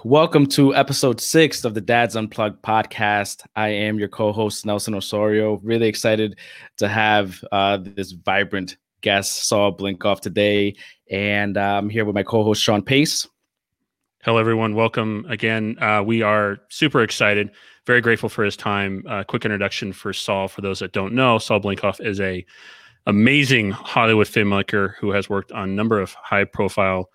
Welcome 0.00 0.46
to 0.46 0.74
episode 0.74 1.20
six 1.20 1.64
of 1.64 1.74
the 1.74 1.80
Dads 1.80 2.16
Unplugged 2.16 2.60
podcast. 2.62 3.44
I 3.54 3.68
am 3.68 4.00
your 4.00 4.08
co 4.08 4.32
host, 4.32 4.66
Nelson 4.66 4.94
Osorio. 4.94 5.60
Really 5.62 5.86
excited 5.86 6.38
to 6.78 6.88
have 6.88 7.44
uh, 7.52 7.76
this 7.76 8.10
vibrant 8.10 8.78
guest, 9.02 9.46
Saul 9.46 9.76
Blinkoff, 9.76 10.18
today. 10.18 10.74
And 11.08 11.56
uh, 11.56 11.78
I'm 11.78 11.88
here 11.88 12.04
with 12.04 12.16
my 12.16 12.24
co 12.24 12.42
host, 12.42 12.60
Sean 12.60 12.82
Pace. 12.82 13.28
Hello, 14.24 14.38
everyone. 14.38 14.74
Welcome 14.74 15.24
again. 15.28 15.76
Uh, 15.80 16.02
we 16.04 16.22
are 16.22 16.58
super 16.68 17.02
excited, 17.02 17.50
very 17.86 18.00
grateful 18.00 18.28
for 18.28 18.44
his 18.44 18.56
time. 18.56 19.04
Uh, 19.08 19.22
quick 19.22 19.44
introduction 19.44 19.92
for 19.92 20.12
Saul. 20.12 20.48
For 20.48 20.62
those 20.62 20.80
that 20.80 20.92
don't 20.92 21.14
know, 21.14 21.38
Saul 21.38 21.60
Blinkoff 21.60 22.04
is 22.04 22.18
a 22.18 22.44
amazing 23.06 23.70
Hollywood 23.70 24.26
filmmaker 24.26 24.94
who 24.96 25.12
has 25.12 25.28
worked 25.28 25.52
on 25.52 25.68
a 25.68 25.72
number 25.72 26.00
of 26.00 26.12
high 26.14 26.44
profile 26.44 27.08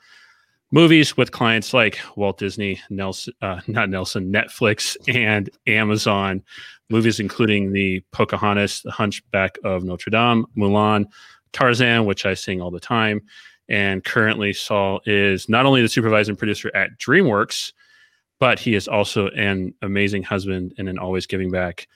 movies 0.71 1.15
with 1.15 1.31
clients 1.31 1.73
like 1.73 1.99
Walt 2.15 2.37
Disney, 2.37 2.81
Nelson, 2.89 3.33
uh, 3.41 3.61
not 3.67 3.89
Nelson, 3.89 4.31
Netflix, 4.31 4.97
and 5.13 5.49
Amazon. 5.67 6.43
Movies 6.89 7.19
including 7.19 7.73
the 7.73 8.01
Pocahontas, 8.11 8.81
The 8.81 8.91
Hunchback 8.91 9.57
of 9.65 9.83
Notre 9.83 10.09
Dame, 10.09 10.45
Mulan, 10.57 11.05
Tarzan, 11.51 12.05
which 12.05 12.25
I 12.25 12.33
sing 12.33 12.61
all 12.61 12.71
the 12.71 12.79
time. 12.79 13.21
And 13.67 14.03
currently, 14.05 14.53
Saul 14.53 15.01
is 15.05 15.49
not 15.49 15.65
only 15.65 15.81
the 15.81 15.89
supervising 15.89 16.37
producer 16.37 16.71
at 16.73 16.97
DreamWorks, 16.97 17.73
but 18.39 18.59
he 18.59 18.75
is 18.75 18.87
also 18.87 19.27
an 19.29 19.73
amazing 19.81 20.23
husband 20.23 20.73
and 20.77 20.87
an 20.87 20.97
always 20.97 21.25
giving 21.25 21.51
back 21.51 21.87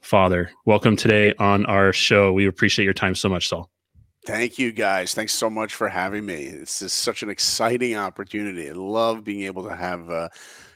father. 0.00 0.50
Welcome 0.64 0.96
today 0.96 1.34
on 1.38 1.64
our 1.66 1.92
show. 1.92 2.32
We 2.32 2.46
appreciate 2.46 2.84
your 2.84 2.94
time 2.94 3.14
so 3.14 3.28
much, 3.28 3.48
Saul. 3.48 3.70
Thank 4.24 4.58
you 4.58 4.70
guys. 4.70 5.14
Thanks 5.14 5.32
so 5.32 5.50
much 5.50 5.74
for 5.74 5.88
having 5.88 6.24
me. 6.24 6.48
This 6.48 6.80
is 6.80 6.92
such 6.92 7.24
an 7.24 7.30
exciting 7.30 7.96
opportunity. 7.96 8.70
I 8.70 8.72
love 8.72 9.24
being 9.24 9.42
able 9.42 9.64
to 9.64 9.74
have 9.74 10.08
uh, 10.10 10.28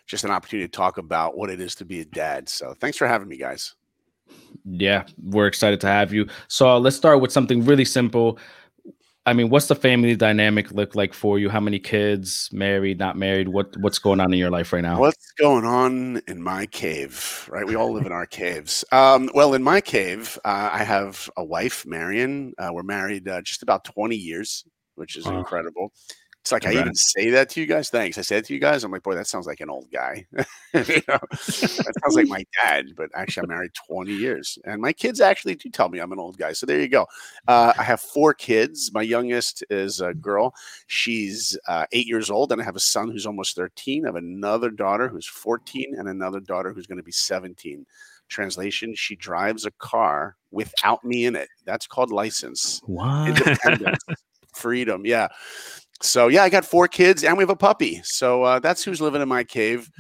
just 0.07 0.25
an 0.25 0.33
opportunity 0.33 0.67
to 0.67 0.73
talk 0.73 0.99
about 0.99 1.37
what 1.37 1.51
it 1.51 1.61
is 1.61 1.77
to 1.77 1.85
be 1.85 2.01
a 2.01 2.05
dad. 2.05 2.49
So 2.49 2.75
thanks 2.81 2.97
for 2.97 3.07
having 3.07 3.29
me, 3.29 3.37
guys. 3.37 3.75
Yeah, 4.65 5.05
we're 5.23 5.47
excited 5.47 5.81
to 5.83 5.87
have 5.87 6.13
you. 6.13 6.29
So 6.49 6.77
let's 6.79 6.97
start 6.97 7.21
with 7.21 7.31
something 7.31 7.65
really 7.65 7.85
simple. 7.85 8.39
I 9.27 9.33
mean, 9.33 9.51
what's 9.51 9.67
the 9.67 9.75
family 9.75 10.15
dynamic 10.15 10.71
look 10.71 10.95
like 10.95 11.13
for 11.13 11.37
you? 11.41 11.51
How 11.51 11.59
many 11.59 11.81
kids, 11.81 12.49
married, 12.53 13.01
not 13.01 13.19
married? 13.19 13.49
What 13.49 13.77
what's 13.79 13.99
going 13.99 14.21
on 14.21 14.33
in 14.33 14.39
your 14.39 14.51
life 14.51 14.73
right 14.73 14.83
now? 14.83 15.01
What's 15.01 15.33
going 15.33 15.65
on 15.65 16.23
in 16.29 16.41
my 16.41 16.67
cave? 16.67 17.49
Right, 17.51 17.67
we 17.67 17.75
all 17.75 17.93
live 17.93 18.07
in 18.07 18.13
our 18.13 18.27
caves. 18.27 18.85
Um, 18.93 19.29
well, 19.35 19.55
in 19.55 19.65
my 19.65 19.81
cave, 19.81 20.39
uh, 20.45 20.71
I 20.73 20.85
have 20.85 21.29
a 21.37 21.45
wife, 21.45 21.85
Marion. 21.85 22.55
Uh, 22.57 22.71
we're 22.73 22.85
married 22.85 23.29
uh, 23.29 23.43
just 23.43 23.65
about 23.65 23.83
twenty 23.83 24.15
years, 24.15 24.65
which 24.95 25.17
is 25.17 25.27
wow. 25.27 25.39
incredible. 25.39 25.93
It's 26.47 26.53
like 26.53 26.63
Congrats. 26.63 26.79
I 26.79 26.83
even 26.83 26.95
say 26.95 27.31
that 27.31 27.49
to 27.51 27.61
you 27.61 27.67
guys. 27.67 27.91
Thanks. 27.91 28.19
I 28.19 28.21
said 28.21 28.45
to 28.45 28.55
you 28.55 28.61
guys. 28.61 28.85
I'm 28.85 28.93
like, 28.93 29.03
boy, 29.03 29.17
that 29.17 29.27
sounds 29.27 29.49
like 29.49 29.59
an 29.59 29.69
old 29.69 29.91
guy. 29.91 30.25
you 30.33 30.45
know? 31.09 31.19
that 31.31 31.93
sounds 32.01 32.15
like 32.15 32.29
my 32.29 32.45
dad. 32.63 32.91
But 32.97 33.11
actually, 33.17 33.43
I'm 33.43 33.49
married 33.49 33.73
20 33.89 34.13
years, 34.13 34.57
and 34.65 34.81
my 34.81 34.93
kids 34.93 35.21
actually 35.21 35.57
do 35.57 35.69
tell 35.71 35.89
me 35.89 35.99
I'm 35.99 36.13
an 36.13 36.21
old 36.21 36.39
guy. 36.39 36.53
So 36.53 36.65
there 36.65 36.79
you 36.79 36.87
go. 36.87 37.05
Uh, 37.49 37.73
I 37.77 37.83
have 37.83 38.01
four 38.01 38.33
kids. 38.33 38.93
My 38.95 39.03
youngest 39.03 39.65
is 39.71 40.01
a 40.01 40.15
girl. 40.15 40.55
She's 40.87 41.59
uh, 41.67 41.87
eight 41.91 42.07
years 42.07 42.31
old, 42.31 42.53
and 42.53 42.63
I 42.63 42.65
have 42.65 42.77
a 42.77 42.81
son 42.81 43.11
who's 43.11 43.27
almost 43.27 43.57
13. 43.57 44.05
I 44.05 44.09
have 44.11 44.15
another 44.15 44.71
daughter 44.71 45.09
who's 45.09 45.27
14, 45.27 45.97
and 45.99 46.09
another 46.09 46.39
daughter 46.39 46.73
who's 46.73 46.87
going 46.87 46.99
to 46.99 47.03
be 47.03 47.11
17. 47.11 47.85
Translation: 48.29 48.95
She 48.95 49.17
drives 49.17 49.67
a 49.67 49.73
car 49.73 50.37
without 50.53 51.05
me 51.05 51.27
in 51.27 51.35
it. 51.35 51.49
That's 51.65 51.89
called 51.89 52.13
license. 52.13 52.81
Wow. 52.87 53.35
Freedom. 54.55 55.05
Yeah 55.05 55.29
so 56.03 56.29
yeah, 56.29 56.43
I 56.43 56.49
got 56.49 56.65
four 56.65 56.89
kids 56.89 57.25
and 57.25 57.37
we 57.37 57.43
have 57.43 57.51
a 57.51 57.57
puppy. 57.57 58.01
So 58.05 58.43
uh, 58.43 58.59
that's 58.59 58.85
who's 58.85 59.01
living 59.01 59.23
in 59.23 59.29
my 59.29 59.45
cave, 59.45 59.91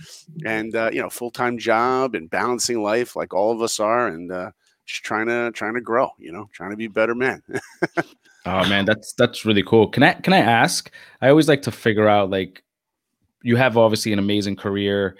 and 0.44 0.74
uh, 0.74 0.90
you 0.92 1.00
know, 1.00 1.10
full 1.10 1.30
time 1.30 1.58
job 1.58 2.14
and 2.14 2.28
balancing 2.28 2.82
life 2.82 3.16
like 3.16 3.32
all 3.32 3.52
of 3.52 3.62
us 3.62 3.80
are, 3.80 4.08
and 4.08 4.30
uh, 4.30 4.50
just 4.84 5.02
trying 5.02 5.26
to 5.26 5.50
trying 5.52 5.74
to 5.74 5.80
grow. 5.80 6.10
You 6.18 6.32
know, 6.32 6.48
trying 6.52 6.70
to 6.70 6.76
be 6.76 6.88
better 6.88 7.14
men. 7.14 7.42
oh 8.46 8.68
man, 8.68 8.84
that's 8.84 9.12
that's 9.14 9.44
really 9.44 9.62
cool. 9.62 9.88
Can 9.88 10.02
I 10.02 10.12
can 10.14 10.32
I 10.32 10.38
ask? 10.38 10.90
I 11.20 11.28
always 11.28 11.48
like 11.48 11.62
to 11.62 11.72
figure 11.72 12.08
out 12.08 12.30
like 12.30 12.62
you 13.42 13.56
have 13.56 13.76
obviously 13.76 14.12
an 14.12 14.18
amazing 14.18 14.56
career 14.56 15.16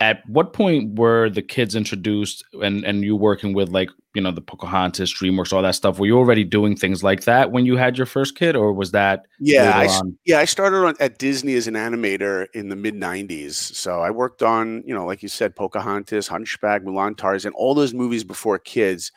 at 0.00 0.28
what 0.28 0.52
point 0.52 0.98
were 0.98 1.30
the 1.30 1.42
kids 1.42 1.74
introduced 1.74 2.44
and 2.60 2.84
and 2.84 3.04
you 3.04 3.16
working 3.16 3.54
with 3.54 3.70
like 3.70 3.90
you 4.14 4.22
know 4.22 4.30
the 4.30 4.40
Pocahontas, 4.40 5.12
DreamWorks, 5.12 5.52
all 5.52 5.62
that 5.62 5.74
stuff? 5.74 5.98
Were 5.98 6.06
you 6.06 6.16
already 6.16 6.44
doing 6.44 6.76
things 6.76 7.02
like 7.02 7.24
that 7.24 7.50
when 7.50 7.66
you 7.66 7.76
had 7.76 7.98
your 7.98 8.06
first 8.06 8.36
kid, 8.36 8.56
or 8.56 8.72
was 8.72 8.92
that? 8.92 9.26
Yeah, 9.40 9.72
I, 9.74 10.00
yeah, 10.24 10.38
I 10.38 10.44
started 10.44 10.84
on, 10.84 10.94
at 11.00 11.18
Disney 11.18 11.54
as 11.54 11.66
an 11.66 11.74
animator 11.74 12.46
in 12.54 12.68
the 12.68 12.76
mid 12.76 12.94
'90s. 12.94 13.54
So 13.54 14.00
I 14.00 14.10
worked 14.10 14.42
on 14.42 14.82
you 14.86 14.94
know 14.94 15.04
like 15.04 15.22
you 15.22 15.28
said, 15.28 15.56
Pocahontas, 15.56 16.28
Hunchback, 16.28 16.82
Mulan, 16.82 17.16
Tarzan, 17.16 17.52
all 17.54 17.74
those 17.74 17.92
movies 17.92 18.24
before 18.24 18.58
kids. 18.58 19.12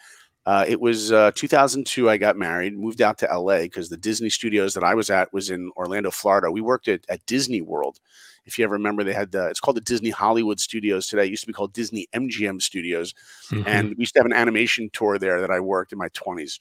Uh, 0.47 0.63
it 0.65 0.79
was 0.79 1.11
uh, 1.11 1.29
2002. 1.35 2.09
I 2.09 2.15
got 2.15 2.37
married, 2.37 2.77
moved 2.77 3.01
out 3.01 3.17
to 3.17 3.25
LA 3.25 3.63
because 3.63 3.89
the 3.89 3.97
Disney 3.97 4.29
studios 4.29 4.73
that 4.75 4.83
I 4.83 4.95
was 4.95 5.09
at 5.09 5.31
was 5.33 5.49
in 5.49 5.71
Orlando, 5.75 6.09
Florida. 6.09 6.49
We 6.49 6.61
worked 6.61 6.87
at, 6.87 7.01
at 7.09 7.25
Disney 7.25 7.61
World, 7.61 7.99
if 8.47 8.57
you 8.57 8.63
ever 8.63 8.73
remember, 8.73 9.03
they 9.03 9.13
had 9.13 9.31
the 9.31 9.47
it's 9.47 9.59
called 9.59 9.77
the 9.77 9.81
Disney 9.81 10.09
Hollywood 10.09 10.59
Studios 10.59 11.07
today. 11.07 11.25
It 11.25 11.29
used 11.29 11.43
to 11.43 11.47
be 11.47 11.53
called 11.53 11.73
Disney 11.73 12.07
MGM 12.13 12.61
Studios, 12.61 13.13
mm-hmm. 13.49 13.67
and 13.67 13.89
we 13.89 13.95
used 13.99 14.13
to 14.13 14.19
have 14.19 14.25
an 14.25 14.33
animation 14.33 14.89
tour 14.93 15.19
there 15.19 15.41
that 15.41 15.51
I 15.51 15.59
worked 15.59 15.91
in 15.91 15.99
my 15.99 16.09
twenties. 16.09 16.57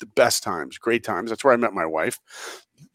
The 0.00 0.06
best 0.06 0.42
times, 0.42 0.78
great 0.78 1.04
times. 1.04 1.30
That's 1.30 1.44
where 1.44 1.52
I 1.52 1.56
met 1.56 1.72
my 1.72 1.86
wife, 1.86 2.18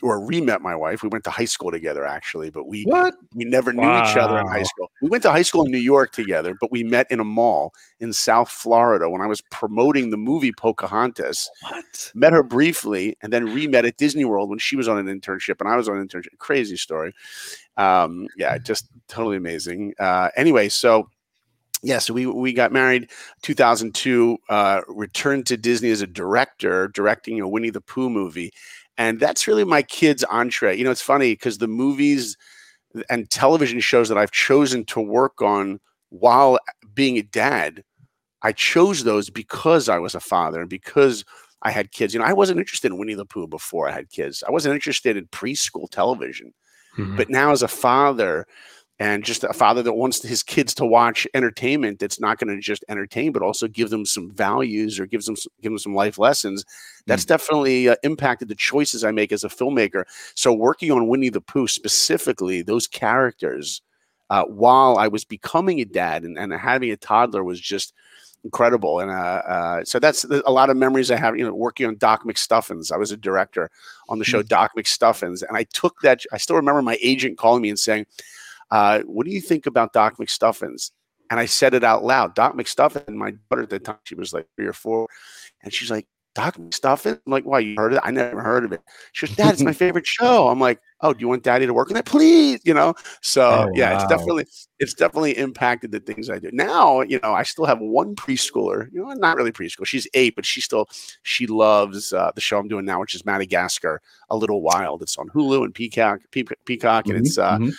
or 0.01 0.23
re-met 0.23 0.61
my 0.61 0.75
wife. 0.75 1.03
We 1.03 1.09
went 1.09 1.23
to 1.25 1.29
high 1.29 1.45
school 1.45 1.71
together, 1.71 2.05
actually, 2.05 2.49
but 2.49 2.67
we 2.67 2.83
what? 2.83 3.15
we 3.33 3.45
never 3.45 3.73
knew 3.73 3.81
wow. 3.81 4.09
each 4.09 4.17
other 4.17 4.39
in 4.39 4.47
high 4.47 4.63
school. 4.63 4.89
We 5.01 5.09
went 5.09 5.23
to 5.23 5.31
high 5.31 5.41
school 5.41 5.65
in 5.65 5.71
New 5.71 5.77
York 5.77 6.11
together, 6.11 6.55
but 6.59 6.71
we 6.71 6.83
met 6.83 7.07
in 7.09 7.19
a 7.19 7.23
mall 7.23 7.73
in 7.99 8.13
South 8.13 8.49
Florida 8.49 9.09
when 9.09 9.21
I 9.21 9.27
was 9.27 9.41
promoting 9.51 10.09
the 10.09 10.17
movie 10.17 10.51
Pocahontas. 10.51 11.49
What? 11.69 12.11
Met 12.15 12.33
her 12.33 12.43
briefly, 12.43 13.17
and 13.21 13.33
then 13.33 13.45
re-met 13.53 13.85
at 13.85 13.97
Disney 13.97 14.25
World 14.25 14.49
when 14.49 14.59
she 14.59 14.75
was 14.75 14.87
on 14.87 14.97
an 14.97 15.07
internship 15.07 15.59
and 15.59 15.69
I 15.69 15.75
was 15.75 15.89
on 15.89 15.97
an 15.97 16.07
internship. 16.07 16.37
Crazy 16.37 16.77
story. 16.77 17.13
Um, 17.77 18.27
yeah, 18.37 18.57
just 18.57 18.87
totally 19.07 19.37
amazing. 19.37 19.93
Uh, 19.99 20.29
anyway, 20.35 20.69
so 20.69 21.09
yeah, 21.81 21.99
so 21.99 22.13
we 22.13 22.25
we 22.25 22.51
got 22.51 22.73
married 22.73 23.09
2002, 23.43 24.37
uh, 24.49 24.81
returned 24.87 25.45
to 25.47 25.57
Disney 25.57 25.91
as 25.91 26.01
a 26.01 26.07
director, 26.07 26.89
directing 26.89 27.39
a 27.39 27.47
Winnie 27.47 27.69
the 27.69 27.81
Pooh 27.81 28.09
movie. 28.09 28.51
And 28.99 29.19
that's 29.19 29.47
really 29.47 29.63
my 29.63 29.81
kids' 29.81 30.25
entree. 30.25 30.77
You 30.77 30.83
know, 30.83 30.91
it's 30.91 31.01
funny 31.01 31.31
because 31.31 31.57
the 31.57 31.69
movies 31.69 32.37
and 33.09 33.29
television 33.29 33.79
shows 33.79 34.09
that 34.09 34.17
I've 34.17 34.31
chosen 34.31 34.83
to 34.85 34.99
work 34.99 35.41
on 35.41 35.79
while 36.09 36.59
being 36.93 37.17
a 37.17 37.23
dad, 37.23 37.83
I 38.41 38.51
chose 38.51 39.05
those 39.05 39.29
because 39.29 39.87
I 39.87 39.99
was 39.99 40.15
a 40.15 40.19
father 40.19 40.59
and 40.59 40.69
because 40.69 41.23
I 41.61 41.71
had 41.71 41.93
kids. 41.93 42.13
You 42.13 42.19
know, 42.19 42.25
I 42.25 42.33
wasn't 42.33 42.59
interested 42.59 42.91
in 42.91 42.97
Winnie 42.97 43.13
the 43.13 43.25
Pooh 43.25 43.47
before 43.47 43.87
I 43.87 43.93
had 43.93 44.09
kids. 44.09 44.43
I 44.45 44.51
wasn't 44.51 44.75
interested 44.75 45.15
in 45.15 45.27
preschool 45.27 45.89
television. 45.89 46.53
Mm-hmm. 46.97 47.15
But 47.15 47.29
now, 47.29 47.51
as 47.51 47.63
a 47.63 47.67
father, 47.69 48.47
and 48.99 49.23
just 49.23 49.43
a 49.45 49.53
father 49.53 49.81
that 49.81 49.93
wants 49.93 50.21
his 50.21 50.43
kids 50.43 50.73
to 50.73 50.85
watch 50.85 51.25
entertainment 51.33 51.99
that's 51.99 52.19
not 52.19 52.37
going 52.37 52.53
to 52.53 52.61
just 52.61 52.83
entertain 52.89 53.31
but 53.31 53.41
also 53.41 53.67
give 53.67 53.89
them 53.89 54.05
some 54.05 54.29
values 54.31 54.99
or 54.99 55.05
gives 55.05 55.25
them 55.25 55.35
give 55.61 55.71
them 55.71 55.79
some 55.79 55.95
life 55.95 56.17
lessons 56.17 56.65
that's 57.07 57.23
mm-hmm. 57.23 57.33
definitely 57.33 57.89
uh, 57.89 57.95
impacted 58.03 58.47
the 58.47 58.55
choices 58.55 59.03
i 59.03 59.11
make 59.11 59.31
as 59.31 59.43
a 59.43 59.49
filmmaker 59.49 60.03
so 60.35 60.53
working 60.53 60.91
on 60.91 61.07
winnie 61.07 61.29
the 61.29 61.41
pooh 61.41 61.67
specifically 61.67 62.61
those 62.61 62.87
characters 62.87 63.81
uh, 64.29 64.43
while 64.45 64.97
i 64.97 65.07
was 65.07 65.23
becoming 65.23 65.79
a 65.79 65.85
dad 65.85 66.23
and, 66.23 66.37
and 66.37 66.53
having 66.53 66.91
a 66.91 66.97
toddler 66.97 67.43
was 67.43 67.59
just 67.59 67.93
incredible. 68.43 68.99
And 68.99 69.11
uh, 69.11 69.13
uh, 69.13 69.83
so 69.83 69.99
that's 69.99 70.23
a 70.23 70.51
lot 70.51 70.69
of 70.69 70.77
memories 70.77 71.11
I 71.11 71.17
have. 71.17 71.37
You 71.37 71.45
know, 71.45 71.53
working 71.53 71.85
on 71.87 71.97
Doc 71.97 72.23
McStuffins. 72.23 72.91
I 72.91 72.97
was 72.97 73.11
a 73.11 73.17
director 73.17 73.69
on 74.07 74.19
the 74.19 74.25
show 74.25 74.39
mm-hmm. 74.39 74.47
Doc 74.47 74.71
McStuffins, 74.77 75.43
and 75.45 75.57
I 75.57 75.63
took 75.63 75.99
that. 76.01 76.21
I 76.31 76.37
still 76.37 76.55
remember 76.55 76.81
my 76.81 76.97
agent 77.01 77.37
calling 77.37 77.61
me 77.61 77.69
and 77.69 77.79
saying, 77.79 78.05
uh, 78.71 79.01
"What 79.01 79.25
do 79.25 79.31
you 79.31 79.41
think 79.41 79.65
about 79.65 79.93
Doc 79.93 80.17
McStuffins?" 80.17 80.91
And 81.29 81.39
I 81.39 81.45
said 81.45 81.73
it 81.73 81.83
out 81.83 82.03
loud. 82.03 82.33
Doc 82.35 82.55
McStuffins. 82.55 83.13
My 83.13 83.33
daughter 83.49 83.63
at 83.63 83.69
the 83.69 83.79
time, 83.79 83.97
she 84.03 84.15
was 84.15 84.33
like 84.33 84.47
three 84.55 84.67
or 84.67 84.73
four, 84.73 85.07
and 85.63 85.73
she's 85.73 85.91
like, 85.91 86.07
Doc 86.35 86.57
McStuffins? 86.57 87.19
I'm 87.25 87.31
like, 87.31 87.43
why 87.43 87.59
you 87.59 87.75
heard 87.77 87.93
of 87.93 87.97
it? 87.97 88.01
I 88.03 88.11
never 88.11 88.41
heard 88.41 88.63
of 88.63 88.71
it. 88.71 88.81
She 89.13 89.25
goes, 89.25 89.35
Dad, 89.35 89.53
it's 89.53 89.63
my 89.63 89.73
favorite 89.85 90.05
show. 90.05 90.47
I'm 90.47 90.59
like, 90.59 90.79
oh, 91.01 91.13
do 91.13 91.19
you 91.21 91.27
want 91.27 91.43
daddy 91.43 91.65
to 91.65 91.73
work 91.73 91.89
on 91.89 91.95
that? 91.95 92.05
Please, 92.05 92.59
you 92.63 92.73
know? 92.73 92.93
So 93.21 93.41
oh, 93.41 93.71
yeah, 93.73 93.91
wow. 93.91 93.99
it's 93.99 94.09
definitely 94.09 94.45
it's 94.79 94.93
definitely 94.93 95.37
impacted 95.37 95.91
the 95.91 95.99
things 95.99 96.29
I 96.29 96.39
do. 96.39 96.49
Now, 96.53 97.01
you 97.01 97.19
know, 97.21 97.33
I 97.33 97.43
still 97.43 97.65
have 97.65 97.79
one 97.79 98.15
preschooler, 98.15 98.91
you 98.91 99.03
know, 99.03 99.11
not 99.13 99.37
really 99.37 99.51
preschool. 99.51 99.85
She's 99.85 100.07
eight, 100.13 100.35
but 100.35 100.45
she 100.45 100.61
still 100.61 100.87
she 101.23 101.47
loves 101.47 102.13
uh, 102.13 102.31
the 102.35 102.41
show 102.41 102.59
I'm 102.59 102.67
doing 102.67 102.85
now, 102.85 102.99
which 102.99 103.15
is 103.15 103.25
Madagascar, 103.25 104.01
A 104.29 104.37
Little 104.37 104.61
Wild. 104.61 105.01
It's 105.01 105.17
on 105.17 105.29
Hulu 105.29 105.63
and 105.63 105.73
Peacock, 105.73 106.21
Peacock, 106.31 107.05
and 107.07 107.15
mm-hmm, 107.15 107.25
it's 107.25 107.37
uh, 107.37 107.57
mm-hmm. 107.57 107.69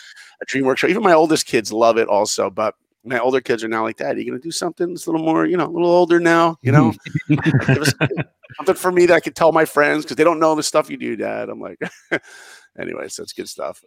a 0.42 0.46
DreamWorks 0.46 0.78
show. 0.78 0.88
Even 0.88 1.02
my 1.02 1.14
oldest 1.14 1.46
kids 1.46 1.72
love 1.72 1.98
it 1.98 2.08
also, 2.08 2.50
but 2.50 2.74
my 3.04 3.18
older 3.18 3.40
kids 3.40 3.64
are 3.64 3.68
now 3.68 3.82
like, 3.82 3.96
Dad, 3.96 4.16
are 4.16 4.18
you 4.18 4.26
going 4.26 4.40
to 4.40 4.42
do 4.42 4.50
something 4.50 4.88
that's 4.88 5.06
a 5.06 5.10
little 5.10 5.24
more, 5.24 5.46
you 5.46 5.56
know, 5.56 5.66
a 5.66 5.70
little 5.70 5.90
older 5.90 6.20
now, 6.20 6.58
you 6.62 6.72
know? 6.72 6.92
something 8.56 8.74
for 8.74 8.92
me 8.92 9.06
that 9.06 9.14
I 9.14 9.20
could 9.20 9.36
tell 9.36 9.52
my 9.52 9.64
friends 9.64 10.04
because 10.04 10.16
they 10.16 10.24
don't 10.24 10.40
know 10.40 10.54
the 10.54 10.62
stuff 10.62 10.90
you 10.90 10.96
do, 10.96 11.16
Dad. 11.16 11.48
I'm 11.48 11.60
like, 11.60 11.78
anyway, 12.80 13.08
so 13.08 13.22
it's 13.22 13.32
good 13.32 13.48
stuff. 13.48 13.82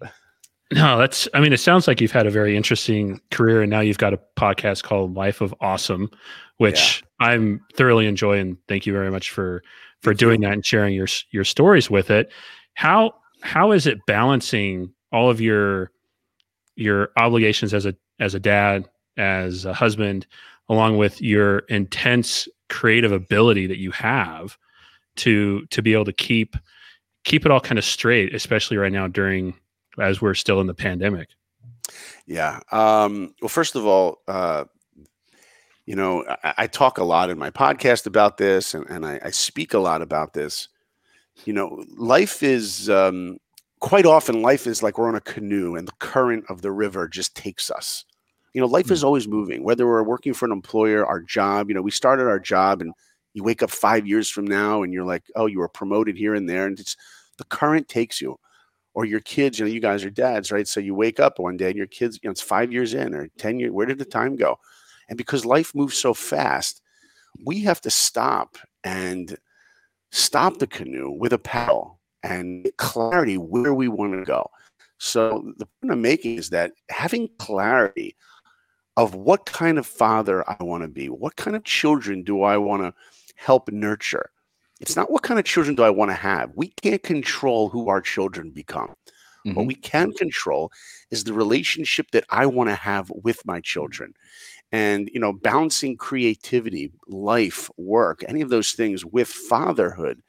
No, 0.72 0.98
that's, 0.98 1.28
I 1.34 1.40
mean, 1.40 1.54
it 1.54 1.60
sounds 1.60 1.88
like 1.88 2.02
you've 2.02 2.12
had 2.12 2.26
a 2.26 2.32
very 2.32 2.58
interesting 2.58 3.22
career 3.30 3.62
and 3.62 3.70
now 3.70 3.82
you've 3.82 4.00
got 4.00 4.14
a 4.14 4.20
podcast 4.38 4.84
called 4.84 5.14
Life 5.14 5.42
of 5.42 5.54
Awesome, 5.62 6.10
which 6.58 7.04
yeah. 7.22 7.28
I'm 7.28 7.62
thoroughly 7.76 8.08
enjoying. 8.08 8.58
Thank 8.68 8.88
you 8.88 8.94
very 8.94 9.12
much 9.12 9.30
for, 9.30 9.62
for 10.02 10.12
Thank 10.12 10.20
doing 10.20 10.42
you. 10.42 10.48
that 10.48 10.54
and 10.54 10.66
sharing 10.66 10.96
your, 10.96 11.08
your 11.32 11.44
stories 11.44 11.90
with 11.90 12.10
it. 12.10 12.32
How, 12.74 13.14
how 13.42 13.72
is 13.72 13.86
it 13.86 14.00
balancing 14.08 14.94
all 15.12 15.30
of 15.30 15.40
your, 15.40 15.92
your 16.76 17.10
obligations 17.18 17.76
as 17.76 17.86
a, 17.86 17.96
as 18.20 18.34
a 18.34 18.40
dad, 18.40 18.90
as 19.18 19.66
a 19.66 19.74
husband, 19.74 20.26
along 20.70 20.98
with 20.98 21.22
your 21.22 21.60
intense 21.70 22.48
creative 22.70 23.12
ability 23.12 23.68
that 23.68 23.78
you 23.78 23.92
have 23.92 24.58
to, 25.18 25.66
to 25.68 25.82
be 25.82 25.94
able 25.94 26.06
to 26.06 26.14
keep, 26.14 26.56
keep 27.24 27.46
it 27.46 27.52
all 27.52 27.60
kind 27.60 27.78
of 27.78 27.86
straight, 27.86 28.34
especially 28.34 28.78
right 28.78 28.92
now 28.92 29.08
during 29.08 29.54
as 30.00 30.22
we're 30.22 30.34
still 30.34 30.60
in 30.60 30.68
the 30.68 30.74
pandemic? 30.74 31.30
Yeah. 32.26 32.60
Um, 32.72 33.36
well, 33.42 33.50
first 33.50 33.76
of 33.76 33.86
all, 33.86 34.22
uh, 34.28 34.66
you 35.86 35.96
know, 35.96 36.24
I, 36.44 36.54
I, 36.60 36.68
talk 36.68 36.98
a 36.98 37.04
lot 37.04 37.30
in 37.30 37.38
my 37.38 37.50
podcast 37.50 38.06
about 38.06 38.38
this, 38.38 38.74
and, 38.74 38.86
and 38.90 39.06
I, 39.06 39.20
I, 39.22 39.32
speak 39.32 39.74
a 39.74 39.80
lot 39.80 40.02
about 40.02 40.34
this. 40.34 40.70
You 41.46 41.52
know, 41.52 41.84
life 41.98 42.42
is 42.42 42.90
um, 42.90 43.38
quite 43.82 44.06
often 44.06 44.42
life 44.42 44.66
is 44.66 44.82
like 44.82 44.98
we're 44.98 45.10
on 45.10 45.16
a 45.16 45.22
canoe, 45.22 45.76
and 45.76 45.88
the 45.88 45.94
current 46.00 46.46
of 46.48 46.62
the 46.62 46.72
river 46.72 47.10
just 47.10 47.36
takes 47.36 47.70
us. 47.70 48.06
You 48.54 48.62
know, 48.62 48.68
life 48.68 48.86
mm-hmm. 48.86 48.94
is 48.94 49.04
always 49.04 49.28
moving. 49.28 49.64
Whether 49.64 49.88
we're 49.88 50.04
working 50.04 50.34
for 50.34 50.46
an 50.46 50.52
employer, 50.52 51.06
our 51.06 51.22
job. 51.22 51.70
You 51.70 51.76
know, 51.76 51.82
we 51.82 51.92
started 51.92 52.28
our 52.28 52.40
job, 52.40 52.82
and 52.82 52.94
you 53.34 53.44
wake 53.44 53.64
up 53.64 53.72
five 53.72 54.08
years 54.08 54.30
from 54.30 54.46
now, 54.46 54.84
and 54.84 54.94
you're 54.94 55.06
like, 55.06 55.24
oh, 55.36 55.48
you 55.48 55.60
were 55.60 55.68
promoted 55.68 56.18
here 56.18 56.36
and 56.36 56.48
there, 56.48 56.66
and 56.68 56.80
it's 56.80 56.96
the 57.38 57.46
current 57.46 57.88
takes 57.88 58.22
you 58.22 58.38
or 58.94 59.06
your 59.06 59.20
kids, 59.22 59.60
you 59.60 59.66
know, 59.66 59.72
you 59.72 59.80
guys 59.80 60.04
are 60.06 60.10
dads, 60.10 60.52
right? 60.52 60.68
So 60.68 60.80
you 60.80 60.94
wake 60.94 61.20
up 61.20 61.40
one 61.40 61.58
day 61.58 61.70
and 61.70 61.78
your 61.78 61.88
kids, 61.88 62.20
you 62.22 62.28
know, 62.28 62.32
it's 62.32 62.42
five 62.42 62.72
years 62.72 62.94
in 62.94 63.14
or 63.14 63.28
10 63.38 63.60
years, 63.60 63.72
where 63.72 63.86
did 63.86 63.98
the 63.98 64.06
time 64.06 64.36
go? 64.36 64.60
And 65.10 65.18
because 65.18 65.46
life 65.46 65.74
moves 65.74 65.98
so 65.98 66.14
fast, 66.14 66.82
we 67.46 67.62
have 67.62 67.82
to 67.82 67.90
stop 67.90 68.58
and 68.84 69.36
stop 70.12 70.60
the 70.60 70.68
canoe 70.68 71.10
with 71.10 71.34
a 71.34 71.40
paddle 71.40 72.00
and 72.22 72.70
clarity 72.78 73.38
where 73.38 73.74
we 73.74 73.88
want 73.88 74.14
to 74.14 74.24
go. 74.24 74.50
So 75.00 75.52
the 75.58 75.66
point 75.66 75.92
I'm 75.92 76.02
making 76.02 76.38
is 76.38 76.52
that 76.52 76.74
having 76.90 77.30
clarity 77.40 78.16
of 78.98 79.16
what 79.16 79.46
kind 79.46 79.78
of 79.78 79.86
father 79.86 80.48
I 80.48 80.64
want 80.64 80.84
to 80.84 80.88
be, 80.88 81.08
what 81.08 81.36
kind 81.36 81.56
of 81.56 81.64
children 81.64 82.24
do 82.24 82.44
I 82.44 82.58
want 82.58 82.84
to 82.84 82.94
help 83.36 83.72
nurture, 83.72 84.30
it's 84.80 84.96
not 84.96 85.12
what 85.12 85.24
kind 85.24 85.40
of 85.40 85.46
children 85.46 85.76
do 85.76 85.84
I 85.84 85.90
want 85.90 86.12
to 86.12 86.16
have. 86.16 86.52
We 86.56 86.68
can't 86.68 87.02
control 87.02 87.70
who 87.70 87.90
our 87.90 88.02
children 88.02 88.52
become. 88.52 88.94
Mm-hmm. 89.46 89.56
What 89.56 89.66
we 89.66 89.76
can 89.76 90.12
control 90.14 90.72
is 91.12 91.24
the 91.24 91.34
relationship 91.34 92.12
that 92.12 92.26
I 92.30 92.46
want 92.46 92.70
to 92.70 92.76
have 92.76 93.10
with 93.10 93.46
my 93.46 93.62
children. 93.62 94.14
And, 94.72 95.10
you 95.14 95.20
know, 95.20 95.34
balancing 95.34 95.98
creativity, 95.98 96.92
life, 97.08 97.70
work, 97.78 98.24
any 98.28 98.42
of 98.42 98.50
those 98.50 98.72
things 98.72 99.06
with 99.06 99.28
fatherhood. 99.28 100.22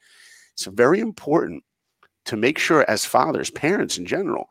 It's 0.53 0.65
very 0.65 0.99
important 0.99 1.63
to 2.25 2.37
make 2.37 2.57
sure, 2.57 2.85
as 2.87 3.05
fathers, 3.05 3.49
parents 3.49 3.97
in 3.97 4.05
general, 4.05 4.49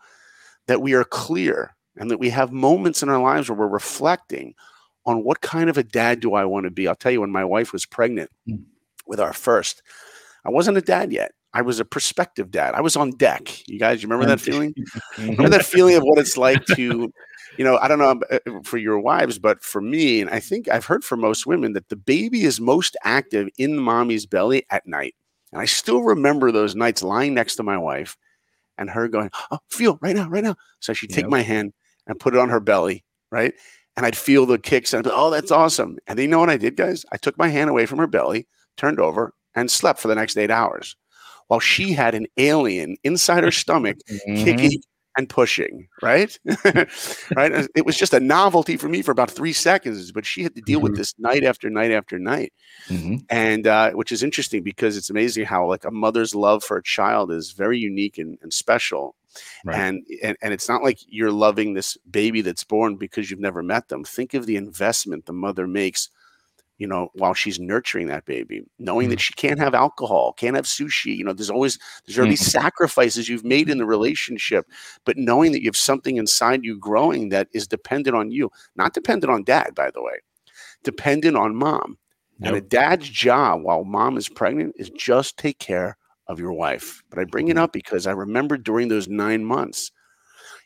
that 0.66 0.82
we 0.82 0.94
are 0.94 1.04
clear 1.04 1.74
and 1.96 2.10
that 2.10 2.18
we 2.18 2.30
have 2.30 2.52
moments 2.52 3.02
in 3.02 3.08
our 3.08 3.22
lives 3.22 3.48
where 3.48 3.58
we're 3.58 3.68
reflecting 3.68 4.54
on 5.06 5.22
what 5.22 5.40
kind 5.40 5.68
of 5.68 5.78
a 5.78 5.82
dad 5.82 6.20
do 6.20 6.34
I 6.34 6.44
want 6.44 6.64
to 6.64 6.70
be. 6.70 6.88
I'll 6.88 6.94
tell 6.94 7.12
you, 7.12 7.20
when 7.20 7.30
my 7.30 7.44
wife 7.44 7.72
was 7.72 7.86
pregnant, 7.86 8.30
mm-hmm 8.48 8.62
with 9.06 9.20
our 9.20 9.32
first. 9.32 9.82
I 10.44 10.50
wasn't 10.50 10.78
a 10.78 10.82
dad 10.82 11.12
yet. 11.12 11.32
I 11.52 11.62
was 11.62 11.78
a 11.78 11.84
prospective 11.84 12.50
dad. 12.50 12.74
I 12.74 12.80
was 12.80 12.96
on 12.96 13.12
deck. 13.12 13.66
You 13.68 13.78
guys, 13.78 14.02
you 14.02 14.08
remember 14.08 14.26
that 14.26 14.40
feeling? 14.40 14.74
remember 15.18 15.50
that 15.50 15.64
feeling 15.64 15.94
of 15.94 16.02
what 16.02 16.18
it's 16.18 16.36
like 16.36 16.64
to, 16.74 17.12
you 17.56 17.64
know, 17.64 17.78
I 17.78 17.86
don't 17.86 17.98
know 17.98 18.20
uh, 18.30 18.60
for 18.64 18.76
your 18.76 18.98
wives, 18.98 19.38
but 19.38 19.62
for 19.62 19.80
me, 19.80 20.20
and 20.20 20.30
I 20.30 20.40
think 20.40 20.68
I've 20.68 20.86
heard 20.86 21.04
for 21.04 21.16
most 21.16 21.46
women 21.46 21.72
that 21.74 21.88
the 21.88 21.96
baby 21.96 22.42
is 22.42 22.60
most 22.60 22.96
active 23.04 23.48
in 23.56 23.76
the 23.76 23.82
mommy's 23.82 24.26
belly 24.26 24.66
at 24.70 24.86
night. 24.86 25.14
And 25.52 25.62
I 25.62 25.66
still 25.66 26.02
remember 26.02 26.50
those 26.50 26.74
nights 26.74 27.02
lying 27.04 27.34
next 27.34 27.54
to 27.56 27.62
my 27.62 27.78
wife 27.78 28.16
and 28.76 28.90
her 28.90 29.06
going, 29.06 29.30
Oh, 29.52 29.60
feel 29.70 29.98
right 30.02 30.16
now, 30.16 30.28
right 30.28 30.42
now. 30.42 30.56
So 30.80 30.92
she'd 30.92 31.10
take 31.10 31.24
yep. 31.24 31.30
my 31.30 31.42
hand 31.42 31.72
and 32.06 32.20
put 32.20 32.34
it 32.34 32.40
on 32.40 32.48
her 32.48 32.60
belly, 32.60 33.04
right? 33.30 33.54
And 33.96 34.04
I'd 34.04 34.16
feel 34.16 34.46
the 34.46 34.58
kicks 34.58 34.92
and 34.92 34.98
I'd 34.98 35.10
be, 35.10 35.14
Oh, 35.14 35.30
that's 35.30 35.50
awesome. 35.50 35.98
And 36.06 36.18
then 36.18 36.24
you 36.24 36.30
know 36.30 36.40
what 36.40 36.50
I 36.50 36.56
did, 36.56 36.76
guys? 36.76 37.04
I 37.12 37.16
took 37.16 37.38
my 37.38 37.48
hand 37.48 37.70
away 37.70 37.86
from 37.86 37.98
her 37.98 38.06
belly, 38.06 38.46
turned 38.76 38.98
over, 38.98 39.32
and 39.54 39.70
slept 39.70 40.00
for 40.00 40.08
the 40.08 40.14
next 40.14 40.36
eight 40.36 40.50
hours 40.50 40.96
while 41.48 41.60
she 41.60 41.92
had 41.92 42.14
an 42.14 42.26
alien 42.36 42.96
inside 43.04 43.44
her 43.44 43.50
stomach 43.50 43.98
mm-hmm. 44.08 44.44
kicking 44.44 44.80
and 45.16 45.28
pushing, 45.28 45.86
right? 46.02 46.36
right. 46.64 47.68
It 47.76 47.86
was 47.86 47.96
just 47.96 48.14
a 48.14 48.20
novelty 48.20 48.76
for 48.76 48.88
me 48.88 49.02
for 49.02 49.12
about 49.12 49.30
three 49.30 49.52
seconds, 49.52 50.10
but 50.10 50.26
she 50.26 50.42
had 50.42 50.54
to 50.56 50.60
deal 50.60 50.78
mm-hmm. 50.78 50.84
with 50.84 50.96
this 50.96 51.14
night 51.18 51.44
after 51.44 51.70
night 51.70 51.92
after 51.92 52.18
night. 52.18 52.52
Mm-hmm. 52.88 53.16
And 53.30 53.66
uh, 53.66 53.92
which 53.92 54.10
is 54.10 54.22
interesting 54.22 54.62
because 54.62 54.96
it's 54.96 55.10
amazing 55.10 55.44
how 55.44 55.68
like 55.68 55.84
a 55.84 55.90
mother's 55.90 56.34
love 56.34 56.64
for 56.64 56.78
a 56.78 56.82
child 56.82 57.30
is 57.30 57.52
very 57.52 57.78
unique 57.78 58.18
and, 58.18 58.38
and 58.42 58.52
special. 58.52 59.14
Right. 59.64 59.76
And, 59.76 60.02
and 60.22 60.36
and 60.42 60.52
it's 60.52 60.68
not 60.68 60.82
like 60.82 60.98
you're 61.06 61.32
loving 61.32 61.74
this 61.74 61.96
baby 62.10 62.40
that's 62.40 62.64
born 62.64 62.96
because 62.96 63.30
you've 63.30 63.40
never 63.40 63.62
met 63.62 63.88
them. 63.88 64.04
Think 64.04 64.34
of 64.34 64.46
the 64.46 64.56
investment 64.56 65.26
the 65.26 65.32
mother 65.32 65.66
makes 65.66 66.10
you 66.78 66.88
know, 66.88 67.08
while 67.14 67.34
she's 67.34 67.60
nurturing 67.60 68.08
that 68.08 68.24
baby, 68.24 68.64
knowing 68.78 69.06
mm. 69.06 69.10
that 69.10 69.20
she 69.20 69.32
can't 69.34 69.60
have 69.60 69.74
alcohol, 69.74 70.32
can't 70.32 70.56
have 70.56 70.64
sushi. 70.64 71.16
You 71.16 71.24
know, 71.24 71.32
there's 71.32 71.50
always 71.50 71.78
there's 72.06 72.18
already 72.18 72.34
mm. 72.34 72.38
sacrifices 72.38 73.28
you've 73.28 73.44
made 73.44 73.70
in 73.70 73.78
the 73.78 73.86
relationship, 73.86 74.66
but 75.04 75.16
knowing 75.16 75.52
that 75.52 75.62
you 75.62 75.68
have 75.68 75.76
something 75.76 76.16
inside 76.16 76.64
you 76.64 76.78
growing 76.78 77.28
that 77.28 77.48
is 77.52 77.68
dependent 77.68 78.16
on 78.16 78.30
you, 78.30 78.50
not 78.76 78.92
dependent 78.92 79.32
on 79.32 79.44
dad, 79.44 79.74
by 79.74 79.90
the 79.92 80.02
way, 80.02 80.18
dependent 80.82 81.36
on 81.36 81.54
mom. 81.54 81.96
Yep. 82.40 82.48
And 82.48 82.56
a 82.56 82.60
dad's 82.60 83.08
job 83.08 83.62
while 83.62 83.84
mom 83.84 84.16
is 84.16 84.28
pregnant 84.28 84.74
is 84.76 84.90
just 84.90 85.38
take 85.38 85.60
care 85.60 85.96
of 86.26 86.38
your 86.38 86.52
wife. 86.52 87.02
But 87.10 87.18
I 87.18 87.24
bring 87.24 87.48
it 87.48 87.56
mm. 87.56 87.60
up 87.60 87.72
because 87.72 88.06
I 88.06 88.12
remember 88.12 88.56
during 88.56 88.88
those 88.88 89.08
nine 89.08 89.44
months, 89.44 89.90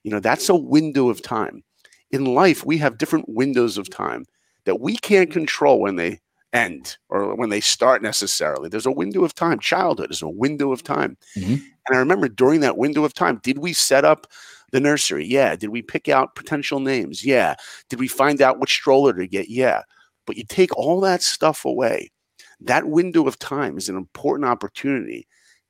you 0.02 0.10
know, 0.10 0.20
that's 0.20 0.48
a 0.48 0.56
window 0.56 1.08
of 1.08 1.22
time. 1.22 1.62
In 2.10 2.24
life, 2.24 2.64
we 2.64 2.78
have 2.78 2.98
different 2.98 3.26
windows 3.28 3.76
of 3.76 3.90
time 3.90 4.24
that 4.64 4.80
we 4.80 4.96
can't 4.96 5.30
control 5.30 5.80
when 5.80 5.96
they 5.96 6.20
end 6.52 6.96
or 7.08 7.34
when 7.34 7.50
they 7.50 7.60
start 7.60 8.02
necessarily. 8.02 8.68
There's 8.68 8.86
a 8.86 8.92
window 8.92 9.24
of 9.24 9.34
time. 9.34 9.58
Childhood 9.58 10.10
is 10.10 10.22
a 10.22 10.28
window 10.28 10.72
of 10.72 10.82
time. 10.82 11.16
Mm-hmm. 11.36 11.52
And 11.54 11.96
I 11.96 11.98
remember 11.98 12.28
during 12.28 12.60
that 12.60 12.78
window 12.78 13.04
of 13.04 13.14
time, 13.14 13.40
did 13.42 13.58
we 13.58 13.72
set 13.72 14.04
up 14.04 14.26
the 14.72 14.80
nursery? 14.80 15.26
Yeah. 15.26 15.56
Did 15.56 15.70
we 15.70 15.82
pick 15.82 16.08
out 16.08 16.34
potential 16.34 16.80
names? 16.80 17.24
Yeah. 17.24 17.54
Did 17.88 17.98
we 17.98 18.08
find 18.08 18.40
out 18.40 18.60
which 18.60 18.72
stroller 18.72 19.12
to 19.14 19.26
get? 19.26 19.48
Yeah. 19.48 19.82
But 20.26 20.36
you 20.36 20.44
take 20.44 20.76
all 20.76 21.00
that 21.00 21.22
stuff 21.22 21.64
away. 21.64 22.10
That 22.60 22.88
window 22.88 23.26
of 23.26 23.38
time 23.38 23.78
is 23.78 23.88
an 23.88 23.96
important 23.96 24.48
opportunity 24.48 25.26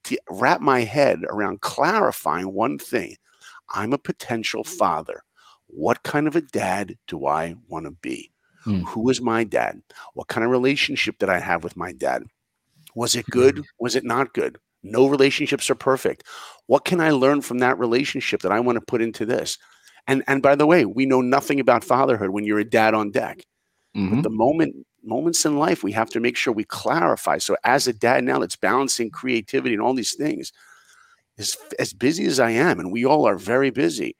to 0.08 0.18
wrap 0.30 0.60
my 0.60 0.80
head 0.80 1.22
around 1.28 1.60
clarifying 1.60 2.52
one 2.52 2.78
thing 2.78 3.16
I'm 3.70 3.92
a 3.92 3.98
potential 3.98 4.64
father. 4.64 5.22
What 5.66 6.02
kind 6.02 6.26
of 6.26 6.36
a 6.36 6.40
dad 6.40 6.96
do 7.06 7.26
I 7.26 7.54
want 7.68 7.84
to 7.84 7.90
be? 7.90 8.30
Mm. 8.66 8.84
Who 8.88 9.02
was 9.02 9.20
my 9.20 9.44
dad? 9.44 9.82
What 10.14 10.28
kind 10.28 10.44
of 10.44 10.50
relationship 10.50 11.18
did 11.18 11.28
I 11.28 11.38
have 11.38 11.62
with 11.62 11.76
my 11.76 11.92
dad? 11.92 12.24
Was 12.94 13.14
it 13.14 13.26
good? 13.26 13.56
Mm. 13.56 13.64
Was 13.78 13.94
it 13.94 14.04
not 14.04 14.32
good? 14.32 14.58
No 14.82 15.08
relationships 15.08 15.68
are 15.70 15.74
perfect. 15.74 16.24
What 16.66 16.84
can 16.84 17.00
I 17.00 17.10
learn 17.10 17.42
from 17.42 17.58
that 17.58 17.78
relationship 17.78 18.40
that 18.42 18.52
I 18.52 18.60
want 18.60 18.76
to 18.76 18.84
put 18.84 19.02
into 19.02 19.26
this? 19.26 19.58
And 20.06 20.24
and 20.26 20.42
by 20.42 20.54
the 20.54 20.66
way, 20.66 20.84
we 20.86 21.04
know 21.04 21.20
nothing 21.20 21.60
about 21.60 21.84
fatherhood 21.84 22.30
when 22.30 22.44
you're 22.44 22.58
a 22.58 22.64
dad 22.64 22.94
on 22.94 23.10
deck. 23.10 23.44
Mm-hmm. 23.96 24.16
But 24.16 24.22
the 24.22 24.30
moment 24.30 24.86
moments 25.04 25.44
in 25.44 25.58
life 25.58 25.82
we 25.82 25.92
have 25.92 26.10
to 26.10 26.20
make 26.20 26.36
sure 26.36 26.52
we 26.52 26.64
clarify. 26.64 27.38
So 27.38 27.56
as 27.64 27.86
a 27.86 27.92
dad 27.92 28.24
now 28.24 28.38
that's 28.38 28.56
balancing 28.56 29.10
creativity 29.10 29.74
and 29.74 29.82
all 29.82 29.94
these 29.94 30.14
things, 30.14 30.52
as 31.38 31.56
as 31.78 31.92
busy 31.92 32.26
as 32.26 32.40
I 32.40 32.50
am, 32.50 32.80
and 32.80 32.92
we 32.92 33.04
all 33.04 33.26
are 33.26 33.36
very 33.36 33.70
busy, 33.70 34.16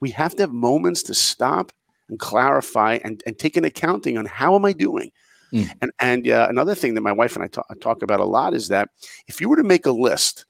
we 0.00 0.10
have 0.10 0.34
to 0.36 0.42
have 0.44 0.52
moments 0.52 1.02
to 1.04 1.14
stop 1.14 1.72
and 2.08 2.18
clarify 2.18 2.98
and, 3.04 3.22
and 3.26 3.38
take 3.38 3.56
an 3.56 3.64
accounting 3.64 4.18
on 4.18 4.26
how 4.26 4.54
am 4.54 4.64
I 4.64 4.72
doing? 4.72 5.10
Mm. 5.52 5.70
And 5.80 5.92
and 5.98 6.28
uh, 6.28 6.46
another 6.48 6.74
thing 6.74 6.94
that 6.94 7.00
my 7.00 7.12
wife 7.12 7.34
and 7.34 7.44
I 7.44 7.48
talk, 7.48 7.66
talk 7.80 8.02
about 8.02 8.20
a 8.20 8.24
lot 8.24 8.54
is 8.54 8.68
that 8.68 8.88
if 9.26 9.40
you 9.40 9.48
were 9.48 9.56
to 9.56 9.64
make 9.64 9.86
a 9.86 9.92
list 9.92 10.44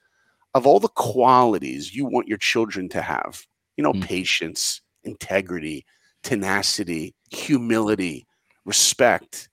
of 0.54 0.66
all 0.66 0.80
the 0.80 0.88
qualities 0.88 1.94
you 1.94 2.04
want 2.04 2.28
your 2.28 2.38
children 2.38 2.88
to 2.90 3.02
have, 3.02 3.46
you 3.76 3.84
know, 3.84 3.92
mm. 3.92 4.02
patience, 4.02 4.82
integrity, 5.04 5.86
tenacity, 6.22 7.14
humility, 7.30 8.26
respect, 8.64 9.48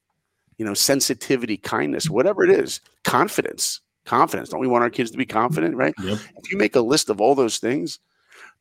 you 0.57 0.65
know, 0.65 0.73
sensitivity, 0.73 1.57
kindness, 1.57 2.09
whatever 2.09 2.43
it 2.43 2.49
is, 2.49 2.81
confidence, 3.03 3.81
confidence. 4.05 4.49
Don't 4.49 4.59
we 4.59 4.67
want 4.67 4.83
our 4.83 4.89
kids 4.89 5.11
to 5.11 5.17
be 5.17 5.25
confident, 5.25 5.75
right? 5.75 5.93
Yep. 6.01 6.19
If 6.37 6.51
you 6.51 6.57
make 6.57 6.75
a 6.75 6.81
list 6.81 7.09
of 7.09 7.21
all 7.21 7.35
those 7.35 7.57
things, 7.57 7.99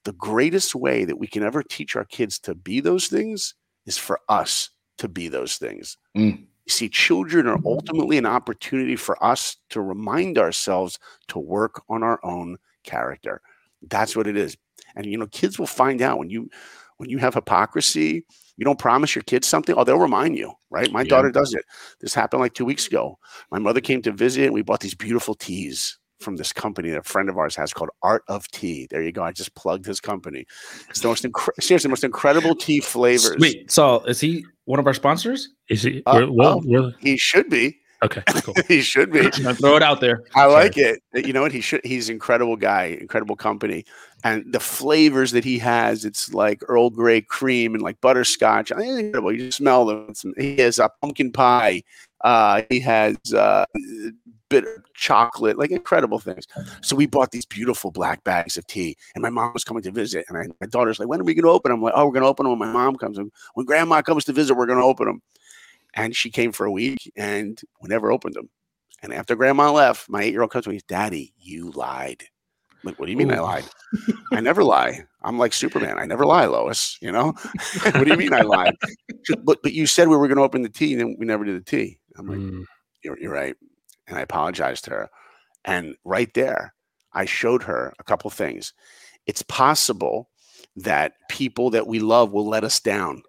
the 0.04 0.12
greatest 0.12 0.74
way 0.74 1.04
that 1.04 1.18
we 1.18 1.26
can 1.26 1.42
ever 1.42 1.62
teach 1.62 1.96
our 1.96 2.04
kids 2.04 2.38
to 2.40 2.54
be 2.54 2.80
those 2.80 3.08
things 3.08 3.54
is 3.86 3.98
for 3.98 4.20
us 4.28 4.70
to 4.98 5.08
be 5.08 5.28
those 5.28 5.56
things. 5.56 5.96
Mm. 6.16 6.38
You 6.38 6.70
see, 6.70 6.88
children 6.88 7.46
are 7.46 7.58
ultimately 7.64 8.18
an 8.18 8.26
opportunity 8.26 8.96
for 8.96 9.22
us 9.22 9.56
to 9.70 9.80
remind 9.80 10.38
ourselves 10.38 10.98
to 11.28 11.38
work 11.38 11.82
on 11.88 12.02
our 12.02 12.18
own 12.24 12.58
character. 12.82 13.40
That's 13.88 14.16
what 14.16 14.26
it 14.26 14.36
is. 14.36 14.56
And 14.96 15.06
you 15.06 15.18
know, 15.18 15.26
kids 15.28 15.58
will 15.58 15.66
find 15.66 16.02
out 16.02 16.18
when 16.18 16.30
you 16.30 16.50
when 16.96 17.10
you 17.10 17.18
have 17.18 17.34
hypocrisy, 17.34 18.24
you 18.56 18.64
don't 18.64 18.78
promise 18.78 19.14
your 19.14 19.22
kids 19.22 19.46
something, 19.46 19.74
oh, 19.76 19.84
they'll 19.84 19.98
remind 19.98 20.36
you, 20.36 20.52
right? 20.70 20.90
My 20.90 21.02
yeah. 21.02 21.08
daughter 21.08 21.30
does 21.30 21.54
it. 21.54 21.64
This 22.00 22.14
happened 22.14 22.40
like 22.40 22.54
two 22.54 22.64
weeks 22.64 22.86
ago. 22.86 23.18
My 23.50 23.58
mother 23.58 23.80
came 23.80 24.02
to 24.02 24.12
visit, 24.12 24.44
and 24.44 24.54
we 24.54 24.62
bought 24.62 24.80
these 24.80 24.94
beautiful 24.94 25.34
teas 25.34 25.98
from 26.20 26.36
this 26.36 26.52
company 26.52 26.90
that 26.90 26.98
a 26.98 27.02
friend 27.02 27.28
of 27.28 27.36
ours 27.36 27.54
has 27.56 27.72
called 27.72 27.90
Art 28.02 28.22
of 28.28 28.48
Tea. 28.50 28.86
There 28.90 29.02
you 29.02 29.12
go. 29.12 29.22
I 29.22 29.32
just 29.32 29.54
plugged 29.54 29.84
his 29.84 30.00
company. 30.00 30.46
It's 30.88 31.00
the 31.00 31.08
most 31.08 31.24
incre- 31.24 31.60
seriously, 31.60 31.88
the 31.88 31.90
most 31.90 32.04
incredible 32.04 32.54
tea 32.54 32.80
flavors. 32.80 33.36
Wait, 33.38 33.70
so 33.70 34.00
is 34.04 34.20
he 34.20 34.44
one 34.64 34.80
of 34.80 34.86
our 34.86 34.94
sponsors? 34.94 35.50
Is 35.68 35.82
he? 35.82 36.02
Uh, 36.06 36.26
well, 36.30 36.62
oh, 36.74 36.92
he 37.00 37.16
should 37.16 37.50
be. 37.50 37.78
Okay, 38.02 38.22
cool. 38.42 38.54
he 38.68 38.82
should 38.82 39.10
be. 39.10 39.30
throw 39.30 39.76
it 39.76 39.82
out 39.82 40.00
there. 40.00 40.24
I 40.34 40.46
like 40.46 40.76
it. 40.76 41.02
You 41.14 41.32
know 41.32 41.42
what? 41.42 41.52
He 41.52 41.60
should. 41.60 41.80
He's 41.84 42.08
incredible 42.08 42.56
guy, 42.56 42.96
incredible 43.00 43.36
company, 43.36 43.84
and 44.22 44.44
the 44.52 44.60
flavors 44.60 45.30
that 45.32 45.44
he 45.44 45.58
has. 45.60 46.04
It's 46.04 46.34
like 46.34 46.62
Earl 46.68 46.90
Grey 46.90 47.22
cream 47.22 47.74
and 47.74 47.82
like 47.82 48.00
butterscotch. 48.00 48.70
I 48.70 48.76
mean, 48.76 48.98
incredible. 48.98 49.32
You 49.32 49.50
smell 49.50 49.86
them. 49.86 50.12
He 50.36 50.56
has 50.58 50.78
a 50.78 50.90
pumpkin 51.00 51.32
pie. 51.32 51.82
Uh, 52.22 52.62
he 52.70 52.80
has 52.80 53.16
uh, 53.34 53.64
bitter 54.48 54.84
chocolate, 54.94 55.58
like 55.58 55.70
incredible 55.70 56.18
things. 56.18 56.46
So 56.82 56.96
we 56.96 57.06
bought 57.06 57.30
these 57.30 57.46
beautiful 57.46 57.90
black 57.90 58.22
bags 58.24 58.56
of 58.56 58.66
tea, 58.66 58.96
and 59.14 59.22
my 59.22 59.30
mom 59.30 59.52
was 59.52 59.64
coming 59.64 59.82
to 59.84 59.90
visit, 59.90 60.24
and 60.28 60.36
I, 60.36 60.46
my 60.60 60.66
daughter's 60.66 60.98
like, 60.98 61.08
"When 61.08 61.20
are 61.20 61.24
we 61.24 61.34
going 61.34 61.44
to 61.44 61.50
open 61.50 61.70
them?" 61.70 61.78
I'm 61.78 61.84
like, 61.84 61.94
"Oh, 61.96 62.06
we're 62.06 62.12
going 62.12 62.22
to 62.22 62.28
open 62.28 62.44
them 62.44 62.58
when 62.58 62.68
my 62.68 62.72
mom 62.72 62.96
comes. 62.96 63.18
When 63.54 63.66
Grandma 63.66 64.02
comes 64.02 64.24
to 64.26 64.32
visit, 64.32 64.54
we're 64.54 64.66
going 64.66 64.78
to 64.78 64.84
open 64.84 65.06
them." 65.06 65.22
And 65.96 66.14
she 66.14 66.30
came 66.30 66.52
for 66.52 66.66
a 66.66 66.70
week 66.70 67.10
and 67.16 67.60
we 67.80 67.88
never 67.88 68.12
opened 68.12 68.34
them. 68.34 68.50
And 69.02 69.12
after 69.12 69.34
grandma 69.34 69.72
left, 69.72 70.08
my 70.08 70.22
eight 70.22 70.32
year 70.32 70.42
old 70.42 70.50
comes 70.50 70.64
to 70.64 70.70
me, 70.70 70.80
Daddy, 70.86 71.32
you 71.38 71.70
lied. 71.72 72.22
I'm 72.72 72.90
like, 72.90 72.98
what 72.98 73.06
do 73.06 73.12
you 73.12 73.18
mean 73.18 73.30
Ooh. 73.30 73.36
I 73.36 73.40
lied? 73.40 73.64
I 74.32 74.40
never 74.40 74.62
lie. 74.62 75.04
I'm 75.22 75.38
like 75.38 75.52
Superman. 75.52 75.98
I 75.98 76.04
never 76.04 76.24
lie, 76.24 76.46
Lois. 76.46 76.98
You 77.00 77.12
know? 77.12 77.32
what 77.82 78.04
do 78.04 78.10
you 78.10 78.16
mean 78.16 78.32
I 78.32 78.42
lied? 78.42 78.74
but 79.42 79.58
but 79.62 79.72
you 79.72 79.86
said 79.86 80.08
we 80.08 80.16
were 80.16 80.28
going 80.28 80.38
to 80.38 80.44
open 80.44 80.62
the 80.62 80.68
tea, 80.68 80.92
and 80.92 81.00
then 81.00 81.16
we 81.18 81.26
never 81.26 81.44
did 81.44 81.56
the 81.56 81.64
tea. 81.64 81.98
I'm 82.16 82.26
like, 82.26 82.38
mm. 82.38 82.64
you're, 83.02 83.18
you're 83.18 83.32
right. 83.32 83.56
And 84.06 84.18
I 84.18 84.20
apologized 84.20 84.84
to 84.84 84.90
her. 84.90 85.10
And 85.64 85.96
right 86.04 86.32
there, 86.34 86.74
I 87.12 87.24
showed 87.24 87.62
her 87.64 87.92
a 87.98 88.04
couple 88.04 88.30
things. 88.30 88.72
It's 89.26 89.42
possible 89.42 90.30
that 90.76 91.14
people 91.28 91.70
that 91.70 91.86
we 91.86 91.98
love 91.98 92.32
will 92.32 92.46
let 92.46 92.64
us 92.64 92.78
down. 92.80 93.22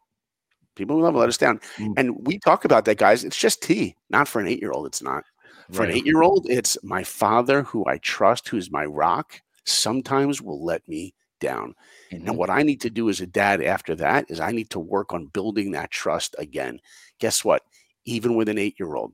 People 0.77 0.97
will 0.97 1.11
let 1.11 1.29
us 1.29 1.37
down. 1.37 1.59
Mm. 1.77 1.93
And 1.97 2.27
we 2.27 2.39
talk 2.39 2.63
about 2.63 2.85
that, 2.85 2.97
guys. 2.97 3.23
It's 3.23 3.37
just 3.37 3.61
tea, 3.61 3.95
not 4.09 4.27
for 4.27 4.39
an 4.39 4.47
eight 4.47 4.61
year 4.61 4.71
old. 4.71 4.85
It's 4.85 5.01
not. 5.01 5.23
For 5.71 5.81
right. 5.81 5.89
an 5.89 5.97
eight 5.97 6.05
year 6.05 6.21
old, 6.21 6.47
it's 6.49 6.77
my 6.83 7.03
father 7.03 7.63
who 7.63 7.85
I 7.87 7.97
trust, 7.97 8.47
who's 8.47 8.71
my 8.71 8.85
rock, 8.85 9.41
sometimes 9.65 10.41
will 10.41 10.63
let 10.63 10.87
me 10.87 11.13
down. 11.39 11.75
Mm-hmm. 12.11 12.27
And 12.27 12.37
what 12.37 12.49
I 12.49 12.63
need 12.63 12.81
to 12.81 12.89
do 12.89 13.09
as 13.09 13.19
a 13.19 13.27
dad 13.27 13.61
after 13.61 13.95
that 13.95 14.25
is 14.29 14.39
I 14.39 14.51
need 14.51 14.69
to 14.71 14.79
work 14.79 15.13
on 15.13 15.27
building 15.27 15.71
that 15.71 15.91
trust 15.91 16.35
again. 16.39 16.79
Guess 17.19 17.43
what? 17.43 17.63
Even 18.05 18.35
with 18.35 18.47
an 18.47 18.57
eight 18.57 18.79
year 18.79 18.95
old, 18.95 19.13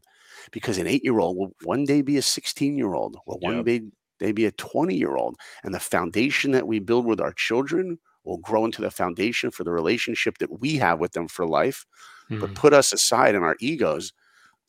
because 0.52 0.78
an 0.78 0.88
eight 0.88 1.04
year 1.04 1.20
old 1.20 1.38
will 1.38 1.56
one 1.64 1.86
day 1.86 2.02
be 2.02 2.18
a 2.18 2.22
16 2.22 2.78
year 2.78 2.94
old, 2.94 3.18
will 3.26 3.40
one 3.40 3.58
yep. 3.58 3.66
day, 3.66 3.82
day 4.20 4.32
be 4.32 4.46
a 4.46 4.52
20 4.52 4.96
year 4.96 5.16
old. 5.16 5.36
And 5.64 5.74
the 5.74 5.80
foundation 5.80 6.52
that 6.52 6.68
we 6.68 6.80
build 6.80 7.06
with 7.06 7.20
our 7.20 7.34
children 7.34 7.98
will 8.24 8.38
grow 8.38 8.66
into 8.66 8.82
the 8.82 8.92
foundation 8.92 9.52
for 9.52 9.64
the 9.64 9.72
relationship 9.72 10.38
that 10.38 10.60
we 10.60 10.78
have 10.78 11.00
with 11.00 11.12
them 11.12 11.28
for 11.28 11.46
life. 11.46 11.86
Mm-hmm. 12.30 12.40
But 12.40 12.56
put 12.56 12.74
us 12.74 12.94
aside 12.94 13.36
in 13.36 13.44
our 13.44 13.58
egos, 13.60 14.14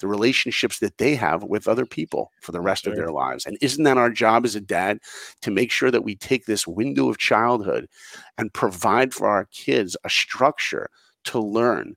the 0.00 0.08
relationships 0.08 0.80
that 0.80 0.98
they 0.98 1.14
have 1.14 1.44
with 1.44 1.68
other 1.68 1.86
people 1.86 2.32
for 2.40 2.50
the 2.50 2.60
rest 2.60 2.84
sure. 2.84 2.92
of 2.92 2.98
their 2.98 3.12
lives. 3.12 3.46
And 3.46 3.56
isn't 3.60 3.84
that 3.84 3.96
our 3.96 4.10
job 4.10 4.44
as 4.44 4.56
a 4.56 4.60
dad 4.60 4.98
to 5.42 5.52
make 5.52 5.70
sure 5.70 5.90
that 5.90 6.02
we 6.02 6.16
take 6.16 6.46
this 6.46 6.66
window 6.66 7.08
of 7.08 7.18
childhood 7.18 7.88
and 8.36 8.52
provide 8.52 9.14
for 9.14 9.28
our 9.28 9.46
kids 9.52 9.96
a 10.04 10.10
structure 10.10 10.90
to 11.24 11.38
learn 11.38 11.94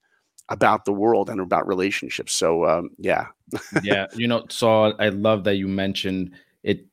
about 0.49 0.85
the 0.85 0.93
world 0.93 1.27
and 1.27 1.41
about 1.41 1.67
relationships? 1.67 2.33
So, 2.33 2.65
um, 2.65 2.91
yeah. 2.99 3.27
yeah. 3.83 4.05
You 4.13 4.27
know, 4.27 4.45
so 4.49 4.93
I 4.99 5.09
love 5.09 5.43
that 5.45 5.55
you 5.55 5.67
mentioned 5.67 6.31
it. 6.61 6.85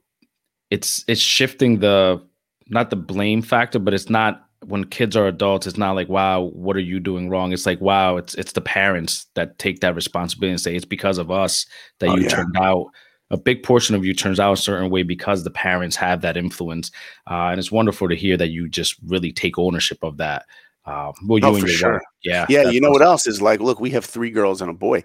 It's, 0.71 1.05
it's 1.07 1.21
shifting 1.21 1.81
the, 1.81 2.23
not 2.69 2.89
the 2.89 2.97
blame 2.97 3.43
factor, 3.43 3.79
but 3.79 3.93
it's 3.93 4.09
not 4.09 4.44
when 4.67 4.85
kids 4.85 5.17
are 5.17 5.27
adults, 5.27 5.67
it's 5.67 5.77
not 5.77 5.93
like, 5.93 6.09
wow, 6.09 6.43
what 6.43 6.77
are 6.77 6.81
you 6.81 7.01
doing 7.01 7.29
wrong? 7.29 7.53
It's 7.53 7.67
like, 7.67 7.81
wow, 7.81 8.17
it's 8.17 8.35
it's 8.35 8.53
the 8.53 8.61
parents 8.61 9.27
that 9.35 9.59
take 9.59 9.81
that 9.81 9.95
responsibility 9.95 10.51
and 10.51 10.61
say 10.61 10.75
it's 10.75 10.85
because 10.85 11.19
of 11.19 11.31
us 11.31 11.67
that 12.01 12.11
oh, 12.11 12.17
you 12.17 12.23
yeah. 12.23 12.29
turned 12.29 12.57
out. 12.59 12.87
A 13.31 13.37
big 13.37 13.63
portion 13.63 13.95
of 13.95 14.05
you 14.05 14.15
turns 14.15 14.39
out 14.39 14.53
a 14.53 14.57
certain 14.57 14.91
way 14.91 15.03
because 15.03 15.43
the 15.43 15.51
parents 15.51 15.97
have 15.97 16.21
that 16.21 16.37
influence, 16.37 16.91
uh, 17.31 17.49
and 17.49 17.59
it's 17.59 17.73
wonderful 17.73 18.09
to 18.09 18.15
hear 18.15 18.37
that 18.37 18.51
you 18.51 18.69
just 18.69 18.97
really 19.07 19.33
take 19.33 19.59
ownership 19.59 19.99
of 20.03 20.19
that. 20.19 20.45
Uh, 20.85 21.11
well, 21.27 21.39
you 21.39 21.47
oh, 21.47 21.55
and 21.55 21.67
your 21.67 21.69
sure. 21.69 21.93
work, 21.95 22.03
yeah, 22.23 22.47
yeah. 22.49 22.69
You 22.69 22.81
know 22.81 22.91
what 22.91 23.03
else 23.03 23.27
is 23.27 23.41
like? 23.41 23.61
Look, 23.61 23.81
we 23.81 23.91
have 23.91 24.05
three 24.05 24.31
girls 24.31 24.61
and 24.61 24.71
a 24.71 24.75
boy, 24.75 25.03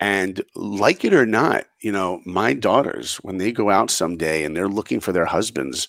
and 0.00 0.42
like 0.54 1.04
it 1.04 1.14
or 1.14 1.26
not, 1.26 1.66
you 1.80 1.92
know, 1.92 2.20
my 2.24 2.54
daughters 2.54 3.16
when 3.16 3.38
they 3.38 3.52
go 3.52 3.70
out 3.70 3.90
someday 3.90 4.44
and 4.44 4.56
they're 4.56 4.68
looking 4.68 4.98
for 4.98 5.12
their 5.12 5.26
husbands 5.26 5.88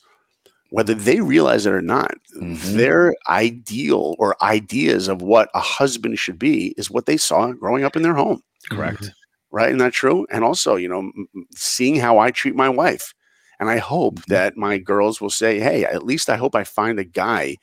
whether 0.72 0.94
they 0.94 1.20
realize 1.20 1.66
it 1.66 1.74
or 1.74 1.82
not, 1.82 2.14
mm-hmm. 2.36 2.78
their 2.78 3.14
ideal 3.28 4.16
or 4.18 4.42
ideas 4.42 5.10
of 5.10 5.22
what 5.22 5.50
a 5.54 5.60
husband 5.60 6.18
should 6.18 6.40
be 6.40 6.74
is 6.78 6.90
what 6.90 7.06
they 7.06 7.18
saw 7.18 7.52
growing 7.52 7.84
up 7.84 7.98
in 7.98 8.02
their 8.02 8.16
home. 8.16 8.42
Correct. 8.70 9.02
Mm-hmm. 9.02 9.08
Right. 9.52 9.68
Isn't 9.68 9.80
that 9.80 9.92
true? 9.92 10.26
And 10.32 10.46
also, 10.46 10.78
you 10.78 10.88
know, 10.88 11.12
seeing 11.54 11.98
how 11.98 12.20
I 12.20 12.32
treat 12.32 12.56
my 12.56 12.70
wife. 12.70 13.14
And 13.60 13.70
I 13.70 13.80
hope 13.80 14.16
mm-hmm. 14.16 14.34
that 14.34 14.56
my 14.56 14.78
girls 14.78 15.20
will 15.20 15.30
say, 15.30 15.60
hey, 15.60 15.84
at 15.84 16.06
least 16.06 16.30
I 16.30 16.38
hope 16.38 16.56
I 16.56 16.64
find 16.64 17.00
a 17.00 17.04
guy 17.04 17.58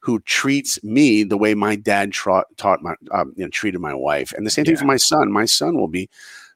who 0.00 0.20
treats 0.20 0.82
me 0.84 1.22
the 1.24 1.38
way 1.38 1.54
my 1.54 1.74
dad 1.74 2.12
tra- 2.12 2.44
taught 2.58 2.82
my, 2.82 2.94
um, 3.12 3.32
you 3.34 3.44
know, 3.44 3.50
treated 3.50 3.80
my 3.80 3.94
wife. 3.94 4.34
And 4.34 4.46
the 4.46 4.50
same 4.50 4.66
thing 4.66 4.76
for 4.76 4.84
my 4.84 4.98
son. 4.98 5.32
My 5.32 5.46
son 5.46 5.78
will 5.78 5.88
be 5.88 6.10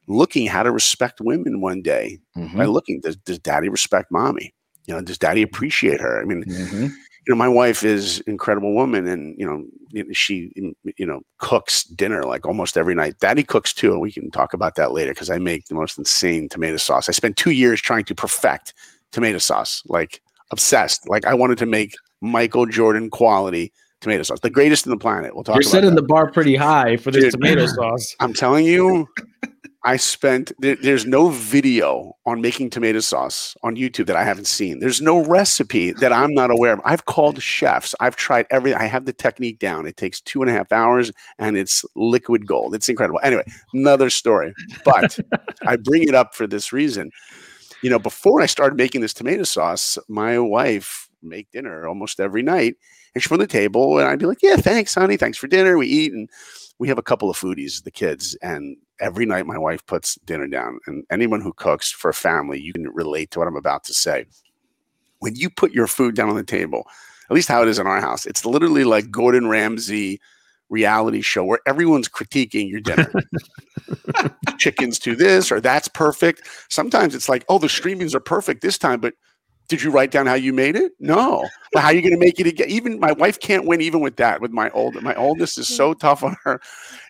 looking 0.08 0.46
how 0.46 0.62
to 0.62 0.70
respect 0.70 1.22
women 1.22 1.62
one 1.62 1.80
day 1.80 2.20
mm-hmm. 2.37 2.58
by 2.58 2.66
looking, 2.66 3.00
does, 3.00 3.16
does 3.16 3.38
daddy 3.38 3.70
respect 3.70 4.12
mommy? 4.12 4.52
You 4.87 4.94
know, 4.94 5.00
does 5.00 5.18
daddy 5.18 5.42
appreciate 5.42 6.00
her? 6.00 6.20
I 6.20 6.25
mean, 6.25 6.44
mm-hmm. 6.44 6.84
you 6.84 7.28
know, 7.28 7.37
my 7.37 7.49
wife 7.49 7.84
is 7.84 8.20
incredible 8.20 8.75
woman 8.75 9.06
and, 9.06 9.38
you 9.38 9.46
know, 9.46 9.64
she, 10.12 10.52
you 10.96 11.06
know, 11.06 11.20
cooks 11.38 11.84
dinner 11.84 12.25
like 12.25 12.46
almost 12.46 12.76
every 12.76 12.94
night. 12.94 13.18
Daddy 13.20 13.42
cooks 13.42 13.72
too. 13.72 13.92
And 13.92 14.00
we 14.00 14.12
can 14.12 14.30
talk 14.30 14.54
about 14.54 14.75
that 14.76 14.92
later 14.92 15.12
because 15.12 15.30
I 15.30 15.38
make 15.38 15.66
the 15.66 15.75
most 15.75 15.99
insane 15.99 16.49
tomato 16.49 16.76
sauce. 16.76 17.08
I 17.08 17.12
spent 17.12 17.37
two 17.37 17.50
years 17.50 17.80
trying 17.80 18.04
to 18.04 18.14
perfect 18.14 18.75
tomato 19.12 19.38
sauce, 19.38 19.82
like 19.87 20.22
obsessed. 20.50 21.08
Like 21.08 21.25
I 21.25 21.34
wanted 21.34 21.58
to 21.58 21.66
make 21.66 21.94
Michael 22.20 22.66
Jordan 22.66 23.10
quality 23.10 23.72
tomato 24.00 24.22
sauce, 24.22 24.40
the 24.40 24.50
greatest 24.50 24.87
in 24.87 24.90
the 24.90 24.99
planet. 24.99 25.34
We'll 25.34 25.44
talk. 25.44 25.56
You're 25.56 25.62
setting 25.62 25.90
that. 25.90 26.00
the 26.00 26.06
bar 26.06 26.30
pretty 26.30 26.56
high 26.56 26.96
for 26.96 27.10
this 27.10 27.25
Dude, 27.25 27.32
tomato 27.32 27.66
sauce. 27.66 28.14
I'm 28.20 28.32
telling 28.32 28.64
you, 28.64 29.06
I 29.82 29.96
spent 29.96 30.52
there, 30.58 30.76
there's 30.76 31.06
no 31.06 31.30
video 31.30 32.12
on 32.26 32.42
making 32.42 32.68
tomato 32.68 33.00
sauce 33.00 33.56
on 33.62 33.76
YouTube 33.76 34.06
that 34.06 34.16
I 34.16 34.25
haven't 34.25 34.46
seen. 34.46 34.78
There's 34.78 35.00
no 35.00 35.25
recipe 35.25 35.92
that 35.92 36.12
I'm 36.12 36.34
not 36.34 36.50
aware 36.50 36.75
of. 36.75 36.80
I've 36.84 37.06
called 37.06 37.42
chefs. 37.42 37.94
I've 37.99 38.14
tried 38.16 38.46
every. 38.50 38.75
I 38.75 38.84
have 38.84 39.06
the 39.06 39.14
technique 39.14 39.58
down. 39.58 39.87
It 39.87 39.96
takes 39.96 40.20
two 40.20 40.42
and 40.42 40.50
a 40.50 40.52
half 40.54 40.70
hours, 40.70 41.10
and 41.38 41.56
it's 41.56 41.82
liquid 41.96 42.46
gold. 42.46 42.75
It's 42.75 42.90
incredible. 42.90 43.20
Anyway, 43.22 43.44
another 43.72 44.10
story. 44.10 44.52
But 44.84 45.18
I 45.66 45.76
bring 45.76 46.02
it 46.02 46.14
up 46.14 46.34
for 46.34 46.46
this 46.46 46.72
reason. 46.75 47.10
You 47.82 47.88
know, 47.88 47.99
before 47.99 48.42
I 48.42 48.46
started 48.46 48.76
making 48.76 49.00
this 49.00 49.14
tomato 49.14 49.44
sauce, 49.44 49.96
my 50.08 50.38
wife 50.38 51.08
make 51.22 51.50
dinner 51.52 51.88
almost 51.88 52.20
every 52.20 52.42
night, 52.42 52.76
and 53.14 53.22
she's 53.22 53.28
from 53.28 53.38
the 53.38 53.46
table, 53.46 53.99
and 53.99 54.06
I'd 54.06 54.18
be 54.18 54.26
like, 54.26 54.42
"Yeah, 54.42 54.56
thanks, 54.56 54.94
honey. 54.94 55.16
Thanks 55.16 55.38
for 55.38 55.46
dinner. 55.46 55.78
We 55.78 55.87
eat." 55.87 56.12
And 56.12 56.28
we 56.80 56.88
have 56.88 56.99
a 56.99 57.02
couple 57.02 57.28
of 57.28 57.37
foodies, 57.37 57.84
the 57.84 57.90
kids, 57.90 58.34
and 58.40 58.75
every 59.00 59.26
night 59.26 59.46
my 59.46 59.58
wife 59.58 59.84
puts 59.84 60.14
dinner 60.25 60.46
down. 60.46 60.80
And 60.87 61.04
anyone 61.10 61.42
who 61.42 61.52
cooks 61.52 61.92
for 61.92 62.08
a 62.08 62.14
family, 62.14 62.58
you 62.58 62.72
can 62.72 62.88
relate 62.88 63.30
to 63.32 63.38
what 63.38 63.46
I'm 63.46 63.56
about 63.56 63.84
to 63.84 63.94
say. 63.94 64.25
When 65.18 65.37
you 65.37 65.50
put 65.50 65.72
your 65.72 65.87
food 65.87 66.16
down 66.16 66.30
on 66.30 66.37
the 66.37 66.42
table, 66.42 66.87
at 67.28 67.34
least 67.34 67.49
how 67.49 67.60
it 67.60 67.68
is 67.68 67.78
in 67.78 67.87
our 67.87 68.00
house, 68.00 68.25
it's 68.25 68.46
literally 68.46 68.84
like 68.84 69.10
Gordon 69.10 69.46
Ramsay 69.46 70.20
reality 70.70 71.20
show 71.20 71.44
where 71.44 71.60
everyone's 71.66 72.08
critiquing 72.08 72.70
your 72.70 72.80
dinner. 72.80 73.12
Chickens 74.58 74.99
to 75.00 75.14
this 75.14 75.52
or 75.52 75.60
that's 75.60 75.88
perfect. 75.88 76.49
Sometimes 76.70 77.14
it's 77.14 77.28
like, 77.28 77.44
oh, 77.50 77.58
the 77.58 77.66
streamings 77.66 78.14
are 78.14 78.20
perfect 78.20 78.62
this 78.62 78.78
time, 78.78 79.00
but 79.00 79.12
did 79.70 79.82
you 79.82 79.92
write 79.92 80.10
down 80.10 80.26
how 80.26 80.34
you 80.34 80.52
made 80.52 80.74
it? 80.74 80.92
No. 80.98 81.48
But 81.72 81.82
how 81.82 81.88
are 81.88 81.94
you 81.94 82.02
going 82.02 82.12
to 82.12 82.18
make 82.18 82.40
it 82.40 82.46
again? 82.48 82.68
Even 82.68 82.98
my 82.98 83.12
wife 83.12 83.38
can't 83.38 83.66
win 83.66 83.80
even 83.80 84.00
with 84.00 84.16
that. 84.16 84.40
With 84.40 84.50
my 84.50 84.68
old, 84.70 85.00
my 85.00 85.14
oldest 85.14 85.58
is 85.58 85.68
so 85.68 85.90
mm-hmm. 85.90 86.00
tough 86.00 86.24
on 86.24 86.36
her. 86.42 86.60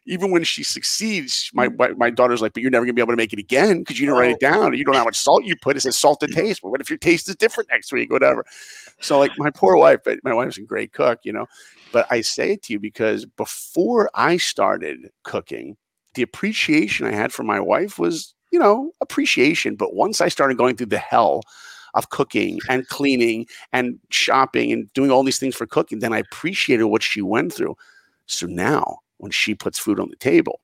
Even 0.04 0.30
when 0.30 0.44
she 0.44 0.62
succeeds, 0.62 1.50
my 1.54 1.68
mm-hmm. 1.68 1.98
my 1.98 2.10
daughter's 2.10 2.42
like, 2.42 2.52
"But 2.52 2.62
you're 2.62 2.70
never 2.70 2.84
going 2.84 2.94
to 2.94 2.98
be 2.98 3.02
able 3.02 3.14
to 3.14 3.16
make 3.16 3.32
it 3.32 3.38
again 3.38 3.78
because 3.78 3.98
you 3.98 4.06
didn't 4.06 4.18
write 4.18 4.32
it 4.32 4.40
down. 4.40 4.74
You 4.74 4.84
don't 4.84 4.92
know 4.92 4.98
how 4.98 5.06
much 5.06 5.16
salt 5.16 5.44
you 5.44 5.56
put. 5.56 5.78
It 5.78 5.80
says 5.80 5.96
salt 5.96 6.20
to 6.20 6.26
mm-hmm. 6.26 6.38
taste. 6.38 6.60
But 6.62 6.70
what 6.70 6.82
if 6.82 6.90
your 6.90 6.98
taste 6.98 7.30
is 7.30 7.36
different 7.36 7.70
next 7.70 7.92
week? 7.92 8.12
Whatever." 8.12 8.44
So, 9.00 9.18
like 9.18 9.32
my 9.38 9.50
poor 9.50 9.76
wife, 9.76 10.00
but 10.04 10.18
my 10.22 10.34
wife's 10.34 10.58
a 10.58 10.62
great 10.62 10.92
cook, 10.92 11.20
you 11.24 11.32
know. 11.32 11.46
But 11.92 12.06
I 12.10 12.20
say 12.20 12.52
it 12.52 12.62
to 12.64 12.74
you 12.74 12.78
because 12.78 13.24
before 13.24 14.10
I 14.14 14.36
started 14.36 15.10
cooking, 15.24 15.78
the 16.14 16.22
appreciation 16.22 17.06
I 17.06 17.12
had 17.12 17.32
for 17.32 17.42
my 17.42 17.58
wife 17.58 17.98
was, 17.98 18.34
you 18.52 18.58
know, 18.58 18.92
appreciation. 19.00 19.76
But 19.76 19.94
once 19.94 20.20
I 20.20 20.28
started 20.28 20.58
going 20.58 20.76
through 20.76 20.86
the 20.86 20.98
hell 20.98 21.40
of 21.94 22.10
cooking 22.10 22.60
and 22.68 22.86
cleaning 22.88 23.46
and 23.72 23.98
shopping 24.10 24.72
and 24.72 24.92
doing 24.92 25.10
all 25.10 25.22
these 25.22 25.38
things 25.38 25.54
for 25.54 25.66
cooking, 25.66 25.98
then 25.98 26.12
I 26.12 26.18
appreciated 26.18 26.84
what 26.84 27.02
she 27.02 27.22
went 27.22 27.52
through. 27.52 27.76
So 28.26 28.46
now 28.46 28.98
when 29.18 29.30
she 29.30 29.54
puts 29.54 29.78
food 29.78 30.00
on 30.00 30.08
the 30.08 30.16
table, 30.16 30.60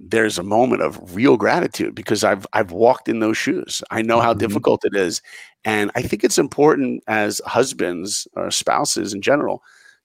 there's 0.00 0.38
a 0.38 0.44
moment 0.44 0.82
of 0.82 1.14
real 1.14 1.36
gratitude 1.36 1.94
because 1.94 2.22
I've 2.22 2.46
I've 2.52 2.70
walked 2.70 3.08
in 3.08 3.18
those 3.18 3.36
shoes. 3.36 3.82
I 3.90 4.02
know 4.02 4.20
how 4.20 4.32
mm-hmm. 4.32 4.38
difficult 4.38 4.84
it 4.84 4.94
is. 4.94 5.20
And 5.64 5.90
I 5.96 6.02
think 6.02 6.22
it's 6.22 6.38
important 6.38 7.02
as 7.08 7.40
husbands 7.44 8.28
or 8.34 8.50
spouses 8.50 9.12
in 9.12 9.22
general 9.22 9.62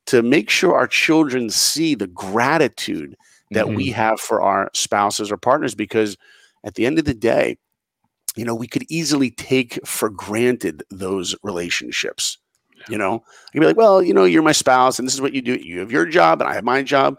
to 0.08 0.22
make 0.22 0.50
sure 0.50 0.76
our 0.76 0.88
children 0.88 1.50
see 1.50 1.96
the 1.96 2.08
gratitude 2.08 3.16
that 3.52 3.66
mm-hmm. 3.66 3.76
we 3.76 3.88
have 3.92 4.20
for 4.20 4.42
our 4.42 4.70
spouses 4.74 5.32
or 5.32 5.38
partners 5.38 5.76
because 5.76 6.18
at 6.64 6.76
the 6.76 6.86
end 6.86 6.98
of 6.98 7.06
the 7.06 7.14
day, 7.14 7.58
you 8.36 8.46
know, 8.46 8.56
we 8.56 8.68
could 8.68 8.86
easily 8.90 9.32
take 9.32 9.86
for 9.86 10.10
granted 10.10 10.84
those 10.90 11.36
relationships. 11.44 12.38
You 12.90 12.98
know, 12.98 13.24
I 13.48 13.52
can 13.52 13.62
be 13.62 13.68
like, 13.68 13.78
well, 13.78 14.04
you 14.04 14.14
know, 14.14 14.26
you're 14.26 14.44
my 14.44 14.52
spouse 14.52 15.00
and 15.00 15.08
this 15.08 15.14
is 15.14 15.22
what 15.22 15.34
you 15.34 15.42
do. 15.42 15.56
You 15.56 15.80
have 15.80 15.92
your 15.92 16.06
job 16.06 16.42
and 16.42 16.50
I 16.50 16.54
have 16.56 16.66
my 16.66 16.84
job. 16.84 17.18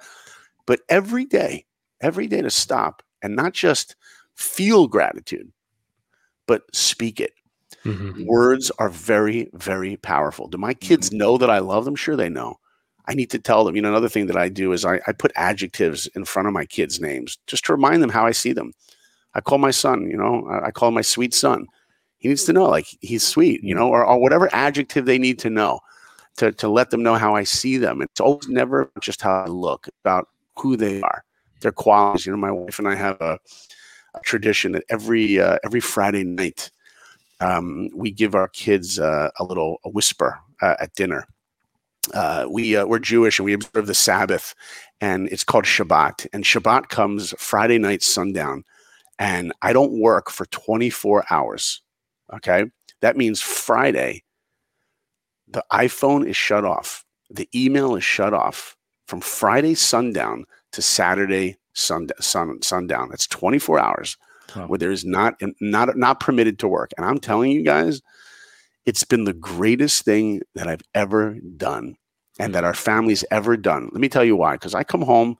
But 0.67 0.81
every 0.91 1.25
day, 1.25 1.65
every 2.01 2.27
day 2.27 2.43
to 2.43 2.51
stop 2.51 3.03
and 3.23 3.35
not 3.35 3.55
just 3.55 3.97
feel 4.35 4.87
gratitude, 4.89 5.51
but 6.47 6.63
speak 6.75 7.19
it. 7.21 7.33
Mm-hmm. 7.85 8.27
Words 8.27 8.71
are 8.79 8.91
very, 8.91 9.51
very 9.55 9.97
powerful. 9.97 10.49
Do 10.49 10.59
my 10.59 10.75
kids 10.75 11.09
mm-hmm. 11.09 11.19
know 11.19 11.39
that 11.39 11.51
I 11.51 11.59
love 11.59 11.85
them? 11.85 11.97
Sure, 11.97 12.17
they 12.17 12.29
know. 12.29 12.59
I 13.07 13.15
need 13.15 13.31
to 13.31 13.39
tell 13.39 13.65
them. 13.65 13.77
You 13.77 13.83
know, 13.83 13.91
another 13.91 14.09
thing 14.09 14.27
that 14.27 14.37
I 14.37 14.49
do 14.49 14.73
is 14.73 14.85
I, 14.85 15.01
I 15.07 15.13
put 15.13 15.33
adjectives 15.37 16.07
in 16.09 16.25
front 16.25 16.49
of 16.49 16.55
my 16.55 16.65
kids' 16.65 17.01
names 17.01 17.39
just 17.47 17.65
to 17.67 17.73
remind 17.73 18.03
them 18.03 18.11
how 18.11 18.27
I 18.27 18.33
see 18.33 18.53
them. 18.53 18.73
I 19.35 19.41
call 19.41 19.59
my 19.59 19.71
son, 19.71 20.09
you 20.11 20.17
know, 20.17 20.49
I, 20.65 20.71
call 20.71 20.91
my 20.91 21.03
sweet 21.03 21.35
son. 21.35 21.67
He 22.19 22.29
needs 22.29 22.45
to 22.45 22.53
know, 22.53 22.65
like, 22.65 22.87
he's 23.01 23.27
sweet, 23.27 23.63
you 23.63 23.75
know, 23.75 23.89
or, 23.89 24.05
or 24.05 24.21
whatever 24.21 24.49
adjective 24.53 25.05
they 25.05 25.19
need 25.19 25.39
to 25.41 25.51
know 25.51 25.81
to, 26.37 26.53
to 26.53 26.69
let 26.69 26.91
them 26.91 27.03
know 27.03 27.15
how 27.15 27.35
I 27.35 27.45
see 27.45 27.77
them. 27.77 28.01
It's 28.01 28.21
always 28.21 28.49
never 28.49 28.91
just 29.01 29.23
how 29.23 29.43
I 29.43 29.47
look, 29.47 29.89
about 30.05 30.29
who 30.59 30.77
they 30.77 31.01
are, 31.03 31.25
their 31.61 31.73
qualities. 31.73 32.27
You 32.27 32.33
know, 32.33 32.39
my 32.39 32.53
wife 32.53 32.79
and 32.79 32.89
I 32.89 32.95
have 32.95 33.21
a, 33.21 33.39
a 34.15 34.21
tradition 34.23 34.73
that 34.73 34.85
every 34.89 35.41
uh, 35.41 35.59
every 35.65 35.81
Friday 35.81 36.25
night 36.25 36.71
um, 37.41 37.91
we 37.95 38.11
give 38.11 38.35
our 38.35 38.49
kids 38.49 38.99
uh, 38.99 39.31
a 39.39 39.45
little 39.45 39.79
a 39.85 39.91
whisper 39.91 40.39
uh, 40.63 40.77
at 40.81 40.95
dinner 40.95 41.27
uh, 42.13 42.47
we 42.51 42.77
uh, 42.77 42.85
we're 42.85 42.99
Jewish 42.99 43.39
and 43.39 43.47
we 43.47 43.55
observe 43.55 43.87
the 43.87 43.95
Sabbath, 43.95 44.55
and 45.01 45.29
it's 45.29 45.45
called 45.45 45.65
Shabbat. 45.65 46.27
And 46.33 46.45
Shabbat 46.45 46.89
comes 46.89 47.33
Friday 47.39 47.79
night 47.79 48.03
sundown, 48.03 48.65
and 49.19 49.53
I 49.63 49.73
don't 49.73 50.01
work 50.01 50.31
for 50.31 50.47
24 50.47 51.25
hours. 51.31 51.81
Okay, 52.33 52.65
that 53.01 53.17
means 53.17 53.41
Friday, 53.41 54.25
the 55.49 55.65
iPhone 55.73 56.27
is 56.27 56.37
shut 56.37 56.65
off, 56.65 57.05
the 57.31 57.49
email 57.55 57.97
is 57.97 58.05
shut 58.05 58.35
off 58.35 58.77
from 59.07 59.21
Friday 59.21 59.75
sundown 59.75 60.45
to 60.73 60.83
Saturday 60.83 61.57
sun, 61.75 62.09
sun 62.21 62.63
sundown. 62.63 63.09
That's 63.11 63.27
24 63.27 63.79
hours 63.79 64.17
where 64.67 64.79
there 64.79 64.93
is 64.93 65.05
not 65.05 65.35
not 65.61 65.97
not 65.97 66.21
permitted 66.21 66.59
to 66.61 66.69
work. 66.69 66.91
And 66.97 67.07
I'm 67.07 67.19
telling 67.19 67.51
you 67.51 67.63
guys 67.63 68.01
it's 68.87 69.05
been 69.05 69.25
the 69.25 69.33
greatest 69.33 70.05
thing 70.05 70.43
that 70.55 70.69
I've 70.69 70.83
ever 70.95 71.39
done 71.57 71.97
and 72.39 72.55
that 72.55 72.65
our 72.65 72.75
family's 72.75 73.25
ever 73.31 73.57
done. 73.57 73.89
Let 73.93 74.01
me 74.01 74.09
tell 74.09 74.25
you 74.25 74.37
why. 74.37 74.55
Because 74.55 74.75
I 74.75 74.85
come 74.85 75.03
home, 75.03 75.37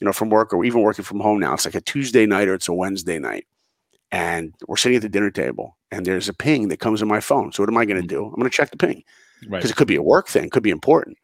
you 0.00 0.04
know, 0.04 0.12
from 0.12 0.30
work 0.30 0.52
or 0.52 0.64
even 0.64 0.82
working 0.82 1.04
from 1.04 1.20
home 1.20 1.40
now. 1.40 1.54
It's 1.54 1.64
like 1.64 1.74
a 1.74 1.80
Tuesday 1.80 2.26
night 2.26 2.48
or 2.48 2.54
it's 2.54 2.68
a 2.68 2.72
Wednesday 2.72 3.18
night. 3.18 3.46
And 4.10 4.54
we're 4.66 4.76
sitting 4.76 4.96
at 4.96 5.02
the 5.02 5.08
dinner 5.08 5.30
table 5.30 5.76
and 5.90 6.06
there's 6.06 6.28
a 6.28 6.34
ping 6.34 6.68
that 6.68 6.80
comes 6.80 7.02
in 7.02 7.08
my 7.08 7.20
phone. 7.20 7.52
So 7.52 7.62
what 7.62 7.70
am 7.70 7.76
I 7.76 7.84
going 7.84 8.00
to 8.00 8.06
mm-hmm. 8.06 8.22
do? 8.22 8.26
I'm 8.26 8.34
going 8.34 8.44
to 8.44 8.56
check 8.56 8.70
the 8.70 8.76
ping. 8.76 9.02
Because 9.40 9.52
right. 9.52 9.70
it 9.70 9.76
could 9.76 9.88
be 9.88 9.96
a 9.96 10.02
work 10.02 10.28
thing, 10.28 10.50
could 10.50 10.62
be 10.62 10.70
important. 10.70 11.18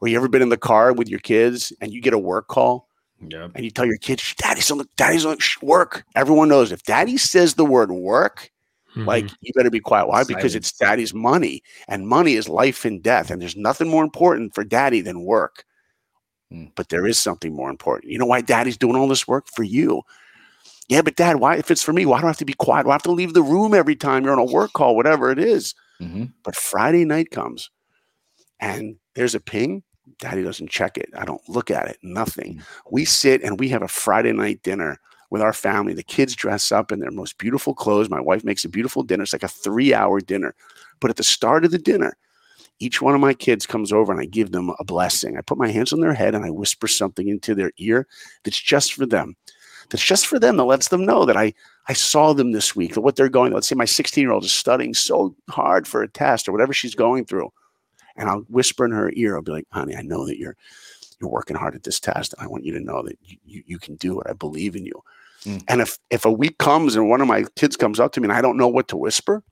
Or 0.00 0.08
you 0.08 0.16
ever 0.16 0.28
been 0.28 0.42
in 0.42 0.48
the 0.48 0.56
car 0.56 0.92
with 0.92 1.08
your 1.08 1.18
kids 1.20 1.72
and 1.80 1.92
you 1.92 2.00
get 2.00 2.14
a 2.14 2.18
work 2.18 2.48
call 2.48 2.88
yeah. 3.26 3.48
and 3.54 3.64
you 3.64 3.70
tell 3.70 3.84
your 3.84 3.98
kids, 3.98 4.34
Daddy's 4.36 4.70
on 4.70 4.78
the 4.78 4.88
daddy's 4.96 5.26
on 5.26 5.38
work. 5.60 6.04
Everyone 6.14 6.48
knows 6.48 6.72
if 6.72 6.82
daddy 6.84 7.16
says 7.16 7.54
the 7.54 7.64
word 7.64 7.90
work, 7.90 8.50
Mm-hmm. 8.98 9.06
Like, 9.06 9.30
you 9.42 9.52
better 9.54 9.70
be 9.70 9.80
quiet. 9.80 10.08
Why? 10.08 10.22
Silence. 10.22 10.28
Because 10.28 10.54
it's 10.54 10.72
daddy's 10.72 11.14
money, 11.14 11.62
and 11.88 12.08
money 12.08 12.34
is 12.34 12.48
life 12.48 12.84
and 12.84 13.02
death. 13.02 13.30
And 13.30 13.40
there's 13.40 13.56
nothing 13.56 13.88
more 13.88 14.02
important 14.02 14.54
for 14.54 14.64
daddy 14.64 15.00
than 15.00 15.24
work. 15.24 15.64
Mm. 16.52 16.72
But 16.74 16.88
there 16.88 17.06
is 17.06 17.20
something 17.20 17.54
more 17.54 17.70
important. 17.70 18.12
You 18.12 18.18
know 18.18 18.26
why 18.26 18.40
daddy's 18.40 18.76
doing 18.76 18.96
all 18.96 19.08
this 19.08 19.28
work? 19.28 19.46
For 19.54 19.62
you. 19.62 20.02
Yeah, 20.88 21.02
but 21.02 21.16
dad, 21.16 21.36
why, 21.36 21.56
if 21.56 21.70
it's 21.70 21.82
for 21.82 21.92
me, 21.92 22.06
why 22.06 22.20
do 22.20 22.26
I 22.26 22.30
have 22.30 22.38
to 22.38 22.46
be 22.46 22.54
quiet? 22.54 22.84
Do 22.84 22.90
I 22.90 22.94
have 22.94 23.02
to 23.02 23.12
leave 23.12 23.34
the 23.34 23.42
room 23.42 23.74
every 23.74 23.94
time 23.94 24.24
you're 24.24 24.32
on 24.32 24.38
a 24.38 24.52
work 24.52 24.72
call, 24.72 24.96
whatever 24.96 25.30
it 25.30 25.38
is? 25.38 25.74
Mm-hmm. 26.00 26.24
But 26.42 26.56
Friday 26.56 27.04
night 27.04 27.30
comes 27.30 27.70
and 28.58 28.96
there's 29.14 29.34
a 29.34 29.40
ping. 29.40 29.82
Daddy 30.18 30.42
doesn't 30.42 30.70
check 30.70 30.96
it. 30.96 31.10
I 31.14 31.26
don't 31.26 31.46
look 31.46 31.70
at 31.70 31.88
it, 31.88 31.98
nothing. 32.02 32.56
Mm. 32.56 32.62
We 32.90 33.04
sit 33.04 33.42
and 33.42 33.60
we 33.60 33.68
have 33.68 33.82
a 33.82 33.88
Friday 33.88 34.32
night 34.32 34.62
dinner 34.62 34.98
with 35.30 35.42
our 35.42 35.52
family. 35.52 35.92
The 35.92 36.02
kids 36.02 36.34
dress 36.34 36.72
up 36.72 36.90
in 36.90 37.00
their 37.00 37.10
most 37.10 37.36
beautiful 37.36 37.74
clothes. 37.74 38.08
My 38.08 38.20
wife 38.20 38.42
makes 38.42 38.64
a 38.64 38.70
beautiful 38.70 39.02
dinner. 39.02 39.24
It's 39.24 39.34
like 39.34 39.42
a 39.42 39.48
three 39.48 39.92
hour 39.92 40.20
dinner. 40.20 40.54
But 41.00 41.10
at 41.10 41.16
the 41.16 41.24
start 41.24 41.66
of 41.66 41.70
the 41.70 41.78
dinner, 41.78 42.16
each 42.80 43.02
one 43.02 43.14
of 43.14 43.20
my 43.20 43.34
kids 43.34 43.66
comes 43.66 43.92
over 43.92 44.12
and 44.12 44.20
I 44.20 44.26
give 44.26 44.52
them 44.52 44.70
a 44.78 44.84
blessing. 44.84 45.36
I 45.36 45.40
put 45.40 45.58
my 45.58 45.70
hands 45.70 45.92
on 45.92 46.00
their 46.00 46.14
head 46.14 46.34
and 46.34 46.44
I 46.44 46.50
whisper 46.50 46.86
something 46.86 47.28
into 47.28 47.54
their 47.54 47.72
ear 47.78 48.06
that's 48.44 48.60
just 48.60 48.92
for 48.92 49.06
them. 49.06 49.36
That's 49.90 50.04
just 50.04 50.26
for 50.26 50.38
them 50.38 50.56
that 50.56 50.64
lets 50.64 50.88
them 50.88 51.06
know 51.06 51.24
that 51.24 51.36
I 51.36 51.54
I 51.88 51.94
saw 51.94 52.34
them 52.34 52.52
this 52.52 52.76
week, 52.76 52.94
that 52.94 53.00
what 53.00 53.16
they're 53.16 53.30
going. 53.30 53.52
Let's 53.52 53.66
say 53.66 53.74
my 53.74 53.86
16 53.86 54.20
year 54.20 54.32
old 54.32 54.44
is 54.44 54.52
studying 54.52 54.92
so 54.92 55.34
hard 55.48 55.88
for 55.88 56.02
a 56.02 56.08
test 56.08 56.46
or 56.46 56.52
whatever 56.52 56.74
she's 56.74 56.94
going 56.94 57.24
through, 57.24 57.50
and 58.16 58.28
I'll 58.28 58.40
whisper 58.48 58.84
in 58.84 58.90
her 58.90 59.10
ear. 59.14 59.36
I'll 59.36 59.42
be 59.42 59.52
like, 59.52 59.66
"Honey, 59.72 59.96
I 59.96 60.02
know 60.02 60.26
that 60.26 60.36
you're 60.36 60.56
you're 61.20 61.30
working 61.30 61.56
hard 61.56 61.74
at 61.74 61.84
this 61.84 61.98
test, 61.98 62.34
and 62.34 62.44
I 62.44 62.48
want 62.48 62.64
you 62.64 62.72
to 62.74 62.80
know 62.80 63.02
that 63.02 63.16
you, 63.22 63.38
you, 63.44 63.62
you 63.66 63.78
can 63.78 63.96
do 63.96 64.20
it. 64.20 64.26
I 64.28 64.34
believe 64.34 64.76
in 64.76 64.84
you." 64.84 65.02
Mm. 65.44 65.64
And 65.68 65.80
if 65.80 65.98
if 66.10 66.26
a 66.26 66.32
week 66.32 66.58
comes 66.58 66.94
and 66.94 67.08
one 67.08 67.22
of 67.22 67.28
my 67.28 67.44
kids 67.56 67.76
comes 67.76 67.98
up 67.98 68.12
to 68.12 68.20
me 68.20 68.26
and 68.26 68.32
I 68.32 68.42
don't 68.42 68.58
know 68.58 68.68
what 68.68 68.88
to 68.88 68.96
whisper, 68.98 69.42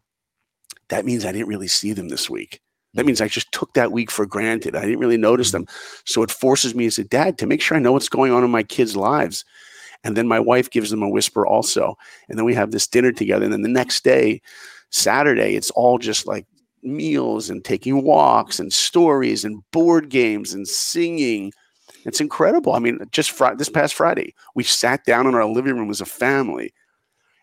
that 0.89 1.07
means 1.07 1.25
I 1.25 1.33
didn't 1.33 1.49
really 1.49 1.69
see 1.69 1.95
them 1.95 2.09
this 2.09 2.29
week. 2.29 2.61
That 2.97 3.07
means 3.07 3.21
I 3.21 3.29
just 3.29 3.51
took 3.53 3.73
that 3.75 3.93
week 3.93 4.11
for 4.11 4.27
granted. 4.27 4.75
I 4.75 4.83
didn't 4.83 4.99
really 4.99 5.17
notice 5.17 5.53
them. 5.53 5.67
Mm. 5.67 6.03
So 6.05 6.23
it 6.23 6.31
forces 6.31 6.75
me 6.75 6.87
as 6.87 6.99
a 6.99 7.05
dad 7.05 7.39
to 7.39 7.47
make 7.47 7.61
sure 7.61 7.77
I 7.77 7.81
know 7.81 7.93
what's 7.93 8.09
going 8.09 8.33
on 8.33 8.45
in 8.45 8.51
my 8.51 8.63
kids' 8.63 8.97
lives. 8.97 9.45
And 10.05 10.17
then 10.17 10.29
my 10.29 10.41
wife 10.41 10.71
gives 10.71 10.91
them 10.91 11.03
a 11.03 11.09
whisper 11.09 11.47
also. 11.47 11.97
And 12.29 12.39
then 12.39 12.45
we 12.45 12.55
have 12.55 12.71
this 12.71 12.87
dinner 12.87 13.13
together. 13.13 13.45
And 13.45 13.53
then 13.53 13.63
the 13.63 13.69
next 13.69 14.05
day, 14.05 14.41
Saturday, 14.91 15.57
it's 15.57 15.71
all 15.73 15.99
just 15.99 16.27
like 16.27 16.47
meals 16.83 17.51
and 17.51 17.65
taking 17.65 18.03
walks 18.03 18.61
and 18.61 18.73
stories 18.73 19.45
and 19.45 19.63
board 19.73 20.09
games 20.09 20.55
and 20.55 20.69
singing 20.69 21.53
it's 22.07 22.21
incredible. 22.21 22.73
I 22.73 22.79
mean, 22.79 23.01
just 23.11 23.33
fr- 23.33 23.55
this 23.57 23.69
past 23.69 23.95
Friday, 23.95 24.33
we 24.55 24.63
sat 24.63 25.05
down 25.05 25.27
in 25.27 25.35
our 25.35 25.45
living 25.45 25.77
room 25.77 25.91
as 25.91 26.01
a 26.01 26.07
family 26.07 26.73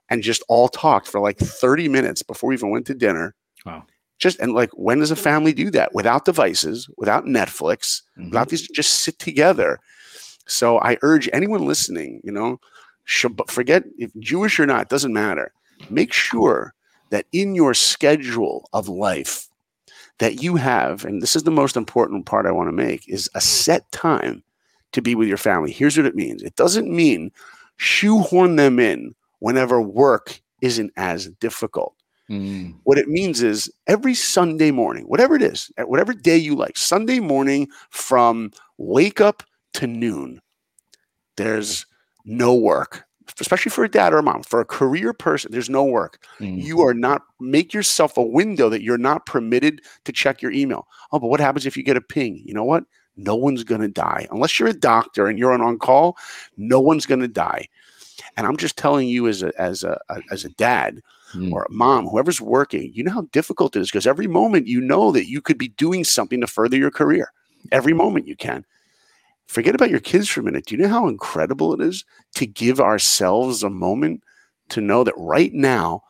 and 0.09 0.23
just 0.23 0.41
all 0.47 0.69
talked 0.69 1.07
for 1.07 1.19
like 1.19 1.37
30 1.37 1.89
minutes 1.89 2.23
before 2.23 2.47
we 2.47 2.55
even 2.55 2.69
went 2.69 2.87
to 2.87 2.93
dinner. 2.93 3.35
Wow. 3.65 3.83
Just 4.23 4.39
and 4.39 4.53
like, 4.53 4.69
when 4.71 4.99
does 4.99 5.11
a 5.11 5.17
family 5.17 5.51
do 5.51 5.69
that 5.71 5.93
without 5.93 6.23
devices, 6.23 6.89
without 6.95 7.25
Netflix, 7.25 8.01
mm-hmm. 8.17 8.29
without 8.29 8.47
these, 8.47 8.65
just 8.69 9.01
sit 9.01 9.19
together? 9.19 9.79
So 10.47 10.79
I 10.79 10.97
urge 11.01 11.29
anyone 11.33 11.65
listening, 11.65 12.21
you 12.23 12.31
know, 12.31 12.57
forget 13.49 13.83
if 13.97 14.11
Jewish 14.19 14.61
or 14.61 14.65
not, 14.65 14.87
doesn't 14.87 15.11
matter. 15.11 15.51
Make 15.89 16.13
sure 16.13 16.73
that 17.09 17.25
in 17.33 17.53
your 17.53 17.73
schedule 17.73 18.69
of 18.71 18.87
life, 18.87 19.49
that 20.19 20.41
you 20.41 20.55
have, 20.55 21.03
and 21.03 21.21
this 21.21 21.35
is 21.35 21.43
the 21.43 21.51
most 21.51 21.75
important 21.75 22.25
part 22.25 22.45
I 22.45 22.51
want 22.51 22.69
to 22.69 22.71
make, 22.71 23.09
is 23.09 23.29
a 23.35 23.41
set 23.41 23.91
time 23.91 24.41
to 24.93 25.01
be 25.01 25.15
with 25.15 25.27
your 25.27 25.35
family. 25.35 25.73
Here's 25.73 25.97
what 25.97 26.05
it 26.05 26.15
means 26.15 26.43
it 26.43 26.55
doesn't 26.55 26.89
mean 26.89 27.29
shoehorn 27.75 28.55
them 28.55 28.79
in 28.79 29.15
whenever 29.39 29.81
work 29.81 30.39
isn't 30.61 30.93
as 30.95 31.27
difficult. 31.41 31.93
Mm. 32.33 32.75
What 32.83 32.97
it 32.97 33.07
means 33.07 33.41
is 33.41 33.71
every 33.87 34.15
Sunday 34.15 34.71
morning, 34.71 35.05
whatever 35.05 35.35
it 35.35 35.41
is, 35.41 35.71
at 35.77 35.89
whatever 35.89 36.13
day 36.13 36.37
you 36.37 36.55
like, 36.55 36.77
Sunday 36.77 37.19
morning 37.19 37.67
from 37.89 38.51
wake 38.77 39.21
up 39.21 39.43
to 39.73 39.87
noon, 39.87 40.41
there's 41.37 41.85
no 42.25 42.53
work, 42.55 43.05
especially 43.39 43.69
for 43.69 43.83
a 43.83 43.89
dad 43.89 44.13
or 44.13 44.19
a 44.19 44.23
mom, 44.23 44.43
for 44.43 44.59
a 44.59 44.65
career 44.65 45.13
person, 45.13 45.51
there's 45.51 45.69
no 45.69 45.83
work. 45.83 46.25
Mm. 46.39 46.61
You 46.61 46.81
are 46.81 46.93
not, 46.93 47.23
make 47.39 47.73
yourself 47.73 48.17
a 48.17 48.23
window 48.23 48.69
that 48.69 48.83
you're 48.83 48.97
not 48.97 49.25
permitted 49.25 49.81
to 50.05 50.11
check 50.11 50.41
your 50.41 50.51
email. 50.51 50.87
Oh, 51.11 51.19
but 51.19 51.27
what 51.27 51.39
happens 51.39 51.65
if 51.65 51.77
you 51.77 51.83
get 51.83 51.97
a 51.97 52.01
ping? 52.01 52.41
You 52.45 52.53
know 52.53 52.63
what? 52.63 52.83
no 53.15 53.35
one's 53.35 53.63
going 53.63 53.81
to 53.81 53.87
die. 53.87 54.27
Unless 54.31 54.59
you're 54.59 54.69
a 54.69 54.73
doctor 54.73 55.27
and 55.27 55.37
you're 55.37 55.53
on, 55.53 55.61
on 55.61 55.77
call, 55.77 56.17
no 56.57 56.79
one's 56.79 57.05
going 57.05 57.21
to 57.21 57.27
die. 57.27 57.67
And 58.37 58.47
I'm 58.47 58.57
just 58.57 58.77
telling 58.77 59.07
you 59.07 59.27
as 59.27 59.43
a, 59.43 59.51
as 59.59 59.83
a, 59.83 59.99
a 60.09 60.21
as 60.31 60.45
a 60.45 60.49
dad 60.49 61.01
mm. 61.33 61.51
or 61.51 61.63
a 61.63 61.71
mom, 61.71 62.07
whoever's 62.07 62.41
working, 62.41 62.91
you 62.93 63.03
know 63.03 63.11
how 63.11 63.27
difficult 63.31 63.75
it 63.75 63.81
is 63.81 63.89
because 63.91 64.07
every 64.07 64.27
moment 64.27 64.67
you 64.67 64.81
know 64.81 65.11
that 65.11 65.27
you 65.29 65.41
could 65.41 65.57
be 65.57 65.69
doing 65.69 66.03
something 66.03 66.41
to 66.41 66.47
further 66.47 66.77
your 66.77 66.91
career. 66.91 67.31
Every 67.71 67.93
moment 67.93 68.27
you 68.27 68.35
can. 68.35 68.65
Forget 69.47 69.75
about 69.75 69.89
your 69.89 69.99
kids 69.99 70.29
for 70.29 70.39
a 70.41 70.43
minute. 70.43 70.65
Do 70.65 70.75
you 70.75 70.81
know 70.81 70.87
how 70.89 71.07
incredible 71.07 71.73
it 71.73 71.81
is 71.81 72.05
to 72.35 72.45
give 72.45 72.79
ourselves 72.79 73.63
a 73.63 73.69
moment 73.69 74.23
to 74.69 74.81
know 74.81 75.03
that 75.03 75.13
right 75.17 75.53
now 75.53 76.03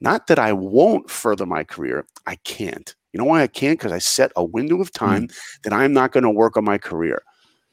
Not 0.00 0.26
that 0.28 0.38
I 0.38 0.52
won't 0.52 1.10
further 1.10 1.46
my 1.46 1.64
career, 1.64 2.06
I 2.26 2.36
can't. 2.36 2.94
You 3.12 3.18
know 3.18 3.24
why 3.24 3.42
I 3.42 3.46
can't? 3.46 3.78
Because 3.78 3.92
I 3.92 3.98
set 3.98 4.32
a 4.36 4.44
window 4.44 4.80
of 4.80 4.90
Hmm. 5.04 5.20
time 5.22 5.28
that 5.62 5.72
I'm 5.72 5.92
not 5.92 6.12
going 6.12 6.24
to 6.24 6.30
work 6.30 6.56
on 6.56 6.64
my 6.64 6.78
career. 6.78 7.22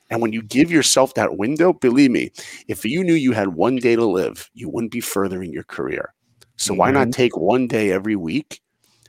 And 0.09 0.21
when 0.21 0.33
you 0.33 0.41
give 0.43 0.71
yourself 0.71 1.13
that 1.15 1.37
window, 1.37 1.73
believe 1.73 2.11
me, 2.11 2.31
if 2.67 2.85
you 2.85 3.03
knew 3.03 3.13
you 3.15 3.33
had 3.33 3.49
one 3.55 3.77
day 3.77 3.95
to 3.95 4.05
live, 4.05 4.49
you 4.53 4.69
wouldn't 4.69 4.91
be 4.91 5.01
furthering 5.01 5.53
your 5.53 5.63
career. 5.63 6.13
So 6.61 6.73
why 6.75 6.91
Mm-hmm. 6.91 6.93
not 6.93 7.11
take 7.11 7.35
one 7.35 7.67
day 7.67 7.91
every 7.91 8.15
week 8.15 8.61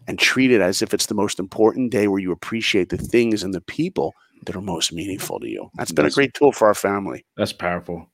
and 0.09 0.19
treat 0.19 0.51
it 0.51 0.61
as 0.61 0.83
if 0.83 0.93
it's 0.95 1.07
the 1.07 1.15
most 1.15 1.39
important 1.39 1.93
day 1.93 2.09
where 2.09 2.19
you 2.19 2.33
appreciate 2.33 2.89
the 2.89 2.97
things 2.97 3.43
and 3.43 3.53
the 3.55 3.61
people 3.61 4.15
that 4.47 4.57
are 4.57 4.63
most 4.63 4.93
meaningful 4.93 5.39
to 5.41 5.49
you? 5.49 5.71
That's 5.77 5.93
been 5.93 6.07
a 6.07 6.11
great 6.11 6.35
tool 6.35 6.53
for 6.53 6.67
our 6.67 6.75
family. 6.75 7.25
That's 7.37 7.53
powerful. 7.53 8.09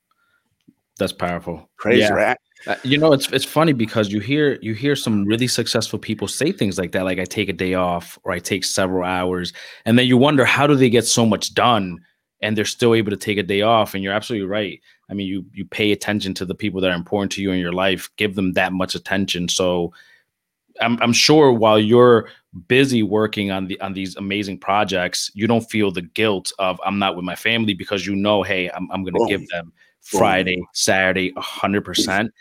That's 0.99 1.13
powerful. 1.13 1.71
Crazy, 1.77 2.01
Yeah. 2.01 2.15
right? 2.15 2.37
Uh, 2.67 2.75
you 2.83 2.99
know, 2.99 3.13
it's 3.13 3.31
it's 3.33 3.45
funny 3.45 3.73
because 3.73 4.11
you 4.11 4.19
hear 4.19 4.59
you 4.61 4.75
hear 4.75 4.97
some 4.97 5.25
really 5.25 5.47
successful 5.47 5.99
people 5.99 6.27
say 6.27 6.51
things 6.51 6.77
like 6.77 6.91
that, 6.93 7.05
like 7.05 7.21
I 7.21 7.25
take 7.25 7.49
a 7.49 7.53
day 7.53 7.75
off 7.75 8.19
or 8.25 8.33
I 8.33 8.41
take 8.41 8.65
several 8.65 9.05
hours, 9.05 9.53
and 9.85 9.97
then 9.97 10.07
you 10.07 10.17
wonder 10.17 10.45
how 10.45 10.67
do 10.67 10.75
they 10.75 10.91
get 10.91 11.07
so 11.07 11.25
much 11.25 11.55
done 11.55 11.99
and 12.43 12.57
they're 12.57 12.65
still 12.65 12.95
able 12.95 13.11
to 13.11 13.17
take 13.17 13.39
a 13.39 13.43
day 13.45 13.63
off. 13.63 13.95
And 13.95 14.03
you're 14.03 14.13
absolutely 14.13 14.49
right. 14.49 14.81
I 15.11 15.15
mean, 15.15 15.27
you 15.27 15.45
you 15.53 15.65
pay 15.65 15.93
attention 15.93 16.35
to 16.35 16.45
the 16.45 16.55
people 16.55 16.81
that 16.81 16.91
are 16.91 16.95
important 16.95 17.33
to 17.33 17.43
you 17.43 17.51
in 17.53 17.59
your 17.61 17.73
life, 17.73 18.11
give 18.17 18.35
them 18.35 18.53
that 18.55 18.73
much 18.73 18.95
attention. 18.95 19.49
So 19.49 19.93
I'm 20.81 20.99
I'm 21.03 21.13
sure 21.13 21.53
while 21.53 21.79
you're 21.79 22.29
busy 22.67 23.03
working 23.03 23.51
on 23.51 23.67
the 23.69 23.81
on 23.81 23.93
these 23.95 24.17
amazing 24.17 24.59
projects, 24.59 25.31
you 25.35 25.47
don't 25.47 25.69
feel 25.71 25.91
the 25.91 26.03
guilt 26.03 26.53
of 26.59 26.81
I'm 26.85 26.99
not 26.99 27.17
with 27.17 27.25
my 27.25 27.35
family 27.37 27.75
because 27.75 28.07
you 28.07 28.15
know, 28.15 28.43
hey, 28.43 28.71
I'm 28.71 28.91
I'm 28.91 29.03
gonna 29.05 29.19
give 29.29 29.49
them 29.49 29.73
Friday, 30.01 30.63
Saturday, 30.75 31.33
hundred 31.37 31.85
percent. 31.85 32.33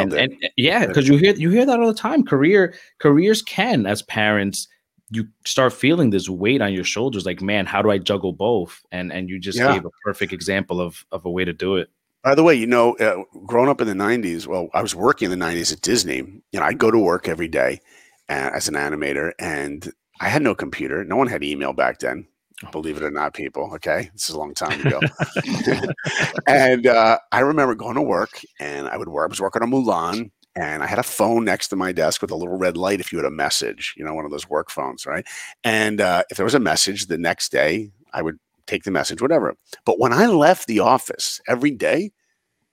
and, 0.00 0.12
and 0.14 0.50
yeah 0.56 0.86
because 0.86 1.06
you 1.08 1.16
hear 1.16 1.34
you 1.34 1.50
hear 1.50 1.66
that 1.66 1.80
all 1.80 1.86
the 1.86 1.94
time. 1.94 2.24
Career 2.24 2.74
careers 2.98 3.42
can 3.42 3.86
as 3.86 4.02
parents 4.02 4.68
you 5.10 5.28
start 5.44 5.74
feeling 5.74 6.08
this 6.10 6.28
weight 6.28 6.62
on 6.62 6.72
your 6.72 6.84
shoulders 6.84 7.26
like 7.26 7.42
man 7.42 7.66
how 7.66 7.82
do 7.82 7.90
i 7.90 7.98
juggle 7.98 8.32
both? 8.32 8.80
And 8.92 9.12
and 9.12 9.28
you 9.28 9.38
just 9.38 9.58
Yeah. 9.58 9.72
gave 9.74 9.84
a 9.84 9.90
perfect 10.02 10.32
example 10.32 10.80
of 10.80 11.04
of 11.12 11.26
a 11.26 11.30
way 11.30 11.44
to 11.44 11.52
do 11.52 11.76
it 11.76 11.90
By 12.22 12.34
the 12.36 12.42
way, 12.42 12.54
you 12.54 12.66
know, 12.66 12.94
uh, 12.98 13.24
growing 13.46 13.68
up 13.68 13.80
in 13.80 13.88
the 13.88 13.94
'90s, 13.94 14.46
well, 14.46 14.68
I 14.72 14.82
was 14.82 14.94
working 14.94 15.30
in 15.30 15.38
the 15.38 15.44
'90s 15.44 15.72
at 15.72 15.80
Disney. 15.80 16.16
You 16.16 16.60
know, 16.60 16.62
I'd 16.62 16.78
go 16.78 16.90
to 16.90 16.98
work 16.98 17.28
every 17.28 17.48
day 17.48 17.80
uh, 18.28 18.50
as 18.54 18.68
an 18.68 18.74
animator, 18.74 19.32
and 19.38 19.90
I 20.20 20.28
had 20.28 20.42
no 20.42 20.54
computer. 20.54 21.04
No 21.04 21.16
one 21.16 21.26
had 21.26 21.42
email 21.42 21.72
back 21.72 21.98
then. 21.98 22.26
Believe 22.70 22.96
it 22.96 23.02
or 23.02 23.10
not, 23.10 23.34
people. 23.34 23.72
Okay, 23.74 24.08
this 24.12 24.28
is 24.28 24.36
a 24.36 24.38
long 24.38 24.54
time 24.54 24.86
ago. 24.86 25.00
and 26.46 26.86
uh, 26.86 27.18
I 27.32 27.40
remember 27.40 27.74
going 27.74 27.96
to 27.96 28.02
work, 28.02 28.40
and 28.60 28.88
I 28.88 28.96
would 28.96 29.08
work. 29.08 29.28
I 29.28 29.32
was 29.32 29.40
working 29.40 29.62
on 29.62 29.70
Mulan, 29.72 30.30
and 30.54 30.82
I 30.82 30.86
had 30.86 31.00
a 31.00 31.04
phone 31.04 31.44
next 31.44 31.68
to 31.68 31.76
my 31.76 31.90
desk 31.90 32.22
with 32.22 32.30
a 32.30 32.36
little 32.36 32.56
red 32.56 32.76
light. 32.76 33.00
If 33.00 33.12
you 33.12 33.18
had 33.18 33.26
a 33.26 33.32
message, 33.32 33.94
you 33.96 34.04
know, 34.04 34.14
one 34.14 34.24
of 34.24 34.30
those 34.30 34.48
work 34.48 34.70
phones, 34.70 35.06
right? 35.06 35.26
And 35.64 36.00
uh, 36.00 36.22
if 36.30 36.36
there 36.36 36.44
was 36.44 36.54
a 36.54 36.60
message 36.60 37.06
the 37.06 37.18
next 37.18 37.50
day, 37.50 37.90
I 38.12 38.22
would 38.22 38.38
take 38.72 38.84
the 38.84 38.90
message, 38.90 39.20
whatever. 39.20 39.54
But 39.84 39.98
when 39.98 40.12
I 40.12 40.26
left 40.26 40.66
the 40.66 40.80
office 40.80 41.40
every 41.46 41.70
day, 41.70 42.12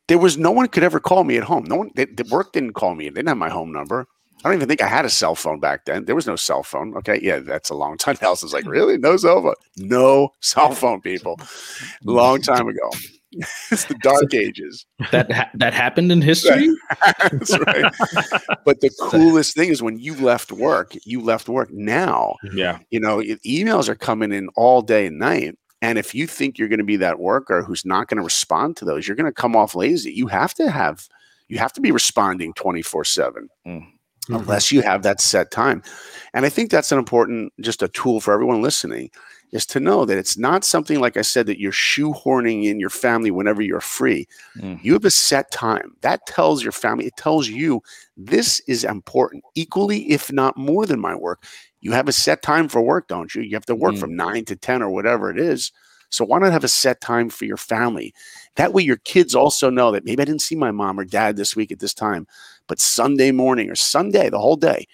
there 0.08 0.18
was 0.18 0.38
no 0.38 0.52
one 0.52 0.68
could 0.68 0.84
ever 0.84 1.00
call 1.00 1.24
me 1.24 1.38
at 1.38 1.44
home. 1.44 1.66
No 1.66 1.76
one, 1.76 1.92
they, 1.96 2.06
the 2.06 2.28
work 2.32 2.52
didn't 2.54 2.74
call 2.74 2.96
me. 2.96 3.06
They 3.10 3.16
didn't 3.16 3.28
have 3.30 3.38
my 3.38 3.50
home 3.50 3.72
number. 3.72 4.08
I 4.40 4.48
don't 4.50 4.56
even 4.56 4.70
think 4.70 4.82
I 4.82 4.88
had 4.88 5.06
a 5.06 5.10
cell 5.10 5.36
phone 5.36 5.60
back 5.60 5.86
then. 5.86 6.06
There 6.06 6.16
was 6.16 6.26
no 6.26 6.38
cell 6.38 6.64
phone. 6.64 6.96
Okay. 6.98 7.20
Yeah, 7.22 7.40
that's 7.40 7.70
a 7.70 7.76
long 7.76 7.98
time. 8.04 8.18
Nelson's 8.22 8.54
like, 8.54 8.66
really? 8.66 8.98
No 8.98 9.18
cell 9.18 9.42
phone? 9.42 9.56
No 9.78 10.30
cell 10.42 10.72
phone, 10.72 11.02
people. 11.02 11.40
Long 12.04 12.42
time 12.42 12.68
ago. 12.68 12.90
it's 13.72 13.86
the 13.86 13.94
dark 13.96 14.34
ages. 14.34 14.88
that 15.12 15.32
ha- 15.32 15.50
that 15.54 15.72
happened 15.72 16.12
in 16.12 16.20
history 16.20 16.68
That's 17.32 17.56
right. 17.60 17.94
But 18.66 18.82
the 18.82 18.90
coolest 19.00 19.56
thing 19.56 19.70
is 19.70 19.84
when 19.84 20.00
you 20.00 20.16
left 20.16 20.52
work, 20.52 20.94
you 21.06 21.22
left 21.22 21.48
work 21.48 21.70
now 21.72 22.34
yeah 22.54 22.80
you 22.90 23.00
know 23.00 23.18
emails 23.46 23.88
are 23.88 23.94
coming 23.94 24.32
in 24.32 24.50
all 24.56 24.82
day 24.82 25.06
and 25.06 25.20
night 25.20 25.59
and 25.82 25.98
if 25.98 26.14
you 26.14 26.28
think 26.28 26.58
you're 26.58 26.68
going 26.68 26.80
to 26.80 26.84
be 26.86 26.98
that 26.98 27.20
worker 27.20 27.64
who's 27.64 27.86
not 27.86 28.08
going 28.08 28.18
to 28.18 28.24
respond 28.24 28.76
to 28.78 28.86
those 28.86 29.08
you're 29.08 29.16
going 29.18 29.26
to 29.26 29.32
come 29.32 29.56
off 29.56 29.76
lazy. 29.76 30.12
You 30.12 30.28
have 30.28 30.54
to 30.56 30.70
have 30.70 31.08
you 31.48 31.58
have 31.58 31.74
to 31.74 31.82
be 31.82 31.92
responding 31.92 32.54
24 32.54 33.04
7 33.06 33.50
Mm. 33.66 33.88
unless 34.30 34.72
you 34.72 34.82
have 34.84 35.02
that 35.04 35.20
set 35.22 35.50
time. 35.52 35.82
And 36.34 36.46
i 36.46 36.50
think 36.50 36.70
that's 36.70 36.92
an 36.92 37.00
important 37.00 37.52
just 37.62 37.82
a 37.82 37.88
tool 37.88 38.20
for 38.22 38.34
everyone 38.34 38.62
listening 38.62 39.10
is 39.52 39.66
to 39.66 39.80
know 39.80 40.06
that 40.06 40.20
it's 40.20 40.38
not 40.38 40.64
something 40.64 41.00
like 41.00 41.18
i 41.18 41.24
said 41.24 41.48
that 41.48 41.60
you're 41.60 41.72
shoehorning 41.72 42.66
in 42.66 42.80
your 42.80 42.92
family 42.92 43.32
whenever 43.32 43.64
you're 43.64 43.82
free. 43.82 44.28
Mm. 44.58 44.84
you 44.84 44.94
have 44.94 45.06
a 45.06 45.10
set 45.12 45.50
time. 45.52 45.96
That 46.02 46.26
tells 46.28 46.62
your 46.62 46.72
family 46.72 47.06
it 47.08 47.18
tells 47.18 47.48
you 47.48 47.82
this 48.16 48.60
is 48.68 48.84
important 48.84 49.44
equally 49.56 50.02
if 50.12 50.32
not 50.32 50.56
more 50.58 50.86
than 50.86 51.00
my 51.00 51.16
work 51.16 51.44
you 51.82 51.92
have 51.94 52.08
a 52.08 52.12
set 52.14 52.42
time 52.42 52.68
for 52.68 52.82
work 52.82 53.08
don't 53.08 53.34
you? 53.36 53.42
You 53.42 53.56
have 53.56 53.66
to 53.68 53.76
work 53.76 53.96
Mm. 53.96 54.00
from 54.00 54.16
9 54.16 54.46
to 54.46 54.56
10 54.56 54.82
or 54.82 54.90
whatever 54.90 55.30
it 55.30 55.40
is. 55.40 55.72
So 56.12 56.26
why 56.26 56.40
not 56.40 56.52
have 56.52 56.64
a 56.64 56.68
set 56.68 57.02
time 57.02 57.30
for 57.30 57.46
your 57.46 57.58
family? 57.58 58.14
That 58.56 58.74
way 58.74 58.82
your 58.82 58.98
kids 58.98 59.36
also 59.36 59.70
know 59.70 59.92
that 59.92 60.06
maybe 60.06 60.22
i 60.22 60.26
didn't 60.26 60.42
see 60.42 60.56
my 60.56 60.72
mom 60.72 61.00
or 61.00 61.06
dad 61.06 61.36
this 61.38 61.56
week 61.56 61.72
at 61.72 61.80
this 61.80 61.94
time 61.94 62.26
but 62.68 62.80
sunday 62.80 63.32
morning 63.32 63.70
or 63.70 63.76
sunday 63.76 64.30
the 64.30 64.40
whole 64.40 64.56
day. 64.58 64.86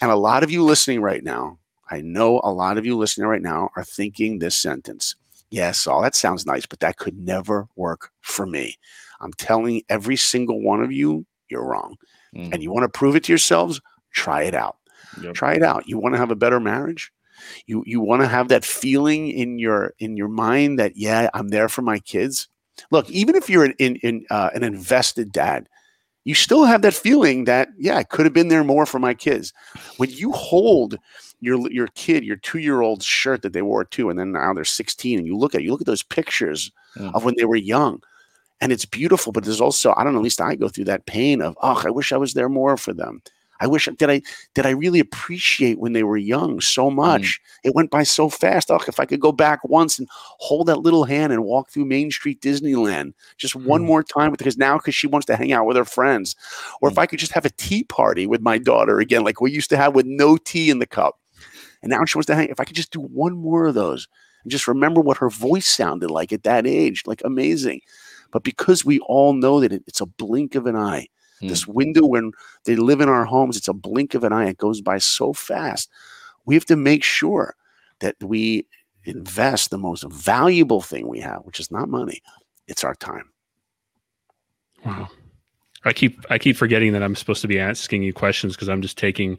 And 0.00 0.10
a 0.10 0.16
lot 0.16 0.42
of 0.42 0.50
you 0.50 0.62
listening 0.64 1.00
right 1.00 1.24
now 1.24 1.58
i 1.90 2.00
know 2.02 2.40
a 2.44 2.52
lot 2.52 2.78
of 2.78 2.84
you 2.86 2.96
listening 2.96 3.26
right 3.26 3.42
now 3.42 3.70
are 3.76 3.84
thinking 3.84 4.38
this 4.38 4.54
sentence. 4.54 5.16
Yes 5.50 5.86
all 5.86 6.02
that 6.02 6.14
sounds 6.14 6.46
nice 6.46 6.66
but 6.66 6.80
that 6.80 6.96
could 6.98 7.18
never 7.18 7.66
work 7.76 8.10
for 8.20 8.46
me. 8.46 8.76
I'm 9.22 9.32
telling 9.32 9.82
every 9.88 10.16
single 10.16 10.60
one 10.62 10.82
of 10.82 10.92
you 10.92 11.26
you're 11.48 11.64
wrong. 11.66 11.96
Mm. 12.36 12.52
and 12.52 12.62
you 12.62 12.70
want 12.70 12.84
to 12.84 12.98
prove 12.98 13.16
it 13.16 13.24
to 13.24 13.32
yourselves? 13.32 13.80
Try 14.12 14.42
it 14.44 14.54
out 14.54 14.76
Yep. 15.20 15.34
try 15.34 15.54
it 15.54 15.62
out. 15.62 15.88
You 15.88 15.98
want 15.98 16.14
to 16.14 16.18
have 16.18 16.30
a 16.30 16.36
better 16.36 16.60
marriage? 16.60 17.12
You 17.66 17.82
you 17.86 18.00
want 18.00 18.22
to 18.22 18.28
have 18.28 18.48
that 18.48 18.64
feeling 18.64 19.28
in 19.28 19.58
your 19.58 19.94
in 19.98 20.16
your 20.16 20.28
mind 20.28 20.78
that 20.78 20.96
yeah 20.96 21.30
i'm 21.32 21.48
there 21.48 21.68
for 21.68 21.82
my 21.82 21.98
kids? 21.98 22.48
Look 22.90 23.08
even 23.10 23.34
if 23.34 23.48
you're 23.48 23.64
an 23.64 23.74
in, 23.78 23.96
in 23.96 24.26
uh, 24.30 24.50
an 24.54 24.62
invested 24.62 25.32
dad 25.32 25.66
you 26.24 26.34
still 26.34 26.64
have 26.66 26.82
that 26.82 26.92
feeling 26.92 27.44
that 27.44 27.68
yeah 27.78 27.96
i 27.96 28.02
could 28.04 28.26
have 28.26 28.34
been 28.34 28.48
there 28.48 28.62
more 28.64 28.84
for 28.84 28.98
my 28.98 29.14
kids. 29.14 29.54
When 29.96 30.10
you 30.10 30.32
hold 30.32 30.98
your 31.40 31.70
your 31.70 31.86
kid 31.94 32.24
your 32.24 32.36
two 32.36 32.58
year 32.58 32.82
old 32.82 33.02
shirt 33.02 33.40
that 33.40 33.54
they 33.54 33.62
wore 33.62 33.84
too 33.86 34.10
and 34.10 34.18
then 34.18 34.32
now 34.32 34.52
they're 34.52 34.64
16 34.64 35.18
and 35.18 35.26
you 35.26 35.34
look 35.36 35.54
at 35.54 35.62
you 35.62 35.70
look 35.70 35.80
at 35.80 35.86
those 35.86 36.02
pictures 36.02 36.70
Mm. 36.98 37.14
of 37.14 37.24
when 37.24 37.34
they 37.38 37.44
were 37.44 37.54
young 37.56 38.02
and 38.60 38.72
it's 38.72 38.84
beautiful 38.84 39.30
but 39.32 39.44
there's 39.44 39.60
also 39.60 39.94
i 39.96 40.02
don't 40.02 40.12
know 40.12 40.18
at 40.18 40.24
least 40.24 40.40
i 40.40 40.56
go 40.56 40.68
through 40.68 40.84
that 40.84 41.06
pain 41.06 41.40
of 41.40 41.56
oh 41.62 41.80
i 41.86 41.90
wish 41.90 42.12
i 42.12 42.16
was 42.16 42.34
there 42.34 42.48
more 42.48 42.76
for 42.76 42.92
them 42.92 43.22
i 43.60 43.66
wish 43.66 43.88
did 43.98 44.10
i 44.10 44.20
did 44.54 44.66
i 44.66 44.70
really 44.70 44.98
appreciate 45.00 45.78
when 45.78 45.92
they 45.92 46.02
were 46.02 46.16
young 46.16 46.60
so 46.60 46.90
much? 46.90 47.40
It 47.62 47.74
went 47.74 47.90
by 47.90 48.02
so 48.02 48.28
fast. 48.28 48.70
Oh 48.70 48.80
if 48.88 48.98
i 48.98 49.04
could 49.04 49.20
go 49.20 49.32
back 49.32 49.60
once 49.64 49.98
and 49.98 50.08
hold 50.10 50.66
that 50.68 50.80
little 50.80 51.04
hand 51.04 51.32
and 51.32 51.44
walk 51.44 51.70
through 51.70 51.84
main 51.84 52.10
street 52.10 52.40
disneyland 52.40 53.12
just 53.36 53.54
one 53.54 53.82
Hmm. 53.82 53.86
more 53.86 54.02
time 54.02 54.30
because 54.32 54.56
now 54.58 54.76
because 54.78 54.94
she 54.94 55.06
wants 55.06 55.26
to 55.26 55.36
hang 55.36 55.52
out 55.52 55.66
with 55.66 55.76
her 55.76 55.84
friends. 55.84 56.34
Or 56.80 56.90
if 56.90 56.98
i 56.98 57.06
could 57.06 57.18
just 57.18 57.32
have 57.32 57.44
a 57.44 57.50
tea 57.50 57.84
party 57.84 58.26
with 58.26 58.40
my 58.40 58.58
daughter 58.58 58.98
again 58.98 59.24
like 59.24 59.40
we 59.40 59.52
used 59.52 59.70
to 59.70 59.76
have 59.76 59.94
with 59.94 60.06
no 60.06 60.36
tea 60.36 60.70
in 60.70 60.78
the 60.78 60.86
cup. 60.86 61.20
And 61.82 61.90
now 61.90 62.04
she 62.04 62.16
wants 62.18 62.26
to 62.26 62.34
hang 62.34 62.48
if 62.48 62.60
i 62.60 62.64
could 62.64 62.76
just 62.76 62.92
do 62.92 63.00
one 63.00 63.36
more 63.36 63.66
of 63.66 63.74
those 63.74 64.08
and 64.42 64.50
just 64.50 64.66
remember 64.66 65.00
what 65.00 65.18
her 65.18 65.28
voice 65.28 65.66
sounded 65.66 66.10
like 66.10 66.32
at 66.32 66.44
that 66.44 66.66
age 66.66 67.02
like 67.06 67.20
amazing. 67.24 67.80
But 68.32 68.44
because 68.44 68.84
we 68.84 69.00
all 69.00 69.32
know 69.34 69.60
that 69.60 69.72
it, 69.72 69.82
it's 69.86 70.00
a 70.00 70.06
blink 70.06 70.54
of 70.54 70.66
an 70.66 70.76
eye 70.76 71.08
Hmm. 71.40 71.48
this 71.48 71.66
window 71.66 72.06
when 72.06 72.32
they 72.64 72.76
live 72.76 73.00
in 73.00 73.08
our 73.08 73.24
homes 73.24 73.56
it's 73.56 73.68
a 73.68 73.72
blink 73.72 74.14
of 74.14 74.24
an 74.24 74.32
eye 74.32 74.48
it 74.48 74.58
goes 74.58 74.80
by 74.80 74.98
so 74.98 75.32
fast 75.32 75.88
we 76.46 76.54
have 76.54 76.66
to 76.66 76.76
make 76.76 77.04
sure 77.04 77.54
that 78.00 78.16
we 78.22 78.66
invest 79.04 79.70
the 79.70 79.78
most 79.78 80.04
valuable 80.04 80.80
thing 80.80 81.08
we 81.08 81.20
have 81.20 81.40
which 81.44 81.60
is 81.60 81.70
not 81.70 81.88
money 81.88 82.22
it's 82.66 82.84
our 82.84 82.94
time 82.94 83.30
Wow. 84.84 85.08
I 85.84 85.94
keep 85.94 86.24
I 86.28 86.36
keep 86.38 86.56
forgetting 86.56 86.92
that 86.92 87.02
I'm 87.02 87.16
supposed 87.16 87.40
to 87.40 87.48
be 87.48 87.58
asking 87.58 88.02
you 88.02 88.12
questions 88.12 88.54
because 88.54 88.68
I'm 88.68 88.82
just 88.82 88.98
taking 88.98 89.38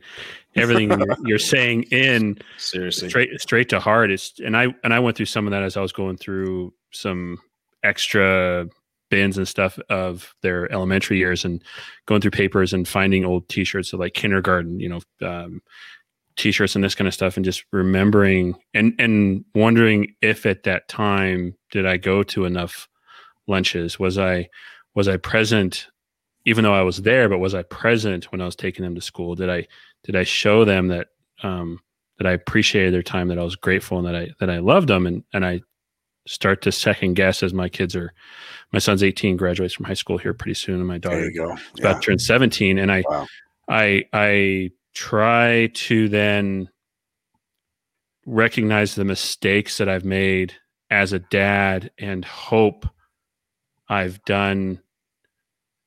everything 0.56 0.90
you're, 0.90 1.18
you're 1.26 1.40
saying 1.40 1.84
in 1.84 2.40
seriously 2.58 3.10
straight 3.10 3.40
straight 3.40 3.70
to 3.70 3.80
heart. 3.80 4.10
It's 4.10 4.40
and 4.40 4.58
I 4.58 4.74
and 4.84 4.94
I 4.94 5.00
went 5.00 5.18
through 5.18 5.28
some 5.28 5.46
of 5.46 5.52
that 5.52 5.62
as 5.62 5.78
I 5.78 5.82
was 5.82 5.92
going 5.92 6.18
through 6.18 6.74
some 6.92 7.38
extra 7.84 8.68
bins 9.12 9.38
and 9.38 9.48
stuff 9.48 9.78
of 9.90 10.34
their 10.42 10.72
elementary 10.72 11.20
years 11.20 11.46
and 11.46 11.64
going 12.08 12.22
through 12.22 12.32
papers 12.32 12.74
and 12.74 12.88
finding 12.88 13.24
old 13.24 13.48
T-shirts 13.50 13.94
of 13.94 14.00
like 14.00 14.16
kindergarten, 14.16 14.80
you 14.80 14.90
know, 14.90 15.02
um, 15.28 15.62
T-shirts 16.38 16.74
and 16.74 16.84
this 16.84 16.96
kind 16.96 17.08
of 17.08 17.14
stuff, 17.14 17.36
and 17.36 17.46
just 17.46 17.64
remembering 17.72 18.56
and 18.74 18.96
and 18.98 19.46
wondering 19.54 20.16
if 20.22 20.46
at 20.48 20.64
that 20.64 20.88
time 20.88 21.54
did 21.70 21.86
I 21.86 21.98
go 21.98 22.24
to 22.24 22.46
enough 22.46 22.88
lunches? 23.48 24.00
Was 24.00 24.18
I 24.18 24.50
was 24.96 25.08
I 25.08 25.18
present? 25.18 25.88
Even 26.46 26.64
though 26.64 26.74
I 26.74 26.82
was 26.82 27.04
there, 27.04 27.30
but 27.30 27.38
was 27.38 27.54
I 27.54 27.62
present 27.62 28.32
when 28.32 28.42
I 28.42 28.46
was 28.46 28.56
taking 28.56 28.84
them 28.84 28.96
to 28.96 29.02
school? 29.02 29.36
Did 29.36 29.50
I 29.50 29.68
did 30.04 30.16
I 30.16 30.24
show 30.24 30.66
them 30.66 30.88
that 30.88 31.10
um, 31.44 31.80
that 32.18 32.26
I 32.26 32.32
appreciated 32.32 32.94
their 32.94 33.04
time, 33.04 33.28
that 33.28 33.38
I 33.38 33.44
was 33.44 33.56
grateful, 33.56 34.00
and 34.00 34.08
that 34.08 34.16
I 34.16 34.30
that 34.40 34.50
I 34.50 34.60
loved 34.60 34.88
them, 34.88 35.06
and 35.06 35.24
and 35.34 35.46
I 35.46 35.62
start 36.28 36.62
to 36.64 36.72
second 36.72 37.16
guess 37.16 37.44
as 37.44 37.54
my 37.54 37.70
kids 37.70 37.96
are. 37.96 38.14
My 38.72 38.80
son's 38.80 39.04
18, 39.04 39.38
graduates 39.38 39.74
from 39.74 39.86
high 39.86 39.96
school 39.96 40.18
here 40.18 40.34
pretty 40.34 40.54
soon, 40.54 40.76
and 40.76 40.88
my 40.88 40.98
daughter 40.98 41.30
is 41.30 41.38
about 41.80 42.02
to 42.02 42.06
turn 42.06 42.20
17, 42.20 42.78
and 42.78 42.92
I 42.92 43.04
Wow. 43.08 43.28
I 43.70 44.04
I 44.14 44.72
try 44.94 45.70
to 45.74 46.10
then 46.10 46.70
recognize 48.26 48.96
the 48.96 49.06
mistakes 49.06 49.78
that 49.78 49.90
I've 49.90 50.06
made 50.06 50.54
as 50.90 51.14
a 51.14 51.20
dad 51.20 51.92
and 51.98 52.24
hope 52.26 52.86
I've 53.88 54.24
done 54.26 54.82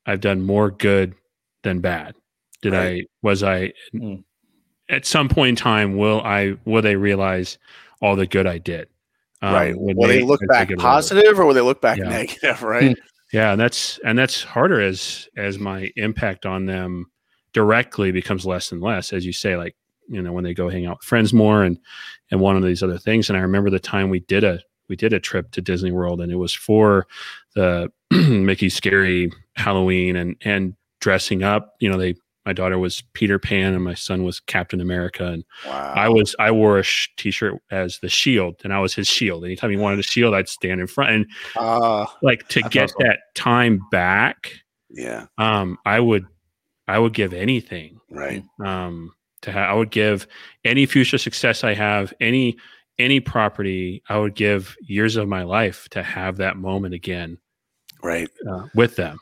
I've 0.07 0.21
done 0.21 0.43
more 0.43 0.71
good 0.71 1.15
than 1.63 1.81
bad. 1.81 2.15
Did 2.63 2.73
right. 2.73 3.03
I 3.03 3.07
was 3.23 3.43
I 3.43 3.73
mm. 3.95 4.25
at 4.89 5.07
some 5.07 5.29
point 5.29 5.51
in 5.51 5.57
time 5.57 5.97
will 5.97 6.21
I 6.23 6.57
will 6.65 6.83
they 6.83 6.97
realize 6.97 7.59
all 8.01 8.17
the 8.17 8.27
good 8.27 8.47
I 8.47 8.59
did? 8.59 8.89
Um, 9.43 9.55
right. 9.55 9.75
Will 9.77 10.09
they, 10.09 10.21
they 10.21 10.25
look 10.25 10.41
back 10.49 10.71
positive 10.79 11.39
or 11.39 11.45
will 11.45 11.55
they 11.55 11.61
look 11.61 11.81
back 11.81 11.99
yeah. 11.99 12.09
negative? 12.09 12.63
Right. 12.63 12.97
Yeah, 13.33 13.53
and 13.53 13.61
that's 13.61 13.99
and 14.05 14.17
that's 14.17 14.45
harder 14.45 14.81
as 14.81 15.29
as 15.37 15.59
my 15.59 15.91
impact 15.97 16.47
on 16.47 16.67
them 16.67 17.11
directly 17.53 18.13
becomes 18.13 18.47
less 18.47 18.71
and 18.71 18.81
less, 18.81 19.13
as 19.13 19.27
you 19.27 19.33
say, 19.33 19.57
like 19.57 19.75
you 20.09 20.23
know 20.23 20.33
when 20.33 20.45
they 20.45 20.55
go 20.55 20.69
hang 20.69 20.87
out 20.87 20.99
with 20.99 21.07
friends 21.07 21.33
more 21.33 21.65
and 21.65 21.79
and 22.31 22.41
one 22.41 22.57
of 22.57 22.63
these 22.63 22.83
other 22.83 22.99
things. 22.99 23.29
And 23.29 23.37
I 23.37 23.41
remember 23.41 23.71
the 23.71 23.81
time 23.81 24.09
we 24.09 24.21
did 24.21 24.45
a 24.45 24.61
we 24.89 24.95
did 24.95 25.13
a 25.13 25.21
trip 25.21 25.51
to 25.53 25.61
Disney 25.61 25.91
World, 25.91 26.21
and 26.21 26.31
it 26.31 26.37
was 26.37 26.53
for 26.53 27.07
the 27.55 27.91
Mickey 28.11 28.69
Scary 28.69 29.33
Halloween 29.57 30.15
and 30.15 30.37
and 30.43 30.77
dressing 31.01 31.43
up. 31.43 31.75
You 31.81 31.91
know, 31.91 31.99
they 31.99 32.15
my 32.47 32.53
daughter 32.53 32.79
was 32.79 33.03
Peter 33.13 33.39
Pan 33.39 33.75
and 33.75 33.83
my 33.83 33.95
son 33.95 34.23
was 34.25 34.41
Captain 34.41 34.81
America, 34.81 35.27
and 35.27 35.45
wow. 35.67 35.93
I 35.97 36.09
was 36.09 36.35
I 36.39 36.51
wore 36.51 36.79
a 36.79 36.83
sh- 36.83 37.09
t-shirt 37.17 37.55
as 37.71 37.99
the 38.01 38.09
Shield, 38.09 38.57
and 38.65 38.73
I 38.73 38.81
was 38.81 38.95
his 38.95 39.09
shield. 39.09 39.45
Anytime 39.45 39.71
he 39.71 39.77
wanted 39.77 39.99
a 39.99 40.03
shield, 40.03 40.35
I'd 40.35 40.49
stand 40.49 40.81
in 40.81 40.87
front, 40.87 41.11
and 41.11 41.27
uh, 41.57 42.07
like 42.23 42.49
to 42.49 42.63
get 42.63 42.91
awesome. 42.91 42.97
that 43.01 43.19
time 43.35 43.81
back. 43.91 44.53
Yeah, 44.91 45.27
um, 45.39 45.79
I 45.85 46.01
would 46.01 46.27
I 46.87 46.99
would 46.99 47.15
give 47.15 47.33
anything. 47.33 48.01
Right. 48.11 48.45
Um, 48.65 49.13
to 49.43 49.53
have, 49.53 49.71
I 49.71 49.75
would 49.75 49.91
give 49.91 50.27
any 50.65 50.87
future 50.87 51.19
success 51.19 51.65
I 51.65 51.75
have, 51.75 52.13
any 52.21 52.57
any 52.99 53.21
property, 53.21 54.03
I 54.09 54.19
would 54.19 54.35
give 54.35 54.77
years 54.81 55.17
of 55.17 55.29
my 55.29 55.43
life 55.43 55.89
to 55.91 56.03
have 56.03 56.37
that 56.37 56.57
moment 56.57 56.95
again. 56.95 57.39
Right. 58.03 58.29
Uh, 58.49 58.67
with 58.75 58.97
them. 58.97 59.19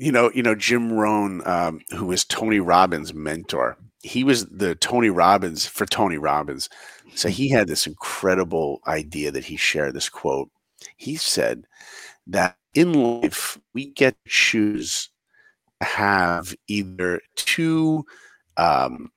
You 0.00 0.12
know, 0.12 0.30
you 0.32 0.44
know 0.44 0.54
Jim 0.54 0.92
Rohn, 0.92 1.44
um, 1.44 1.80
who 1.90 2.06
was 2.06 2.24
Tony 2.24 2.60
Robbins' 2.60 3.12
mentor. 3.12 3.76
He 4.04 4.22
was 4.22 4.46
the 4.46 4.76
Tony 4.76 5.10
Robbins 5.10 5.66
for 5.66 5.86
Tony 5.86 6.18
Robbins. 6.18 6.68
So 7.16 7.28
he 7.28 7.48
had 7.48 7.66
this 7.66 7.84
incredible 7.84 8.80
idea 8.86 9.32
that 9.32 9.44
he 9.44 9.56
shared. 9.56 9.94
This 9.94 10.08
quote. 10.08 10.50
He 10.96 11.16
said 11.16 11.64
that 12.28 12.56
in 12.74 12.92
life 12.92 13.58
we 13.74 13.86
get 13.86 14.14
to 14.24 14.30
choose 14.30 15.10
to 15.80 15.88
have 15.88 16.54
either 16.68 17.20
two 17.34 18.04
um, 18.56 19.10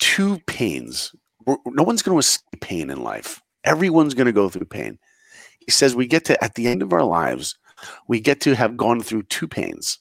two 0.00 0.40
pains. 0.48 1.14
No 1.46 1.84
one's 1.84 2.02
going 2.02 2.16
to 2.16 2.18
escape 2.18 2.60
pain 2.60 2.90
in 2.90 3.04
life. 3.04 3.40
Everyone's 3.62 4.14
going 4.14 4.26
to 4.26 4.32
go 4.32 4.48
through 4.48 4.66
pain. 4.66 4.98
He 5.60 5.70
says 5.70 5.94
we 5.94 6.08
get 6.08 6.24
to, 6.24 6.42
at 6.42 6.56
the 6.56 6.66
end 6.66 6.82
of 6.82 6.92
our 6.92 7.04
lives, 7.04 7.56
we 8.08 8.18
get 8.18 8.40
to 8.40 8.56
have 8.56 8.76
gone 8.76 9.00
through 9.00 9.22
two 9.24 9.46
pains 9.46 10.00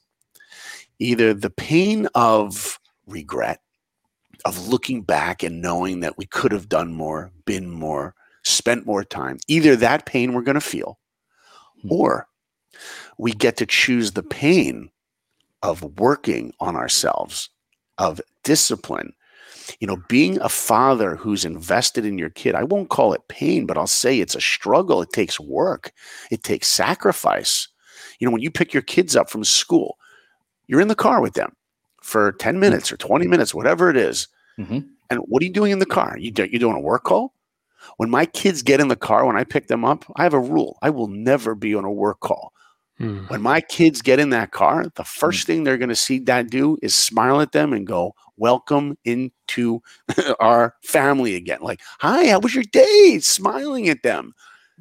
either 1.04 1.34
the 1.34 1.50
pain 1.50 2.08
of 2.16 2.80
regret, 3.06 3.60
of 4.46 4.68
looking 4.68 5.02
back 5.02 5.44
and 5.44 5.62
knowing 5.62 6.00
that 6.00 6.18
we 6.18 6.26
could 6.26 6.52
have 6.52 6.70
done 6.70 6.94
more, 6.94 7.32
been 7.46 7.70
more, 7.70 8.16
spent 8.44 8.86
more 8.86 9.04
time. 9.04 9.38
Either 9.48 9.76
that 9.76 10.06
pain 10.06 10.34
we're 10.34 10.42
going 10.42 10.56
to 10.56 10.62
feel, 10.62 11.00
hmm. 11.82 11.92
or 11.92 12.28
we 13.18 13.32
get 13.32 13.58
to 13.58 13.66
choose 13.66 14.12
the 14.12 14.24
pain 14.24 14.90
of 15.62 15.98
working 15.98 16.54
on 16.60 16.76
ourselves, 16.76 17.50
of 17.98 18.20
discipline, 18.44 19.14
you 19.80 19.88
know, 19.88 19.98
being 20.10 20.42
a 20.42 20.50
father 20.50 21.16
who's 21.16 21.46
invested 21.46 22.06
in 22.06 22.18
your 22.18 22.30
kid, 22.30 22.56
I 22.56 22.64
won't 22.64 22.90
call 22.90 23.14
it 23.14 23.28
pain, 23.30 23.66
but 23.66 23.78
I'll 23.78 23.88
say 23.88 24.20
it's 24.20 24.36
a 24.36 24.42
struggle. 24.42 25.02
It 25.02 25.14
takes 25.14 25.40
work, 25.40 25.94
it 26.32 26.44
takes 26.44 26.68
sacrifice. 26.68 27.70
You 28.20 28.28
know, 28.28 28.32
when 28.32 28.42
you 28.42 28.52
pick 28.52 28.74
your 28.74 28.84
kids 28.84 29.16
up 29.16 29.30
from 29.30 29.44
school, 29.44 29.98
you're 30.68 30.82
in 30.82 30.88
the 30.88 30.96
car 30.96 31.22
with 31.22 31.34
them 31.34 31.56
for 32.02 32.34
10 32.34 32.60
minutes 32.60 32.92
or 32.92 32.98
20 32.98 33.28
minutes, 33.28 33.54
whatever 33.54 33.90
it 33.90 33.98
is. 33.98 34.28
Mm-hmm. 34.60 34.80
And 35.10 35.20
what 35.22 35.42
are 35.42 35.46
you 35.46 35.54
doing 35.54 35.72
in 35.72 35.80
the 35.80 35.86
car? 35.86 36.18
You 36.18 36.32
do, 36.32 36.46
you 36.46 36.60
doing 36.60 36.76
a 36.76 36.82
work 36.82 37.04
call? 37.04 37.34
When 37.98 38.10
my 38.10 38.26
kids 38.26 38.62
get 38.62 38.80
in 38.80 38.88
the 38.88 38.96
car, 38.96 39.26
when 39.26 39.38
I 39.38 39.44
pick 39.44 39.68
them 39.68 39.84
up, 39.84 40.06
I 40.16 40.24
have 40.24 40.34
a 40.34 40.40
rule. 40.40 40.78
I 40.82 40.90
will 40.90 41.08
never 41.08 41.56
be 41.56 41.76
on 41.76 41.86
a 41.86 41.92
work 41.92 42.20
call. 42.22 42.54
Hmm. 42.98 43.26
When 43.28 43.42
my 43.42 43.60
kids 43.60 44.02
get 44.02 44.20
in 44.20 44.30
that 44.30 44.52
car, 44.52 44.86
the 44.96 45.04
first 45.04 45.44
hmm. 45.44 45.48
thing 45.48 45.64
they're 45.64 45.78
going 45.78 45.90
to 45.90 45.96
see 45.96 46.20
dad 46.20 46.50
do 46.50 46.78
is 46.82 46.96
smile 46.96 47.42
at 47.42 47.52
them 47.52 47.74
and 47.74 47.88
go, 47.88 48.16
Welcome 48.36 48.98
into 49.06 49.82
our 50.40 50.76
family 50.84 51.36
again. 51.36 51.60
Like, 51.62 51.82
hi, 52.00 52.30
how 52.30 52.40
was 52.40 52.56
your 52.56 52.64
day? 52.64 53.20
Smiling 53.20 53.90
at 53.90 54.02
them. 54.02 54.34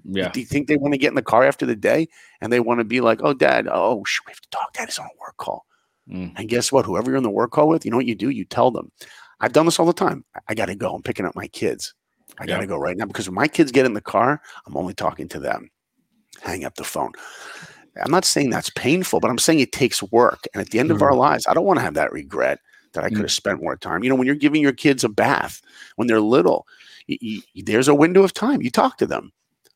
Yeah. 0.04 0.30
Do 0.30 0.40
you 0.40 0.46
think 0.46 0.68
they 0.68 0.78
want 0.78 0.94
to 0.94 0.98
get 0.98 1.08
in 1.08 1.16
the 1.16 1.22
car 1.22 1.44
after 1.44 1.66
the 1.66 1.76
day 1.76 2.08
and 2.40 2.50
they 2.50 2.60
want 2.60 2.80
to 2.80 2.84
be 2.84 3.02
like, 3.02 3.20
oh, 3.22 3.34
dad, 3.34 3.68
oh, 3.70 4.02
should 4.04 4.24
we 4.26 4.30
have 4.30 4.40
to 4.40 4.50
talk? 4.50 4.72
Dad 4.72 4.88
is 4.88 4.98
on 4.98 5.04
a 5.04 5.20
work 5.20 5.36
call. 5.36 5.66
Mm. 6.10 6.32
And 6.36 6.48
guess 6.48 6.72
what? 6.72 6.84
Whoever 6.84 7.10
you're 7.10 7.16
in 7.16 7.22
the 7.22 7.30
work 7.30 7.52
call 7.52 7.68
with, 7.68 7.84
you 7.84 7.90
know 7.90 7.96
what 7.96 8.06
you 8.06 8.14
do? 8.14 8.30
You 8.30 8.44
tell 8.44 8.70
them. 8.70 8.90
I've 9.40 9.52
done 9.52 9.66
this 9.66 9.78
all 9.78 9.86
the 9.86 9.92
time. 9.92 10.24
I 10.48 10.54
got 10.54 10.66
to 10.66 10.74
go. 10.74 10.94
I'm 10.94 11.02
picking 11.02 11.26
up 11.26 11.34
my 11.34 11.48
kids. 11.48 11.94
I 12.38 12.46
got 12.46 12.60
to 12.60 12.66
go 12.66 12.78
right 12.78 12.96
now 12.96 13.06
because 13.06 13.28
when 13.28 13.34
my 13.34 13.48
kids 13.48 13.72
get 13.72 13.86
in 13.86 13.94
the 13.94 14.00
car, 14.00 14.40
I'm 14.66 14.76
only 14.76 14.94
talking 14.94 15.28
to 15.28 15.38
them. 15.38 15.70
Hang 16.40 16.64
up 16.64 16.76
the 16.76 16.84
phone. 16.84 17.12
I'm 18.02 18.10
not 18.10 18.24
saying 18.24 18.50
that's 18.50 18.70
painful, 18.70 19.20
but 19.20 19.30
I'm 19.30 19.38
saying 19.38 19.60
it 19.60 19.72
takes 19.72 20.02
work. 20.02 20.44
And 20.54 20.60
at 20.60 20.70
the 20.70 20.78
end 20.78 20.90
mm. 20.90 20.94
of 20.94 21.02
our 21.02 21.10
mm-hmm. 21.10 21.18
lives, 21.18 21.46
I 21.46 21.54
don't 21.54 21.66
want 21.66 21.78
to 21.78 21.84
have 21.84 21.94
that 21.94 22.12
regret 22.12 22.60
that 22.94 23.04
I 23.04 23.08
could 23.08 23.18
have 23.18 23.26
mm. 23.26 23.30
spent 23.30 23.62
more 23.62 23.76
time. 23.76 24.02
You 24.02 24.10
know, 24.10 24.16
when 24.16 24.26
you're 24.26 24.36
giving 24.36 24.62
your 24.62 24.72
kids 24.72 25.04
a 25.04 25.08
bath 25.08 25.60
when 25.96 26.08
they're 26.08 26.20
little, 26.20 26.66
you, 27.06 27.42
you, 27.52 27.62
there's 27.64 27.88
a 27.88 27.94
window 27.94 28.22
of 28.22 28.32
time. 28.32 28.62
You 28.62 28.70
talk 28.70 28.96
to 28.98 29.06
them. 29.06 29.32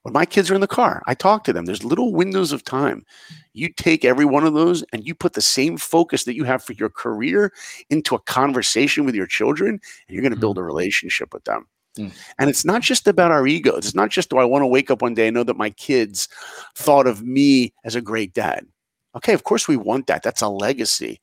When 0.07 0.13
my 0.13 0.25
kids 0.25 0.53
are 0.53 0.55
in 0.55 0.61
the 0.61 0.69
car, 0.69 1.03
I 1.09 1.15
talk 1.15 1.43
to 1.43 1.53
them. 1.53 1.65
There's 1.65 1.83
little 1.83 2.13
windows 2.13 2.53
of 2.53 2.63
time. 2.63 3.05
You 3.55 3.69
take 3.69 4.05
every 4.05 4.25
one 4.25 4.47
of 4.47 4.55
those 4.55 4.85
and 4.93 5.05
you 5.05 5.17
put 5.17 5.33
the 5.33 5.43
same 5.43 5.77
focus 5.77 6.23
that 6.25 6.37
you 6.37 6.45
have 6.45 6.63
for 6.63 6.75
your 6.75 6.91
career 6.91 7.53
into 7.91 8.15
a 8.15 8.21
conversation 8.21 9.05
with 9.05 9.17
your 9.17 9.27
children, 9.27 9.71
and 9.71 9.81
you're 10.15 10.23
going 10.23 10.33
to 10.33 10.39
build 10.39 10.59
mm. 10.59 10.61
a 10.61 10.63
relationship 10.63 11.35
with 11.35 11.43
them. 11.43 11.67
Mm. 11.99 12.13
And 12.39 12.49
it's 12.49 12.65
not 12.65 12.83
just 12.83 13.09
about 13.09 13.33
our 13.33 13.49
egos. 13.49 13.79
It's 13.79 13.97
not 13.97 14.11
just 14.11 14.31
do 14.31 14.39
I 14.39 14.45
want 14.45 14.63
to 14.63 14.69
wake 14.69 14.93
up 14.93 15.03
one 15.03 15.15
day 15.15 15.27
and 15.27 15.35
know 15.35 15.43
that 15.43 15.57
my 15.57 15.71
kids 15.71 16.29
thought 16.77 17.09
of 17.09 17.25
me 17.25 17.73
as 17.83 17.97
a 17.97 18.01
great 18.01 18.33
dad. 18.33 18.65
Okay, 19.17 19.33
of 19.33 19.43
course 19.43 19.67
we 19.67 19.77
want 19.77 20.07
that. 20.07 20.23
That's 20.23 20.41
a 20.41 20.49
legacy. 20.49 21.21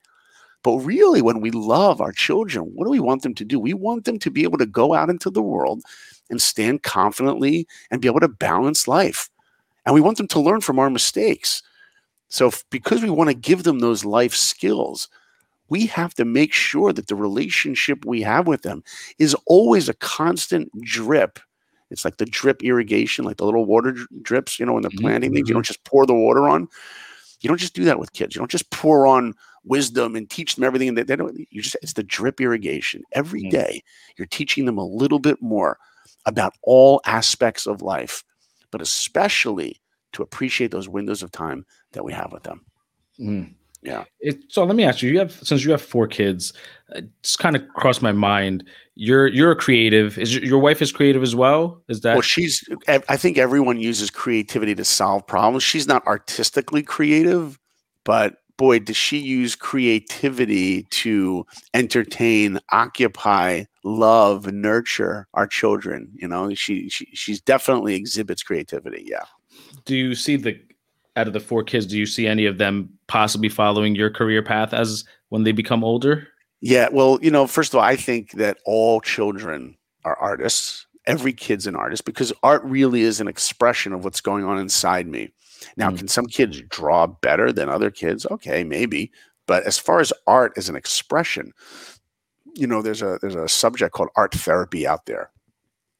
But 0.62 0.80
really, 0.80 1.22
when 1.22 1.40
we 1.40 1.52
love 1.52 2.02
our 2.02 2.12
children, 2.12 2.66
what 2.76 2.84
do 2.84 2.92
we 2.92 3.00
want 3.00 3.22
them 3.22 3.34
to 3.36 3.46
do? 3.46 3.62
We 3.62 3.74
want 3.74 4.04
them 4.04 4.20
to 4.20 4.30
be 4.30 4.44
able 4.44 4.58
to 4.58 4.66
go 4.66 4.94
out 4.94 5.10
into 5.10 5.30
the 5.30 5.42
world 5.42 5.84
and 6.34 6.42
stand 6.42 6.82
confidently 6.82 7.68
and 7.92 8.02
be 8.02 8.08
able 8.08 8.20
to 8.20 8.28
balance 8.28 8.88
life. 8.88 9.30
And 9.86 9.94
we 9.94 10.02
want 10.02 10.18
them 10.18 10.28
to 10.30 10.40
learn 10.40 10.62
from 10.62 10.80
our 10.80 10.90
mistakes. 10.90 11.62
So, 12.30 12.52
because 12.72 13.04
we 13.04 13.12
want 13.12 13.30
to 13.30 13.36
give 13.36 13.62
them 13.62 13.78
those 13.78 14.04
life 14.04 14.34
skills, 14.34 15.08
we 15.70 15.86
have 15.86 16.16
to 16.16 16.26
make 16.26 16.52
sure 16.52 16.92
that 16.92 17.08
the 17.08 17.16
relationship 17.16 18.04
we 18.04 18.24
have 18.24 18.48
with 18.48 18.64
them 18.64 18.84
is 19.20 19.36
always 19.46 19.88
a 19.88 19.94
constant 19.94 20.72
drip. 20.82 21.40
It's 21.92 22.04
like 22.04 22.18
the 22.18 22.26
drip 22.26 22.64
irrigation, 22.64 23.24
like 23.24 23.38
the 23.38 23.46
little 23.46 23.66
water 23.66 23.96
drips, 24.24 24.60
you 24.60 24.66
know, 24.66 24.74
when 24.74 24.82
they're 24.82 24.90
planting 24.98 25.30
mm-hmm. 25.30 25.36
things. 25.36 25.50
You 25.50 25.54
don't 25.54 25.66
just 25.66 25.84
pour 25.84 26.08
the 26.08 26.16
water 26.16 26.50
on. 26.50 26.68
You 27.42 27.50
don't 27.50 27.60
just 27.60 27.76
do 27.76 27.84
that 27.84 28.00
with 28.00 28.14
kids. 28.14 28.36
You 28.36 28.40
don't 28.40 28.50
just 28.50 28.72
pour 28.72 29.06
on 29.06 29.36
wisdom 29.64 30.16
and 30.16 30.28
teach 30.28 30.56
them 30.56 30.64
everything. 30.64 30.90
And 30.90 30.98
they, 30.98 31.16
don't, 31.16 31.38
you 31.52 31.62
just, 31.62 31.78
it's 31.84 31.94
the 31.94 32.04
drip 32.04 32.42
irrigation. 32.42 33.04
Every 33.12 33.42
mm-hmm. 33.42 33.50
day, 33.50 33.84
you're 34.18 34.26
teaching 34.26 34.66
them 34.66 34.80
a 34.80 34.86
little 34.86 35.20
bit 35.20 35.40
more 35.40 35.78
about 36.26 36.54
all 36.64 37.02
aspects 37.06 37.68
of 37.68 37.82
life, 37.82 38.24
but 38.72 38.82
especially 38.82 39.82
to 40.14 40.22
appreciate 40.22 40.72
those 40.72 40.88
windows 40.88 41.24
of 41.24 41.32
time 41.32 41.66
that 41.92 42.06
we 42.06 42.14
have 42.14 42.32
with 42.32 42.44
them. 42.44 42.66
Mm. 43.20 43.54
Yeah. 43.84 44.06
It, 44.22 44.44
so 44.48 44.64
let 44.64 44.76
me 44.76 44.86
ask 44.86 45.02
you: 45.02 45.12
You 45.12 45.20
have 45.20 45.32
since 45.32 45.66
you 45.66 45.72
have 45.72 45.82
four 45.82 46.08
kids, 46.08 46.54
it's 46.90 47.36
kind 47.36 47.56
of 47.56 47.68
crossed 47.76 48.02
my 48.02 48.14
mind. 48.14 48.64
You're 48.96 49.28
you're 49.28 49.52
a 49.52 49.56
creative. 49.56 50.18
Is 50.18 50.34
your, 50.34 50.44
your 50.44 50.60
wife 50.60 50.82
is 50.82 50.92
creative 50.92 51.22
as 51.22 51.36
well? 51.36 51.84
Is 51.90 52.02
that? 52.02 52.14
Well, 52.14 52.22
she's. 52.22 52.64
I 52.88 53.18
think 53.18 53.38
everyone 53.38 53.80
uses 53.80 54.10
creativity 54.10 54.74
to 54.76 54.86
solve 54.86 55.28
problems. 55.28 55.64
She's 55.64 55.88
not 55.88 56.06
artistically 56.08 56.82
creative, 56.82 57.60
but 58.06 58.38
boy, 58.58 58.80
does 58.80 58.96
she 58.96 59.18
use 59.18 59.56
creativity 59.56 60.84
to 60.84 61.46
entertain, 61.74 62.60
occupy, 62.72 63.64
love, 63.84 64.52
nurture 64.52 65.28
our 65.34 65.48
children. 65.48 66.12
You 66.16 66.28
know, 66.28 66.54
she 66.54 66.90
she 66.90 67.08
she's 67.14 67.42
definitely 67.42 67.96
exhibits 67.96 68.44
creativity. 68.44 69.04
Yeah. 69.06 69.26
Do 69.86 69.96
you 69.96 70.16
see 70.16 70.36
the 70.36 70.60
out 71.16 71.28
of 71.28 71.34
the 71.34 71.40
four 71.40 71.64
kids, 71.64 71.86
do 71.86 71.98
you 71.98 72.06
see 72.06 72.28
any 72.28 72.46
of 72.46 72.58
them 72.58 72.90
possibly 73.08 73.50
following 73.50 73.96
your 73.96 74.10
career 74.10 74.42
path 74.42 74.74
as 74.74 75.04
when 75.30 75.44
they 75.44 75.52
become 75.52 75.84
older? 75.84 76.28
Yeah, 76.62 76.90
well, 76.92 77.20
you 77.22 77.30
know, 77.30 77.46
first 77.46 77.74
of 77.74 77.80
all, 77.80 77.84
I 77.84 77.96
think 77.96 78.32
that 78.34 78.58
all 78.66 79.02
children 79.02 79.78
are 80.06 80.18
artists. 80.18 80.88
Every 81.06 81.34
kid's 81.34 81.68
an 81.68 81.76
artist 81.76 82.06
because 82.06 82.32
art 82.42 82.64
really 82.64 83.02
is 83.02 83.20
an 83.20 83.28
expression 83.28 83.94
of 83.94 84.04
what's 84.04 84.22
going 84.22 84.46
on 84.46 84.58
inside 84.58 85.08
me. 85.08 85.34
Now, 85.78 85.90
mm 85.90 85.98
can 85.98 86.08
some 86.08 86.26
kids 86.26 86.62
draw 86.70 87.08
better 87.08 87.52
than 87.52 87.70
other 87.70 87.92
kids? 87.92 88.26
Okay, 88.32 88.64
maybe. 88.64 89.12
But 89.46 89.64
as 89.64 89.78
far 89.78 90.00
as 90.00 90.14
art 90.26 90.54
as 90.56 90.70
an 90.70 90.76
expression, 90.76 91.52
you 92.54 92.68
know, 92.68 92.82
there's 92.82 93.02
a 93.02 93.18
there's 93.22 93.36
a 93.36 93.48
subject 93.48 93.94
called 93.94 94.10
art 94.16 94.34
therapy 94.34 94.88
out 94.88 95.06
there. 95.06 95.32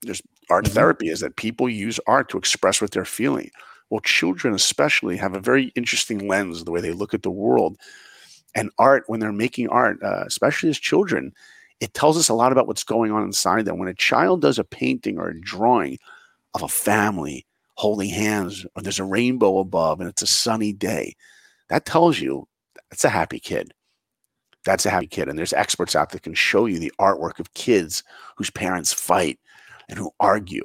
There's 0.02 0.22
art 0.50 0.66
Mhm. 0.66 0.74
therapy 0.74 1.10
is 1.10 1.22
that 1.22 1.38
people 1.38 1.70
use 1.70 2.00
art 2.08 2.30
to 2.30 2.38
express 2.38 2.82
what 2.82 2.92
they're 2.92 3.06
feeling. 3.06 3.52
Well, 3.90 4.02
children 4.02 4.54
especially 4.54 5.18
have 5.18 5.36
a 5.36 5.40
very 5.42 5.72
interesting 5.76 6.28
lens 6.28 6.64
the 6.64 6.72
way 6.72 6.82
they 6.82 6.92
look 6.94 7.14
at 7.14 7.24
the 7.24 7.32
world. 7.32 7.78
And 8.56 8.72
art, 8.80 9.04
when 9.08 9.20
they're 9.20 9.32
making 9.34 9.70
art, 9.70 10.02
uh, 10.04 10.24
especially 10.26 10.70
as 10.70 10.80
children, 10.80 11.34
it 11.80 11.94
tells 11.94 12.18
us 12.18 12.30
a 12.30 12.34
lot 12.34 12.52
about 12.52 12.68
what's 12.68 12.84
going 12.84 13.12
on 13.12 13.24
inside 13.24 13.66
them. 13.66 13.80
When 13.80 13.90
a 13.90 13.94
child 13.94 14.42
does 14.42 14.60
a 14.60 14.64
painting 14.64 15.18
or 15.20 15.30
a 15.30 15.42
drawing 15.42 15.98
of 16.56 16.64
a 16.64 16.68
family 16.70 17.46
holding 17.76 18.10
hands, 18.10 18.66
or 18.76 18.82
there's 18.84 19.00
a 19.00 19.06
rainbow 19.06 19.60
above 19.60 20.00
and 20.02 20.10
it's 20.10 20.22
a 20.24 20.28
sunny 20.28 20.74
day, 20.74 21.16
that 21.70 21.86
tells 21.86 22.20
you 22.20 22.48
that's 22.90 23.06
a 23.06 23.10
happy 23.10 23.40
kid. 23.40 23.74
That's 24.66 24.86
a 24.86 24.90
happy 24.90 25.08
kid. 25.08 25.28
And 25.30 25.38
there's 25.38 25.54
experts 25.54 25.96
out 25.96 26.12
that 26.12 26.24
can 26.24 26.34
show 26.34 26.66
you 26.66 26.80
the 26.80 26.94
artwork 27.00 27.40
of 27.40 27.54
kids 27.54 28.04
whose 28.38 28.50
parents 28.50 28.94
fight 28.94 29.40
and 29.90 30.00
who 30.00 30.12
argue, 30.20 30.64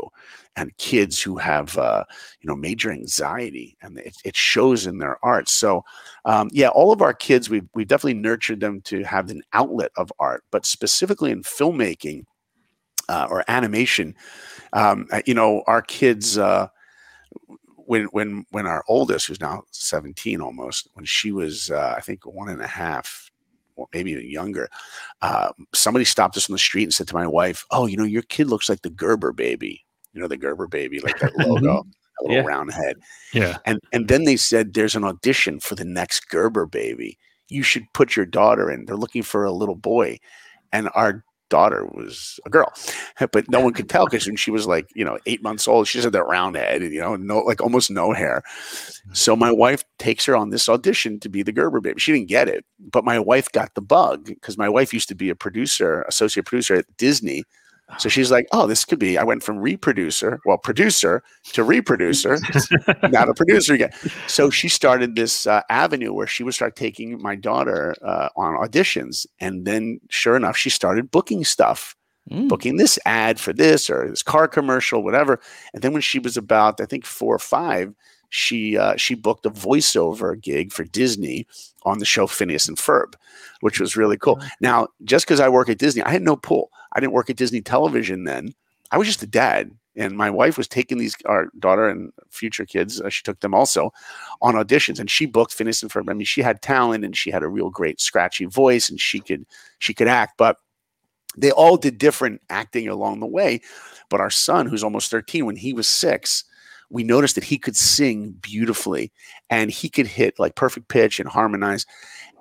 and 0.56 0.76
kids 0.78 1.20
who 1.20 1.36
have 1.36 1.76
uh, 1.76 2.04
you 2.40 2.48
know 2.48 2.54
major 2.56 2.90
anxiety, 2.92 3.76
and 3.82 3.98
it, 3.98 4.16
it 4.24 4.36
shows 4.36 4.86
in 4.86 4.98
their 4.98 5.18
art. 5.24 5.48
So 5.48 5.84
um, 6.24 6.48
yeah, 6.52 6.68
all 6.68 6.92
of 6.92 7.02
our 7.02 7.14
kids, 7.14 7.50
we've 7.50 7.68
we've 7.74 7.88
definitely 7.88 8.14
nurtured 8.14 8.60
them 8.60 8.80
to 8.82 9.02
have 9.04 9.30
an 9.30 9.42
outlet 9.52 9.90
of 9.96 10.12
art, 10.20 10.44
but 10.52 10.64
specifically 10.66 11.30
in 11.32 11.42
filmmaking 11.42 12.24
uh, 13.08 13.26
or 13.30 13.44
animation, 13.48 14.14
um, 14.72 15.06
uh, 15.12 15.22
you 15.26 15.34
know, 15.34 15.62
our 15.66 15.82
kids. 15.82 16.38
Uh, 16.38 16.68
when 17.76 18.04
when 18.06 18.44
when 18.50 18.66
our 18.66 18.84
oldest, 18.88 19.26
who's 19.26 19.40
now 19.40 19.62
seventeen 19.70 20.40
almost, 20.40 20.88
when 20.94 21.04
she 21.04 21.32
was 21.32 21.70
uh, 21.70 21.94
I 21.96 22.00
think 22.00 22.26
one 22.26 22.48
and 22.50 22.60
a 22.60 22.66
half, 22.66 23.27
or 23.78 23.86
maybe 23.94 24.10
even 24.10 24.28
younger, 24.30 24.68
uh, 25.22 25.50
somebody 25.72 26.04
stopped 26.04 26.36
us 26.36 26.50
on 26.50 26.52
the 26.54 26.58
street 26.58 26.84
and 26.84 26.92
said 26.92 27.08
to 27.08 27.14
my 27.14 27.26
wife, 27.26 27.64
"Oh, 27.70 27.86
you 27.86 27.96
know, 27.96 28.04
your 28.04 28.22
kid 28.22 28.48
looks 28.48 28.68
like 28.68 28.82
the 28.82 28.90
Gerber 28.90 29.32
baby. 29.32 29.84
You 30.12 30.20
know, 30.20 30.28
the 30.28 30.36
Gerber 30.36 30.66
baby, 30.66 31.00
like 31.00 31.18
that 31.20 31.32
logo, 31.38 31.84
that 31.84 32.22
little 32.28 32.36
Yeah. 32.36 32.42
round 32.46 32.72
head." 32.72 32.96
Yeah. 33.32 33.58
And 33.64 33.80
and 33.92 34.08
then 34.08 34.24
they 34.24 34.36
said 34.36 34.74
there's 34.74 34.96
an 34.96 35.04
audition 35.04 35.60
for 35.60 35.74
the 35.74 35.84
next 35.84 36.28
Gerber 36.28 36.66
baby. 36.66 37.18
You 37.48 37.62
should 37.62 37.84
put 37.94 38.16
your 38.16 38.26
daughter 38.26 38.70
in. 38.70 38.84
They're 38.84 38.96
looking 38.96 39.22
for 39.22 39.44
a 39.44 39.52
little 39.52 39.76
boy. 39.76 40.18
And 40.72 40.90
our 40.94 41.24
daughter 41.48 41.84
was 41.86 42.38
a 42.46 42.50
girl. 42.50 42.72
But 43.32 43.48
no 43.48 43.60
one 43.60 43.72
could 43.72 43.88
tell 43.90 44.06
because 44.06 44.26
when 44.26 44.36
she 44.36 44.50
was 44.50 44.66
like, 44.66 44.88
you 44.94 45.04
know, 45.04 45.18
eight 45.26 45.42
months 45.42 45.68
old, 45.68 45.88
she 45.88 45.98
just 45.98 46.04
had 46.04 46.12
that 46.14 46.26
round 46.26 46.56
head, 46.56 46.82
and, 46.82 46.92
you 46.92 47.00
know, 47.00 47.16
no 47.16 47.38
like 47.40 47.60
almost 47.60 47.90
no 47.90 48.12
hair. 48.12 48.42
So 49.12 49.34
my 49.36 49.50
wife 49.52 49.84
takes 49.98 50.24
her 50.26 50.36
on 50.36 50.50
this 50.50 50.68
audition 50.68 51.20
to 51.20 51.28
be 51.28 51.42
the 51.42 51.52
Gerber 51.52 51.80
baby. 51.80 52.00
She 52.00 52.12
didn't 52.12 52.28
get 52.28 52.48
it, 52.48 52.64
but 52.78 53.04
my 53.04 53.18
wife 53.18 53.50
got 53.52 53.74
the 53.74 53.82
bug 53.82 54.26
because 54.26 54.58
my 54.58 54.68
wife 54.68 54.92
used 54.92 55.08
to 55.08 55.14
be 55.14 55.30
a 55.30 55.34
producer, 55.34 56.02
associate 56.02 56.46
producer 56.46 56.74
at 56.74 56.96
Disney. 56.96 57.44
So 57.98 58.08
she's 58.10 58.30
like, 58.30 58.46
oh, 58.52 58.66
this 58.66 58.84
could 58.84 58.98
be. 58.98 59.16
I 59.16 59.24
went 59.24 59.42
from 59.42 59.58
reproducer, 59.58 60.40
well, 60.44 60.58
producer 60.58 61.22
to 61.54 61.64
reproducer, 61.64 62.38
not 63.04 63.28
a 63.30 63.34
producer 63.34 63.72
again. 63.74 63.90
So 64.26 64.50
she 64.50 64.68
started 64.68 65.16
this 65.16 65.46
uh, 65.46 65.62
avenue 65.70 66.12
where 66.12 66.26
she 66.26 66.44
would 66.44 66.54
start 66.54 66.76
taking 66.76 67.20
my 67.22 67.34
daughter 67.34 67.94
uh, 68.04 68.28
on 68.36 68.54
auditions. 68.56 69.26
And 69.40 69.64
then, 69.64 70.00
sure 70.10 70.36
enough, 70.36 70.56
she 70.56 70.70
started 70.70 71.10
booking 71.10 71.44
stuff, 71.44 71.94
Mm. 72.30 72.46
booking 72.46 72.76
this 72.76 72.98
ad 73.06 73.40
for 73.40 73.54
this 73.54 73.88
or 73.88 74.10
this 74.10 74.22
car 74.22 74.46
commercial, 74.46 75.02
whatever. 75.02 75.40
And 75.72 75.82
then 75.82 75.94
when 75.94 76.02
she 76.02 76.18
was 76.18 76.36
about, 76.36 76.78
I 76.78 76.84
think, 76.84 77.06
four 77.06 77.34
or 77.34 77.38
five, 77.38 77.94
she 78.28 78.76
uh, 78.76 78.96
she 78.96 79.14
booked 79.14 79.46
a 79.46 79.50
voiceover 79.50 80.40
gig 80.40 80.72
for 80.72 80.84
Disney 80.84 81.46
on 81.84 81.98
the 81.98 82.04
show 82.04 82.26
Phineas 82.26 82.68
and 82.68 82.76
Ferb, 82.76 83.14
which 83.60 83.80
was 83.80 83.96
really 83.96 84.18
cool. 84.18 84.40
Now, 84.60 84.88
just 85.04 85.26
because 85.26 85.40
I 85.40 85.48
work 85.48 85.68
at 85.68 85.78
Disney, 85.78 86.02
I 86.02 86.10
had 86.10 86.22
no 86.22 86.36
pull. 86.36 86.70
I 86.92 87.00
didn't 87.00 87.12
work 87.12 87.30
at 87.30 87.36
Disney 87.36 87.60
Television 87.60 88.24
then. 88.24 88.54
I 88.90 88.98
was 88.98 89.06
just 89.06 89.22
a 89.22 89.26
dad, 89.26 89.70
and 89.96 90.16
my 90.16 90.30
wife 90.30 90.56
was 90.56 90.68
taking 90.68 90.98
these 90.98 91.16
our 91.26 91.48
daughter 91.58 91.88
and 91.88 92.12
future 92.30 92.64
kids. 92.64 93.00
Uh, 93.00 93.08
she 93.08 93.22
took 93.22 93.40
them 93.40 93.54
also 93.54 93.92
on 94.42 94.54
auditions, 94.54 94.98
and 94.98 95.10
she 95.10 95.26
booked 95.26 95.54
Phineas 95.54 95.82
and 95.82 95.90
Ferb. 95.90 96.10
I 96.10 96.14
mean, 96.14 96.24
she 96.24 96.42
had 96.42 96.62
talent, 96.62 97.04
and 97.04 97.16
she 97.16 97.30
had 97.30 97.42
a 97.42 97.48
real 97.48 97.70
great 97.70 98.00
scratchy 98.00 98.44
voice, 98.44 98.90
and 98.90 99.00
she 99.00 99.20
could 99.20 99.46
she 99.78 99.94
could 99.94 100.08
act, 100.08 100.34
but 100.36 100.58
they 101.36 101.50
all 101.50 101.76
did 101.76 101.98
different 101.98 102.40
acting 102.50 102.88
along 102.88 103.20
the 103.20 103.26
way. 103.26 103.60
But 104.10 104.20
our 104.20 104.30
son, 104.30 104.66
who's 104.66 104.84
almost 104.84 105.10
13, 105.10 105.46
when 105.46 105.56
he 105.56 105.72
was 105.72 105.88
six, 105.88 106.44
we 106.90 107.04
noticed 107.04 107.34
that 107.34 107.44
he 107.44 107.58
could 107.58 107.76
sing 107.76 108.34
beautifully 108.40 109.12
and 109.50 109.70
he 109.70 109.88
could 109.88 110.06
hit 110.06 110.38
like 110.38 110.54
perfect 110.54 110.88
pitch 110.88 111.20
and 111.20 111.28
harmonize. 111.28 111.84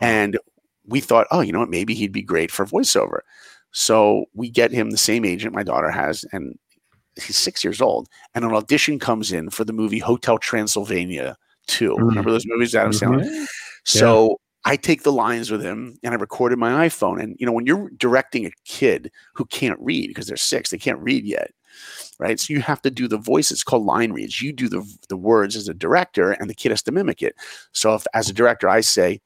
And 0.02 0.38
we 0.86 1.02
thought, 1.02 1.28
oh, 1.32 1.42
you 1.42 1.52
know 1.52 1.60
what? 1.60 1.70
Maybe 1.70 1.94
he'd 1.94 2.14
be 2.14 2.22
great 2.22 2.52
for 2.52 2.66
voiceover. 2.66 3.20
So 3.72 4.26
we 4.34 4.50
get 4.50 4.72
him 4.72 4.92
the 4.92 4.98
same 4.98 5.26
agent 5.26 5.54
my 5.54 5.64
daughter 5.64 5.92
has, 5.92 6.24
and 6.32 6.58
he's 7.16 7.36
six 7.36 7.64
years 7.64 7.82
old. 7.82 8.08
And 8.34 8.46
an 8.46 8.54
audition 8.54 9.00
comes 9.00 9.32
in 9.32 9.50
for 9.50 9.66
the 9.66 9.74
movie 9.74 10.00
Hotel 10.00 10.38
Transylvania 10.38 11.36
2. 11.68 11.92
Mm. 11.92 12.08
Remember 12.10 12.32
those 12.32 12.46
movies, 12.48 12.74
Adam 12.74 12.92
Mhm. 12.92 13.00
Sandler? 13.00 13.46
So 13.84 14.40
I 14.66 14.76
take 14.78 15.04
the 15.04 15.12
lines 15.12 15.52
with 15.52 15.62
him 15.62 15.98
and 16.04 16.14
I 16.14 16.18
recorded 16.18 16.58
my 16.58 16.88
iPhone. 16.88 17.22
And 17.22 17.36
you 17.40 17.46
know, 17.46 17.52
when 17.52 17.66
you're 17.66 17.90
directing 17.98 18.46
a 18.46 18.52
kid 18.66 19.12
who 19.34 19.46
can't 19.46 19.80
read 19.80 20.08
because 20.08 20.28
they're 20.28 20.38
six, 20.38 20.70
they 20.70 20.78
can't 20.78 21.00
read 21.00 21.26
yet, 21.26 21.52
right? 22.20 22.40
So 22.40 22.54
you 22.54 22.62
have 22.62 22.82
to 22.84 22.92
do 22.92 23.08
the 23.08 23.18
voice. 23.18 23.52
It's 23.52 23.64
called 23.64 23.86
line 23.86 24.12
reads. 24.12 24.42
You 24.42 24.52
do 24.54 24.70
the 24.70 24.84
the 25.10 25.18
words 25.18 25.56
as 25.56 25.68
a 25.68 25.74
director, 25.74 26.32
and 26.32 26.50
the 26.50 26.56
kid 26.56 26.70
has 26.70 26.84
to 26.84 26.92
mimic 26.92 27.22
it. 27.22 27.36
So 27.72 27.96
if 27.96 28.06
as 28.14 28.30
a 28.30 28.34
director 28.34 28.70
I 28.70 28.82
say, 28.82 29.22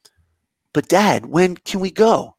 "But 0.73 0.87
Dad, 0.87 1.27
when 1.27 1.57
can 1.57 1.79
we 1.79 1.91
go?" 1.91 2.35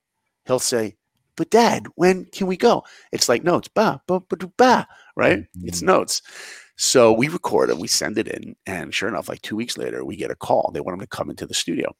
He'll 0.47 0.59
say, 0.59 0.97
"But 1.37 1.51
Dad, 1.51 1.87
when 1.97 2.27
can 2.27 2.47
we 2.47 2.57
go?" 2.57 2.85
It's 3.13 3.29
like 3.29 3.45
notes, 3.45 3.69
ba 3.69 4.01
ba 4.07 4.21
ba 4.21 4.51
ba, 4.57 4.89
right? 5.17 5.45
It's 5.63 5.79
mm-hmm. 5.79 5.87
notes. 5.87 6.23
So 6.77 7.13
we 7.13 7.29
record 7.29 7.71
it, 7.71 7.79
we 7.79 7.87
send 7.87 8.19
it 8.19 8.29
in, 8.29 8.57
and 8.67 8.95
sure 8.95 9.09
enough, 9.09 9.29
like 9.29 9.43
two 9.43 9.57
weeks 9.57 9.77
later, 9.79 10.05
we 10.05 10.17
get 10.17 10.31
a 10.31 10.35
call. 10.35 10.71
They 10.73 10.81
want 10.81 10.95
him 10.95 11.01
to 11.01 11.07
come 11.07 11.31
into 11.31 11.47
the 11.47 11.55
studio. 11.55 11.95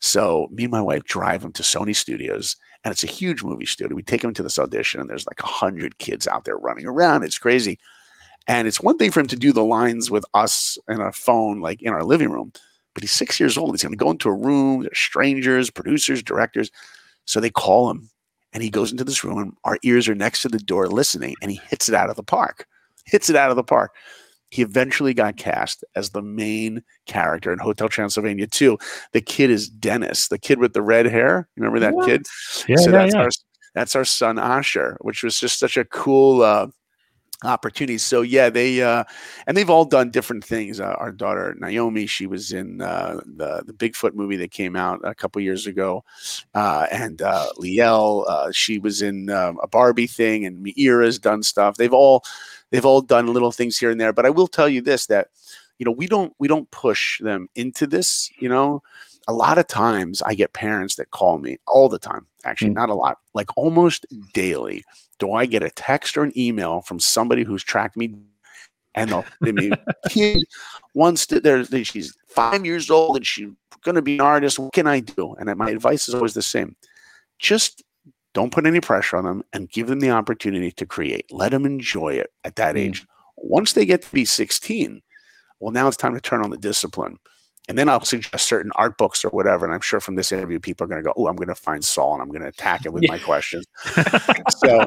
So 0.00 0.48
me 0.52 0.64
and 0.64 0.72
my 0.72 0.82
wife 0.82 1.04
drive 1.04 1.44
him 1.44 1.52
to 1.52 1.62
Sony 1.62 1.94
Studios, 1.94 2.56
and 2.84 2.92
it's 2.92 3.04
a 3.04 3.08
huge 3.08 3.42
movie 3.42 3.66
studio. 3.66 3.94
We 3.94 4.02
take 4.02 4.24
him 4.24 4.34
to 4.34 4.42
this 4.42 4.58
audition, 4.58 5.00
and 5.00 5.08
there's 5.08 5.26
like 5.26 5.40
a 5.42 5.46
hundred 5.46 5.98
kids 5.98 6.26
out 6.26 6.44
there 6.44 6.56
running 6.56 6.86
around. 6.86 7.22
It's 7.22 7.38
crazy. 7.38 7.78
And 8.48 8.66
it's 8.66 8.80
one 8.80 8.98
thing 8.98 9.12
for 9.12 9.20
him 9.20 9.28
to 9.28 9.36
do 9.36 9.52
the 9.52 9.64
lines 9.64 10.10
with 10.10 10.24
us 10.34 10.76
and 10.88 11.00
a 11.00 11.12
phone, 11.12 11.60
like 11.60 11.80
in 11.80 11.92
our 11.92 12.02
living 12.02 12.30
room, 12.30 12.52
but 12.94 13.02
he's 13.02 13.12
six 13.12 13.38
years 13.38 13.56
old. 13.56 13.72
He's 13.72 13.82
going 13.82 13.92
to 13.92 13.96
go 13.96 14.10
into 14.10 14.28
a 14.28 14.34
room. 14.34 14.82
There's 14.82 14.98
strangers, 14.98 15.70
producers, 15.70 16.22
directors. 16.22 16.70
So 17.24 17.38
they 17.38 17.50
call 17.50 17.88
him, 17.88 18.10
and 18.52 18.62
he 18.62 18.70
goes 18.70 18.90
into 18.90 19.04
this 19.04 19.22
room, 19.22 19.38
and 19.38 19.52
our 19.64 19.78
ears 19.84 20.08
are 20.08 20.14
next 20.14 20.42
to 20.42 20.48
the 20.48 20.58
door 20.58 20.88
listening, 20.88 21.36
and 21.40 21.52
he 21.52 21.60
hits 21.68 21.88
it 21.88 21.94
out 21.94 22.10
of 22.10 22.16
the 22.16 22.22
park. 22.24 22.66
Hits 23.04 23.30
it 23.30 23.36
out 23.36 23.50
of 23.50 23.56
the 23.56 23.64
park. 23.64 23.94
He 24.52 24.60
eventually 24.60 25.14
got 25.14 25.38
cast 25.38 25.82
as 25.96 26.10
the 26.10 26.20
main 26.20 26.82
character 27.06 27.54
in 27.54 27.58
Hotel 27.58 27.88
Transylvania 27.88 28.46
2. 28.46 28.76
The 29.12 29.22
kid 29.22 29.48
is 29.48 29.70
Dennis, 29.70 30.28
the 30.28 30.38
kid 30.38 30.58
with 30.58 30.74
the 30.74 30.82
red 30.82 31.06
hair. 31.06 31.48
Remember 31.56 31.80
that 31.80 31.94
What? 31.94 32.06
kid? 32.06 32.26
Yeah, 32.68 32.76
so 32.76 32.90
yeah, 32.90 32.90
that's 32.90 33.14
yeah. 33.14 33.20
our 33.22 33.30
that's 33.74 33.96
our 33.96 34.04
son 34.04 34.38
Asher, 34.38 34.98
which 35.00 35.22
was 35.22 35.40
just 35.40 35.58
such 35.58 35.78
a 35.78 35.86
cool 35.86 36.42
uh, 36.42 36.66
opportunity. 37.44 37.96
So 37.96 38.20
yeah, 38.20 38.50
they 38.50 38.82
uh, 38.82 39.04
and 39.46 39.56
they've 39.56 39.70
all 39.70 39.86
done 39.86 40.10
different 40.10 40.44
things. 40.44 40.80
Uh, 40.80 40.94
our 40.98 41.12
daughter 41.12 41.56
Naomi, 41.58 42.06
she 42.06 42.26
was 42.26 42.52
in 42.52 42.82
uh, 42.82 43.20
the 43.24 43.62
the 43.66 43.72
Bigfoot 43.72 44.14
movie 44.14 44.36
that 44.36 44.50
came 44.50 44.76
out 44.76 45.00
a 45.04 45.14
couple 45.14 45.40
years 45.40 45.66
ago, 45.66 46.04
uh, 46.54 46.86
and 46.92 47.22
uh, 47.22 47.48
Liel, 47.58 48.28
uh, 48.28 48.50
she 48.52 48.78
was 48.78 49.02
in 49.02 49.30
um, 49.30 49.58
a 49.62 49.66
Barbie 49.66 50.06
thing, 50.06 50.44
and 50.44 50.64
Miira's 50.64 51.18
done 51.18 51.42
stuff. 51.42 51.76
They've 51.76 51.92
all 51.92 52.22
they've 52.72 52.84
all 52.84 53.00
done 53.02 53.32
little 53.32 53.52
things 53.52 53.78
here 53.78 53.90
and 53.90 54.00
there. 54.00 54.12
But 54.12 54.26
I 54.26 54.30
will 54.30 54.48
tell 54.48 54.68
you 54.68 54.80
this 54.80 55.06
that 55.06 55.28
you 55.78 55.84
know 55.86 55.92
we 55.92 56.08
don't 56.08 56.32
we 56.40 56.48
don't 56.48 56.68
push 56.72 57.20
them 57.20 57.48
into 57.54 57.86
this. 57.86 58.28
You 58.40 58.48
know, 58.48 58.82
a 59.28 59.32
lot 59.32 59.58
of 59.58 59.68
times 59.68 60.22
I 60.22 60.34
get 60.34 60.52
parents 60.52 60.96
that 60.96 61.12
call 61.12 61.38
me 61.38 61.58
all 61.68 61.88
the 61.88 61.98
time. 62.00 62.26
Actually, 62.44 62.70
Mm. 62.72 62.74
not 62.74 62.90
a 62.90 62.94
lot, 62.94 63.18
like 63.34 63.50
almost 63.56 64.04
daily. 64.32 64.82
Do 65.20 65.32
I 65.32 65.46
get 65.46 65.62
a 65.62 65.70
text 65.70 66.16
or 66.16 66.24
an 66.24 66.36
email 66.36 66.80
from 66.80 66.98
somebody 66.98 67.44
who's 67.44 67.62
tracked 67.62 67.96
me? 67.96 68.16
And 68.94 69.10
they'll 69.10 69.24
they 69.40 69.52
mean 69.52 69.74
kid 70.08 70.42
wants 70.94 71.26
to. 71.28 71.40
They're, 71.40 71.64
she's 71.84 72.14
five 72.26 72.66
years 72.66 72.90
old 72.90 73.16
and 73.16 73.26
she's 73.26 73.48
going 73.84 73.94
to 73.94 74.02
be 74.02 74.14
an 74.16 74.20
artist. 74.20 74.58
What 74.58 74.72
can 74.72 74.86
I 74.86 75.00
do? 75.00 75.34
And 75.34 75.56
my 75.56 75.70
advice 75.70 76.08
is 76.08 76.14
always 76.14 76.34
the 76.34 76.42
same: 76.42 76.76
just 77.38 77.82
don't 78.34 78.52
put 78.52 78.66
any 78.66 78.80
pressure 78.80 79.16
on 79.16 79.24
them 79.24 79.42
and 79.52 79.70
give 79.70 79.86
them 79.88 80.00
the 80.00 80.10
opportunity 80.10 80.70
to 80.72 80.86
create. 80.86 81.26
Let 81.30 81.50
them 81.50 81.66
enjoy 81.66 82.14
it 82.14 82.30
at 82.44 82.56
that 82.56 82.74
Mm. 82.74 82.78
age. 82.78 83.06
Once 83.36 83.72
they 83.72 83.84
get 83.84 84.02
to 84.02 84.12
be 84.12 84.24
sixteen, 84.24 85.02
well, 85.60 85.72
now 85.72 85.88
it's 85.88 85.96
time 85.96 86.14
to 86.14 86.20
turn 86.20 86.42
on 86.42 86.50
the 86.50 86.56
discipline. 86.58 87.18
And 87.68 87.78
then 87.78 87.88
I'll 87.88 88.04
suggest 88.04 88.48
certain 88.48 88.72
art 88.74 88.98
books 88.98 89.24
or 89.24 89.28
whatever. 89.28 89.64
And 89.64 89.72
I'm 89.72 89.80
sure 89.80 90.00
from 90.00 90.16
this 90.16 90.32
interview, 90.32 90.58
people 90.58 90.84
are 90.84 90.88
going 90.88 91.00
to 91.00 91.04
go, 91.04 91.12
Oh, 91.16 91.28
I'm 91.28 91.36
going 91.36 91.46
to 91.48 91.54
find 91.54 91.84
Saul 91.84 92.14
and 92.14 92.22
I'm 92.22 92.28
going 92.28 92.42
to 92.42 92.48
attack 92.48 92.84
it 92.84 92.92
with 92.92 93.04
my 93.06 93.18
questions. 93.18 93.64
so, 94.56 94.86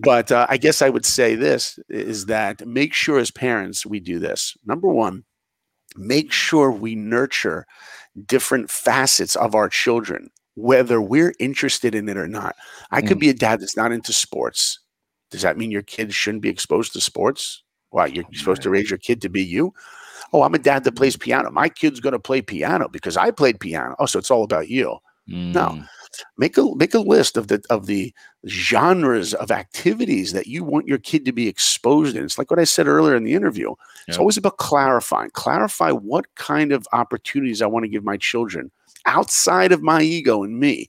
but 0.00 0.32
uh, 0.32 0.46
I 0.48 0.56
guess 0.56 0.80
I 0.80 0.88
would 0.88 1.04
say 1.04 1.34
this 1.34 1.78
is 1.90 2.24
that 2.26 2.66
make 2.66 2.94
sure 2.94 3.18
as 3.18 3.30
parents 3.30 3.84
we 3.84 4.00
do 4.00 4.18
this. 4.18 4.56
Number 4.64 4.88
one, 4.88 5.24
make 5.96 6.32
sure 6.32 6.70
we 6.70 6.94
nurture 6.94 7.66
different 8.26 8.70
facets 8.70 9.36
of 9.36 9.54
our 9.54 9.68
children. 9.68 10.30
Whether 10.58 11.00
we're 11.00 11.34
interested 11.38 11.94
in 11.94 12.08
it 12.08 12.16
or 12.16 12.28
not. 12.28 12.56
I 12.90 13.00
could 13.00 13.16
Mm. 13.18 13.20
be 13.20 13.28
a 13.30 13.34
dad 13.34 13.60
that's 13.60 13.76
not 13.76 13.92
into 13.92 14.12
sports. 14.12 14.80
Does 15.30 15.42
that 15.42 15.56
mean 15.56 15.70
your 15.70 15.82
kids 15.82 16.14
shouldn't 16.14 16.42
be 16.42 16.48
exposed 16.48 16.92
to 16.94 17.00
sports? 17.00 17.62
Why 17.90 18.06
you're 18.06 18.24
supposed 18.34 18.62
to 18.62 18.70
raise 18.70 18.90
your 18.90 18.98
kid 18.98 19.20
to 19.22 19.28
be 19.28 19.42
you? 19.42 19.72
Oh, 20.32 20.42
I'm 20.42 20.54
a 20.54 20.58
dad 20.58 20.84
that 20.84 20.96
plays 20.96 21.16
piano. 21.16 21.50
My 21.50 21.68
kid's 21.68 22.00
going 22.00 22.12
to 22.12 22.18
play 22.18 22.42
piano 22.42 22.88
because 22.88 23.16
I 23.16 23.30
played 23.30 23.60
piano. 23.60 23.94
Oh, 23.98 24.06
so 24.06 24.18
it's 24.18 24.30
all 24.30 24.42
about 24.44 24.68
you. 24.68 24.98
Mm. 25.28 25.86
Make 26.38 26.56
a 26.56 26.74
make 26.74 26.94
a 26.94 27.00
list 27.00 27.36
of 27.36 27.48
the 27.48 27.62
of 27.68 27.86
the 27.86 28.12
genres 28.46 29.34
of 29.34 29.50
activities 29.50 30.32
that 30.32 30.46
you 30.46 30.64
want 30.64 30.88
your 30.88 30.98
kid 30.98 31.24
to 31.26 31.32
be 31.32 31.48
exposed 31.48 32.16
in. 32.16 32.24
It's 32.24 32.38
like 32.38 32.50
what 32.50 32.58
I 32.58 32.64
said 32.64 32.86
earlier 32.86 33.14
in 33.14 33.24
the 33.24 33.34
interview. 33.34 33.74
It's 34.06 34.16
always 34.18 34.38
about 34.38 34.56
clarifying. 34.56 35.30
Clarify 35.34 35.90
what 35.92 36.34
kind 36.34 36.72
of 36.72 36.88
opportunities 36.92 37.60
I 37.60 37.66
want 37.66 37.84
to 37.84 37.88
give 37.90 38.04
my 38.04 38.16
children 38.16 38.70
outside 39.08 39.72
of 39.72 39.82
my 39.82 40.02
ego 40.02 40.42
and 40.44 40.58
me. 40.60 40.88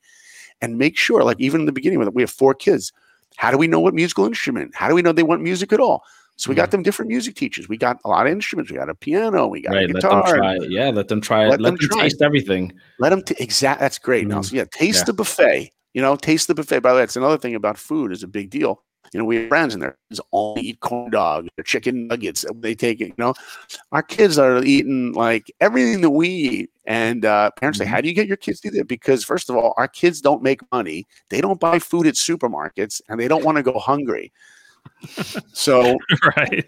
And 0.61 0.78
make 0.78 0.97
sure, 0.97 1.24
like 1.24 1.39
even 1.39 1.61
in 1.61 1.65
the 1.65 1.72
beginning, 1.72 1.99
when 1.99 2.13
we 2.13 2.22
have 2.22 2.30
four 2.30 2.53
kids, 2.53 2.91
how 3.38 3.49
do 3.49 3.57
we 3.57 3.65
know 3.67 3.80
what 3.80 3.93
musical 3.93 4.26
instrument? 4.26 4.76
How 4.76 4.89
do 4.89 4.93
we 4.95 5.01
know 5.01 5.13
they 5.13 5.24
want 5.24 5.41
music 5.41 5.72
at 5.72 5.80
all? 5.80 6.03
So 6.36 6.49
we 6.49 6.55
got 6.55 6.72
them 6.72 6.84
different 6.84 7.09
music 7.09 7.36
teachers. 7.36 7.67
We 7.70 7.78
got 7.78 7.97
a 8.05 8.09
lot 8.09 8.26
of 8.26 8.32
instruments. 8.32 8.72
We 8.72 8.78
got 8.78 8.89
a 8.89 8.95
piano. 8.95 9.47
We 9.47 9.61
got 9.61 9.74
Right. 9.74 9.89
a 9.89 9.93
Let 9.93 10.01
them 10.01 10.11
guitar. 10.22 10.38
try. 10.38 10.55
it. 10.55 10.70
Yeah. 10.72 10.89
Let 10.89 11.07
them 11.09 11.20
try 11.22 11.45
it. 11.45 11.49
Let 11.49 11.61
Let, 11.61 11.78
them 11.78 11.88
them, 11.89 11.99
taste 11.99 12.22
everything. 12.22 12.74
Let 12.99 13.09
them 13.09 13.22
t- 13.24 13.36
exact. 13.39 13.80
That's 13.82 13.99
great, 13.99 14.26
Mm. 14.26 14.30
Nelson. 14.30 14.57
Yeah, 14.57 14.65
taste 14.72 14.99
Yeah. 14.99 15.03
the 15.05 15.13
buffet. 15.13 15.72
You 15.93 16.01
know, 16.01 16.15
taste 16.15 16.47
the 16.47 16.55
buffet. 16.55 16.80
By 16.82 16.89
the 16.91 16.95
way, 16.95 17.01
that's 17.01 17.15
another 17.17 17.38
thing 17.38 17.55
about 17.55 17.78
food 17.78 18.11
is 18.11 18.24
a 18.24 18.28
big 18.28 18.49
deal. 18.49 18.84
You 19.14 19.20
know, 19.20 19.26
we 19.26 19.38
have 19.38 19.49
friends 19.49 19.74
in 19.74 19.80
there 19.80 19.97
kids 20.10 20.22
only 20.32 20.62
eat 20.62 20.80
corn 20.82 21.10
dogs 21.12 21.49
or 21.57 21.64
chicken 21.64 22.07
nuggets. 22.07 22.45
They 22.55 22.76
take 22.76 23.01
it. 23.01 23.07
You 23.07 23.14
know, 23.18 23.34
our 23.91 24.03
kids 24.03 24.38
are 24.38 24.64
eating 24.64 25.14
like 25.14 25.51
everything 25.60 26.01
that 26.01 26.10
we 26.12 26.28
eat. 26.30 26.70
And 26.86 27.26
uh, 27.26 27.51
parents 27.51 27.80
say, 27.80 27.86
Mhm. 27.86 27.89
"How 27.89 28.01
do 28.01 28.07
you 28.07 28.14
get 28.16 28.28
your 28.28 28.38
kids 28.38 28.60
to 28.62 28.70
do 28.72 28.78
that?" 28.78 28.88
Because 28.88 29.24
first 29.24 29.49
of 29.49 29.55
all, 29.55 29.74
our 29.78 29.88
kids 29.88 30.22
don't 30.22 30.41
make 30.43 30.62
money. 30.72 31.07
They 31.30 31.41
don't 31.41 31.60
buy 31.60 31.80
food 31.80 32.07
at 32.07 32.16
supermarkets, 32.16 33.01
and 33.10 33.20
they 33.20 33.28
don't 33.28 33.43
want 33.43 33.57
to 33.57 33.64
go 33.64 33.78
hungry. 33.80 34.32
So, 35.53 35.97
right. 36.38 36.66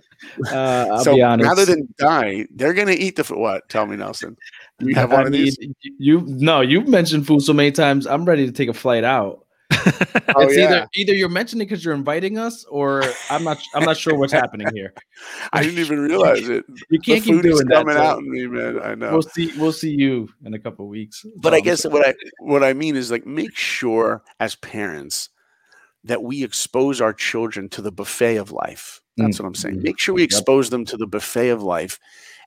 Uh, 0.52 0.88
I'll 0.92 1.04
so 1.04 1.16
be 1.16 1.22
honest. 1.24 1.48
rather 1.48 1.66
than 1.66 1.88
die, 1.98 2.46
they're 2.56 2.74
gonna 2.74 2.92
eat 2.92 3.16
the 3.16 3.24
food. 3.24 3.40
What? 3.40 3.68
Tell 3.70 3.86
me, 3.86 3.96
Nelson. 3.98 4.38
Do 4.80 4.88
you 4.88 4.96
have 4.96 5.12
I 5.12 5.16
one 5.16 5.26
of 5.26 5.32
these? 5.32 5.58
You 5.98 6.22
no, 6.28 6.62
you've 6.62 6.88
mentioned 6.88 7.26
food 7.28 7.42
so 7.42 7.54
many 7.54 7.72
times. 7.72 8.06
I'm 8.06 8.26
ready 8.26 8.46
to 8.46 8.52
take 8.52 8.70
a 8.70 8.74
flight 8.74 9.04
out. 9.04 9.46
Oh, 10.34 10.44
it's 10.44 10.56
yeah. 10.58 10.64
either 10.64 10.88
either 10.96 11.14
you're 11.14 11.28
mentioning 11.28 11.68
because 11.68 11.84
you're 11.84 11.94
inviting 11.94 12.38
us, 12.38 12.64
or 12.66 13.02
I'm 13.30 13.44
not. 13.44 13.58
I'm 13.76 13.84
not 13.84 13.98
sure 13.98 14.16
what's 14.18 14.32
happening 14.32 14.70
here. 14.74 14.94
I 15.52 15.62
didn't 15.62 15.80
even 15.80 16.00
realize 16.00 16.48
it. 16.48 16.64
You 16.90 17.00
can't 17.00 17.22
keep 17.22 17.42
doing 17.42 17.68
that. 17.68 17.86
coming 17.86 17.98
out 17.98 18.20
in 18.20 18.32
me, 18.32 18.48
man. 18.48 18.80
I 18.82 18.96
know. 18.96 19.12
We'll 19.12 19.22
see. 19.24 19.52
We'll 19.58 19.74
see 19.74 19.90
you 19.92 20.30
in 20.46 20.54
a 20.54 20.60
couple 20.60 20.88
weeks. 20.88 21.26
but 21.38 21.52
So 21.52 21.56
I 21.58 21.60
guess 21.60 21.86
what 21.86 22.08
I 22.08 22.14
what 22.40 22.64
I 22.64 22.72
mean 22.74 22.96
is 22.96 23.12
like 23.12 23.26
make 23.26 23.56
sure 23.58 24.24
as 24.40 24.56
parents 24.56 25.30
that 26.06 26.24
we 26.24 26.44
expose 26.44 27.02
our 27.02 27.14
children 27.14 27.68
to 27.70 27.82
the 27.82 27.92
buffet 27.92 28.38
of 28.38 28.52
life. 28.52 29.02
That's 29.18 29.40
what 29.40 29.48
I'm 29.48 29.56
saying. 29.56 29.80
Mhm. 29.80 29.84
Make 29.84 30.00
sure 30.00 30.16
we 30.16 30.22
Yep. 30.22 30.28
expose 30.32 30.70
them 30.70 30.86
to 30.86 30.98
the 30.98 31.08
buffet 31.08 31.50
of 31.50 31.62
life 31.62 32.00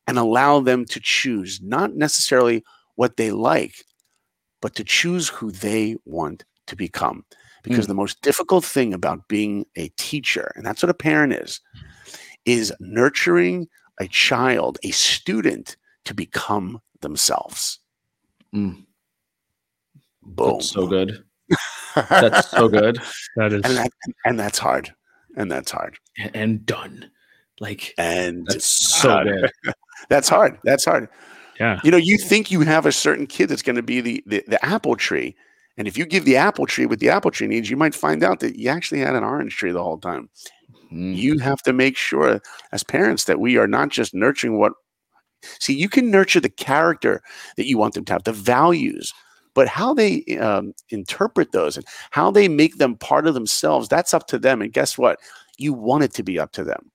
and 0.06 0.18
allow 0.18 0.60
them 0.60 0.86
to 0.86 1.00
choose 1.00 1.60
not 1.62 1.94
necessarily 1.94 2.64
what 2.94 3.16
they 3.18 3.30
like, 3.30 3.84
but 4.62 4.74
to 4.76 4.84
choose 4.84 5.28
who 5.28 5.50
they 5.50 5.96
want 6.06 6.44
to 6.66 6.76
become. 6.76 7.24
Because 7.62 7.86
Mm. 7.86 7.88
the 7.88 7.94
most 7.94 8.20
difficult 8.22 8.64
thing 8.64 8.92
about 8.92 9.26
being 9.28 9.64
a 9.76 9.88
teacher, 9.96 10.52
and 10.54 10.66
that's 10.66 10.82
what 10.82 10.90
a 10.90 10.94
parent 10.94 11.32
is, 11.32 11.60
is 12.44 12.72
nurturing 12.80 13.68
a 14.00 14.06
child, 14.08 14.78
a 14.82 14.90
student 14.90 15.76
to 16.04 16.12
become 16.14 16.80
themselves. 17.00 17.78
Mm, 18.54 18.84
Boom. 20.22 20.50
that's 20.52 20.68
so 20.70 20.86
good. 20.86 21.24
That's 21.94 22.50
so 22.50 22.68
good. 22.68 22.98
That 23.36 23.52
is 23.52 23.62
and 23.64 23.76
that, 23.76 23.90
and 24.24 24.40
that's 24.40 24.58
hard 24.58 24.92
and 25.36 25.50
that's 25.52 25.70
hard 25.70 25.96
And 26.34 26.66
done. 26.66 27.08
Like 27.60 27.94
and 27.98 28.46
that's 28.48 28.66
so 28.66 29.10
hard. 29.10 29.26
good. 29.28 29.74
that's 30.08 30.28
hard 30.28 30.58
that's 30.64 30.84
hard 30.84 31.08
yeah. 31.60 31.80
you 31.84 31.90
know 31.92 31.96
you 31.96 32.18
think 32.18 32.50
you 32.50 32.62
have 32.62 32.84
a 32.84 32.90
certain 32.92 33.26
kid 33.28 33.48
that's 33.48 33.62
going 33.62 33.76
to 33.76 33.82
be 33.82 34.00
the, 34.00 34.24
the 34.26 34.42
the 34.48 34.64
apple 34.64 34.96
tree 34.96 35.36
and 35.76 35.88
if 35.88 35.98
you 35.98 36.06
give 36.06 36.24
the 36.24 36.36
apple 36.36 36.66
tree 36.66 36.86
what 36.86 37.00
the 37.00 37.08
apple 37.08 37.30
tree 37.30 37.46
needs 37.46 37.70
you 37.70 37.76
might 37.76 37.94
find 37.94 38.22
out 38.22 38.40
that 38.40 38.56
you 38.56 38.68
actually 38.68 39.00
had 39.00 39.14
an 39.14 39.24
orange 39.24 39.56
tree 39.56 39.72
the 39.72 39.82
whole 39.82 39.98
time. 39.98 40.28
Mm, 40.92 41.16
you 41.16 41.38
have 41.38 41.62
to 41.62 41.72
make 41.72 41.96
sure 41.96 42.40
as 42.72 42.82
parents 42.82 43.24
that 43.24 43.40
we 43.40 43.56
are 43.56 43.66
not 43.66 43.88
just 43.88 44.14
nurturing 44.14 44.58
what 44.58 44.72
see 45.42 45.74
you 45.74 45.88
can 45.88 46.10
nurture 46.10 46.40
the 46.40 46.48
character 46.48 47.22
that 47.56 47.66
you 47.66 47.78
want 47.78 47.94
them 47.94 48.04
to 48.04 48.12
have 48.12 48.24
the 48.24 48.32
values 48.32 49.12
but 49.54 49.68
how 49.68 49.94
they 49.94 50.24
um, 50.40 50.74
interpret 50.90 51.52
those 51.52 51.76
and 51.76 51.86
how 52.10 52.30
they 52.30 52.48
make 52.48 52.76
them 52.78 52.96
part 52.96 53.26
of 53.26 53.34
themselves 53.34 53.88
that's 53.88 54.12
up 54.12 54.26
to 54.26 54.38
them. 54.38 54.60
And 54.60 54.72
guess 54.72 54.98
what? 54.98 55.20
You 55.56 55.72
want 55.72 56.02
it 56.02 56.12
to 56.14 56.22
be 56.22 56.38
up 56.38 56.52
to 56.52 56.64
them 56.64 56.90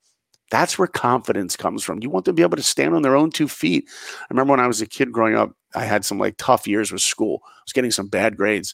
that's 0.50 0.78
where 0.78 0.88
confidence 0.88 1.56
comes 1.56 1.84
from. 1.84 2.02
You 2.02 2.10
want 2.10 2.26
them 2.26 2.36
to 2.36 2.40
be 2.40 2.44
able 2.44 2.58
to 2.58 2.64
stand 2.64 2.96
on 2.96 3.02
their 3.02 3.16
own 3.16 3.32
two 3.32 3.48
feet. 3.48 3.88
I 4.20 4.26
remember 4.30 4.52
when 4.52 4.60
i 4.60 4.68
was 4.68 4.82
a 4.82 4.88
kid 4.88 5.12
growing 5.12 5.36
up 5.36 5.52
i 5.76 5.84
had 5.84 6.04
some 6.06 6.18
like 6.18 6.36
tough 6.38 6.68
years 6.68 6.92
with 6.92 7.02
school. 7.02 7.42
I 7.44 7.62
was 7.66 7.74
getting 7.74 7.92
some 7.92 8.08
bad 8.08 8.38
grades. 8.38 8.74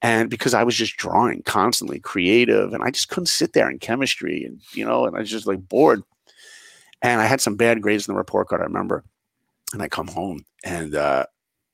And 0.00 0.28
because 0.28 0.52
I 0.52 0.64
was 0.64 0.74
just 0.74 0.96
drawing 0.96 1.42
constantly, 1.44 2.00
creative, 2.00 2.72
and 2.72 2.82
I 2.82 2.90
just 2.90 3.08
couldn't 3.08 3.26
sit 3.26 3.52
there 3.52 3.70
in 3.70 3.78
chemistry, 3.78 4.44
and 4.44 4.60
you 4.74 4.84
know, 4.84 5.06
and 5.06 5.16
I 5.16 5.20
was 5.20 5.30
just 5.30 5.46
like 5.46 5.68
bored. 5.68 6.02
And 7.02 7.20
I 7.20 7.26
had 7.26 7.40
some 7.40 7.54
bad 7.54 7.80
grades 7.80 8.08
in 8.08 8.12
the 8.12 8.18
report 8.18 8.48
card. 8.48 8.62
I 8.62 8.64
remember, 8.64 9.04
and 9.72 9.80
I 9.80 9.88
come 9.88 10.08
home, 10.08 10.44
and 10.64 10.96
uh, 10.96 11.26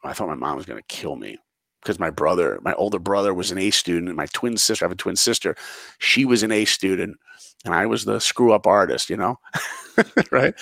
I 0.05 0.13
thought 0.13 0.29
my 0.29 0.35
mom 0.35 0.57
was 0.57 0.67
going 0.67 0.79
to 0.79 0.95
kill 0.95 1.17
me 1.17 1.39
because 1.81 1.99
my 1.99 2.11
brother, 2.11 2.59
my 2.63 2.75
older 2.75 2.99
brother, 2.99 3.33
was 3.33 3.51
an 3.51 3.57
A 3.57 3.71
student, 3.71 4.09
and 4.09 4.17
my 4.17 4.27
twin 4.35 4.59
sister, 4.59 4.85
I 4.85 4.89
have 4.89 4.93
a 4.93 4.97
twin 4.97 5.17
sister, 5.17 5.57
she 5.99 6.27
was 6.27 6.43
an 6.43 6.53
A 6.53 6.67
student, 6.67 7.17
and 7.65 7.75
I 7.75 7.87
was 7.87 8.05
the 8.05 8.21
screw 8.21 8.53
up 8.53 8.67
artist, 8.67 9.11
you 9.11 9.17
know, 9.17 9.39
right? 10.31 10.55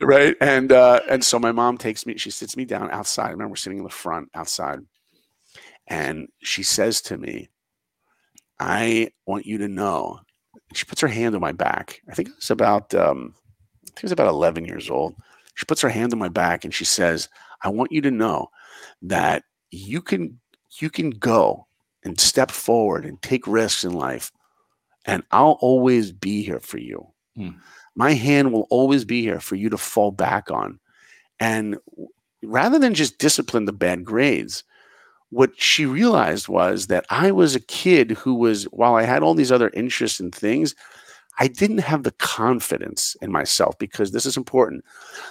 right? 0.00 0.36
And 0.40 0.72
uh 0.72 1.00
and 1.08 1.24
so 1.24 1.38
my 1.38 1.52
mom 1.52 1.78
takes 1.78 2.06
me 2.06 2.16
she 2.18 2.30
sits 2.30 2.56
me 2.56 2.64
down 2.64 2.90
outside. 2.90 3.28
I 3.28 3.30
remember 3.30 3.56
sitting 3.56 3.78
in 3.78 3.84
the 3.84 3.90
front 3.90 4.28
outside. 4.34 4.80
And 5.88 6.28
she 6.42 6.62
says 6.62 7.00
to 7.02 7.18
me 7.18 7.48
i 8.60 9.08
want 9.26 9.46
you 9.46 9.58
to 9.58 9.66
know 9.66 10.20
she 10.74 10.84
puts 10.84 11.00
her 11.00 11.08
hand 11.08 11.34
on 11.34 11.40
my 11.40 11.52
back. 11.52 12.00
I 12.08 12.14
think 12.14 12.28
it 12.28 12.36
was 12.36 12.50
about 12.50 12.94
um 12.94 13.34
i 13.84 13.86
think 13.86 13.98
it 13.98 14.02
was 14.04 14.12
about 14.12 14.28
11 14.28 14.64
years 14.64 14.90
old. 14.90 15.14
She 15.54 15.66
puts 15.66 15.82
her 15.82 15.88
hand 15.88 16.12
on 16.12 16.18
my 16.18 16.28
back 16.28 16.64
and 16.64 16.74
she 16.74 16.84
says 16.84 17.28
i 17.62 17.68
want 17.68 17.92
you 17.92 18.00
to 18.02 18.10
know 18.10 18.48
that 19.02 19.44
you 19.70 20.00
can 20.02 20.38
you 20.80 20.90
can 20.90 21.10
go 21.10 21.66
and 22.04 22.18
step 22.18 22.50
forward 22.50 23.04
and 23.04 23.20
take 23.22 23.46
risks 23.46 23.84
in 23.84 23.92
life 23.92 24.32
and 25.04 25.22
i'll 25.30 25.58
always 25.60 26.12
be 26.12 26.42
here 26.42 26.60
for 26.60 26.78
you 26.78 27.06
Hmm. 27.36 27.50
my 27.94 28.12
hand 28.12 28.52
will 28.52 28.66
always 28.68 29.04
be 29.06 29.22
here 29.22 29.40
for 29.40 29.56
you 29.56 29.70
to 29.70 29.78
fall 29.78 30.10
back 30.10 30.50
on 30.50 30.78
and 31.40 31.78
rather 32.42 32.78
than 32.78 32.92
just 32.94 33.18
discipline 33.18 33.64
the 33.64 33.72
bad 33.72 34.04
grades 34.04 34.64
what 35.30 35.58
she 35.58 35.86
realized 35.86 36.46
was 36.46 36.88
that 36.88 37.06
I 37.08 37.30
was 37.30 37.54
a 37.54 37.60
kid 37.60 38.10
who 38.10 38.34
was, 38.34 38.64
while 38.64 38.96
I 38.96 39.04
had 39.04 39.22
all 39.22 39.32
these 39.32 39.50
other 39.50 39.70
interests 39.70 40.20
and 40.20 40.32
things, 40.34 40.74
I 41.38 41.48
didn't 41.48 41.78
have 41.78 42.02
the 42.02 42.10
confidence 42.12 43.16
in 43.22 43.32
myself 43.32 43.78
because 43.78 44.10
this 44.10 44.26
is 44.26 44.36
important. 44.36 44.84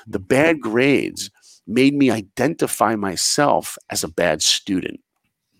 The 0.07 0.17
bad 0.17 0.59
grades 0.59 1.29
made 1.67 1.93
me 1.93 2.09
identify 2.09 2.95
myself 2.95 3.77
as 3.91 4.03
a 4.03 4.07
bad 4.07 4.41
student 4.41 5.01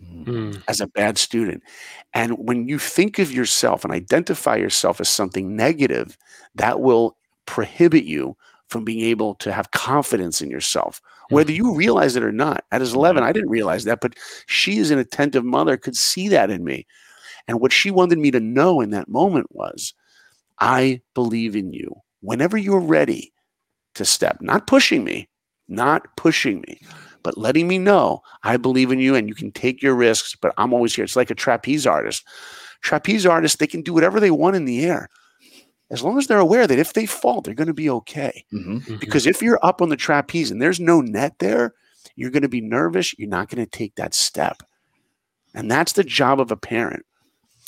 mm, 0.04 0.26
Mm. 0.26 0.64
as 0.68 0.82
a 0.82 0.88
bad 0.88 1.18
student. 1.18 1.64
And 2.14 2.34
when 2.38 2.68
you 2.68 2.78
think 2.80 3.20
of 3.20 3.32
yourself 3.32 3.84
and 3.84 3.94
identify 3.94 4.56
yourself 4.56 5.00
as 5.02 5.10
something 5.10 5.56
negative, 5.56 6.18
that 6.56 6.80
will 6.82 7.18
prohibit 7.46 8.04
you 8.04 8.36
from 8.70 8.86
being 8.86 9.02
able 9.02 9.36
to 9.36 9.52
have 9.52 9.72
confidence 9.72 10.42
in 10.42 10.50
yourself, 10.50 11.02
whether 11.30 11.52
you 11.52 11.74
realize 11.76 12.16
it 12.16 12.24
or 12.24 12.32
not. 12.32 12.64
At 12.72 12.82
his 12.82 12.94
11, 12.94 13.24
I 13.24 13.32
didn't 13.34 13.50
realize 13.50 13.84
that, 13.84 14.00
but 14.00 14.16
she, 14.46 14.80
as 14.80 14.92
an 14.92 15.00
attentive 15.00 15.44
mother, 15.44 15.76
could 15.76 15.98
see 15.98 16.30
that 16.30 16.50
in 16.50 16.64
me. 16.64 16.86
And 17.48 17.60
what 17.60 17.74
she 17.74 17.92
wanted 17.92 18.20
me 18.20 18.32
to 18.32 18.40
know 18.40 18.80
in 18.80 18.92
that 18.92 19.10
moment 19.10 19.48
was, 19.52 19.94
I 20.60 21.02
believe 21.16 21.56
in 21.56 21.74
you. 21.74 21.94
Whenever 22.22 22.58
you're 22.58 22.80
ready 22.80 23.34
to 23.96 24.06
step, 24.06 24.38
not 24.42 24.68
pushing 24.68 25.04
me, 25.04 25.28
not 25.68 26.16
pushing 26.16 26.62
me, 26.68 26.80
but 27.24 27.38
letting 27.38 27.68
me 27.68 27.78
know 27.78 28.22
I 28.44 28.58
believe 28.58 28.92
in 28.92 29.00
you 29.00 29.16
and 29.16 29.28
you 29.28 29.36
can 29.36 29.52
take 29.52 29.82
your 29.82 29.96
risks, 29.96 30.36
but 30.36 30.54
I'm 30.58 30.74
always 30.74 30.96
here. 30.96 31.04
It's 31.04 31.16
like 31.16 31.32
a 31.32 31.36
trapeze 31.36 31.86
artist. 31.88 32.26
Trapeze 32.82 33.26
artists, 33.26 33.58
they 33.58 33.68
can 33.68 33.82
do 33.82 33.94
whatever 33.94 34.20
they 34.20 34.32
want 34.32 34.56
in 34.56 34.66
the 34.66 34.84
air. 34.86 35.08
As 35.92 36.02
long 36.04 36.18
as 36.18 36.28
they're 36.28 36.40
aware 36.40 36.68
that 36.68 36.80
if 36.80 36.94
they 36.94 37.06
fall, 37.06 37.42
they're 37.42 37.54
going 37.54 37.68
to 37.68 37.74
be 37.74 37.90
okay. 37.90 38.46
mhm. 38.54 38.82
Mhm. 38.86 39.00
Because 39.00 39.28
if 39.28 39.42
you're 39.42 39.60
up 39.62 39.82
on 39.82 39.90
the 39.90 39.98
trapeze 39.98 40.50
and 40.50 40.62
there's 40.62 40.80
no 40.80 41.02
net 41.02 41.36
there, 41.40 41.74
you're 42.16 42.32
going 42.32 42.44
to 42.44 42.50
be 42.50 42.62
nervous. 42.62 43.18
You're 43.20 43.30
not 43.30 43.50
going 43.50 43.64
to 43.64 43.70
take 43.70 43.96
that 43.96 44.14
step. 44.14 44.64
And 45.54 45.70
that's 45.70 45.94
the 45.94 46.04
job 46.04 46.40
of 46.40 46.52
a 46.52 46.58
parent. 46.58 47.06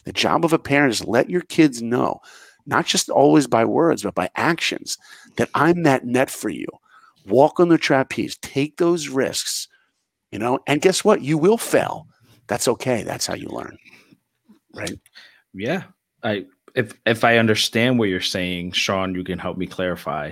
The 0.05 0.13
job 0.13 0.45
of 0.45 0.53
a 0.53 0.59
parent 0.59 0.93
is 0.93 1.05
let 1.05 1.29
your 1.29 1.41
kids 1.41 1.81
know, 1.81 2.19
not 2.65 2.85
just 2.85 3.09
always 3.09 3.47
by 3.47 3.65
words, 3.65 4.03
but 4.03 4.15
by 4.15 4.29
actions, 4.35 4.97
that 5.35 5.49
I'm 5.53 5.83
that 5.83 6.05
net 6.05 6.29
for 6.29 6.49
you. 6.49 6.67
Walk 7.25 7.59
on 7.59 7.69
the 7.69 7.77
trapeze, 7.77 8.37
take 8.37 8.77
those 8.77 9.07
risks, 9.07 9.67
you 10.31 10.39
know, 10.39 10.59
and 10.67 10.81
guess 10.81 11.03
what? 11.03 11.21
You 11.21 11.37
will 11.37 11.57
fail. 11.57 12.07
That's 12.47 12.67
okay. 12.67 13.03
That's 13.03 13.25
how 13.25 13.35
you 13.35 13.47
learn. 13.47 13.77
Right. 14.73 14.99
Yeah. 15.53 15.83
I 16.23 16.45
if 16.75 16.93
if 17.05 17.23
I 17.23 17.37
understand 17.37 17.99
what 17.99 18.09
you're 18.09 18.21
saying, 18.21 18.71
Sean, 18.71 19.15
you 19.15 19.23
can 19.23 19.39
help 19.39 19.57
me 19.57 19.67
clarify. 19.67 20.31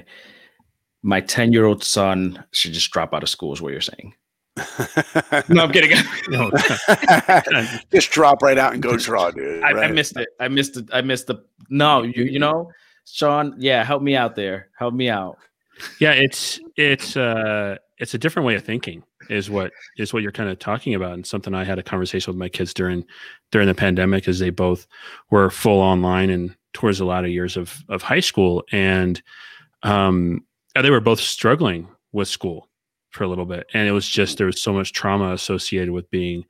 My 1.04 1.22
10 1.22 1.52
year 1.54 1.66
old 1.66 1.84
son 1.84 2.44
should 2.52 2.74
just 2.74 2.92
drop 2.92 3.14
out 3.14 3.24
of 3.24 3.30
school, 3.30 3.54
is 3.54 3.62
what 3.62 3.72
you're 3.72 3.82
saying. 3.82 4.14
no, 5.50 5.64
I'm 5.64 5.72
kidding. 5.72 5.98
no. 6.30 6.52
just 7.92 8.12
drop 8.12 8.42
right 8.42 8.58
out 8.58 8.74
and 8.74 8.84
go 8.84 8.98
draw, 8.98 9.32
dude. 9.32 9.64
I, 9.64 9.72
right? 9.72 9.90
I, 9.90 9.94
missed 9.94 10.18
it. 10.18 10.30
I 10.40 10.48
missed 10.48 10.78
it. 10.78 10.90
I 10.92 11.02
missed 11.02 11.28
the 11.28 11.44
no, 11.70 12.04
you 12.04 12.24
you 12.26 12.40
know, 12.40 12.72
Sean, 13.06 13.56
yeah, 13.58 13.84
help 13.84 14.04
me 14.04 14.16
out 14.16 14.36
there. 14.36 14.70
Help 14.78 14.94
me 14.94 15.10
out. 15.10 15.38
Yeah, 16.00 16.12
it's 16.12 16.60
it's 16.82 17.16
uh 17.16 17.78
it's 17.98 18.14
a 18.14 18.18
different 18.18 18.46
way 18.46 18.56
of 18.56 18.64
thinking 18.64 19.04
is 19.30 19.50
what 19.50 19.72
is 19.98 20.14
what 20.14 20.24
you're 20.24 20.32
kind 20.32 20.50
of 20.50 20.60
talking 20.60 20.96
about 20.96 21.14
and 21.14 21.26
something 21.26 21.54
I 21.54 21.64
had 21.64 21.80
a 21.80 21.84
conversation 21.84 22.32
with 22.32 22.40
my 22.40 22.50
kids 22.50 22.74
during 22.74 23.06
during 23.52 23.68
the 23.68 23.76
pandemic 23.76 24.28
as 24.28 24.40
they 24.40 24.50
both 24.50 24.88
were 25.30 25.50
full 25.50 25.80
online 25.80 26.30
and 26.30 26.56
towards 26.74 26.98
the 26.98 27.06
latter 27.06 27.28
years 27.28 27.58
of 27.58 27.84
of 27.90 28.02
high 28.02 28.20
school 28.20 28.64
and 28.72 29.22
um 29.84 30.44
they 30.76 30.90
were 30.90 31.00
both 31.00 31.20
struggling 31.20 31.88
with 32.12 32.28
school 32.28 32.70
for 33.10 33.24
a 33.24 33.28
little 33.28 33.46
bit 33.46 33.68
and 33.74 33.88
it 33.88 33.92
was 33.92 34.08
just 34.08 34.38
there 34.38 34.48
was 34.48 34.62
so 34.62 34.74
much 34.74 34.94
trauma 34.94 35.34
associated 35.34 35.92
with 35.92 36.10
being 36.12 36.46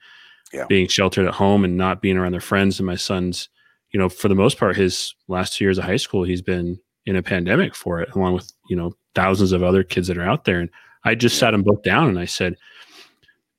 yeah. 0.53 0.65
being 0.67 0.87
sheltered 0.87 1.27
at 1.27 1.33
home 1.33 1.63
and 1.63 1.77
not 1.77 2.01
being 2.01 2.17
around 2.17 2.31
their 2.31 2.41
friends 2.41 2.79
and 2.79 2.87
my 2.87 2.95
son's 2.95 3.49
you 3.91 3.99
know 3.99 4.09
for 4.09 4.27
the 4.27 4.35
most 4.35 4.57
part 4.57 4.75
his 4.75 5.15
last 5.27 5.53
two 5.53 5.65
years 5.65 5.77
of 5.77 5.83
high 5.83 5.97
school 5.97 6.23
he's 6.23 6.41
been 6.41 6.79
in 7.05 7.15
a 7.15 7.23
pandemic 7.23 7.75
for 7.75 7.99
it 7.99 8.13
along 8.15 8.33
with 8.33 8.51
you 8.69 8.75
know 8.75 8.93
thousands 9.15 9.51
of 9.51 9.63
other 9.63 9.83
kids 9.83 10.07
that 10.07 10.17
are 10.17 10.27
out 10.27 10.45
there. 10.45 10.59
And 10.59 10.69
i 11.03 11.15
just 11.15 11.37
sat 11.37 11.51
them 11.51 11.63
both 11.63 11.81
down 11.83 12.07
and 12.07 12.19
i 12.19 12.25
said 12.25 12.55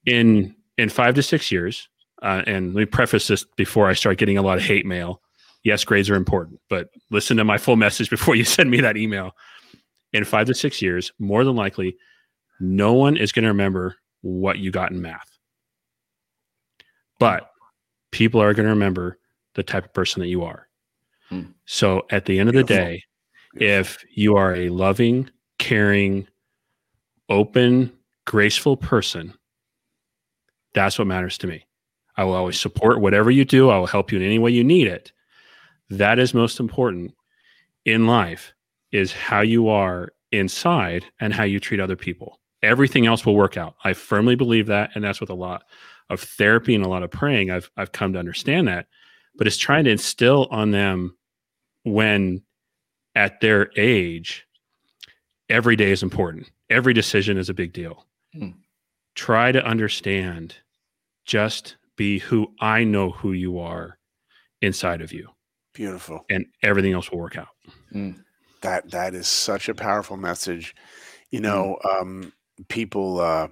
in 0.07 0.55
in 0.79 0.89
five 0.89 1.15
to 1.15 1.23
six 1.23 1.51
years 1.51 1.89
uh, 2.23 2.43
and 2.47 2.73
let 2.73 2.81
me 2.81 2.87
preface 2.87 3.27
this 3.27 3.45
before 3.57 3.89
i 3.89 3.93
start 3.93 4.19
getting 4.19 4.39
a 4.39 4.43
lot 4.43 4.59
of 4.59 4.65
hate 4.65 4.87
mail. 4.87 5.21
Yes 5.65 5.85
grades 5.85 6.11
are 6.11 6.15
important 6.15 6.61
but 6.69 6.91
listen 7.11 7.37
to 7.37 7.45
my 7.45 7.59
full 7.59 7.77
message 7.77 8.11
before 8.17 8.35
you 8.35 8.45
send 8.45 8.71
me 8.71 8.81
that 8.81 8.97
email. 8.97 9.33
In 10.13 10.25
five 10.25 10.47
to 10.49 10.55
six 10.55 10.83
years 10.83 11.13
more 11.19 11.45
than 11.45 11.57
likely 11.57 11.97
no 12.61 12.93
one 12.93 13.17
is 13.17 13.33
going 13.33 13.45
to 13.45 13.49
remember 13.49 13.97
what 14.21 14.59
you 14.59 14.71
got 14.71 14.93
in 14.93 15.03
math. 15.03 15.29
But 17.19 17.51
people 18.13 18.41
are 18.41 18.55
going 18.55 18.67
to 18.67 18.73
remember 18.73 19.19
the 19.55 19.63
type 19.63 19.85
of 19.85 19.93
person 19.93 20.21
that 20.21 20.29
you 20.29 20.45
are. 20.45 20.69
Hmm. 21.29 21.53
so 21.65 22.03
at 22.11 22.27
the 22.27 22.39
end 22.39 22.51
of 22.51 22.55
the 22.55 22.65
day 22.65 23.03
if 23.55 24.05
you 24.15 24.37
are 24.37 24.55
a 24.55 24.69
loving, 24.69 25.31
caring, 25.63 26.27
open, 27.29 27.93
graceful 28.27 28.77
person, 28.77 29.33
that's 30.75 30.99
what 30.99 31.07
matters 31.07 31.39
to 31.39 31.47
me. 31.47 31.65
I 32.17 32.25
will 32.25 32.35
always 32.35 32.61
support 32.61 33.01
whatever 33.01 33.31
you 33.31 33.45
do. 33.45 33.71
I 33.71 33.79
will 33.79 33.87
help 33.87 34.11
you 34.11 34.19
in 34.19 34.25
any 34.25 34.41
way 34.41 34.51
you 34.51 34.65
need 34.65 34.89
it. 34.89 35.13
That 35.89 36.19
is 36.19 36.35
most 36.35 36.59
important 36.59 37.15
in 37.85 38.09
life 38.09 38.53
is 38.91 39.13
how 39.13 39.41
you 39.41 39.69
are 39.69 40.13
inside 40.33 41.05
and 41.21 41.33
how 41.33 41.45
you 41.45 41.61
treat 41.61 41.79
other 41.79 41.95
people. 41.95 42.41
Everything 42.65 43.07
else 43.07 43.25
will 43.25 43.37
work 43.37 43.57
out. 43.57 43.77
I 43.85 43.93
firmly 43.93 44.35
believe 44.35 44.67
that 44.67 44.91
and 44.97 45.05
that's 45.05 45.21
with 45.21 45.31
a 45.31 45.35
lot 45.35 45.63
of 46.11 46.21
therapy 46.21 46.75
and 46.75 46.85
a 46.85 46.89
lot 46.89 47.05
of 47.05 47.11
praying 47.13 47.53
I've 47.53 47.71
I've 47.77 47.93
come 47.93 48.13
to 48.15 48.19
understand 48.19 48.67
that. 48.67 48.87
But 49.37 49.47
it's 49.47 49.57
trying 49.57 49.85
to 49.85 49.91
instill 49.91 50.49
on 50.51 50.73
them 50.73 51.17
when 51.85 52.43
at 53.15 53.41
their 53.41 53.71
age, 53.77 54.45
every 55.53 55.77
day 55.77 55.93
is 55.93 56.03
important. 56.03 56.51
Every 56.71 56.95
decision 56.95 57.37
is 57.37 57.49
a 57.49 57.55
big 57.55 57.73
deal. 57.73 58.07
Hmm. 58.33 58.51
Try 59.15 59.53
to 59.53 59.65
understand, 59.65 60.57
just 61.27 61.77
be 61.97 62.19
who 62.19 62.49
I 62.61 62.83
know 62.85 63.11
who 63.11 63.33
you 63.33 63.59
are 63.59 63.99
inside 64.63 65.03
of 65.03 65.13
you. 65.13 65.29
Beautiful. 65.75 66.25
And 66.31 66.47
everything 66.63 66.95
else 66.95 67.11
will 67.11 67.19
work 67.19 67.37
out. 67.37 67.49
Hmm. 67.93 68.13
That 68.63 68.91
that 68.91 69.15
is 69.15 69.27
such 69.27 69.69
a 69.69 69.75
powerful 69.75 70.17
message. 70.17 70.75
You 71.31 71.39
hmm. 71.39 71.45
know, 71.45 71.79
um, 71.89 72.33
people 72.69 73.21
uh, 73.21 73.49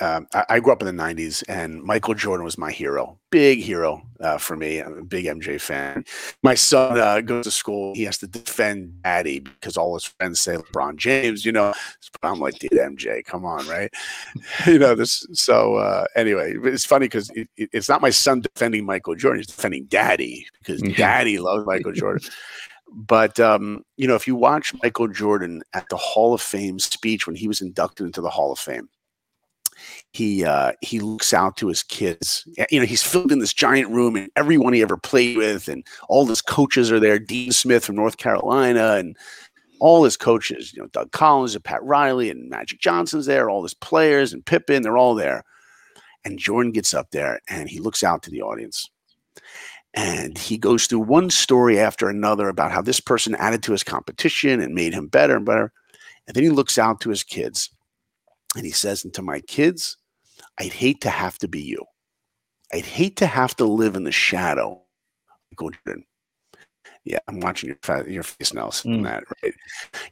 um, 0.00 0.26
I, 0.34 0.44
I, 0.48 0.60
grew 0.60 0.72
up 0.72 0.82
in 0.82 0.96
the 0.96 1.02
90s 1.02 1.42
and 1.48 1.82
Michael 1.82 2.14
Jordan 2.14 2.44
was 2.44 2.58
my 2.58 2.70
hero, 2.70 3.18
big 3.30 3.60
hero 3.60 4.02
uh, 4.20 4.38
for 4.38 4.56
me. 4.56 4.78
I'm 4.78 4.98
a 4.98 5.04
big 5.04 5.24
MJ 5.24 5.60
fan. 5.60 6.04
My 6.42 6.54
son 6.54 6.98
uh, 6.98 7.20
goes 7.20 7.44
to 7.44 7.50
school. 7.50 7.94
He 7.94 8.04
has 8.04 8.18
to 8.18 8.26
defend 8.26 9.02
daddy 9.02 9.40
because 9.40 9.76
all 9.76 9.94
his 9.94 10.04
friends 10.04 10.40
say 10.40 10.56
LeBron 10.56 10.96
James, 10.96 11.44
you 11.44 11.52
know. 11.52 11.72
I'm 12.22 12.38
like, 12.38 12.58
dude, 12.58 12.72
MJ, 12.72 13.24
come 13.24 13.44
on, 13.44 13.66
right? 13.66 13.92
you 14.66 14.78
know, 14.78 14.94
this. 14.94 15.26
So, 15.32 15.76
uh, 15.76 16.04
anyway, 16.14 16.54
it's 16.64 16.84
funny 16.84 17.06
because 17.06 17.30
it, 17.30 17.48
it, 17.56 17.70
it's 17.72 17.88
not 17.88 18.02
my 18.02 18.10
son 18.10 18.42
defending 18.42 18.84
Michael 18.84 19.14
Jordan, 19.14 19.40
he's 19.40 19.46
defending 19.46 19.84
daddy 19.86 20.46
because 20.58 20.82
daddy 20.96 21.38
loves 21.38 21.66
Michael 21.66 21.92
Jordan. 21.92 22.28
But 22.94 23.40
um, 23.40 23.84
you 23.96 24.06
know, 24.06 24.14
if 24.14 24.26
you 24.26 24.36
watch 24.36 24.74
Michael 24.82 25.08
Jordan 25.08 25.62
at 25.72 25.88
the 25.88 25.96
Hall 25.96 26.34
of 26.34 26.42
Fame 26.42 26.78
speech 26.78 27.26
when 27.26 27.36
he 27.36 27.48
was 27.48 27.62
inducted 27.62 28.06
into 28.06 28.20
the 28.20 28.28
Hall 28.28 28.52
of 28.52 28.58
Fame, 28.58 28.88
he 30.12 30.44
uh, 30.44 30.72
he 30.82 31.00
looks 31.00 31.32
out 31.32 31.56
to 31.56 31.68
his 31.68 31.82
kids. 31.82 32.46
You 32.70 32.80
know, 32.80 32.86
he's 32.86 33.02
filled 33.02 33.32
in 33.32 33.38
this 33.38 33.54
giant 33.54 33.90
room, 33.90 34.14
and 34.16 34.30
everyone 34.36 34.72
he 34.72 34.82
ever 34.82 34.96
played 34.96 35.36
with, 35.36 35.68
and 35.68 35.86
all 36.08 36.26
his 36.26 36.42
coaches 36.42 36.92
are 36.92 37.00
there. 37.00 37.18
Dean 37.18 37.52
Smith 37.52 37.84
from 37.84 37.96
North 37.96 38.18
Carolina, 38.18 38.96
and 38.96 39.16
all 39.82 40.04
his 40.04 40.16
coaches. 40.16 40.72
You 40.72 40.82
know, 40.82 40.88
Doug 40.88 41.10
Collins 41.10 41.56
and 41.56 41.64
Pat 41.64 41.82
Riley 41.82 42.30
and 42.30 42.48
Magic 42.48 42.78
Johnson's 42.80 43.26
there. 43.26 43.50
All 43.50 43.64
his 43.64 43.74
players 43.74 44.32
and 44.32 44.46
Pippen, 44.46 44.82
they're 44.82 44.96
all 44.96 45.16
there. 45.16 45.42
And 46.24 46.38
Jordan 46.38 46.70
gets 46.70 46.94
up 46.94 47.10
there 47.10 47.40
and 47.48 47.68
he 47.68 47.80
looks 47.80 48.04
out 48.04 48.22
to 48.22 48.30
the 48.30 48.42
audience. 48.42 48.88
And 49.94 50.38
he 50.38 50.56
goes 50.56 50.86
through 50.86 51.00
one 51.00 51.30
story 51.30 51.80
after 51.80 52.08
another 52.08 52.48
about 52.48 52.70
how 52.70 52.80
this 52.80 53.00
person 53.00 53.34
added 53.34 53.62
to 53.64 53.72
his 53.72 53.82
competition 53.82 54.60
and 54.60 54.72
made 54.72 54.94
him 54.94 55.08
better 55.08 55.36
and 55.36 55.44
better. 55.44 55.72
And 56.28 56.36
then 56.36 56.44
he 56.44 56.50
looks 56.50 56.78
out 56.78 57.00
to 57.00 57.10
his 57.10 57.24
kids 57.24 57.68
and 58.56 58.64
he 58.64 58.70
says, 58.70 59.04
And 59.04 59.12
to 59.14 59.22
my 59.22 59.40
kids, 59.40 59.96
I'd 60.58 60.72
hate 60.72 61.00
to 61.02 61.10
have 61.10 61.38
to 61.38 61.48
be 61.48 61.60
you. 61.60 61.84
I'd 62.72 62.84
hate 62.84 63.16
to 63.16 63.26
have 63.26 63.54
to 63.56 63.64
live 63.64 63.96
in 63.96 64.04
the 64.04 64.12
shadow. 64.12 64.82
Go 65.56 65.70
Jordan. 65.70 66.04
Yeah, 67.04 67.18
I'm 67.28 67.40
watching 67.40 67.74
your 67.84 68.08
your 68.08 68.22
face 68.22 68.54
now. 68.54 68.68
Mm. 68.68 69.02
That 69.04 69.24
right. 69.42 69.54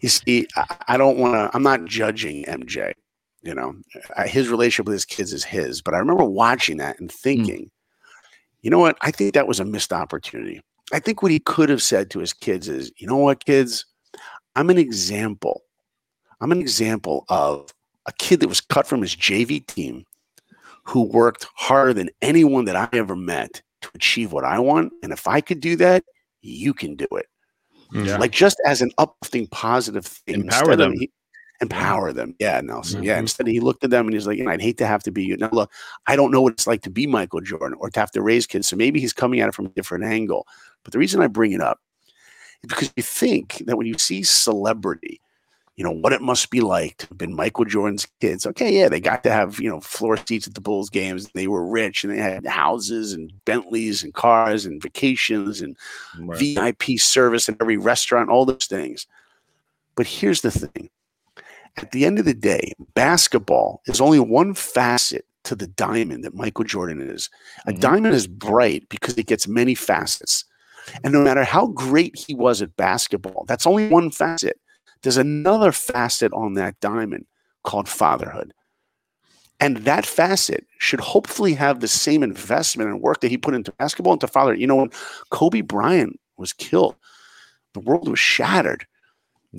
You 0.01 0.09
see, 0.09 0.47
I, 0.57 0.77
I 0.89 0.97
don't 0.97 1.19
want 1.19 1.35
to. 1.35 1.51
I'm 1.55 1.63
not 1.63 1.85
judging 1.85 2.45
MJ. 2.45 2.93
You 3.43 3.55
know, 3.55 3.75
his 4.27 4.49
relationship 4.49 4.87
with 4.87 4.95
his 4.95 5.05
kids 5.05 5.33
is 5.33 5.45
his. 5.45 5.81
But 5.81 5.95
I 5.95 5.99
remember 5.99 6.25
watching 6.25 6.77
that 6.79 6.99
and 7.01 7.09
mm. 7.09 7.15
thinking, 7.15 7.65
mm. 7.65 7.71
you 8.63 8.71
know 8.71 8.79
what? 8.79 8.99
I 9.01 9.11
think 9.11 9.35
that 9.35 9.49
was 9.49 9.61
a 9.61 9.65
missed 9.65 9.93
opportunity. 9.93 10.61
I 10.93 10.99
think 10.99 11.23
what 11.23 11.31
he 11.31 11.39
could 11.39 11.69
have 11.69 11.83
said 11.83 12.11
to 12.11 12.19
his 12.19 12.33
kids 12.33 12.69
is, 12.69 12.91
you 12.97 13.07
know 13.07 13.17
what, 13.17 13.45
kids, 13.45 13.87
I'm 14.57 14.71
an 14.71 14.79
example. 14.79 15.63
I'm 16.41 16.53
an 16.53 16.61
example 16.61 17.25
of 17.29 17.73
a 18.07 18.13
kid 18.13 18.41
that 18.41 18.49
was 18.49 18.61
cut 18.61 18.87
from 18.87 19.03
his 19.03 19.15
JV 19.15 19.65
team 19.67 20.05
who 20.85 21.03
worked 21.03 21.47
harder 21.55 21.95
than 21.95 22.11
anyone 22.23 22.65
that 22.65 22.77
I 22.77 22.89
ever 22.93 23.17
met 23.17 23.63
to 23.83 23.91
achieve 23.95 24.33
what 24.33 24.45
I 24.45 24.59
want. 24.59 24.93
And 25.03 25.13
if 25.13 25.27
I 25.27 25.41
could 25.41 25.61
do 25.61 25.77
that, 25.77 26.05
you 26.43 26.75
can 26.75 26.97
do 26.97 27.07
it. 27.13 27.27
Yeah. 27.93 28.19
Like 28.19 28.33
just 28.33 28.61
as 28.67 28.83
an 28.83 28.93
uplifting, 28.99 29.47
positive 29.49 30.07
thing. 30.07 30.43
Empower 30.43 30.77
them. 30.77 30.93
He, 30.93 31.11
empower 31.61 32.13
them. 32.13 32.35
Yeah, 32.39 32.61
Nelson. 32.61 32.99
Mm-hmm. 32.99 33.07
Yeah. 33.07 33.19
Instead, 33.19 33.47
he 33.47 33.61
looked 33.61 33.85
at 33.85 33.91
them 33.91 34.07
and 34.07 34.15
he's 34.15 34.27
like, 34.27 34.41
I'd 34.41 34.61
hate 34.61 34.79
to 34.79 34.87
have 34.87 35.03
to 35.05 35.11
be 35.11 35.25
you. 35.25 35.37
Now, 35.37 35.51
look, 35.53 35.73
I 36.07 36.17
don't 36.17 36.31
know 36.31 36.41
what 36.41 36.53
it's 36.53 36.67
like 36.67 36.83
to 36.83 36.91
be 36.91 37.07
Michael 37.07 37.41
Jordan 37.41 37.77
or 37.81 37.91
to 37.91 38.01
have 38.01 38.13
to 38.13 38.23
raise 38.23 38.47
kids. 38.47 38.69
So 38.69 38.77
maybe 38.77 39.01
he's 39.01 39.13
coming 39.13 39.41
at 39.41 39.49
it 39.49 39.55
from 39.55 39.67
a 39.67 39.71
different 39.71 40.05
angle. 40.05 40.47
But 40.85 40.93
the 40.93 40.99
reason 40.99 41.21
I 41.21 41.27
bring 41.27 41.53
it 41.53 41.61
up 41.61 41.79
is 42.63 42.69
because 42.69 42.93
you 42.97 43.03
think 43.03 43.63
that 43.67 43.77
when 43.77 43.87
you 43.87 43.99
see 43.99 44.23
celebrity, 44.23 45.21
you 45.81 45.85
know, 45.85 45.93
what 45.93 46.13
it 46.13 46.21
must 46.21 46.51
be 46.51 46.61
like 46.61 46.99
to 46.99 47.07
have 47.07 47.17
been 47.17 47.35
Michael 47.35 47.65
Jordan's 47.65 48.07
kids. 48.21 48.45
Okay, 48.47 48.79
yeah, 48.79 48.91
they 48.91 49.01
got 49.01 49.23
to 49.23 49.33
have, 49.33 49.59
you 49.59 49.71
know, 49.71 49.81
floor 49.81 50.19
seats 50.19 50.47
at 50.47 50.53
the 50.53 50.61
Bulls 50.61 50.91
games. 50.91 51.31
They 51.33 51.47
were 51.47 51.67
rich 51.67 52.05
and 52.05 52.13
they 52.13 52.19
had 52.19 52.45
houses 52.45 53.15
and 53.15 53.33
Bentleys 53.47 54.03
and 54.03 54.13
cars 54.13 54.67
and 54.67 54.83
vacations 54.83 55.63
and 55.63 55.75
right. 56.19 56.39
VIP 56.39 56.99
service 56.99 57.49
in 57.49 57.57
every 57.63 57.79
restaurant, 57.79 58.29
all 58.29 58.45
those 58.45 58.67
things. 58.67 59.07
But 59.97 60.07
here's 60.07 60.43
the 60.43 60.51
thing 60.51 60.91
at 61.79 61.93
the 61.93 62.05
end 62.05 62.19
of 62.19 62.27
the 62.27 62.35
day, 62.35 62.75
basketball 62.93 63.81
is 63.87 64.03
only 64.03 64.21
one 64.21 64.53
facet 64.53 65.25
to 65.45 65.55
the 65.55 65.69
diamond 65.69 66.25
that 66.25 66.35
Michael 66.35 66.67
Jordan 66.67 67.01
is. 67.01 67.31
A 67.65 67.71
mm-hmm. 67.71 67.81
diamond 67.81 68.15
is 68.15 68.27
bright 68.27 68.87
because 68.91 69.17
it 69.17 69.29
gets 69.29 69.49
many 69.49 69.75
facets. 69.75 70.45
And 71.05 71.15
no 71.15 71.23
matter 71.23 71.43
how 71.43 71.69
great 71.69 72.19
he 72.19 72.35
was 72.35 72.61
at 72.61 72.77
basketball, 72.77 73.47
that's 73.49 73.67
only 73.67 73.89
one 73.89 74.11
facet. 74.11 74.61
There's 75.03 75.17
another 75.17 75.73
facet 75.73 76.33
on 76.33 76.55
that 76.55 76.79
diamond 76.81 77.27
called 77.65 77.89
fatherhood. 77.89 78.53
And 79.59 79.79
that 79.79 80.07
facet 80.07 80.67
should 80.79 81.01
hopefully 81.01 81.53
have 81.55 81.81
the 81.81 81.89
same 81.89 82.23
investment 82.23 82.89
and 82.89 83.03
work 83.03 83.21
that 83.21 83.31
he 83.31 83.37
put 83.37 83.55
into 83.55 83.73
basketball 83.73 84.15
into 84.15 84.27
father. 84.27 84.55
You 84.55 84.67
know, 84.67 84.77
when 84.77 84.91
Kobe 85.31 85.61
Bryant 85.61 86.19
was 86.39 86.55
killed, 86.55 86.97
the 87.75 87.81
world 87.81 88.09
was 88.09 88.19
shattered. 88.19 88.87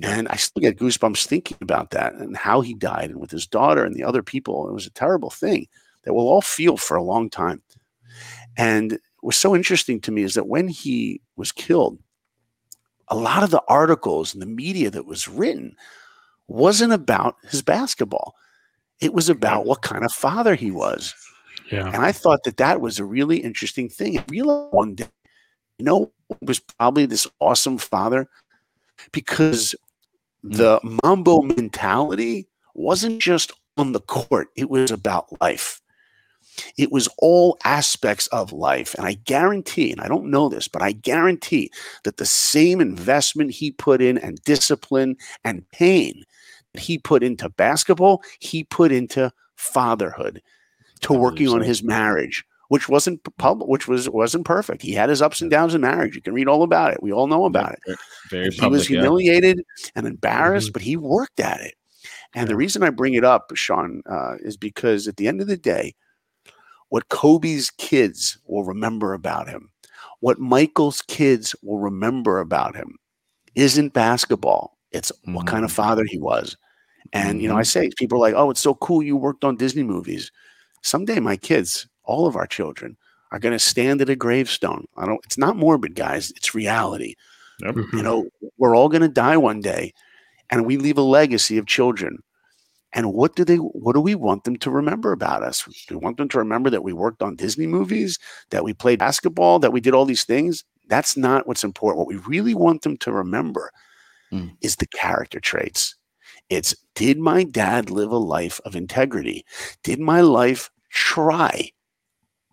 And 0.02 0.26
I 0.28 0.36
still 0.36 0.62
get 0.62 0.78
goosebumps 0.78 1.26
thinking 1.26 1.58
about 1.60 1.90
that 1.90 2.14
and 2.14 2.36
how 2.36 2.62
he 2.62 2.74
died 2.74 3.10
and 3.10 3.20
with 3.20 3.30
his 3.30 3.46
daughter 3.46 3.84
and 3.84 3.94
the 3.94 4.04
other 4.04 4.22
people. 4.22 4.68
It 4.68 4.72
was 4.72 4.86
a 4.86 4.90
terrible 4.90 5.30
thing 5.30 5.68
that 6.04 6.14
we'll 6.14 6.28
all 6.28 6.40
feel 6.40 6.76
for 6.76 6.96
a 6.96 7.02
long 7.02 7.30
time. 7.30 7.62
And 8.56 8.98
what's 9.20 9.36
so 9.36 9.54
interesting 9.54 10.00
to 10.00 10.10
me 10.10 10.22
is 10.22 10.34
that 10.34 10.48
when 10.48 10.66
he 10.66 11.20
was 11.36 11.52
killed, 11.52 11.98
a 13.12 13.14
lot 13.14 13.42
of 13.42 13.50
the 13.50 13.62
articles 13.68 14.32
and 14.32 14.40
the 14.40 14.46
media 14.46 14.88
that 14.88 15.04
was 15.04 15.28
written 15.28 15.76
wasn't 16.48 16.94
about 16.94 17.36
his 17.50 17.60
basketball. 17.60 18.34
It 19.02 19.12
was 19.12 19.28
about 19.28 19.66
what 19.66 19.82
kind 19.82 20.02
of 20.02 20.12
father 20.12 20.54
he 20.54 20.70
was. 20.70 21.14
Yeah. 21.70 21.88
And 21.88 21.96
I 21.96 22.10
thought 22.10 22.44
that 22.44 22.56
that 22.56 22.80
was 22.80 22.98
a 22.98 23.04
really 23.04 23.36
interesting 23.36 23.90
thing. 23.90 24.18
I 24.18 24.24
realized 24.28 24.72
one 24.72 24.94
day, 24.94 25.08
you 25.78 25.84
know, 25.84 26.10
was 26.40 26.58
probably 26.58 27.04
this 27.04 27.26
awesome 27.38 27.76
father 27.76 28.30
because 29.12 29.74
mm. 30.42 30.56
the 30.56 30.80
Mamba 31.04 31.42
mentality 31.42 32.48
wasn't 32.74 33.20
just 33.20 33.52
on 33.76 33.92
the 33.92 34.00
court, 34.00 34.48
it 34.56 34.70
was 34.70 34.90
about 34.90 35.38
life. 35.42 35.81
It 36.76 36.92
was 36.92 37.08
all 37.18 37.58
aspects 37.64 38.26
of 38.28 38.52
life. 38.52 38.94
And 38.94 39.06
I 39.06 39.14
guarantee, 39.14 39.90
and 39.90 40.00
I 40.00 40.08
don't 40.08 40.30
know 40.30 40.48
this, 40.48 40.68
but 40.68 40.82
I 40.82 40.92
guarantee 40.92 41.70
that 42.04 42.16
the 42.16 42.26
same 42.26 42.80
investment 42.80 43.50
he 43.52 43.70
put 43.70 44.02
in 44.02 44.18
and 44.18 44.42
discipline 44.44 45.16
and 45.44 45.68
pain 45.70 46.24
that 46.72 46.82
he 46.82 46.98
put 46.98 47.22
into 47.22 47.48
basketball, 47.48 48.22
he 48.38 48.64
put 48.64 48.92
into 48.92 49.32
fatherhood, 49.56 50.42
to 51.02 51.12
working 51.12 51.48
on 51.48 51.60
his 51.60 51.82
marriage, 51.82 52.44
which 52.68 52.88
wasn't 52.88 53.20
public, 53.36 53.68
which 53.68 53.88
was 53.88 54.08
wasn't 54.08 54.46
perfect. 54.46 54.82
He 54.82 54.92
had 54.92 55.10
his 55.10 55.20
ups 55.20 55.42
and 55.42 55.50
downs 55.50 55.74
in 55.74 55.80
marriage. 55.80 56.14
You 56.14 56.22
can 56.22 56.32
read 56.32 56.48
all 56.48 56.62
about 56.62 56.92
it. 56.92 57.02
We 57.02 57.12
all 57.12 57.26
know 57.26 57.44
about 57.44 57.74
it. 57.74 57.98
Very 58.30 58.50
public, 58.50 58.60
he 58.60 58.66
was 58.68 58.86
humiliated 58.86 59.58
yeah. 59.58 59.90
and 59.96 60.06
embarrassed, 60.06 60.68
mm-hmm. 60.68 60.72
but 60.72 60.82
he 60.82 60.96
worked 60.96 61.40
at 61.40 61.60
it. 61.60 61.74
And 62.34 62.46
yeah. 62.46 62.52
the 62.52 62.56
reason 62.56 62.82
I 62.82 62.90
bring 62.90 63.14
it 63.14 63.24
up, 63.24 63.50
Sean, 63.54 64.02
uh, 64.08 64.36
is 64.40 64.56
because 64.56 65.06
at 65.08 65.16
the 65.16 65.28
end 65.28 65.40
of 65.40 65.48
the 65.48 65.56
day, 65.56 65.94
what 66.92 67.08
Kobe's 67.08 67.70
kids 67.70 68.36
will 68.44 68.64
remember 68.64 69.14
about 69.14 69.48
him, 69.48 69.70
what 70.20 70.38
Michael's 70.38 71.00
kids 71.00 71.56
will 71.62 71.78
remember 71.78 72.38
about 72.38 72.76
him, 72.76 72.98
isn't 73.54 73.94
basketball. 73.94 74.76
It's 74.90 75.10
mm-hmm. 75.10 75.32
what 75.32 75.46
kind 75.46 75.64
of 75.64 75.70
mm. 75.70 75.74
father 75.74 76.04
he 76.06 76.18
was. 76.18 76.54
And 77.14 77.30
mm-hmm. 77.30 77.40
you 77.40 77.48
know, 77.48 77.56
I 77.56 77.62
mm-hmm. 77.62 77.86
say 77.86 77.90
people 77.96 78.18
are 78.18 78.20
like, 78.20 78.34
"Oh, 78.34 78.50
it's 78.50 78.60
so 78.60 78.74
cool 78.74 79.02
you 79.02 79.16
worked 79.16 79.42
on 79.42 79.56
Disney 79.56 79.82
movies." 79.82 80.30
Someday, 80.82 81.18
my 81.18 81.34
kids 81.34 81.88
all 82.04 82.26
of 82.26 82.36
our 82.36 82.46
children 82.46 82.98
are 83.30 83.38
going 83.38 83.54
to 83.54 83.58
stand 83.58 84.02
at 84.02 84.10
a 84.10 84.14
gravestone. 84.14 84.84
I 84.98 85.06
don't. 85.06 85.24
It's 85.24 85.38
not 85.38 85.56
morbid, 85.56 85.94
guys. 85.94 86.30
It's 86.32 86.54
reality. 86.54 87.14
Yep. 87.64 87.76
You 87.76 87.82
mm-hmm. 87.84 88.02
know, 88.02 88.28
we're 88.58 88.76
all 88.76 88.90
going 88.90 89.00
to 89.00 89.08
die 89.08 89.38
one 89.38 89.62
day, 89.62 89.94
and 90.50 90.66
we 90.66 90.76
leave 90.76 90.98
a 90.98 91.02
legacy 91.02 91.56
of 91.56 91.64
children. 91.64 92.18
And 92.94 93.12
what 93.12 93.36
do 93.36 93.44
they? 93.44 93.56
What 93.56 93.94
do 93.94 94.00
we 94.00 94.14
want 94.14 94.44
them 94.44 94.56
to 94.56 94.70
remember 94.70 95.12
about 95.12 95.42
us? 95.42 95.64
Do 95.88 95.98
we 95.98 96.04
want 96.04 96.18
them 96.18 96.28
to 96.30 96.38
remember 96.38 96.70
that 96.70 96.84
we 96.84 96.92
worked 96.92 97.22
on 97.22 97.36
Disney 97.36 97.66
movies, 97.66 98.18
that 98.50 98.64
we 98.64 98.74
played 98.74 98.98
basketball, 98.98 99.58
that 99.60 99.72
we 99.72 99.80
did 99.80 99.94
all 99.94 100.04
these 100.04 100.24
things? 100.24 100.64
That's 100.88 101.16
not 101.16 101.46
what's 101.46 101.64
important. 101.64 101.98
What 101.98 102.08
we 102.08 102.16
really 102.16 102.54
want 102.54 102.82
them 102.82 102.98
to 102.98 103.12
remember 103.12 103.70
mm. 104.30 104.54
is 104.60 104.76
the 104.76 104.86
character 104.86 105.40
traits. 105.40 105.96
It's 106.50 106.74
did 106.94 107.18
my 107.18 107.44
dad 107.44 107.88
live 107.88 108.10
a 108.10 108.18
life 108.18 108.60
of 108.66 108.76
integrity? 108.76 109.46
Did 109.82 109.98
my 109.98 110.20
life 110.20 110.70
try 110.90 111.72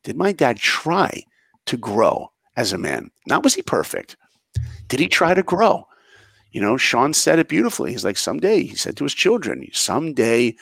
did 0.04 0.18
my 0.18 0.32
dad 0.32 0.58
try 0.58 1.24
to 1.66 1.78
grow 1.78 2.32
as 2.56 2.74
a 2.74 2.78
man? 2.78 3.12
Not 3.28 3.44
was 3.44 3.54
he 3.54 3.62
perfect. 3.62 4.16
Did 4.88 5.00
he 5.00 5.08
try 5.08 5.34
to 5.34 5.44
grow? 5.44 5.86
You 6.52 6.62
know, 6.62 6.78
Sean 6.78 7.14
said 7.14 7.40
it 7.40 7.48
beautifully. 7.48 7.92
He's 7.92 8.06
like, 8.06 8.18
someday, 8.18 8.64
he 8.64 8.76
said 8.76 8.98
to 8.98 9.04
his 9.04 9.14
children, 9.14 9.68
someday, 9.72 10.56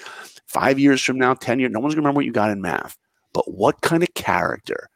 five 0.45 0.79
years 0.79 1.01
from 1.01 1.17
now, 1.17 1.33
10 1.33 1.59
years, 1.59 1.71
no 1.71 1.79
one's 1.79 1.95
gonna 1.95 2.01
remember 2.01 2.19
what 2.19 2.25
you 2.25 2.33
got 2.33 2.51
in 2.51 2.61
math. 2.61 2.97
But 3.33 3.51
what 3.51 3.81
kind 3.81 4.03
of 4.03 4.13
character 4.13 4.89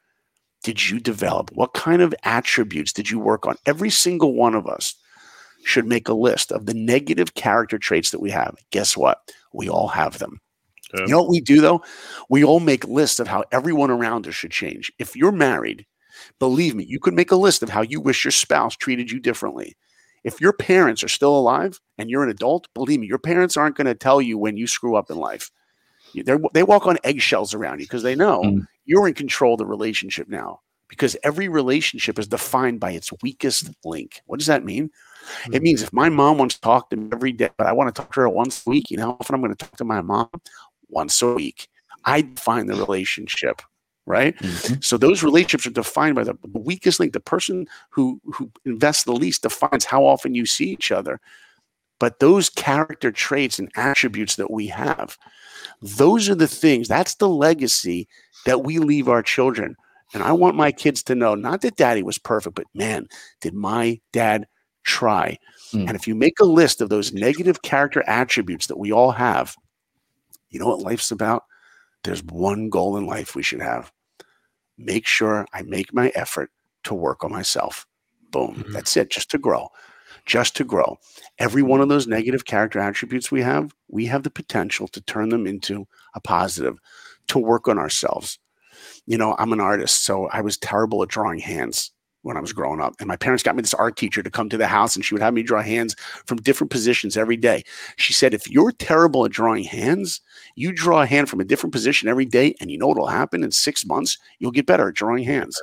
did 0.63 0.89
you 0.89 0.99
develop? 0.99 1.51
What 1.53 1.73
kind 1.73 2.01
of 2.01 2.13
attributes 2.23 2.93
did 2.93 3.09
you 3.09 3.19
work 3.19 3.47
on? 3.47 3.55
Every 3.65 3.89
single 3.89 4.33
one 4.33 4.55
of 4.55 4.67
us 4.67 4.95
should 5.63 5.85
make 5.85 6.07
a 6.07 6.13
list 6.13 6.51
of 6.51 6.65
the 6.65 6.73
negative 6.73 7.35
character 7.35 7.77
traits 7.77 8.11
that 8.11 8.21
we 8.21 8.31
have. 8.31 8.55
Guess 8.71 8.97
what? 8.97 9.19
We 9.53 9.69
all 9.69 9.87
have 9.87 10.19
them. 10.19 10.39
You 10.93 11.07
know 11.07 11.21
what 11.21 11.29
we 11.29 11.39
do 11.39 11.61
though? 11.61 11.81
We 12.29 12.43
all 12.43 12.59
make 12.59 12.83
lists 12.85 13.19
of 13.19 13.27
how 13.27 13.45
everyone 13.51 13.91
around 13.91 14.27
us 14.27 14.35
should 14.35 14.51
change. 14.51 14.91
If 14.99 15.15
you're 15.15 15.31
married, 15.31 15.85
believe 16.37 16.75
me, 16.75 16.83
you 16.83 16.99
could 16.99 17.13
make 17.13 17.31
a 17.31 17.37
list 17.37 17.63
of 17.63 17.69
how 17.69 17.81
you 17.81 18.01
wish 18.01 18.25
your 18.25 18.31
spouse 18.31 18.75
treated 18.75 19.09
you 19.09 19.19
differently. 19.19 19.77
If 20.23 20.39
your 20.39 20.53
parents 20.53 21.03
are 21.03 21.09
still 21.09 21.37
alive 21.37 21.79
and 21.97 22.09
you're 22.09 22.23
an 22.23 22.29
adult, 22.29 22.67
believe 22.73 22.99
me, 22.99 23.07
your 23.07 23.17
parents 23.17 23.57
aren't 23.57 23.75
going 23.75 23.87
to 23.87 23.95
tell 23.95 24.21
you 24.21 24.37
when 24.37 24.57
you 24.57 24.67
screw 24.67 24.95
up 24.95 25.09
in 25.09 25.17
life. 25.17 25.49
They're, 26.13 26.39
they 26.53 26.63
walk 26.63 26.87
on 26.87 26.97
eggshells 27.03 27.53
around 27.53 27.79
you 27.79 27.85
because 27.85 28.03
they 28.03 28.15
know 28.15 28.41
mm. 28.41 28.67
you're 28.85 29.07
in 29.07 29.13
control 29.13 29.53
of 29.53 29.59
the 29.59 29.65
relationship 29.65 30.27
now. 30.27 30.59
Because 30.89 31.15
every 31.23 31.47
relationship 31.47 32.19
is 32.19 32.27
defined 32.27 32.81
by 32.81 32.91
its 32.91 33.13
weakest 33.23 33.69
link. 33.85 34.19
What 34.25 34.39
does 34.39 34.47
that 34.47 34.65
mean? 34.65 34.91
Mm. 35.45 35.55
It 35.55 35.61
means 35.61 35.81
if 35.81 35.93
my 35.93 36.09
mom 36.09 36.37
wants 36.37 36.55
to 36.55 36.61
talk 36.61 36.89
to 36.89 36.97
me 36.97 37.09
every 37.13 37.31
day, 37.31 37.49
but 37.57 37.65
I 37.65 37.71
want 37.71 37.95
to 37.95 38.01
talk 38.01 38.13
to 38.13 38.19
her 38.19 38.29
once 38.29 38.67
a 38.67 38.69
week, 38.69 38.91
you 38.91 38.97
know 38.97 39.05
how 39.05 39.17
often 39.21 39.35
I'm 39.35 39.41
going 39.41 39.55
to 39.55 39.65
talk 39.65 39.77
to 39.77 39.85
my 39.85 40.01
mom? 40.01 40.29
once 40.91 41.21
a 41.21 41.33
week. 41.33 41.67
I 42.05 42.21
define 42.21 42.67
the 42.67 42.75
relationship, 42.75 43.61
right? 44.05 44.35
Mm-hmm. 44.37 44.75
So 44.81 44.97
those 44.97 45.23
relationships 45.23 45.67
are 45.67 45.71
defined 45.71 46.15
by 46.15 46.23
the, 46.23 46.37
weakest 46.53 46.99
link. 46.99 47.13
The 47.13 47.19
person 47.19 47.67
who 47.89 48.19
who 48.33 48.51
invests 48.65 49.03
the 49.03 49.13
least 49.13 49.43
defines 49.43 49.85
how 49.85 50.05
often 50.05 50.35
you 50.35 50.45
see 50.45 50.69
each 50.69 50.91
other. 50.91 51.19
But 51.99 52.19
those 52.19 52.49
character 52.49 53.11
traits 53.11 53.59
and 53.59 53.71
attributes 53.75 54.35
that 54.37 54.49
we 54.49 54.67
have, 54.67 55.17
those 55.81 56.29
are 56.29 56.35
the 56.35 56.47
things, 56.47 56.87
that's 56.87 57.15
the 57.15 57.29
legacy 57.29 58.07
that 58.45 58.63
we 58.63 58.79
leave 58.79 59.07
our 59.07 59.21
children. 59.21 59.75
And 60.13 60.23
I 60.23 60.31
want 60.31 60.55
my 60.55 60.71
kids 60.71 61.03
to 61.03 61.15
know 61.15 61.35
not 61.35 61.61
that 61.61 61.75
daddy 61.75 62.01
was 62.01 62.17
perfect, 62.17 62.55
but 62.55 62.65
man, 62.73 63.07
did 63.39 63.53
my 63.53 63.99
dad 64.11 64.47
try. 64.83 65.37
Mm. 65.73 65.87
And 65.87 65.95
if 65.95 66.07
you 66.07 66.15
make 66.15 66.39
a 66.39 66.45
list 66.45 66.81
of 66.81 66.89
those 66.89 67.13
negative 67.13 67.61
character 67.61 68.03
attributes 68.07 68.67
that 68.67 68.79
we 68.79 68.91
all 68.91 69.11
have, 69.11 69.55
you 70.49 70.59
know 70.59 70.67
what 70.67 70.79
life's 70.79 71.11
about? 71.11 71.43
There's 72.03 72.23
one 72.23 72.69
goal 72.69 72.97
in 72.97 73.05
life 73.05 73.35
we 73.35 73.43
should 73.43 73.61
have. 73.61 73.91
Make 74.77 75.05
sure 75.05 75.45
I 75.53 75.61
make 75.61 75.93
my 75.93 76.09
effort 76.15 76.51
to 76.85 76.93
work 76.93 77.23
on 77.23 77.31
myself. 77.31 77.85
Boom. 78.31 78.55
Mm-hmm. 78.55 78.73
That's 78.73 78.97
it. 78.97 79.09
Just 79.09 79.29
to 79.31 79.37
grow. 79.37 79.69
Just 80.25 80.55
to 80.57 80.63
grow. 80.63 80.97
Every 81.39 81.61
one 81.61 81.81
of 81.81 81.89
those 81.89 82.07
negative 82.07 82.45
character 82.45 82.79
attributes 82.79 83.31
we 83.31 83.41
have, 83.41 83.73
we 83.87 84.05
have 84.05 84.23
the 84.23 84.29
potential 84.29 84.87
to 84.89 85.01
turn 85.01 85.29
them 85.29 85.45
into 85.45 85.87
a 86.15 86.19
positive, 86.19 86.79
to 87.27 87.39
work 87.39 87.67
on 87.67 87.77
ourselves. 87.77 88.39
You 89.05 89.17
know, 89.17 89.35
I'm 89.37 89.53
an 89.53 89.59
artist, 89.59 90.03
so 90.03 90.27
I 90.27 90.41
was 90.41 90.57
terrible 90.57 91.03
at 91.03 91.09
drawing 91.09 91.39
hands 91.39 91.91
when 92.23 92.37
I 92.37 92.39
was 92.39 92.53
growing 92.53 92.81
up. 92.81 92.93
And 92.99 93.07
my 93.07 93.15
parents 93.15 93.43
got 93.43 93.55
me 93.55 93.61
this 93.61 93.73
art 93.73 93.97
teacher 93.97 94.21
to 94.21 94.29
come 94.29 94.49
to 94.49 94.57
the 94.57 94.67
house 94.67 94.95
and 94.95 95.03
she 95.03 95.13
would 95.13 95.23
have 95.23 95.33
me 95.33 95.43
draw 95.43 95.61
hands 95.61 95.95
from 96.25 96.37
different 96.37 96.71
positions 96.71 97.17
every 97.17 97.37
day. 97.37 97.63
She 97.97 98.13
said, 98.13 98.33
if 98.33 98.49
you're 98.49 98.71
terrible 98.71 99.25
at 99.25 99.31
drawing 99.31 99.63
hands, 99.63 100.21
you 100.55 100.71
draw 100.71 101.01
a 101.01 101.05
hand 101.05 101.29
from 101.29 101.39
a 101.39 101.45
different 101.45 101.73
position 101.73 102.09
every 102.09 102.25
day, 102.25 102.55
and 102.59 102.71
you 102.71 102.77
know 102.77 102.87
what'll 102.87 103.07
happen 103.07 103.43
in 103.43 103.51
six 103.51 103.85
months? 103.85 104.17
You'll 104.39 104.51
get 104.51 104.65
better 104.65 104.89
at 104.89 104.95
drawing 104.95 105.23
hands. 105.23 105.61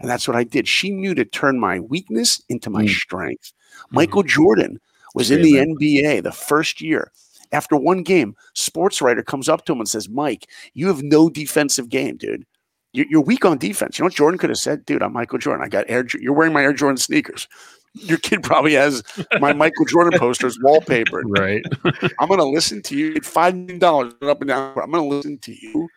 And 0.00 0.10
that's 0.10 0.26
what 0.26 0.36
I 0.36 0.44
did. 0.44 0.66
She 0.66 0.90
knew 0.90 1.14
to 1.14 1.24
turn 1.24 1.60
my 1.60 1.80
weakness 1.80 2.42
into 2.48 2.70
my 2.70 2.84
mm. 2.84 2.88
strength. 2.88 3.52
Mm-hmm. 3.52 3.96
Michael 3.96 4.22
Jordan 4.22 4.80
was 5.14 5.30
in 5.30 5.42
the 5.42 5.54
NBA 5.54 6.22
the 6.22 6.32
first 6.32 6.80
year. 6.80 7.12
After 7.52 7.76
one 7.76 8.02
game, 8.02 8.34
sports 8.54 9.02
writer 9.02 9.22
comes 9.22 9.48
up 9.48 9.66
to 9.66 9.72
him 9.72 9.78
and 9.78 9.88
says, 9.88 10.08
Mike, 10.08 10.48
you 10.72 10.88
have 10.88 11.02
no 11.02 11.28
defensive 11.28 11.90
game, 11.90 12.16
dude 12.16 12.46
you're 12.92 13.22
weak 13.22 13.44
on 13.44 13.58
defense. 13.58 13.98
You 13.98 14.02
know 14.02 14.06
what 14.06 14.14
Jordan 14.14 14.38
could 14.38 14.50
have 14.50 14.58
said, 14.58 14.84
dude? 14.84 15.02
I'm 15.02 15.12
Michael 15.12 15.38
Jordan. 15.38 15.64
I 15.64 15.68
got 15.68 15.86
Air. 15.88 16.06
You're 16.20 16.34
wearing 16.34 16.52
my 16.52 16.62
Air 16.62 16.74
Jordan 16.74 16.98
sneakers. 16.98 17.48
Your 17.94 18.18
kid 18.18 18.42
probably 18.42 18.72
has 18.74 19.02
my 19.38 19.52
Michael 19.52 19.84
Jordan 19.84 20.18
posters 20.18 20.58
wallpapered. 20.58 21.24
Right. 21.26 21.64
I'm 22.18 22.28
going 22.28 22.40
to 22.40 22.46
listen 22.46 22.82
to 22.82 22.96
you. 22.96 23.20
Five 23.20 23.54
million 23.54 23.78
dollars 23.78 24.14
up 24.22 24.40
and 24.40 24.48
down. 24.48 24.78
I'm 24.78 24.90
going 24.90 25.08
to 25.08 25.16
listen 25.16 25.38
to 25.38 25.52
you. 25.52 25.88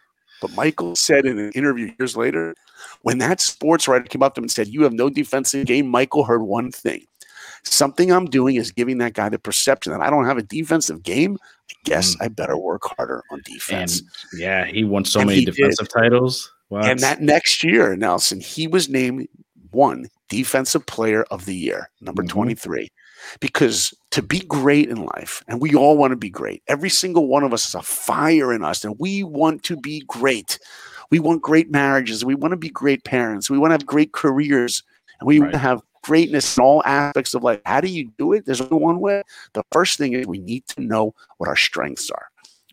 But 0.42 0.52
Michael 0.56 0.96
said 0.98 1.26
in 1.26 1.40
an 1.40 1.52
interview 1.54 1.94
years 1.98 2.18
later, 2.18 2.54
when 3.04 3.20
that 3.20 3.40
sports 3.40 3.88
writer 3.88 4.06
came 4.06 4.22
up 4.22 4.36
to 4.36 4.40
him 4.40 4.44
and 4.44 4.52
said, 4.52 4.68
"You 4.68 4.84
have 4.84 4.94
no 4.94 5.10
defensive 5.10 5.66
game," 5.66 5.88
Michael 5.88 6.26
heard 6.26 6.42
one 6.42 6.72
thing: 6.72 7.06
something 7.64 8.12
I'm 8.12 8.26
doing 8.26 8.56
is 8.56 8.72
giving 8.72 8.98
that 9.00 9.14
guy 9.14 9.30
the 9.30 9.40
perception 9.40 9.94
that 9.94 10.02
I 10.02 10.10
don't 10.10 10.26
have 10.26 10.38
a 10.38 10.44
defensive 10.44 11.04
game. 11.04 11.38
I 11.72 11.74
guess 11.86 12.16
mm. 12.16 12.26
I 12.26 12.28
better 12.28 12.58
work 12.58 12.82
harder 12.98 13.24
on 13.32 13.42
defense. 13.46 14.00
And 14.00 14.42
yeah, 14.42 14.66
he 14.66 14.84
won 14.84 15.06
so 15.06 15.22
and 15.22 15.30
many 15.30 15.46
defensive 15.46 15.88
did. 15.88 16.00
titles. 16.00 16.52
And 16.72 17.00
that 17.00 17.22
next 17.22 17.64
year, 17.64 17.96
Nelson, 17.96 18.40
he 18.40 18.68
was 18.68 18.90
named 18.90 19.28
one 19.76 20.08
defensive 20.30 20.86
player 20.86 21.24
of 21.32 21.46
the 21.46 21.56
year, 21.56 21.90
number 22.02 22.24
mm-hmm. 22.24 22.40
23. 22.40 22.92
Because 23.40 23.94
to 24.12 24.22
be 24.22 24.40
great 24.40 24.90
in 24.90 25.04
life, 25.04 25.44
and 25.48 25.62
we 25.62 25.74
all 25.76 25.98
want 25.98 26.12
to 26.12 26.18
be 26.18 26.30
great, 26.30 26.64
every 26.68 26.90
single 26.90 27.28
one 27.28 27.44
of 27.44 27.54
us 27.54 27.72
has 27.72 27.76
a 27.76 27.84
fire 27.84 28.54
in 28.54 28.64
us, 28.64 28.84
and 28.84 28.96
we 29.00 29.24
want 29.24 29.64
to 29.64 29.76
be 29.76 30.04
great. 30.08 30.60
We 31.12 31.20
want 31.20 31.42
great 31.42 31.72
marriages. 31.72 32.26
We 32.26 32.36
want 32.36 32.52
to 32.52 32.58
be 32.58 32.70
great 32.70 33.04
parents. 33.04 33.50
We 33.50 33.58
want 33.58 33.72
to 33.72 33.76
have 33.76 33.86
great 33.86 34.14
careers, 34.14 34.84
and 35.20 35.28
we 35.28 35.40
right. 35.40 35.46
want 35.46 35.54
to 35.54 35.60
have 35.60 35.82
greatness 36.04 36.58
in 36.58 36.64
all 36.64 36.84
aspects 36.86 37.34
of 37.34 37.44
life. 37.44 37.60
How 37.66 37.82
do 37.82 37.88
you 37.88 38.12
do 38.18 38.34
it? 38.34 38.46
There's 38.46 38.62
only 38.62 38.78
one 38.78 39.00
way. 39.00 39.24
The 39.54 39.64
first 39.72 39.98
thing 39.98 40.14
is 40.14 40.28
we 40.28 40.38
need 40.38 40.68
to 40.68 40.82
know 40.82 41.16
what 41.38 41.50
our 41.50 41.56
strengths 41.56 42.12
are. 42.12 42.28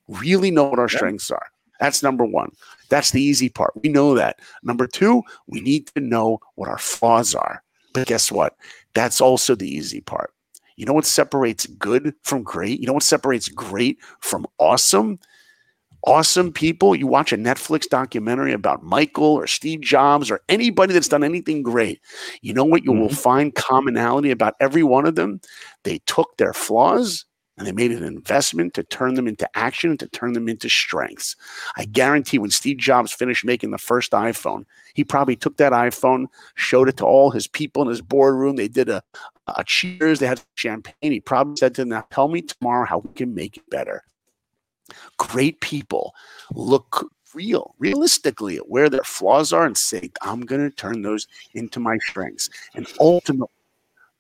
Really 0.09 0.51
know 0.51 0.65
what 0.65 0.79
our 0.79 0.89
yeah. 0.91 0.97
strengths 0.97 1.31
are. 1.31 1.47
That's 1.83 2.01
number 2.01 2.25
one. 2.25 2.53
That's 2.91 3.11
the 3.11 3.21
easy 3.21 3.49
part. 3.49 3.73
We 3.83 3.89
know 3.89 4.15
that. 4.15 4.39
Number 4.63 4.87
two, 4.87 5.25
we 5.49 5.61
need 5.61 5.89
to 5.89 6.01
know 6.01 6.39
what 6.55 6.69
our 6.69 6.79
flaws 6.79 7.35
are. 7.35 7.65
But 7.93 8.07
guess 8.07 8.31
what? 8.31 8.57
That's 8.95 9.21
also 9.21 9.57
the 9.57 9.69
easy 9.69 10.01
part. 10.01 10.33
You 10.77 10.87
know 10.87 10.93
what 10.93 11.07
separates 11.07 11.67
good 11.67 12.15
from 12.23 12.45
great? 12.45 12.79
You 12.79 12.87
know 12.87 12.93
what 12.93 13.03
separates 13.03 13.49
great 13.49 13.99
from 14.21 14.47
awesome? 14.59 15.19
Awesome 16.07 16.53
people. 16.53 16.95
You 16.95 17.09
watch 17.09 17.33
a 17.33 17.37
Netflix 17.37 17.89
documentary 17.89 18.53
about 18.53 18.85
Michael 18.85 19.35
or 19.35 19.49
Steve 19.49 19.81
Jobs 19.81 20.31
or 20.31 20.41
anybody 20.49 20.93
that's 20.93 21.09
done 21.09 21.25
anything 21.25 21.65
great. 21.65 22.01
You 22.43 22.55
know 22.55 22.65
what 22.65 22.85
you 22.85 22.93
mm-hmm. 22.93 23.01
will 23.01 23.09
find 23.09 23.53
commonality 23.57 24.31
about 24.31 24.55
every 24.61 24.85
one 24.85 25.05
of 25.05 25.17
them? 25.17 25.41
They 25.83 25.99
took 26.07 26.37
their 26.37 26.53
flaws 26.53 27.25
and 27.59 27.67
they 27.67 27.73
made 27.73 27.93
an 27.93 28.03
investment 28.03 28.73
to 28.75 28.83
turn 28.83 29.15
them 29.15 29.29
into 29.29 29.49
action 29.57 29.91
and 29.91 30.01
to 30.01 30.09
turn 30.09 30.33
them 30.33 30.49
into 30.49 30.69
strengths. 30.69 31.37
I 31.77 31.85
guarantee 31.85 32.39
when 32.39 32.51
Steve 32.51 32.79
Jobs 32.79 33.13
finished 33.13 33.45
making 33.45 33.71
the 33.71 33.79
first 33.79 34.13
iPhone, 34.13 34.65
he 34.95 35.05
probably 35.05 35.37
took 35.37 35.59
that 35.59 35.73
iPhone, 35.73 36.27
showed 36.55 36.89
it 36.89 36.97
to 36.99 37.05
all 37.05 37.31
his 37.31 37.47
people 37.47 37.83
in 37.83 37.89
his 37.89 38.01
boardroom. 38.01 38.57
They 38.57 38.69
did 38.69 38.89
a, 38.89 39.03
a 39.55 39.65
cheers, 39.65 40.19
they 40.19 40.27
had 40.27 40.43
champagne. 40.55 41.13
He 41.13 41.21
probably 41.21 41.57
said 41.57 41.75
to 41.75 41.83
them, 41.83 41.91
Now 41.91 42.07
tell 42.11 42.29
me 42.29 42.43
tomorrow 42.43 42.87
how 42.87 42.99
we 42.99 43.13
can 43.15 43.35
make 43.35 43.59
it 43.59 43.69
better. 43.69 44.03
Great 45.19 45.61
people 45.61 46.15
look 46.55 47.11
real, 47.35 47.75
realistically 47.79 48.57
at 48.57 48.69
where 48.69 48.89
their 48.89 49.05
flaws 49.05 49.53
are 49.53 49.65
and 49.65 49.77
say, 49.77 50.11
I'm 50.23 50.41
going 50.41 50.69
to 50.69 50.75
turn 50.75 51.03
those 51.03 51.27
into 51.55 51.81
my 51.81 51.99
strengths. 51.99 52.49
And 52.75 52.87
ultimately, 52.99 53.49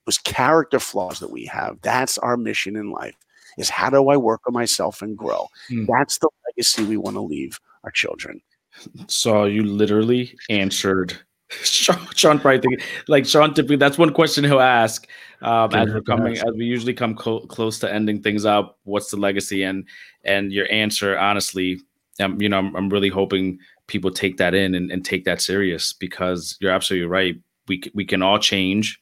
those 0.06 0.18
character 0.18 0.78
flaws 0.78 1.20
that 1.20 1.30
we 1.30 1.44
have. 1.46 1.78
That's 1.82 2.18
our 2.18 2.36
mission 2.36 2.76
in 2.76 2.90
life 2.90 3.16
is 3.58 3.68
how 3.68 3.90
do 3.90 4.08
I 4.08 4.16
work 4.16 4.40
on 4.46 4.52
myself 4.52 5.02
and 5.02 5.16
grow? 5.16 5.46
Mm. 5.70 5.86
That's 5.86 6.18
the 6.18 6.28
legacy 6.48 6.84
we 6.84 6.96
want 6.96 7.16
to 7.16 7.20
leave 7.20 7.60
our 7.84 7.90
children. 7.90 8.40
So 9.06 9.44
you 9.44 9.64
literally 9.64 10.36
answered 10.48 11.16
Sean, 11.62 11.98
Sean 12.14 12.38
probably 12.38 12.78
like 13.08 13.26
Sean 13.26 13.52
typically 13.52 13.76
that's 13.76 13.98
one 13.98 14.14
question 14.14 14.44
he'll 14.44 14.60
ask 14.60 15.06
um, 15.42 15.74
as 15.74 15.92
we're 15.92 16.00
coming 16.00 16.38
as 16.38 16.52
we 16.56 16.64
usually 16.64 16.94
come 16.94 17.14
co- 17.14 17.46
close 17.46 17.78
to 17.80 17.92
ending 17.92 18.22
things 18.22 18.46
up. 18.46 18.78
What's 18.84 19.10
the 19.10 19.18
legacy 19.18 19.62
and 19.62 19.86
and 20.24 20.50
your 20.50 20.70
answer 20.72 21.18
honestly, 21.18 21.80
um, 22.20 22.40
you 22.40 22.48
know, 22.48 22.58
I'm, 22.58 22.74
I'm 22.74 22.88
really 22.88 23.10
hoping 23.10 23.58
people 23.86 24.10
take 24.10 24.38
that 24.38 24.54
in 24.54 24.74
and, 24.74 24.90
and 24.90 25.04
take 25.04 25.24
that 25.26 25.42
serious 25.42 25.92
because 25.92 26.56
you're 26.60 26.72
absolutely 26.72 27.08
right. 27.08 27.36
We 27.68 27.82
we 27.92 28.06
can 28.06 28.22
all 28.22 28.38
change 28.38 28.98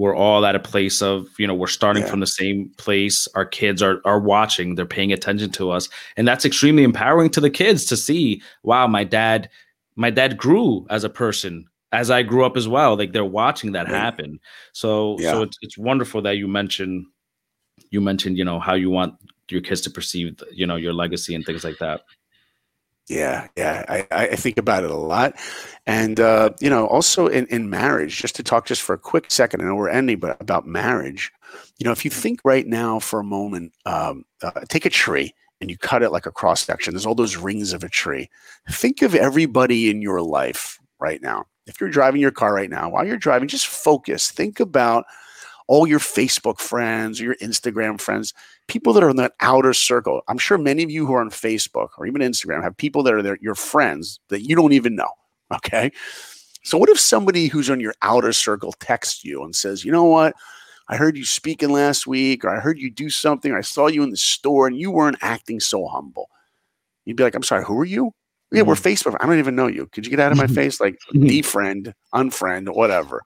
we're 0.00 0.16
all 0.16 0.46
at 0.46 0.54
a 0.54 0.58
place 0.58 1.02
of 1.02 1.28
you 1.38 1.46
know 1.46 1.54
we're 1.54 1.66
starting 1.66 2.02
yeah. 2.02 2.08
from 2.08 2.20
the 2.20 2.26
same 2.26 2.70
place. 2.78 3.28
Our 3.34 3.44
kids 3.44 3.82
are 3.82 4.00
are 4.06 4.18
watching. 4.18 4.74
They're 4.74 4.86
paying 4.86 5.12
attention 5.12 5.50
to 5.52 5.70
us. 5.70 5.90
And 6.16 6.26
that's 6.26 6.46
extremely 6.46 6.84
empowering 6.84 7.28
to 7.30 7.40
the 7.40 7.50
kids 7.50 7.84
to 7.84 7.98
see 7.98 8.42
wow 8.62 8.86
my 8.86 9.04
dad 9.04 9.50
my 9.96 10.08
dad 10.08 10.38
grew 10.38 10.86
as 10.88 11.04
a 11.04 11.10
person 11.10 11.66
as 11.92 12.10
i 12.10 12.22
grew 12.22 12.46
up 12.46 12.56
as 12.56 12.66
well. 12.66 12.96
Like 12.96 13.12
they're 13.12 13.26
watching 13.26 13.72
that 13.72 13.88
happen. 13.88 14.40
So 14.72 15.18
yeah. 15.18 15.32
so 15.32 15.42
it's, 15.42 15.58
it's 15.60 15.76
wonderful 15.76 16.22
that 16.22 16.38
you 16.38 16.48
mentioned 16.48 17.04
you 17.90 18.00
mentioned 18.00 18.38
you 18.38 18.44
know 18.44 18.58
how 18.58 18.74
you 18.74 18.88
want 18.88 19.14
your 19.50 19.60
kids 19.60 19.82
to 19.82 19.90
perceive 19.90 20.40
you 20.50 20.66
know 20.66 20.76
your 20.76 20.94
legacy 20.94 21.34
and 21.34 21.44
things 21.44 21.62
like 21.62 21.76
that 21.78 22.04
yeah, 23.10 23.48
yeah, 23.56 23.84
I, 23.88 24.06
I 24.12 24.36
think 24.36 24.56
about 24.56 24.84
it 24.84 24.90
a 24.90 24.96
lot, 24.96 25.34
and 25.84 26.20
uh, 26.20 26.50
you 26.60 26.70
know, 26.70 26.86
also 26.86 27.26
in, 27.26 27.44
in 27.46 27.68
marriage. 27.68 28.16
Just 28.16 28.36
to 28.36 28.44
talk 28.44 28.66
just 28.66 28.82
for 28.82 28.92
a 28.94 28.98
quick 28.98 29.32
second, 29.32 29.60
I 29.60 29.64
know 29.64 29.74
we're 29.74 29.88
ending, 29.88 30.20
but 30.20 30.40
about 30.40 30.64
marriage. 30.64 31.32
You 31.78 31.84
know, 31.84 31.90
if 31.90 32.04
you 32.04 32.10
think 32.10 32.40
right 32.44 32.64
now 32.64 33.00
for 33.00 33.18
a 33.18 33.24
moment, 33.24 33.72
um, 33.84 34.24
uh, 34.42 34.60
take 34.68 34.86
a 34.86 34.90
tree 34.90 35.34
and 35.60 35.68
you 35.68 35.76
cut 35.76 36.04
it 36.04 36.10
like 36.10 36.26
a 36.26 36.30
cross 36.30 36.62
section. 36.62 36.94
There's 36.94 37.04
all 37.04 37.16
those 37.16 37.36
rings 37.36 37.72
of 37.72 37.82
a 37.82 37.88
tree. 37.88 38.30
Think 38.70 39.02
of 39.02 39.16
everybody 39.16 39.90
in 39.90 40.00
your 40.00 40.22
life 40.22 40.78
right 41.00 41.20
now. 41.20 41.46
If 41.66 41.80
you're 41.80 41.90
driving 41.90 42.20
your 42.20 42.30
car 42.30 42.54
right 42.54 42.70
now, 42.70 42.90
while 42.90 43.04
you're 43.04 43.16
driving, 43.16 43.48
just 43.48 43.66
focus. 43.66 44.30
Think 44.30 44.60
about 44.60 45.04
all 45.70 45.86
your 45.86 46.00
Facebook 46.00 46.58
friends 46.58 47.20
your 47.20 47.36
Instagram 47.36 48.00
friends, 48.00 48.34
people 48.66 48.92
that 48.92 49.04
are 49.04 49.10
in 49.10 49.16
that 49.16 49.34
outer 49.38 49.72
circle. 49.72 50.20
I'm 50.26 50.36
sure 50.36 50.58
many 50.58 50.82
of 50.82 50.90
you 50.90 51.06
who 51.06 51.14
are 51.14 51.20
on 51.20 51.30
Facebook 51.30 51.90
or 51.96 52.06
even 52.08 52.22
Instagram 52.22 52.60
have 52.64 52.76
people 52.76 53.04
that 53.04 53.14
are 53.14 53.22
there, 53.22 53.38
your 53.40 53.54
friends 53.54 54.18
that 54.30 54.42
you 54.42 54.56
don't 54.56 54.74
even 54.74 54.94
know. 54.94 55.08
Okay. 55.52 55.90
So, 56.62 56.78
what 56.78 56.90
if 56.90 57.00
somebody 57.00 57.48
who's 57.48 57.68
on 57.70 57.80
your 57.80 57.94
outer 58.02 58.32
circle 58.32 58.72
texts 58.78 59.24
you 59.24 59.42
and 59.42 59.52
says, 59.52 59.84
you 59.84 59.90
know 59.90 60.04
what? 60.04 60.36
I 60.86 60.96
heard 60.96 61.16
you 61.16 61.24
speaking 61.24 61.70
last 61.70 62.06
week, 62.06 62.44
or 62.44 62.50
I 62.50 62.60
heard 62.60 62.78
you 62.78 62.88
do 62.88 63.10
something, 63.10 63.50
or 63.50 63.58
I 63.58 63.62
saw 63.62 63.88
you 63.88 64.04
in 64.04 64.10
the 64.10 64.16
store 64.16 64.68
and 64.68 64.78
you 64.78 64.92
weren't 64.92 65.18
acting 65.22 65.58
so 65.58 65.88
humble. 65.88 66.30
You'd 67.04 67.16
be 67.16 67.24
like, 67.24 67.34
I'm 67.34 67.42
sorry, 67.42 67.64
who 67.64 67.76
are 67.80 67.84
you? 67.84 68.12
Yeah, 68.52 68.62
we're 68.62 68.76
mm-hmm. 68.76 69.08
Facebook. 69.08 69.16
I 69.20 69.26
don't 69.26 69.40
even 69.40 69.56
know 69.56 69.66
you. 69.66 69.86
Could 69.86 70.06
you 70.06 70.10
get 70.10 70.20
out 70.20 70.30
of 70.30 70.38
my 70.38 70.46
face? 70.46 70.80
Like, 70.80 70.96
defriend, 71.12 71.94
unfriend, 72.14 72.72
whatever. 72.72 73.24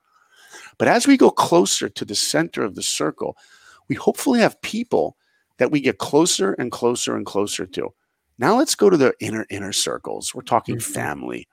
But 0.79 0.89
as 0.89 1.07
we 1.07 1.17
go 1.17 1.31
closer 1.31 1.89
to 1.89 2.05
the 2.05 2.15
center 2.15 2.63
of 2.63 2.75
the 2.75 2.83
circle, 2.83 3.37
we 3.89 3.95
hopefully 3.95 4.41
have 4.41 4.61
people 4.63 5.17
that 5.59 5.71
we 5.71 5.81
get 5.81 5.99
closer 5.99 6.53
and 6.55 6.73
closer 6.73 7.17
and 7.17 7.27
closer 7.27 7.67
to. 7.67 7.95
Now 8.39 8.57
let's 8.57 8.75
go 8.75 8.91
to 8.91 8.97
the 8.97 9.15
inner 9.21 9.47
inner 9.51 9.73
circles. 9.73 10.35
We're 10.35 10.43
talking 10.43 10.77
mm-hmm. 10.77 10.93
family. 10.93 11.49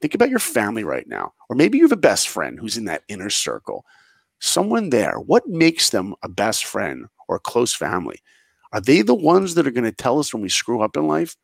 Think 0.00 0.14
about 0.14 0.30
your 0.30 0.38
family 0.38 0.84
right 0.84 1.06
now. 1.08 1.32
Or 1.48 1.56
maybe 1.56 1.78
you 1.78 1.84
have 1.84 1.92
a 1.92 1.96
best 1.96 2.28
friend 2.28 2.58
who's 2.58 2.76
in 2.76 2.84
that 2.86 3.02
inner 3.08 3.30
circle. 3.30 3.84
Someone 4.40 4.90
there. 4.90 5.18
What 5.18 5.48
makes 5.48 5.90
them 5.90 6.14
a 6.22 6.28
best 6.28 6.64
friend 6.64 7.06
or 7.26 7.36
a 7.36 7.40
close 7.40 7.74
family? 7.74 8.20
Are 8.72 8.80
they 8.80 9.02
the 9.02 9.14
ones 9.14 9.54
that 9.54 9.66
are 9.66 9.72
going 9.72 9.84
to 9.84 9.92
tell 9.92 10.18
us 10.18 10.32
when 10.32 10.42
we 10.42 10.48
screw 10.48 10.82
up 10.82 10.96
in 10.96 11.06
life? 11.06 11.36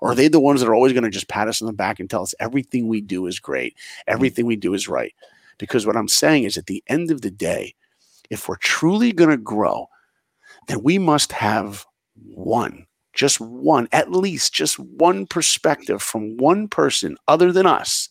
Or 0.00 0.12
are 0.12 0.14
they 0.14 0.28
the 0.28 0.40
ones 0.40 0.60
that 0.60 0.68
are 0.68 0.74
always 0.74 0.92
going 0.92 1.04
to 1.04 1.10
just 1.10 1.28
pat 1.28 1.48
us 1.48 1.62
on 1.62 1.66
the 1.66 1.72
back 1.72 2.00
and 2.00 2.08
tell 2.08 2.22
us 2.22 2.34
everything 2.40 2.88
we 2.88 3.00
do 3.00 3.26
is 3.26 3.38
great, 3.38 3.76
everything 4.06 4.46
we 4.46 4.56
do 4.56 4.74
is 4.74 4.88
right? 4.88 5.14
Because 5.58 5.86
what 5.86 5.96
I'm 5.96 6.08
saying 6.08 6.44
is, 6.44 6.56
at 6.56 6.66
the 6.66 6.82
end 6.88 7.10
of 7.10 7.22
the 7.22 7.30
day, 7.30 7.74
if 8.30 8.48
we're 8.48 8.56
truly 8.56 9.12
going 9.12 9.30
to 9.30 9.36
grow, 9.36 9.88
then 10.68 10.82
we 10.82 10.98
must 10.98 11.32
have 11.32 11.84
one, 12.14 12.86
just 13.12 13.40
one, 13.40 13.88
at 13.92 14.10
least 14.10 14.54
just 14.54 14.78
one 14.78 15.26
perspective 15.26 16.02
from 16.02 16.36
one 16.36 16.68
person 16.68 17.16
other 17.28 17.52
than 17.52 17.66
us 17.66 18.08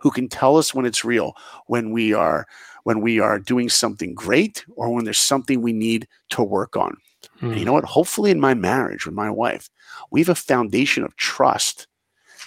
who 0.00 0.10
can 0.10 0.28
tell 0.28 0.56
us 0.56 0.74
when 0.74 0.84
it's 0.84 1.04
real, 1.04 1.34
when 1.66 1.92
we 1.92 2.12
are 2.12 2.46
when 2.84 3.00
we 3.00 3.20
are 3.20 3.38
doing 3.38 3.68
something 3.68 4.12
great 4.12 4.64
or 4.74 4.92
when 4.92 5.04
there's 5.04 5.18
something 5.18 5.62
we 5.62 5.72
need 5.72 6.08
to 6.30 6.42
work 6.42 6.76
on. 6.76 6.96
Hmm. 7.38 7.46
And 7.46 7.54
you 7.54 7.60
hmm. 7.60 7.66
know 7.66 7.72
what? 7.74 7.84
Hopefully 7.84 8.30
in 8.32 8.40
my 8.40 8.54
marriage 8.54 9.06
with 9.06 9.14
my 9.14 9.30
wife, 9.30 9.70
we 10.10 10.20
have 10.20 10.28
a 10.28 10.34
foundation 10.34 11.04
of 11.04 11.16
trust 11.16 11.86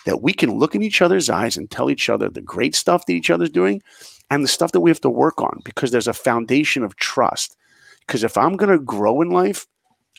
that 0.05 0.21
we 0.21 0.33
can 0.33 0.59
look 0.59 0.75
in 0.75 0.83
each 0.83 1.01
other's 1.01 1.29
eyes 1.29 1.57
and 1.57 1.71
tell 1.71 1.89
each 1.89 2.09
other 2.09 2.29
the 2.29 2.41
great 2.41 2.75
stuff 2.75 3.05
that 3.05 3.13
each 3.13 3.29
other's 3.29 3.49
doing 3.49 3.81
and 4.29 4.43
the 4.43 4.49
stuff 4.49 4.71
that 4.71 4.81
we 4.81 4.89
have 4.89 5.01
to 5.01 5.09
work 5.09 5.41
on 5.41 5.61
because 5.63 5.91
there's 5.91 6.07
a 6.07 6.13
foundation 6.13 6.83
of 6.83 6.95
trust. 6.95 7.55
Because 8.05 8.23
if 8.23 8.37
I'm 8.37 8.55
going 8.55 8.71
to 8.71 8.83
grow 8.83 9.21
in 9.21 9.29
life, 9.29 9.65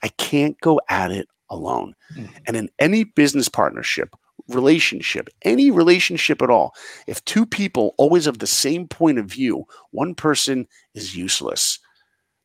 I 0.03 0.09
can't 0.09 0.61
go 0.61 0.81
at 0.89 1.11
it 1.11 1.29
alone. 1.51 1.95
Mm. 2.17 2.31
And 2.47 2.57
in 2.57 2.69
any 2.79 3.05
business 3.05 3.49
partnership, 3.49 4.15
relationship, 4.49 5.29
any 5.43 5.71
relationship 5.71 6.43
at 6.43 6.51
all, 6.51 6.75
if 7.07 7.25
two 7.25 7.47
people 7.47 7.95
always 7.99 8.27
have 8.27 8.39
the 8.39 8.47
same 8.47 8.87
point 8.89 9.19
of 9.19 9.27
view, 9.27 9.65
one 9.91 10.15
person 10.15 10.67
is 10.95 11.17
useless. 11.17 11.79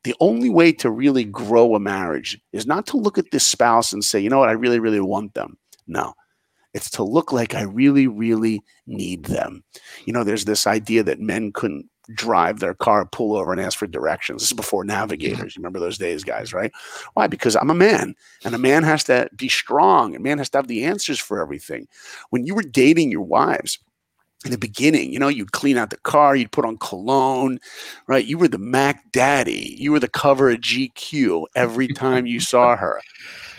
The 0.04 0.16
only 0.20 0.50
way 0.50 0.72
to 0.74 0.90
really 0.90 1.26
grow 1.26 1.76
a 1.76 1.80
marriage 1.80 2.40
is 2.54 2.66
not 2.66 2.88
to 2.88 2.98
look 2.98 3.18
at 3.18 3.30
this 3.32 3.46
spouse 3.46 3.94
and 3.94 4.04
say, 4.04 4.20
you 4.20 4.30
know 4.30 4.40
what, 4.40 4.50
I 4.50 4.54
really, 4.54 4.80
really 4.80 5.00
want 5.00 5.36
them. 5.36 5.58
No, 5.88 6.14
it's 6.74 6.90
to 6.92 7.04
look 7.04 7.32
like 7.32 7.54
I 7.54 7.64
really, 7.64 8.08
really 8.08 8.62
need 8.88 9.26
them. 9.26 9.64
You 10.06 10.14
know, 10.14 10.24
there's 10.24 10.46
this 10.46 10.68
idea 10.68 11.04
that 11.04 11.20
men 11.20 11.52
couldn't 11.52 11.90
drive 12.14 12.60
their 12.60 12.74
car, 12.74 13.06
pull 13.06 13.36
over, 13.36 13.52
and 13.52 13.62
ask 13.62 13.78
for 13.78 13.88
directions. 13.88 14.42
This 14.42 14.52
is 14.52 14.56
before 14.56 14.84
navigators. 14.84 15.56
You 15.56 15.62
remember 15.62 15.80
those 15.80 15.98
days, 15.98 16.24
guys, 16.24 16.54
right? 16.54 16.72
Why? 17.14 17.28
Because 17.28 17.56
I'm 17.56 17.70
a 17.70 17.76
man, 17.76 18.16
and 18.44 18.56
a 18.56 18.60
man 18.60 18.84
has 18.84 19.04
to 19.06 19.30
be 19.36 19.50
strong, 19.50 20.16
and 20.16 20.24
man 20.24 20.38
has 20.38 20.50
to 20.52 20.58
have 20.58 20.68
the 20.68 20.84
answers 20.84 21.20
for 21.20 21.42
everything. 21.42 21.88
When 22.30 22.46
you 22.46 22.56
were 22.56 22.64
dating 22.64 23.12
your 23.12 23.22
wives, 23.22 23.80
in 24.44 24.50
the 24.50 24.58
beginning, 24.58 25.14
you 25.14 25.20
know, 25.20 25.28
you'd 25.28 25.52
clean 25.52 25.78
out 25.78 25.92
the 25.92 25.98
car, 25.98 26.36
you'd 26.36 26.52
put 26.52 26.66
on 26.66 26.78
cologne, 26.78 27.60
right? 28.08 28.26
You 28.26 28.40
were 28.40 28.48
the 28.48 28.58
Mac 28.58 29.12
Daddy. 29.12 29.76
You 29.78 29.92
were 29.92 30.00
the 30.00 30.08
cover 30.08 30.50
of 30.50 30.62
GQ 30.62 31.46
every 31.56 31.88
time 31.88 32.26
you 32.26 32.40
saw 32.40 32.76
her, 32.76 33.00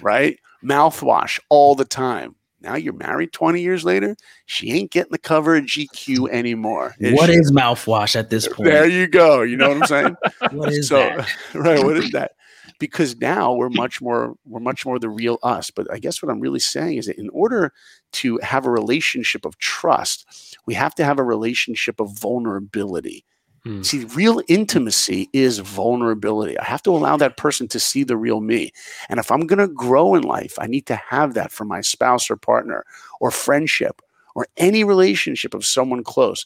right? 0.01 0.41
Mouthwash 0.65 1.39
all 1.51 1.77
the 1.77 1.85
time. 1.85 2.35
Now 2.63 2.77
you're 2.77 2.93
married 2.93 3.33
20 3.33 3.61
years 3.61 3.85
later. 3.85 4.17
She 4.47 4.73
ain't 4.73 4.91
getting 4.91 5.13
the 5.13 5.19
cover 5.19 5.57
of 5.57 5.65
GQ 5.65 6.31
anymore. 6.31 6.95
Is 6.99 7.15
what 7.15 7.29
she? 7.29 7.37
is 7.37 7.51
mouthwash 7.51 8.15
at 8.17 8.31
this 8.31 8.47
point? 8.47 8.71
There 8.71 8.89
you 8.89 9.07
go. 9.07 9.43
You 9.43 9.57
know 9.57 9.69
what 9.69 9.79
I'm 9.79 9.87
saying? 9.87 10.17
what 10.53 10.73
is 10.73 10.89
so, 10.89 10.97
that? 10.97 11.29
Right. 11.55 11.83
What 11.83 11.97
is 11.97 12.11
that? 12.13 12.33
Because 12.79 13.17
now 13.17 13.53
we're 13.53 13.69
much 13.69 14.01
more 14.01 14.35
we're 14.45 14.61
much 14.61 14.87
more 14.87 14.99
the 14.99 15.09
real 15.09 15.39
us. 15.43 15.71
But 15.71 15.93
I 15.93 15.99
guess 15.99 16.23
what 16.23 16.31
I'm 16.31 16.41
really 16.41 16.61
saying 16.61 16.99
is 16.99 17.07
that 17.07 17.19
in 17.19 17.29
order 17.31 17.73
to 18.13 18.39
have 18.39 18.67
a 18.67 18.71
relationship 18.71 19.45
of 19.45 19.59
trust, 19.59 20.57
we 20.67 20.75
have 20.75 20.95
to 20.97 21.05
have 21.05 21.19
a 21.19 21.25
relationship 21.25 22.01
of 22.01 22.19
vulnerability. 22.19 23.25
Hmm. 23.65 23.83
See, 23.83 24.05
real 24.07 24.43
intimacy 24.49 25.31
is 25.33 25.59
vulnerability. 25.59 26.59
I 26.59 26.65
have 26.65 26.83
to 26.83 26.91
allow 26.91 27.17
that 27.19 27.37
person 27.37 27.69
to 27.69 27.79
see 27.79 28.03
the 28.03 28.17
real 28.17 28.41
me. 28.41 28.73
And 29.09 29.21
if 29.21 29.31
I'm 29.31 29.47
going 29.47 29.61
to 29.61 29.69
grow 29.69 30.15
in 30.15 30.23
life, 30.23 30.59
I 30.59 30.67
need 30.67 30.87
to 30.87 30.97
have 30.97 31.35
that 31.35 31.53
for 31.53 31.65
my 31.65 31.81
spouse 31.81 32.29
or 32.29 32.37
partner 32.37 32.85
or 33.21 33.31
friendship 33.31 34.03
or 34.35 34.49
any 34.57 34.83
relationship 34.83 35.55
of 35.55 35.65
someone 35.65 36.03
close. 36.03 36.45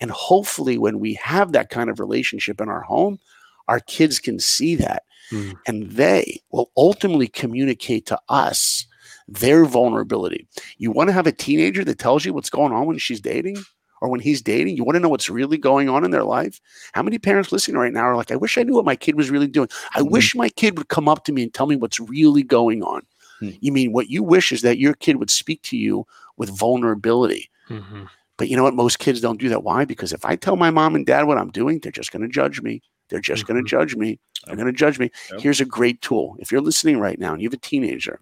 And 0.00 0.10
hopefully, 0.10 0.76
when 0.76 0.98
we 0.98 1.14
have 1.14 1.52
that 1.52 1.70
kind 1.70 1.88
of 1.88 2.00
relationship 2.00 2.60
in 2.60 2.68
our 2.68 2.82
home, 2.82 3.20
our 3.68 3.80
kids 3.80 4.18
can 4.18 4.40
see 4.40 4.74
that. 4.76 5.04
Hmm. 5.30 5.52
And 5.66 5.90
they 5.92 6.40
will 6.50 6.70
ultimately 6.76 7.28
communicate 7.28 8.06
to 8.06 8.18
us 8.28 8.86
their 9.28 9.64
vulnerability. 9.64 10.46
You 10.78 10.90
want 10.90 11.08
to 11.08 11.12
have 11.12 11.26
a 11.26 11.32
teenager 11.32 11.84
that 11.84 11.98
tells 11.98 12.24
you 12.24 12.32
what's 12.32 12.50
going 12.50 12.72
on 12.72 12.86
when 12.86 12.98
she's 12.98 13.20
dating? 13.20 13.56
Or 14.00 14.08
when 14.08 14.20
he's 14.20 14.42
dating, 14.42 14.76
you 14.76 14.84
want 14.84 14.96
to 14.96 15.00
know 15.00 15.08
what's 15.08 15.30
really 15.30 15.58
going 15.58 15.88
on 15.88 16.04
in 16.04 16.10
their 16.10 16.24
life? 16.24 16.60
How 16.92 17.02
many 17.02 17.18
parents 17.18 17.52
listening 17.52 17.78
right 17.78 17.92
now 17.92 18.02
are 18.02 18.16
like, 18.16 18.30
I 18.30 18.36
wish 18.36 18.58
I 18.58 18.62
knew 18.62 18.74
what 18.74 18.84
my 18.84 18.96
kid 18.96 19.16
was 19.16 19.30
really 19.30 19.46
doing. 19.46 19.68
I 19.94 20.00
mm-hmm. 20.00 20.10
wish 20.10 20.34
my 20.34 20.48
kid 20.50 20.76
would 20.78 20.88
come 20.88 21.08
up 21.08 21.24
to 21.24 21.32
me 21.32 21.42
and 21.42 21.52
tell 21.52 21.66
me 21.66 21.76
what's 21.76 22.00
really 22.00 22.42
going 22.42 22.82
on. 22.82 23.02
Mm-hmm. 23.40 23.56
You 23.60 23.72
mean 23.72 23.92
what 23.92 24.08
you 24.10 24.22
wish 24.22 24.52
is 24.52 24.62
that 24.62 24.78
your 24.78 24.94
kid 24.94 25.16
would 25.16 25.30
speak 25.30 25.62
to 25.62 25.76
you 25.76 26.06
with 26.36 26.50
vulnerability. 26.50 27.50
Mm-hmm. 27.68 28.04
But 28.36 28.48
you 28.48 28.56
know 28.56 28.62
what? 28.62 28.74
Most 28.74 28.98
kids 28.98 29.20
don't 29.20 29.40
do 29.40 29.48
that. 29.48 29.62
Why? 29.62 29.84
Because 29.84 30.12
if 30.12 30.24
I 30.24 30.36
tell 30.36 30.56
my 30.56 30.70
mom 30.70 30.94
and 30.94 31.06
dad 31.06 31.24
what 31.24 31.38
I'm 31.38 31.50
doing, 31.50 31.80
they're 31.80 31.92
just 31.92 32.12
going 32.12 32.22
to 32.22 32.28
judge 32.28 32.60
me. 32.60 32.82
They're 33.08 33.20
just 33.20 33.46
going 33.46 33.56
to 33.56 33.62
mm-hmm. 33.62 33.80
judge 33.80 33.96
me. 33.96 34.18
They're 34.46 34.56
going 34.56 34.66
to 34.66 34.72
judge 34.72 34.98
me. 34.98 35.10
Here's 35.38 35.60
a 35.60 35.64
great 35.64 36.02
tool. 36.02 36.36
If 36.38 36.52
you're 36.52 36.60
listening 36.60 36.98
right 36.98 37.18
now 37.18 37.32
and 37.32 37.40
you 37.40 37.46
have 37.48 37.54
a 37.54 37.58
teenager, 37.58 38.20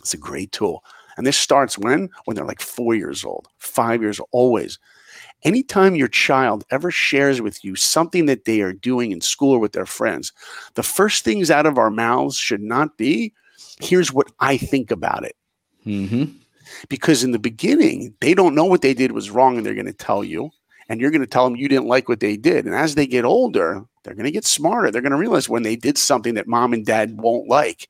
it's 0.00 0.14
a 0.14 0.18
great 0.18 0.52
tool. 0.52 0.82
And 1.18 1.26
this 1.26 1.36
starts 1.36 1.76
when? 1.76 2.08
When 2.24 2.36
they're 2.36 2.46
like 2.46 2.62
four 2.62 2.94
years 2.94 3.24
old, 3.24 3.48
five 3.58 4.00
years 4.00 4.20
old, 4.20 4.28
always. 4.30 4.78
Anytime 5.42 5.96
your 5.96 6.08
child 6.08 6.64
ever 6.70 6.92
shares 6.92 7.42
with 7.42 7.64
you 7.64 7.74
something 7.74 8.26
that 8.26 8.44
they 8.44 8.60
are 8.60 8.72
doing 8.72 9.10
in 9.10 9.20
school 9.20 9.54
or 9.54 9.58
with 9.58 9.72
their 9.72 9.84
friends, 9.84 10.32
the 10.74 10.82
first 10.84 11.24
things 11.24 11.50
out 11.50 11.66
of 11.66 11.76
our 11.76 11.90
mouths 11.90 12.36
should 12.36 12.62
not 12.62 12.96
be, 12.96 13.32
here's 13.80 14.12
what 14.12 14.30
I 14.38 14.56
think 14.56 14.92
about 14.92 15.24
it. 15.24 15.36
Mm-hmm. 15.84 16.36
Because 16.88 17.24
in 17.24 17.32
the 17.32 17.38
beginning, 17.38 18.14
they 18.20 18.32
don't 18.32 18.54
know 18.54 18.64
what 18.64 18.82
they 18.82 18.94
did 18.94 19.10
was 19.10 19.30
wrong 19.30 19.56
and 19.56 19.66
they're 19.66 19.74
going 19.74 19.86
to 19.86 19.92
tell 19.92 20.22
you. 20.22 20.50
And 20.88 21.00
you're 21.00 21.10
going 21.10 21.20
to 21.20 21.26
tell 21.26 21.44
them 21.44 21.56
you 21.56 21.68
didn't 21.68 21.86
like 21.86 22.08
what 22.08 22.20
they 22.20 22.36
did. 22.36 22.64
And 22.64 22.74
as 22.74 22.94
they 22.94 23.06
get 23.06 23.24
older, 23.24 23.84
they're 24.04 24.14
going 24.14 24.24
to 24.24 24.30
get 24.30 24.46
smarter. 24.46 24.90
They're 24.90 25.02
going 25.02 25.12
to 25.12 25.18
realize 25.18 25.48
when 25.48 25.64
they 25.64 25.76
did 25.76 25.98
something 25.98 26.34
that 26.34 26.46
mom 26.46 26.72
and 26.72 26.86
dad 26.86 27.20
won't 27.20 27.48
like. 27.48 27.88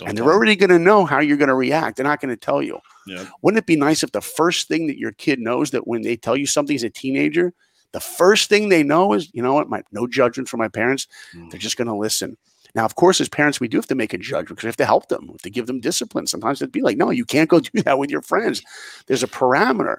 Don't 0.00 0.08
and 0.08 0.18
they're 0.18 0.32
already 0.32 0.56
going 0.56 0.70
to 0.70 0.78
know 0.78 1.04
how 1.04 1.20
you're 1.20 1.36
going 1.36 1.48
to 1.48 1.54
react. 1.54 1.96
They're 1.96 2.04
not 2.04 2.20
going 2.20 2.34
to 2.34 2.36
tell 2.36 2.62
you. 2.62 2.78
Yeah. 3.06 3.26
Wouldn't 3.42 3.58
it 3.58 3.66
be 3.66 3.76
nice 3.76 4.02
if 4.02 4.12
the 4.12 4.22
first 4.22 4.66
thing 4.66 4.86
that 4.86 4.98
your 4.98 5.12
kid 5.12 5.38
knows 5.38 5.72
that 5.72 5.86
when 5.86 6.02
they 6.02 6.16
tell 6.16 6.36
you 6.36 6.46
something 6.46 6.74
as 6.74 6.82
a 6.82 6.88
teenager, 6.88 7.52
the 7.92 8.00
first 8.00 8.48
thing 8.48 8.70
they 8.70 8.82
know 8.82 9.12
is, 9.12 9.28
you 9.34 9.42
know 9.42 9.52
what, 9.52 9.68
my 9.68 9.82
no 9.92 10.06
judgment 10.06 10.48
from 10.48 10.58
my 10.58 10.68
parents. 10.68 11.06
Mm. 11.34 11.50
They're 11.50 11.60
just 11.60 11.76
going 11.76 11.88
to 11.88 11.94
listen. 11.94 12.38
Now, 12.74 12.84
of 12.84 12.94
course, 12.94 13.20
as 13.20 13.28
parents, 13.28 13.60
we 13.60 13.68
do 13.68 13.76
have 13.76 13.88
to 13.88 13.94
make 13.94 14.14
a 14.14 14.18
judgment 14.18 14.48
because 14.48 14.64
we 14.64 14.68
have 14.68 14.76
to 14.76 14.86
help 14.86 15.08
them, 15.08 15.26
we 15.26 15.32
have 15.32 15.42
to 15.42 15.50
give 15.50 15.66
them 15.66 15.80
discipline. 15.80 16.26
Sometimes 16.26 16.62
it'd 16.62 16.72
be 16.72 16.82
like, 16.82 16.96
no, 16.96 17.10
you 17.10 17.26
can't 17.26 17.50
go 17.50 17.60
do 17.60 17.82
that 17.82 17.98
with 17.98 18.10
your 18.10 18.22
friends. 18.22 18.62
There's 19.06 19.22
a 19.22 19.28
parameter. 19.28 19.98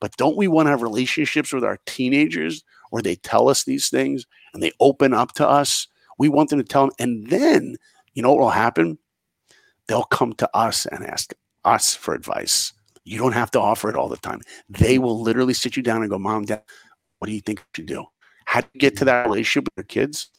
But 0.00 0.16
don't 0.16 0.36
we 0.36 0.48
want 0.48 0.66
to 0.66 0.70
have 0.70 0.82
relationships 0.82 1.52
with 1.52 1.64
our 1.64 1.78
teenagers 1.86 2.62
where 2.90 3.02
they 3.02 3.16
tell 3.16 3.48
us 3.48 3.64
these 3.64 3.88
things 3.88 4.26
and 4.52 4.62
they 4.62 4.72
open 4.80 5.14
up 5.14 5.32
to 5.32 5.48
us? 5.48 5.88
We 6.18 6.28
want 6.28 6.50
them 6.50 6.58
to 6.58 6.64
tell 6.64 6.82
them. 6.86 6.94
And 6.98 7.28
then, 7.28 7.76
you 8.14 8.22
know 8.22 8.30
what 8.30 8.40
will 8.40 8.50
happen? 8.50 8.98
They'll 9.88 10.04
come 10.04 10.32
to 10.34 10.48
us 10.54 10.86
and 10.86 11.04
ask 11.04 11.34
us 11.64 11.94
for 11.94 12.14
advice. 12.14 12.72
You 13.04 13.18
don't 13.18 13.32
have 13.32 13.50
to 13.52 13.60
offer 13.60 13.90
it 13.90 13.96
all 13.96 14.08
the 14.08 14.16
time. 14.16 14.40
They 14.68 14.98
will 14.98 15.20
literally 15.20 15.54
sit 15.54 15.76
you 15.76 15.82
down 15.82 16.02
and 16.02 16.10
go, 16.10 16.18
Mom, 16.18 16.44
Dad, 16.44 16.62
what 17.18 17.28
do 17.28 17.34
you 17.34 17.40
think 17.40 17.64
you 17.76 17.84
do? 17.84 18.04
How 18.46 18.60
to 18.60 18.68
get 18.78 18.96
to 18.98 19.04
that 19.04 19.26
relationship 19.26 19.64
with 19.64 19.84
your 19.84 19.84
kids? 19.84 20.30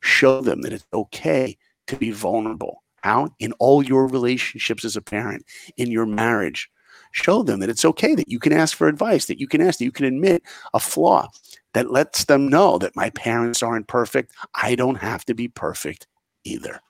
Show 0.00 0.40
them 0.40 0.62
that 0.62 0.72
it's 0.72 0.86
okay 0.92 1.56
to 1.86 1.96
be 1.96 2.10
vulnerable. 2.10 2.82
How? 3.02 3.28
In 3.38 3.52
all 3.54 3.82
your 3.82 4.06
relationships 4.06 4.84
as 4.84 4.96
a 4.96 5.02
parent, 5.02 5.44
in 5.76 5.90
your 5.90 6.06
marriage, 6.06 6.70
show 7.12 7.42
them 7.42 7.60
that 7.60 7.68
it's 7.68 7.84
okay 7.84 8.14
that 8.14 8.28
you 8.28 8.38
can 8.38 8.52
ask 8.52 8.76
for 8.76 8.88
advice, 8.88 9.26
that 9.26 9.40
you 9.40 9.46
can 9.46 9.60
ask, 9.60 9.78
that 9.78 9.84
you 9.84 9.92
can 9.92 10.06
admit 10.06 10.42
a 10.74 10.80
flaw, 10.80 11.28
that 11.74 11.90
lets 11.90 12.24
them 12.24 12.48
know 12.48 12.78
that 12.78 12.96
my 12.96 13.10
parents 13.10 13.62
aren't 13.62 13.88
perfect. 13.88 14.32
I 14.54 14.74
don't 14.74 14.96
have 14.96 15.24
to 15.26 15.34
be 15.34 15.48
perfect 15.48 16.06
either. 16.44 16.80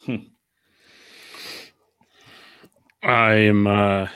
Hmm. 0.00 0.16
I 3.02 3.34
am, 3.34 3.66
uh, 3.66 4.08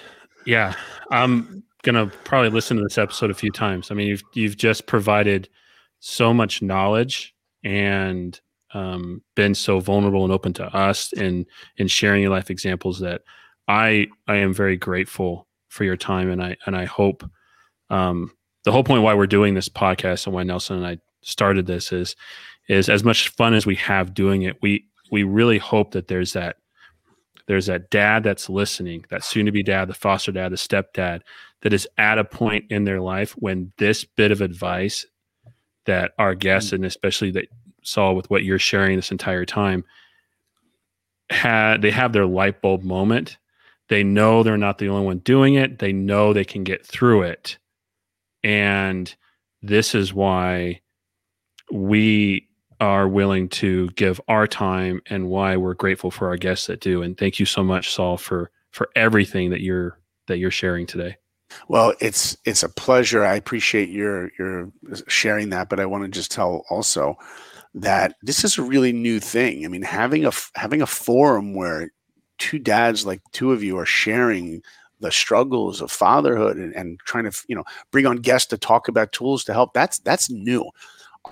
yeah, 0.44 0.74
I'm 1.10 1.64
gonna 1.82 2.06
probably 2.24 2.50
listen 2.50 2.76
to 2.76 2.82
this 2.82 2.98
episode 2.98 3.30
a 3.30 3.34
few 3.34 3.50
times. 3.50 3.90
I 3.90 3.94
mean, 3.94 4.08
you've 4.08 4.22
you've 4.34 4.56
just 4.56 4.86
provided 4.86 5.48
so 6.00 6.32
much 6.32 6.62
knowledge 6.62 7.34
and 7.64 8.38
um, 8.74 9.22
been 9.34 9.54
so 9.54 9.80
vulnerable 9.80 10.24
and 10.24 10.32
open 10.32 10.52
to 10.54 10.64
us 10.76 11.12
in 11.12 11.46
in 11.78 11.88
sharing 11.88 12.22
your 12.22 12.30
life 12.30 12.50
examples 12.50 13.00
that 13.00 13.22
I 13.68 14.08
I 14.28 14.36
am 14.36 14.52
very 14.52 14.76
grateful 14.76 15.46
for 15.68 15.84
your 15.84 15.96
time 15.96 16.30
and 16.30 16.42
I 16.42 16.56
and 16.66 16.76
I 16.76 16.84
hope 16.84 17.24
um, 17.90 18.30
the 18.64 18.72
whole 18.72 18.84
point 18.84 19.02
why 19.02 19.14
we're 19.14 19.26
doing 19.26 19.54
this 19.54 19.68
podcast 19.68 20.26
and 20.26 20.34
why 20.34 20.42
Nelson 20.42 20.76
and 20.76 20.86
I 20.86 20.98
started 21.22 21.66
this 21.66 21.92
is 21.92 22.16
is 22.68 22.88
as 22.88 23.04
much 23.04 23.28
fun 23.28 23.54
as 23.54 23.66
we 23.66 23.76
have 23.76 24.14
doing 24.14 24.42
it 24.42 24.60
we 24.62 24.86
we 25.10 25.22
really 25.22 25.58
hope 25.58 25.92
that 25.92 26.08
there's 26.08 26.32
that 26.34 26.56
there's 27.46 27.66
that 27.66 27.90
dad 27.90 28.24
that's 28.24 28.48
listening, 28.48 29.04
that 29.10 29.24
soon 29.24 29.46
to 29.46 29.52
be 29.52 29.62
dad, 29.62 29.88
the 29.88 29.94
foster 29.94 30.32
dad, 30.32 30.50
the 30.50 30.56
stepdad, 30.56 31.20
that 31.62 31.72
is 31.72 31.88
at 31.96 32.18
a 32.18 32.24
point 32.24 32.64
in 32.70 32.84
their 32.84 33.00
life 33.00 33.32
when 33.32 33.72
this 33.78 34.04
bit 34.04 34.30
of 34.30 34.40
advice 34.40 35.06
that 35.86 36.12
our 36.18 36.34
guests, 36.34 36.72
and 36.72 36.84
especially 36.84 37.30
that 37.30 37.46
Saul 37.82 38.16
with 38.16 38.28
what 38.30 38.44
you're 38.44 38.58
sharing 38.58 38.96
this 38.96 39.12
entire 39.12 39.44
time, 39.44 39.84
had 41.30 41.82
they 41.82 41.90
have 41.90 42.12
their 42.12 42.26
light 42.26 42.60
bulb 42.60 42.82
moment. 42.82 43.38
They 43.88 44.02
know 44.02 44.42
they're 44.42 44.56
not 44.56 44.78
the 44.78 44.88
only 44.88 45.06
one 45.06 45.18
doing 45.18 45.54
it. 45.54 45.78
They 45.78 45.92
know 45.92 46.32
they 46.32 46.44
can 46.44 46.64
get 46.64 46.84
through 46.84 47.22
it. 47.22 47.58
And 48.42 49.14
this 49.62 49.94
is 49.94 50.12
why 50.12 50.80
we 51.72 52.45
are 52.80 53.08
willing 53.08 53.48
to 53.48 53.88
give 53.90 54.20
our 54.28 54.46
time 54.46 55.00
and 55.06 55.28
why 55.28 55.56
we're 55.56 55.74
grateful 55.74 56.10
for 56.10 56.28
our 56.28 56.36
guests 56.36 56.66
that 56.66 56.80
do. 56.80 57.02
And 57.02 57.16
thank 57.16 57.38
you 57.38 57.46
so 57.46 57.62
much, 57.62 57.92
Saul, 57.92 58.16
for 58.16 58.50
for 58.70 58.90
everything 58.94 59.50
that 59.50 59.60
you're 59.60 59.98
that 60.26 60.38
you're 60.38 60.50
sharing 60.50 60.86
today. 60.86 61.16
Well, 61.68 61.94
it's 62.00 62.36
it's 62.44 62.62
a 62.62 62.68
pleasure. 62.68 63.24
I 63.24 63.34
appreciate 63.34 63.88
your 63.88 64.30
your 64.38 64.70
sharing 65.08 65.50
that, 65.50 65.68
but 65.68 65.80
I 65.80 65.86
want 65.86 66.04
to 66.04 66.10
just 66.10 66.30
tell 66.30 66.64
also 66.70 67.16
that 67.74 68.16
this 68.22 68.44
is 68.44 68.58
a 68.58 68.62
really 68.62 68.92
new 68.92 69.20
thing. 69.20 69.64
I 69.64 69.68
mean, 69.68 69.82
having 69.82 70.24
a 70.24 70.32
having 70.54 70.82
a 70.82 70.86
forum 70.86 71.54
where 71.54 71.90
two 72.38 72.58
dads 72.58 73.06
like 73.06 73.20
two 73.32 73.52
of 73.52 73.62
you 73.62 73.78
are 73.78 73.86
sharing 73.86 74.62
the 75.00 75.12
struggles 75.12 75.80
of 75.80 75.90
fatherhood 75.90 76.56
and, 76.56 76.74
and 76.74 76.98
trying 77.00 77.30
to 77.30 77.44
you 77.48 77.56
know 77.56 77.64
bring 77.90 78.06
on 78.06 78.16
guests 78.16 78.48
to 78.48 78.58
talk 78.58 78.88
about 78.88 79.12
tools 79.12 79.44
to 79.44 79.52
help 79.52 79.72
that's 79.74 79.98
that's 80.00 80.30
new 80.30 80.64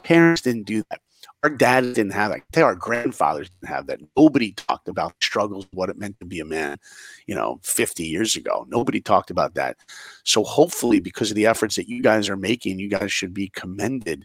parents 0.03 0.42
didn't 0.42 0.64
do 0.64 0.82
that 0.90 1.01
our 1.45 1.51
dads 1.51 1.92
didn't 1.92 2.12
have 2.12 2.32
that. 2.32 2.62
Our 2.62 2.74
grandfathers 2.74 3.51
didn't 3.51 3.68
have 3.68 3.86
that. 3.88 4.01
Nobody 4.16 4.53
talked 4.53 4.88
about 4.88 5.14
struggles, 5.22 5.66
what 5.72 5.90
it 5.90 5.99
meant 5.99 6.18
to 6.20 6.26
be 6.26 6.40
a 6.40 6.45
man, 6.45 6.78
you 7.26 7.34
know, 7.34 7.61
50 7.62 8.03
years 8.03 8.34
ago. 8.34 8.64
Nobody 8.70 8.99
talked 8.99 9.30
about 9.30 9.53
that. 9.55 9.76
So 10.22 10.42
hopefully, 10.42 11.01
because 11.01 11.30
of 11.30 11.34
the 11.34 11.45
efforts 11.45 11.76
that 11.76 11.86
you 11.86 12.03
guys 12.03 12.30
are 12.30 12.36
making, 12.36 12.78
you 12.78 12.88
guys 12.88 13.12
should 13.12 13.34
be 13.34 13.51
commended 13.51 14.24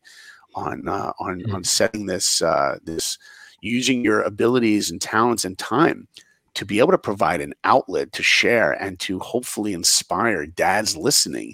on 0.56 0.88
uh, 0.88 1.12
on 1.20 1.42
mm-hmm. 1.42 1.56
on 1.56 1.64
setting 1.66 2.06
this 2.06 2.42
uh, 2.42 2.78
this 2.84 3.18
using 3.60 4.02
your 4.02 4.22
abilities 4.22 4.90
and 4.90 5.02
talents 5.02 5.44
and 5.44 5.58
time 5.58 6.08
to 6.54 6.66
be 6.66 6.80
able 6.80 6.92
to 6.92 6.98
provide 6.98 7.42
an 7.42 7.54
outlet 7.66 8.14
to 8.14 8.24
share 8.24 8.72
and 8.82 8.98
to 9.02 9.20
hopefully 9.20 9.74
inspire 9.74 10.46
dads 10.46 10.96
listening 10.96 11.54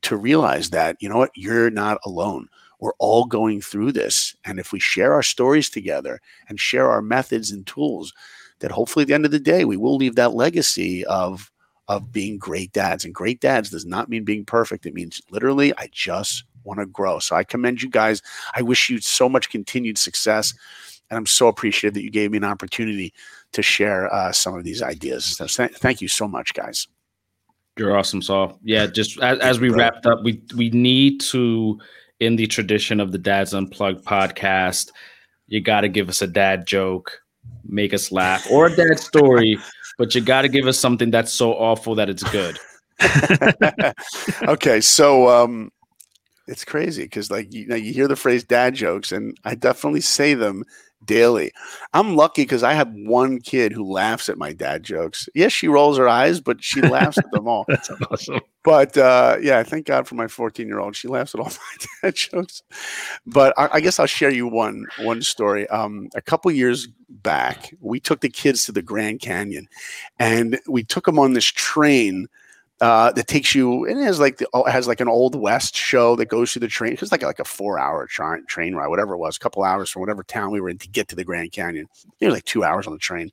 to 0.00 0.16
realize 0.16 0.70
that 0.70 0.96
you 1.00 1.08
know 1.08 1.18
what 1.18 1.30
you're 1.34 1.70
not 1.70 1.98
alone 2.06 2.48
we're 2.82 2.92
all 2.98 3.26
going 3.26 3.60
through 3.60 3.92
this. 3.92 4.34
And 4.44 4.58
if 4.58 4.72
we 4.72 4.80
share 4.80 5.12
our 5.12 5.22
stories 5.22 5.70
together 5.70 6.20
and 6.48 6.58
share 6.58 6.90
our 6.90 7.00
methods 7.00 7.52
and 7.52 7.64
tools, 7.64 8.12
that 8.58 8.72
hopefully 8.72 9.04
at 9.04 9.08
the 9.08 9.14
end 9.14 9.24
of 9.24 9.30
the 9.30 9.38
day, 9.38 9.64
we 9.64 9.76
will 9.76 9.96
leave 9.96 10.16
that 10.16 10.34
legacy 10.34 11.06
of 11.06 11.50
of 11.86 12.10
being 12.10 12.38
great 12.38 12.72
dads. 12.72 13.04
And 13.04 13.14
great 13.14 13.40
dads 13.40 13.70
does 13.70 13.86
not 13.86 14.08
mean 14.08 14.24
being 14.24 14.44
perfect. 14.44 14.84
It 14.84 14.94
means 14.94 15.22
literally, 15.30 15.72
I 15.78 15.90
just 15.92 16.44
want 16.64 16.80
to 16.80 16.86
grow. 16.86 17.20
So 17.20 17.36
I 17.36 17.44
commend 17.44 17.82
you 17.82 17.88
guys. 17.88 18.20
I 18.56 18.62
wish 18.62 18.90
you 18.90 18.98
so 19.00 19.28
much 19.28 19.50
continued 19.50 19.98
success. 19.98 20.52
And 21.08 21.16
I'm 21.16 21.26
so 21.26 21.46
appreciative 21.46 21.94
that 21.94 22.02
you 22.02 22.10
gave 22.10 22.32
me 22.32 22.38
an 22.38 22.44
opportunity 22.44 23.12
to 23.52 23.62
share 23.62 24.12
uh, 24.12 24.32
some 24.32 24.56
of 24.56 24.64
these 24.64 24.82
ideas. 24.82 25.24
So 25.24 25.46
th- 25.46 25.76
thank 25.76 26.00
you 26.00 26.08
so 26.08 26.26
much, 26.26 26.54
guys. 26.54 26.88
You're 27.78 27.96
awesome, 27.96 28.22
Saul. 28.22 28.58
Yeah, 28.62 28.86
just 28.86 29.20
as, 29.20 29.38
as 29.38 29.60
we 29.60 29.70
wrapped 29.70 30.06
up, 30.06 30.22
we 30.24 30.42
we 30.56 30.70
need 30.70 31.20
to 31.32 31.78
in 32.22 32.36
the 32.36 32.46
tradition 32.46 33.00
of 33.00 33.10
the 33.10 33.18
Dads 33.18 33.52
Unplugged 33.52 34.04
podcast, 34.04 34.92
you 35.48 35.60
got 35.60 35.80
to 35.80 35.88
give 35.88 36.08
us 36.08 36.22
a 36.22 36.26
dad 36.28 36.68
joke, 36.68 37.20
make 37.64 37.92
us 37.92 38.12
laugh, 38.12 38.48
or 38.48 38.66
a 38.66 38.76
dad 38.76 39.00
story, 39.00 39.58
but 39.98 40.14
you 40.14 40.20
got 40.20 40.42
to 40.42 40.48
give 40.48 40.68
us 40.68 40.78
something 40.78 41.10
that's 41.10 41.32
so 41.32 41.52
awful 41.52 41.96
that 41.96 42.08
it's 42.08 42.22
good. 42.30 42.56
okay, 44.48 44.80
so 44.80 45.28
um, 45.28 45.72
it's 46.46 46.64
crazy 46.64 47.02
because 47.02 47.28
like 47.28 47.52
you 47.52 47.66
know 47.66 47.74
you 47.74 47.92
hear 47.92 48.06
the 48.06 48.14
phrase 48.14 48.44
dad 48.44 48.76
jokes 48.76 49.10
and 49.10 49.36
I 49.44 49.56
definitely 49.56 50.00
say 50.00 50.34
them 50.34 50.62
daily. 51.04 51.52
I'm 51.92 52.16
lucky 52.16 52.42
because 52.42 52.62
I 52.62 52.72
have 52.74 52.92
one 52.92 53.40
kid 53.40 53.72
who 53.72 53.84
laughs 53.84 54.28
at 54.28 54.38
my 54.38 54.52
dad 54.52 54.82
jokes. 54.82 55.28
Yes, 55.34 55.52
she 55.52 55.68
rolls 55.68 55.98
her 55.98 56.08
eyes, 56.08 56.40
but 56.40 56.62
she 56.62 56.80
laughs 56.80 57.18
at 57.18 57.30
them 57.30 57.48
all. 57.48 57.64
That's 57.68 57.90
awesome. 58.10 58.40
But 58.64 58.96
uh, 58.96 59.38
yeah, 59.40 59.62
thank 59.62 59.86
God 59.86 60.06
for 60.06 60.14
my 60.14 60.28
14 60.28 60.66
year 60.66 60.78
old. 60.78 60.94
She 60.94 61.08
laughs 61.08 61.34
at 61.34 61.40
all 61.40 61.46
my 61.50 61.86
dad 62.02 62.14
jokes. 62.14 62.62
But 63.26 63.54
I, 63.58 63.68
I, 63.72 63.80
guess 63.80 63.98
I'll 63.98 64.06
share 64.06 64.30
you 64.30 64.46
one 64.46 64.86
one 65.00 65.22
story. 65.22 65.68
Um, 65.68 66.08
a 66.14 66.22
couple 66.22 66.50
years 66.50 66.88
back, 67.08 67.74
we 67.80 67.98
took 68.00 68.20
the 68.20 68.28
kids 68.28 68.64
to 68.64 68.72
the 68.72 68.82
Grand 68.82 69.20
Canyon, 69.20 69.68
and 70.18 70.60
we 70.68 70.84
took 70.84 71.06
them 71.06 71.18
on 71.18 71.32
this 71.32 71.44
train 71.44 72.28
uh, 72.82 73.12
that 73.12 73.28
takes 73.28 73.54
you 73.54 73.86
and 73.86 74.00
it 74.00 74.02
has 74.02 74.18
like 74.18 74.38
the, 74.38 74.64
has 74.66 74.88
like 74.88 75.00
an 75.00 75.06
old 75.06 75.36
west 75.36 75.76
show 75.76 76.16
that 76.16 76.26
goes 76.26 76.52
through 76.52 76.60
the 76.60 76.66
train. 76.66 76.92
It's 76.92 77.12
like 77.12 77.22
like 77.22 77.38
a 77.38 77.44
four 77.44 77.78
hour 77.78 78.08
tra- 78.08 78.44
train 78.46 78.74
ride 78.74 78.88
whatever 78.88 79.14
it 79.14 79.18
was 79.18 79.36
a 79.36 79.38
couple 79.38 79.62
hours 79.62 79.88
from 79.88 80.00
whatever 80.00 80.24
town 80.24 80.50
we 80.50 80.60
were 80.60 80.68
in 80.68 80.78
to 80.78 80.88
get 80.88 81.06
to 81.08 81.14
the 81.14 81.22
grand 81.22 81.52
canyon. 81.52 81.86
It 82.18 82.26
was 82.26 82.34
like 82.34 82.44
two 82.44 82.64
hours 82.64 82.88
on 82.88 82.92
the 82.92 82.98
train. 82.98 83.30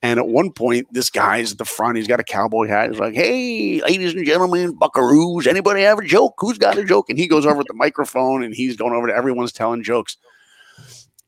And 0.00 0.18
at 0.18 0.26
one 0.26 0.52
point 0.52 0.86
this 0.90 1.10
guy's 1.10 1.52
at 1.52 1.58
the 1.58 1.66
front 1.66 1.98
he's 1.98 2.08
got 2.08 2.18
a 2.18 2.24
cowboy 2.24 2.66
hat 2.66 2.90
he's 2.90 2.98
like 2.98 3.14
hey 3.14 3.82
ladies 3.82 4.14
and 4.14 4.24
gentlemen 4.24 4.74
buckaroos 4.74 5.46
anybody 5.46 5.82
have 5.82 5.98
a 5.98 6.06
joke? 6.06 6.36
Who's 6.38 6.56
got 6.56 6.78
a 6.78 6.84
joke? 6.84 7.10
And 7.10 7.18
he 7.18 7.28
goes 7.28 7.44
over 7.44 7.58
with 7.58 7.66
the 7.66 7.74
microphone 7.74 8.42
and 8.42 8.54
he's 8.54 8.78
going 8.78 8.94
over 8.94 9.06
to 9.06 9.14
everyone's 9.14 9.52
telling 9.52 9.82
jokes. 9.82 10.16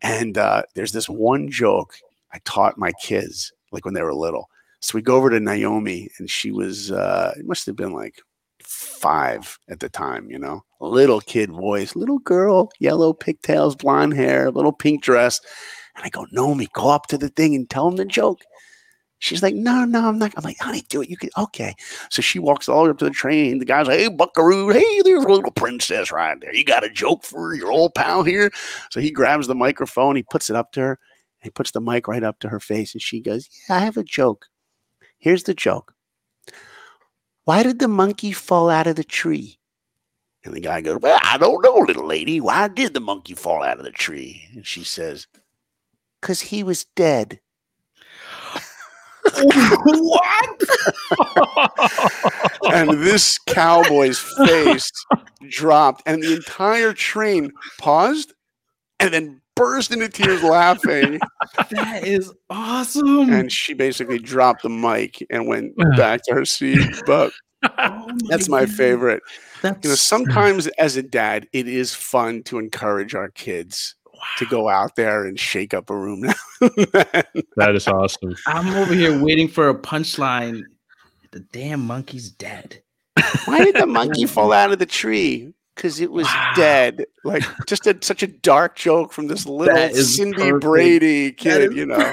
And 0.01 0.39
uh, 0.39 0.63
there's 0.75 0.93
this 0.93 1.11
one 1.11 1.51
joke 1.51 1.95
i 2.33 2.41
taught 2.47 2.79
my 2.79 2.93
kids 3.03 3.53
like 3.71 3.85
when 3.85 3.93
they 3.93 4.03
were 4.03 4.15
little 4.15 4.49
so 4.85 4.99
we 4.99 5.01
go 5.01 5.17
over 5.17 5.31
to 5.31 5.41
Naomi, 5.41 6.11
and 6.19 6.29
she 6.29 6.51
was, 6.51 6.93
uh, 6.93 7.33
it 7.39 7.47
must 7.47 7.65
have 7.65 7.75
been 7.75 7.95
like 7.95 8.21
five 8.63 9.59
at 9.71 9.81
the 9.81 9.89
time, 9.89 10.31
you 10.31 10.39
know, 10.39 10.63
little 10.79 11.23
kid 11.23 11.51
voice, 11.51 11.97
little 11.97 12.19
girl, 12.19 12.71
yellow 12.81 13.15
pigtails, 13.15 13.75
blonde 13.75 14.13
hair, 14.13 14.51
little 14.51 14.75
pink 14.75 15.03
dress. 15.03 15.41
And 15.97 16.05
I 16.05 16.11
go, 16.11 16.27
Naomi, 16.33 16.69
go 16.75 16.91
up 16.91 17.07
to 17.07 17.17
the 17.17 17.31
thing 17.31 17.55
and 17.55 17.69
tell 17.71 17.89
him 17.89 17.97
the 17.97 18.05
joke. 18.05 18.43
She's 19.21 19.43
like, 19.43 19.55
no, 19.55 19.87
no, 19.87 20.07
I'm 20.07 20.19
not. 20.19 20.35
I'm 20.37 20.45
like, 20.45 20.59
honey, 20.59 20.83
do 20.91 21.01
it. 21.01 21.09
You 21.09 21.17
can, 21.17 21.31
okay. 21.39 21.75
So 22.11 22.21
she 22.21 22.39
walks 22.39 22.69
all 22.69 22.83
the 22.83 22.85
way 22.85 22.91
up 22.91 22.99
to 22.99 23.07
the 23.07 23.11
train. 23.11 23.61
The 23.61 23.65
guy's 23.65 23.87
like, 23.87 24.01
hey, 24.01 24.09
buckaroo, 24.09 24.69
hey, 24.69 25.01
there's 25.01 25.25
a 25.25 25.29
little 25.29 25.51
princess 25.51 26.13
right 26.13 26.39
there. 26.43 26.55
You 26.55 26.63
got 26.63 26.85
a 26.85 26.91
joke 26.91 27.25
for 27.25 27.55
your 27.55 27.73
old 27.73 27.95
pal 27.95 28.23
here? 28.23 28.53
So 28.91 29.01
he 29.01 29.11
grabs 29.11 29.47
the 29.47 29.55
microphone, 29.55 30.15
he 30.15 30.25
puts 30.25 30.51
it 30.51 30.57
up 30.57 30.73
to 30.73 30.81
her, 30.81 30.99
he 31.41 31.49
puts 31.49 31.71
the 31.71 31.81
mic 31.81 32.07
right 32.07 32.23
up 32.23 32.39
to 32.41 32.51
her 32.51 32.61
face, 32.61 32.93
and 32.93 33.01
she 33.01 33.21
goes, 33.21 33.49
yeah, 33.67 33.77
I 33.77 33.79
have 33.79 33.97
a 33.97 34.05
joke. 34.05 34.45
Here's 35.25 35.45
the 35.45 35.55
joke 35.55 35.95
Why 37.45 37.63
did 37.63 37.79
the 37.79 37.89
monkey 37.89 38.31
fall 38.33 38.69
out 38.69 38.87
of 38.87 38.97
the 38.97 39.05
tree? 39.05 39.59
And 40.45 40.53
the 40.53 40.61
guy 40.61 40.83
goes, 40.83 40.99
Well, 41.01 41.19
I 41.23 41.39
don't 41.39 41.65
know, 41.65 41.77
little 41.79 42.07
lady. 42.07 42.43
Why 42.43 42.69
did 42.69 42.93
the 42.93 43.01
monkey 43.01 43.33
fall 43.33 43.63
out 43.63 43.79
of 43.79 43.85
the 43.85 43.91
tree? 43.91 44.47
And 44.53 44.67
she 44.67 44.85
says, 44.85 45.27
Because 46.21 46.43
he 46.43 46.63
was 46.63 46.85
dead. 46.95 47.41
what? 49.47 50.61
and 52.75 52.91
this 52.91 53.39
cowboy's 53.39 54.19
face 54.19 54.93
dropped, 55.49 56.03
and 56.05 56.23
the 56.23 56.35
entire 56.35 56.93
train 56.93 57.51
paused 57.79 58.35
and 59.01 59.15
then 59.15 59.41
burst 59.57 59.93
into 59.93 60.09
tears 60.09 60.43
laughing. 60.43 61.21
that 61.71 62.07
is 62.07 62.33
awesome. 62.51 63.33
And 63.33 63.51
she 63.51 63.75
basically 63.75 64.19
dropped 64.19 64.63
the 64.63 64.69
mic 64.69 65.25
and 65.31 65.47
went 65.47 65.77
back 65.97 66.23
to 66.25 66.35
her 66.35 66.45
seat. 66.45 66.81
But 67.07 67.33
oh 67.65 67.69
my 67.79 68.15
that's 68.29 68.49
my 68.49 68.65
God. 68.65 68.75
favorite. 68.75 69.23
That's... 69.63 69.85
You 69.85 69.91
know, 69.91 69.97
sometimes 69.97 70.67
as 70.79 70.97
a 70.97 71.03
dad, 71.03 71.49
it 71.53 71.69
is 71.69 71.95
fun 71.95 72.43
to 72.45 72.59
encourage 72.59 73.15
our 73.15 73.31
kids 73.31 73.95
wow. 74.13 74.21
to 74.39 74.47
go 74.47 74.69
out 74.69 74.97
there 74.97 75.25
and 75.25 75.39
shake 75.39 75.75
up 75.75 75.91
a 75.91 75.97
room. 75.97 76.21
that 76.61 77.73
is 77.75 77.89
awesome. 77.89 78.37
I'm 78.47 78.75
over 78.75 78.95
here 78.95 79.19
waiting 79.23 79.49
for 79.49 79.69
a 79.69 79.75
punchline. 79.75 80.63
The 81.31 81.41
damn 81.41 81.85
monkey's 81.85 82.31
dead. 82.31 82.81
Why 83.47 83.65
did 83.65 83.77
the 83.77 83.87
monkey 83.87 84.27
fall 84.27 84.53
out 84.53 84.73
of 84.73 84.79
the 84.79 84.87
tree? 84.87 85.53
Because 85.75 86.01
it 86.01 86.11
was 86.11 86.27
wow. 86.27 86.53
dead. 86.57 87.05
Like 87.25 87.43
just 87.67 87.87
a, 87.87 87.97
such 88.01 88.23
a 88.23 88.27
dark 88.27 88.77
joke 88.77 89.13
from 89.13 89.27
this 89.27 89.47
little 89.47 89.95
Cindy 89.95 90.37
perfect. 90.37 90.61
Brady 90.61 91.33
kid, 91.33 91.73
you 91.75 91.87
know. 91.87 92.13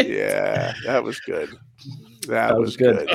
yeah, 0.00 0.74
that 0.84 1.02
was 1.02 1.20
good. 1.20 1.50
That, 2.28 2.48
that 2.48 2.58
was, 2.58 2.66
was, 2.66 2.76
good. 2.76 3.08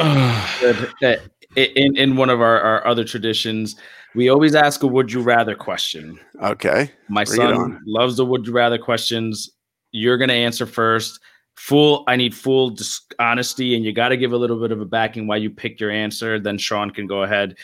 good. 1.00 1.22
In 1.56 1.98
in 1.98 2.16
one 2.16 2.30
of 2.30 2.42
our, 2.42 2.62
our 2.62 2.86
other 2.86 3.04
traditions, 3.04 3.76
we 4.14 4.30
always 4.30 4.54
ask 4.54 4.84
a 4.84 4.88
would 4.88 5.12
you 5.12 5.20
rather 5.20 5.56
question. 5.56 6.20
Okay. 6.44 6.92
My 7.10 7.24
Bring 7.24 7.38
son 7.38 7.82
loves 7.88 8.18
the 8.18 8.26
would 8.26 8.46
you 8.46 8.54
rather 8.54 8.78
questions. 8.78 9.50
You're 9.92 10.20
gonna 10.20 10.34
answer 10.34 10.68
first. 10.68 11.20
Full, 11.56 12.04
I 12.08 12.18
need 12.18 12.36
full 12.36 12.70
dis- 12.70 13.02
honesty, 13.18 13.76
and 13.76 13.84
you 13.84 13.92
got 13.94 14.10
to 14.10 14.18
give 14.18 14.32
a 14.32 14.38
little 14.38 14.62
bit 14.62 14.72
of 14.72 14.80
a 14.80 14.86
backing 14.86 15.26
why 15.26 15.38
you 15.38 15.50
picked 15.50 15.82
your 15.82 15.90
answer. 15.90 16.40
Then 16.40 16.60
Sean 16.60 16.92
can 16.92 17.08
go 17.08 17.24
ahead 17.24 17.58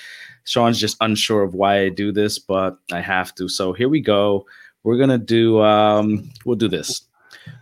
Sean's 0.45 0.79
just 0.79 0.97
unsure 1.01 1.43
of 1.43 1.53
why 1.53 1.81
I 1.81 1.89
do 1.89 2.11
this, 2.11 2.39
but 2.39 2.77
I 2.91 3.01
have 3.01 3.35
to. 3.35 3.49
So 3.49 3.73
here 3.73 3.89
we 3.89 3.99
go. 3.99 4.45
We're 4.83 4.97
gonna 4.97 5.17
do. 5.17 5.61
Um, 5.61 6.29
we'll 6.45 6.55
do 6.55 6.67
this. 6.67 7.01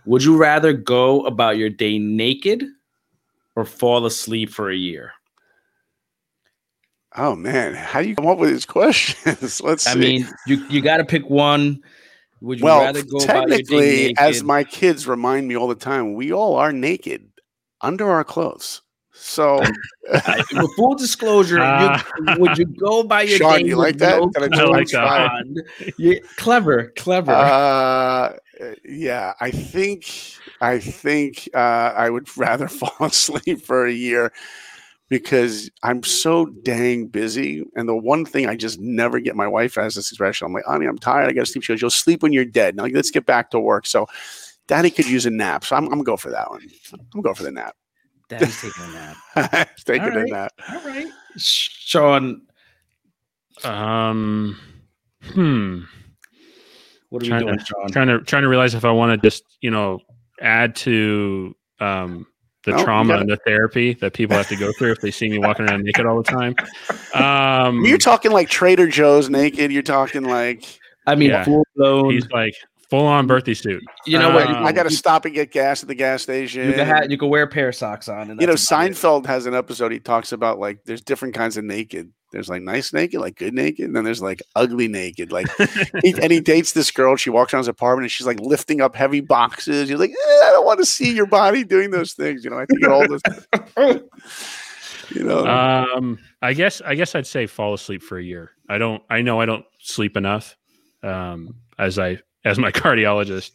Would 0.06 0.22
you 0.22 0.36
rather 0.36 0.72
go 0.72 1.24
about 1.24 1.56
your 1.56 1.70
day 1.70 1.98
naked 1.98 2.64
or 3.56 3.64
fall 3.64 4.06
asleep 4.06 4.50
for 4.50 4.70
a 4.70 4.76
year? 4.76 5.12
Oh 7.16 7.34
man, 7.34 7.74
how 7.74 8.02
do 8.02 8.08
you 8.08 8.14
come 8.14 8.26
up 8.26 8.38
with 8.38 8.50
these 8.50 8.66
questions? 8.66 9.60
Let's. 9.62 9.86
I 9.86 9.94
mean, 9.94 10.28
you 10.46 10.64
you 10.68 10.82
got 10.82 10.98
to 10.98 11.04
pick 11.04 11.28
one. 11.30 11.82
Would 12.40 12.58
you 12.58 12.64
well, 12.64 12.80
rather 12.80 13.02
go 13.02 13.18
technically, 13.20 14.14
as 14.18 14.42
my 14.42 14.64
kids 14.64 15.06
remind 15.06 15.48
me 15.48 15.56
all 15.56 15.68
the 15.68 15.74
time, 15.74 16.14
we 16.14 16.32
all 16.32 16.56
are 16.56 16.72
naked 16.72 17.30
under 17.80 18.10
our 18.10 18.24
clothes. 18.24 18.82
So, 19.16 19.62
full 20.76 20.96
disclosure, 20.96 21.60
uh, 21.60 22.02
you, 22.18 22.34
would 22.38 22.58
you 22.58 22.66
go 22.66 23.04
by 23.04 23.22
your 23.22 23.38
Sean, 23.38 23.58
name? 23.58 23.66
You 23.68 23.76
like 23.76 23.96
that? 23.98 24.18
No 24.18 24.32
I 24.36 24.64
like 24.64 24.88
that. 24.88 25.94
Yeah, 25.96 26.18
clever, 26.36 26.92
clever. 26.96 27.30
Uh, 27.30 28.36
yeah, 28.84 29.34
I 29.40 29.52
think 29.52 30.10
I 30.60 30.80
think 30.80 31.48
uh, 31.54 31.58
I 31.96 32.10
would 32.10 32.28
rather 32.36 32.66
fall 32.66 33.06
asleep 33.06 33.62
for 33.62 33.86
a 33.86 33.92
year 33.92 34.32
because 35.08 35.70
I'm 35.84 36.02
so 36.02 36.46
dang 36.46 37.06
busy. 37.06 37.64
And 37.76 37.88
the 37.88 37.96
one 37.96 38.24
thing 38.24 38.48
I 38.48 38.56
just 38.56 38.80
never 38.80 39.20
get 39.20 39.36
my 39.36 39.46
wife 39.46 39.76
has 39.76 39.94
this 39.94 40.10
expression. 40.10 40.46
I'm 40.46 40.52
like, 40.52 40.64
honey, 40.64 40.86
I'm 40.86 40.98
tired. 40.98 41.28
I 41.28 41.32
got 41.32 41.46
to 41.46 41.52
sleep. 41.52 41.62
She 41.62 41.72
goes, 41.72 41.80
you'll 41.80 41.90
sleep 41.90 42.22
when 42.22 42.32
you're 42.32 42.44
dead. 42.44 42.74
Now 42.74 42.86
let's 42.86 43.12
get 43.12 43.26
back 43.26 43.50
to 43.50 43.60
work. 43.60 43.86
So, 43.86 44.06
Daddy 44.66 44.90
could 44.90 45.06
use 45.06 45.26
a 45.26 45.30
nap. 45.30 45.64
So 45.64 45.76
I'm, 45.76 45.84
I'm 45.84 45.90
gonna 45.90 46.04
go 46.04 46.16
for 46.16 46.30
that 46.30 46.50
one. 46.50 46.62
I'm 46.62 46.98
going 47.12 47.22
to 47.22 47.28
go 47.28 47.34
for 47.34 47.42
the 47.42 47.52
nap. 47.52 47.76
Daddy's 48.28 48.60
taking 48.60 48.84
a 48.84 48.92
nap. 48.92 49.70
taking 49.84 50.08
right. 50.08 50.28
a 50.28 50.30
nap. 50.30 50.52
All 50.70 50.80
right. 50.84 51.06
Sean. 51.36 52.42
Um 53.62 54.58
hmm. 55.22 55.80
What 57.10 57.22
are 57.22 57.26
trying 57.26 57.40
we 57.40 57.46
doing, 57.46 57.58
to, 57.58 57.64
Sean? 57.64 57.90
Trying 57.90 58.08
to 58.08 58.20
trying 58.20 58.42
to 58.42 58.48
realize 58.48 58.74
if 58.74 58.84
I 58.84 58.90
want 58.90 59.20
to 59.20 59.28
just, 59.28 59.44
you 59.60 59.70
know, 59.70 60.00
add 60.40 60.74
to 60.76 61.54
um 61.80 62.26
the 62.64 62.72
nope, 62.72 62.84
trauma 62.84 63.16
and 63.16 63.28
the 63.28 63.36
therapy 63.46 63.94
that 63.94 64.14
people 64.14 64.36
have 64.36 64.48
to 64.48 64.56
go 64.56 64.72
through 64.78 64.92
if 64.92 65.00
they 65.00 65.10
see 65.10 65.28
me 65.28 65.38
walking 65.38 65.68
around 65.68 65.84
naked 65.84 66.06
all 66.06 66.22
the 66.22 66.30
time. 66.30 66.54
Um, 67.14 67.84
you're 67.84 67.98
talking 67.98 68.32
like 68.32 68.48
Trader 68.48 68.86
Joe's 68.86 69.28
naked. 69.28 69.70
You're 69.70 69.82
talking 69.82 70.24
like 70.24 70.64
I 71.06 71.14
mean, 71.14 71.30
yeah. 71.30 71.44
full 71.44 71.66
blown. 71.76 72.10
He's 72.10 72.28
like 72.30 72.54
full 72.90 73.06
on 73.06 73.26
birthday 73.26 73.54
suit. 73.54 73.82
You 74.06 74.18
know 74.18 74.34
what? 74.34 74.48
Um, 74.48 74.64
I 74.64 74.72
got 74.72 74.84
to 74.84 74.90
stop 74.90 75.24
and 75.24 75.34
get 75.34 75.50
gas 75.50 75.82
at 75.82 75.88
the 75.88 75.94
gas 75.94 76.22
station. 76.22 76.68
You 76.68 76.74
can, 76.74 76.86
have, 76.86 77.10
you 77.10 77.18
can 77.18 77.28
wear 77.28 77.42
a 77.42 77.48
pair 77.48 77.68
of 77.68 77.74
socks 77.74 78.08
on. 78.08 78.30
And 78.30 78.40
you 78.40 78.46
know, 78.46 78.54
Seinfeld 78.54 79.24
it. 79.24 79.26
has 79.26 79.46
an 79.46 79.54
episode. 79.54 79.92
He 79.92 80.00
talks 80.00 80.32
about 80.32 80.58
like 80.58 80.84
there's 80.84 81.02
different 81.02 81.34
kinds 81.34 81.56
of 81.56 81.64
naked. 81.64 82.12
There's 82.34 82.48
like 82.48 82.62
nice 82.62 82.92
naked, 82.92 83.20
like 83.20 83.36
good 83.36 83.54
naked, 83.54 83.86
and 83.86 83.94
then 83.94 84.02
there's 84.02 84.20
like 84.20 84.42
ugly 84.56 84.88
naked. 84.88 85.30
Like, 85.30 85.46
he, 86.02 86.14
and 86.20 86.32
he 86.32 86.40
dates 86.40 86.72
this 86.72 86.90
girl. 86.90 87.14
She 87.14 87.30
walks 87.30 87.54
around 87.54 87.60
his 87.60 87.68
apartment 87.68 88.04
and 88.04 88.10
she's 88.10 88.26
like 88.26 88.40
lifting 88.40 88.80
up 88.80 88.96
heavy 88.96 89.20
boxes. 89.20 89.88
He's 89.88 89.98
like, 89.98 90.10
eh, 90.10 90.44
I 90.44 90.50
don't 90.50 90.66
want 90.66 90.80
to 90.80 90.86
see 90.86 91.14
your 91.14 91.26
body 91.26 91.62
doing 91.62 91.90
those 91.92 92.12
things. 92.12 92.44
You 92.44 92.50
know, 92.50 92.58
I 92.58 92.66
think 92.66 92.88
all 92.88 93.06
this. 93.06 93.22
you 95.14 95.22
know, 95.22 95.46
um, 95.46 96.18
I 96.42 96.54
guess 96.54 96.80
I 96.80 96.96
guess 96.96 97.14
I'd 97.14 97.26
say 97.26 97.46
fall 97.46 97.72
asleep 97.72 98.02
for 98.02 98.18
a 98.18 98.22
year. 98.22 98.50
I 98.68 98.78
don't. 98.78 99.02
I 99.08 99.22
know 99.22 99.40
I 99.40 99.46
don't 99.46 99.64
sleep 99.78 100.16
enough. 100.16 100.56
Um, 101.04 101.54
as 101.78 101.98
I 101.98 102.18
as 102.44 102.58
my 102.58 102.70
cardiologist 102.72 103.52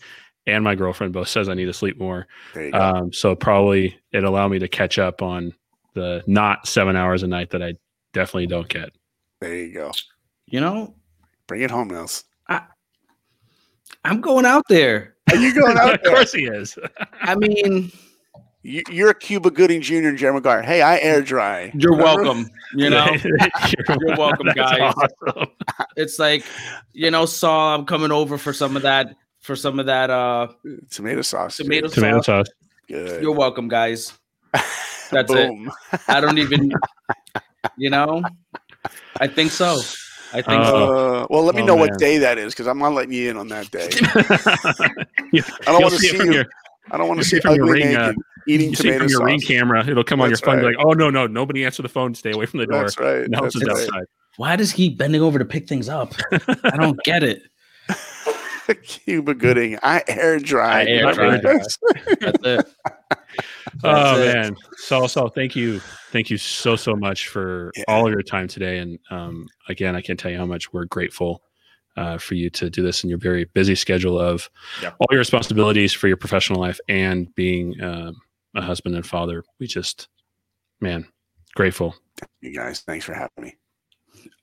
and 0.47 0.63
my 0.63 0.75
girlfriend 0.75 1.13
both 1.13 1.27
says 1.27 1.49
I 1.49 1.53
need 1.53 1.65
to 1.65 1.73
sleep 1.73 1.99
more. 1.99 2.27
Um, 2.73 3.13
so 3.13 3.35
probably 3.35 3.97
it 4.11 4.23
allow 4.23 4.47
me 4.47 4.59
to 4.59 4.67
catch 4.67 4.97
up 4.97 5.21
on 5.21 5.53
the 5.93 6.23
not 6.27 6.67
seven 6.67 6.95
hours 6.95 7.23
a 7.23 7.27
night 7.27 7.51
that 7.51 7.61
I 7.61 7.73
definitely 8.13 8.47
don't 8.47 8.67
get. 8.67 8.89
There 9.41 9.55
you 9.55 9.73
go. 9.73 9.91
You 10.47 10.61
know, 10.61 10.95
bring 11.47 11.61
it 11.61 11.71
home, 11.71 11.89
Nels. 11.89 12.23
I, 12.47 12.61
I'm 14.03 14.21
going 14.21 14.45
out 14.45 14.63
there. 14.69 15.15
Are 15.29 15.37
you 15.37 15.53
going 15.53 15.77
out 15.77 15.93
of 16.05 16.11
course 16.11 16.33
he 16.33 16.45
is. 16.45 16.77
I 17.21 17.35
mean, 17.35 17.55
You, 17.65 17.91
you're 18.63 19.09
a 19.09 19.13
Cuba 19.15 19.51
Gooding 19.51 19.81
Jr. 19.81 20.07
and 20.09 20.17
Jerry 20.17 20.33
Maguire. 20.33 20.61
Hey, 20.61 20.81
I 20.81 20.97
air 20.99 21.21
dry. 21.21 21.71
You're 21.73 21.91
Remember? 21.95 22.23
welcome. 22.23 22.49
You 22.75 22.89
know, 22.89 23.05
you're, 23.23 23.37
You're 24.07 24.17
welcome, 24.17 24.47
guys. 24.55 24.93
awesome. 25.25 25.47
it's 25.95 26.19
like, 26.19 26.43
you 26.93 27.09
know, 27.11 27.25
Saul, 27.25 27.75
I'm 27.75 27.85
coming 27.85 28.11
over 28.11 28.37
for 28.37 28.53
some 28.53 28.75
of 28.75 28.81
that, 28.83 29.15
for 29.39 29.55
some 29.55 29.79
of 29.79 29.85
that 29.87 30.09
uh 30.09 30.47
Tomato 30.91 31.21
sauce. 31.21 31.57
dude. 31.57 31.65
tomato, 31.67 31.87
Tomato 31.87 32.17
sauce. 32.21 32.47
sauce. 32.47 32.55
Good. 32.87 33.21
You're 33.23 33.33
welcome, 33.35 33.67
guys. 33.69 34.13
That's 35.11 35.31
it. 35.31 35.51
I 36.07 36.19
don't 36.21 36.37
even, 36.37 36.71
you 37.77 37.89
know, 37.89 38.21
I 39.19 39.27
think 39.27 39.51
so. 39.51 39.79
I 40.31 40.41
think 40.43 40.63
so. 40.65 41.21
Uh, 41.23 41.27
well, 41.31 41.43
let 41.43 41.55
me 41.55 41.63
Oh, 41.63 41.65
know 41.65 41.75
man. 41.77 41.89
what 41.89 41.97
day 41.99 42.19
that 42.19 42.37
is 42.37 42.53
because 42.53 42.67
I'm 42.67 42.77
not 42.77 42.93
letting 42.93 43.13
you 43.13 43.31
in 43.31 43.37
on 43.37 43.47
that 43.47 43.71
day. 43.71 43.89
I 45.65 45.71
don't 45.71 45.81
want 45.81 45.93
to 45.93 45.99
see 45.99 46.09
see 46.09 46.17
you. 46.17 46.33
your, 46.33 46.45
I 46.91 46.97
don't 46.97 47.07
want 47.07 47.19
to 47.19 47.23
see 47.25 47.37
see 47.37 47.41
from 47.41 47.55
your 47.55 47.65
ugly 47.65 47.83
ring, 47.83 47.95
uh, 47.95 48.13
eating 48.47 48.69
you 48.69 48.75
see 48.75 48.97
from 48.97 49.07
your 49.07 49.23
ring 49.23 49.39
camera. 49.39 49.85
It'll 49.87 50.03
come 50.03 50.21
on 50.21 50.29
your 50.29 50.37
That's 50.37 50.41
phone. 50.41 50.59
be 50.59 50.65
right. 50.65 50.75
Like, 50.77 50.85
oh 50.85 50.91
no, 50.93 51.09
no, 51.09 51.27
nobody 51.27 51.65
answer 51.65 51.81
the 51.83 51.89
phone. 51.89 52.13
Stay 52.15 52.31
away 52.31 52.45
from 52.45 52.59
the 52.59 52.65
door. 52.65 52.81
That's 52.83 52.97
right. 52.99 53.29
No, 53.29 53.41
That's 53.43 53.55
it's 53.55 53.65
right. 53.65 53.71
outside. 53.77 54.05
Why 54.37 54.55
does 54.55 54.71
he 54.71 54.89
bending 54.89 55.21
over 55.21 55.37
to 55.39 55.45
pick 55.45 55.67
things 55.67 55.89
up? 55.89 56.13
I 56.63 56.77
don't 56.77 56.99
get 57.03 57.23
it. 57.23 57.43
Cuba 58.83 59.33
Gooding. 59.33 59.79
I 59.81 60.03
air 60.07 60.39
dry. 60.39 60.81
I 60.81 60.85
air 60.85 61.07
Remember 61.07 61.37
dry. 61.41 61.53
this? 61.55 61.77
That's 62.19 62.45
it. 62.45 62.67
Oh 63.83 64.19
it. 64.21 64.33
man, 64.33 64.55
Saul, 64.77 65.07
Saul, 65.07 65.29
thank 65.29 65.55
you, 65.55 65.79
thank 66.11 66.29
you 66.29 66.37
so 66.37 66.75
so 66.75 66.95
much 66.95 67.27
for 67.29 67.71
Yeah. 67.77 67.83
all 67.87 68.05
of 68.07 68.11
your 68.11 68.23
time 68.23 68.47
today. 68.47 68.79
And 68.79 68.99
um, 69.11 69.47
again, 69.69 69.95
I 69.95 70.01
can't 70.01 70.19
tell 70.19 70.31
you 70.31 70.37
how 70.37 70.45
much 70.45 70.73
we're 70.73 70.85
grateful 70.85 71.41
uh, 71.99 72.17
for 72.17 72.35
you 72.35 72.49
to 72.49 72.69
do 72.69 72.81
this 72.81 73.03
in 73.03 73.09
your 73.09 73.19
very 73.19 73.45
busy 73.53 73.75
schedule 73.75 74.17
of 74.17 74.49
Yeah. 74.81 74.91
all 74.99 75.07
your 75.11 75.19
responsibilities 75.19 75.93
for 75.93 76.07
your 76.07 76.17
professional 76.17 76.59
life 76.59 76.79
and 76.87 77.33
being 77.35 77.81
um 77.83 78.15
a 78.55 78.61
husband 78.61 78.95
and 78.95 79.05
father. 79.05 79.43
We 79.59 79.67
just, 79.67 80.07
man, 80.81 81.05
grateful. 81.55 81.93
You 82.41 82.51
guys, 82.51 82.81
thanks 82.81 83.05
for 83.05 83.13
having 83.13 83.43
me. 83.43 83.55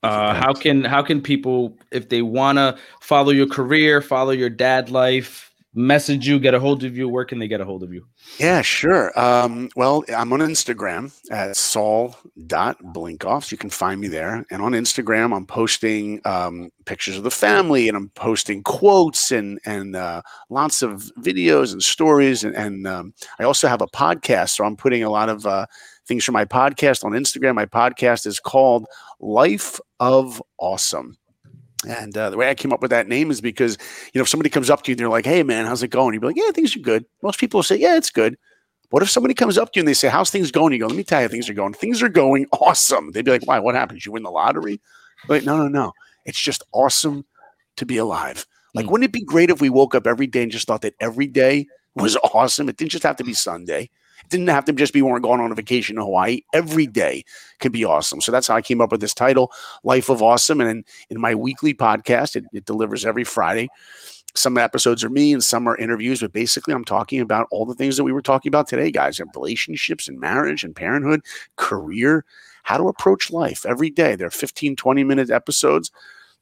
Uh, 0.02 0.32
how 0.34 0.52
can 0.52 0.84
how 0.84 1.02
can 1.02 1.20
people, 1.20 1.76
if 1.90 2.08
they 2.08 2.22
want 2.22 2.58
to 2.58 2.78
follow 3.00 3.32
your 3.32 3.48
career, 3.48 4.00
follow 4.00 4.30
your 4.30 4.50
dad 4.50 4.90
life, 4.90 5.45
message 5.76 6.26
you, 6.26 6.40
get 6.40 6.54
a 6.54 6.60
hold 6.60 6.82
of 6.84 6.96
you, 6.96 7.08
where 7.08 7.24
can 7.24 7.38
they 7.38 7.46
get 7.46 7.60
a 7.60 7.64
hold 7.64 7.82
of 7.82 7.92
you? 7.92 8.06
Yeah, 8.38 8.62
sure. 8.62 9.16
Um, 9.18 9.68
well, 9.76 10.04
I'm 10.08 10.32
on 10.32 10.40
Instagram 10.40 11.12
at 11.30 11.56
saul.blinkoff. 11.56 13.44
So 13.44 13.52
you 13.52 13.58
can 13.58 13.70
find 13.70 14.00
me 14.00 14.08
there. 14.08 14.44
And 14.50 14.62
on 14.62 14.72
Instagram, 14.72 15.36
I'm 15.36 15.46
posting 15.46 16.20
um, 16.24 16.70
pictures 16.86 17.18
of 17.18 17.24
the 17.24 17.30
family 17.30 17.88
and 17.88 17.96
I'm 17.96 18.08
posting 18.10 18.62
quotes 18.62 19.30
and, 19.30 19.60
and 19.66 19.94
uh, 19.94 20.22
lots 20.48 20.82
of 20.82 21.10
videos 21.20 21.72
and 21.72 21.82
stories. 21.82 22.42
And, 22.42 22.56
and 22.56 22.86
um, 22.86 23.14
I 23.38 23.44
also 23.44 23.68
have 23.68 23.82
a 23.82 23.86
podcast. 23.88 24.56
So 24.56 24.64
I'm 24.64 24.76
putting 24.76 25.04
a 25.04 25.10
lot 25.10 25.28
of 25.28 25.44
uh, 25.44 25.66
things 26.06 26.24
from 26.24 26.32
my 26.32 26.46
podcast 26.46 27.04
on 27.04 27.12
Instagram. 27.12 27.54
My 27.54 27.66
podcast 27.66 28.26
is 28.26 28.40
called 28.40 28.86
Life 29.20 29.78
of 30.00 30.42
Awesome. 30.58 31.18
And 31.86 32.16
uh, 32.16 32.30
the 32.30 32.36
way 32.36 32.50
I 32.50 32.54
came 32.54 32.72
up 32.72 32.82
with 32.82 32.90
that 32.90 33.08
name 33.08 33.30
is 33.30 33.40
because, 33.40 33.78
you 34.12 34.18
know, 34.18 34.22
if 34.22 34.28
somebody 34.28 34.50
comes 34.50 34.70
up 34.70 34.82
to 34.82 34.90
you 34.90 34.94
and 34.94 34.98
they're 34.98 35.08
like, 35.08 35.24
hey, 35.26 35.42
man, 35.42 35.66
how's 35.66 35.82
it 35.82 35.88
going? 35.88 36.14
You'd 36.14 36.20
be 36.20 36.26
like, 36.28 36.36
yeah, 36.36 36.50
things 36.50 36.74
are 36.76 36.80
good. 36.80 37.04
Most 37.22 37.38
people 37.38 37.58
will 37.58 37.62
say, 37.62 37.76
yeah, 37.76 37.96
it's 37.96 38.10
good. 38.10 38.36
What 38.90 39.02
if 39.02 39.10
somebody 39.10 39.34
comes 39.34 39.58
up 39.58 39.72
to 39.72 39.78
you 39.78 39.82
and 39.82 39.88
they 39.88 39.94
say, 39.94 40.08
how's 40.08 40.30
things 40.30 40.50
going? 40.50 40.72
You 40.72 40.80
go, 40.80 40.86
let 40.86 40.96
me 40.96 41.04
tell 41.04 41.20
you, 41.20 41.28
how 41.28 41.30
things 41.30 41.48
are 41.48 41.54
going. 41.54 41.72
Things 41.74 42.02
are 42.02 42.08
going 42.08 42.46
awesome. 42.52 43.12
They'd 43.12 43.24
be 43.24 43.30
like, 43.30 43.46
why? 43.46 43.58
What 43.58 43.74
happened? 43.74 43.98
Did 44.00 44.06
you 44.06 44.12
win 44.12 44.22
the 44.22 44.30
lottery? 44.30 44.80
Like, 45.28 45.44
no, 45.44 45.56
no, 45.56 45.68
no. 45.68 45.92
It's 46.24 46.40
just 46.40 46.62
awesome 46.72 47.24
to 47.76 47.86
be 47.86 47.96
alive. 47.98 48.46
Like, 48.74 48.86
Mm. 48.86 48.90
wouldn't 48.90 49.08
it 49.08 49.12
be 49.12 49.24
great 49.24 49.50
if 49.50 49.60
we 49.60 49.70
woke 49.70 49.94
up 49.94 50.06
every 50.06 50.26
day 50.26 50.42
and 50.42 50.52
just 50.52 50.66
thought 50.66 50.82
that 50.82 50.94
every 51.00 51.26
day 51.26 51.66
was 51.94 52.16
awesome? 52.34 52.68
It 52.68 52.76
didn't 52.76 52.90
just 52.92 53.04
have 53.04 53.16
to 53.16 53.24
be 53.24 53.32
Sunday. 53.34 53.90
It 54.24 54.30
didn't 54.30 54.48
have 54.48 54.64
to 54.66 54.72
just 54.72 54.92
be 54.92 55.02
we're 55.02 55.20
going 55.20 55.40
on 55.40 55.52
a 55.52 55.54
vacation 55.54 55.96
to 55.96 56.02
Hawaii. 56.02 56.40
Every 56.52 56.86
day 56.86 57.24
could 57.60 57.72
be 57.72 57.84
awesome. 57.84 58.20
So 58.20 58.32
that's 58.32 58.48
how 58.48 58.56
I 58.56 58.62
came 58.62 58.80
up 58.80 58.92
with 58.92 59.00
this 59.00 59.14
title, 59.14 59.52
Life 59.84 60.08
of 60.08 60.22
Awesome. 60.22 60.60
And 60.60 60.70
in, 60.70 60.84
in 61.10 61.20
my 61.20 61.34
weekly 61.34 61.74
podcast, 61.74 62.36
it, 62.36 62.44
it 62.52 62.64
delivers 62.64 63.04
every 63.04 63.24
Friday. 63.24 63.68
Some 64.34 64.58
episodes 64.58 65.02
are 65.02 65.08
me 65.08 65.32
and 65.32 65.42
some 65.42 65.66
are 65.66 65.78
interviews, 65.78 66.20
but 66.20 66.32
basically 66.32 66.74
I'm 66.74 66.84
talking 66.84 67.20
about 67.20 67.48
all 67.50 67.64
the 67.64 67.74
things 67.74 67.96
that 67.96 68.04
we 68.04 68.12
were 68.12 68.22
talking 68.22 68.50
about 68.50 68.68
today, 68.68 68.90
guys, 68.90 69.18
and 69.18 69.30
relationships 69.34 70.08
and 70.08 70.20
marriage 70.20 70.62
and 70.62 70.76
parenthood, 70.76 71.22
career, 71.56 72.24
how 72.64 72.76
to 72.76 72.88
approach 72.88 73.30
life 73.30 73.64
every 73.64 73.88
day. 73.88 74.14
There 74.14 74.26
are 74.26 74.30
15, 74.30 74.76
20 74.76 75.04
minute 75.04 75.30
episodes 75.30 75.90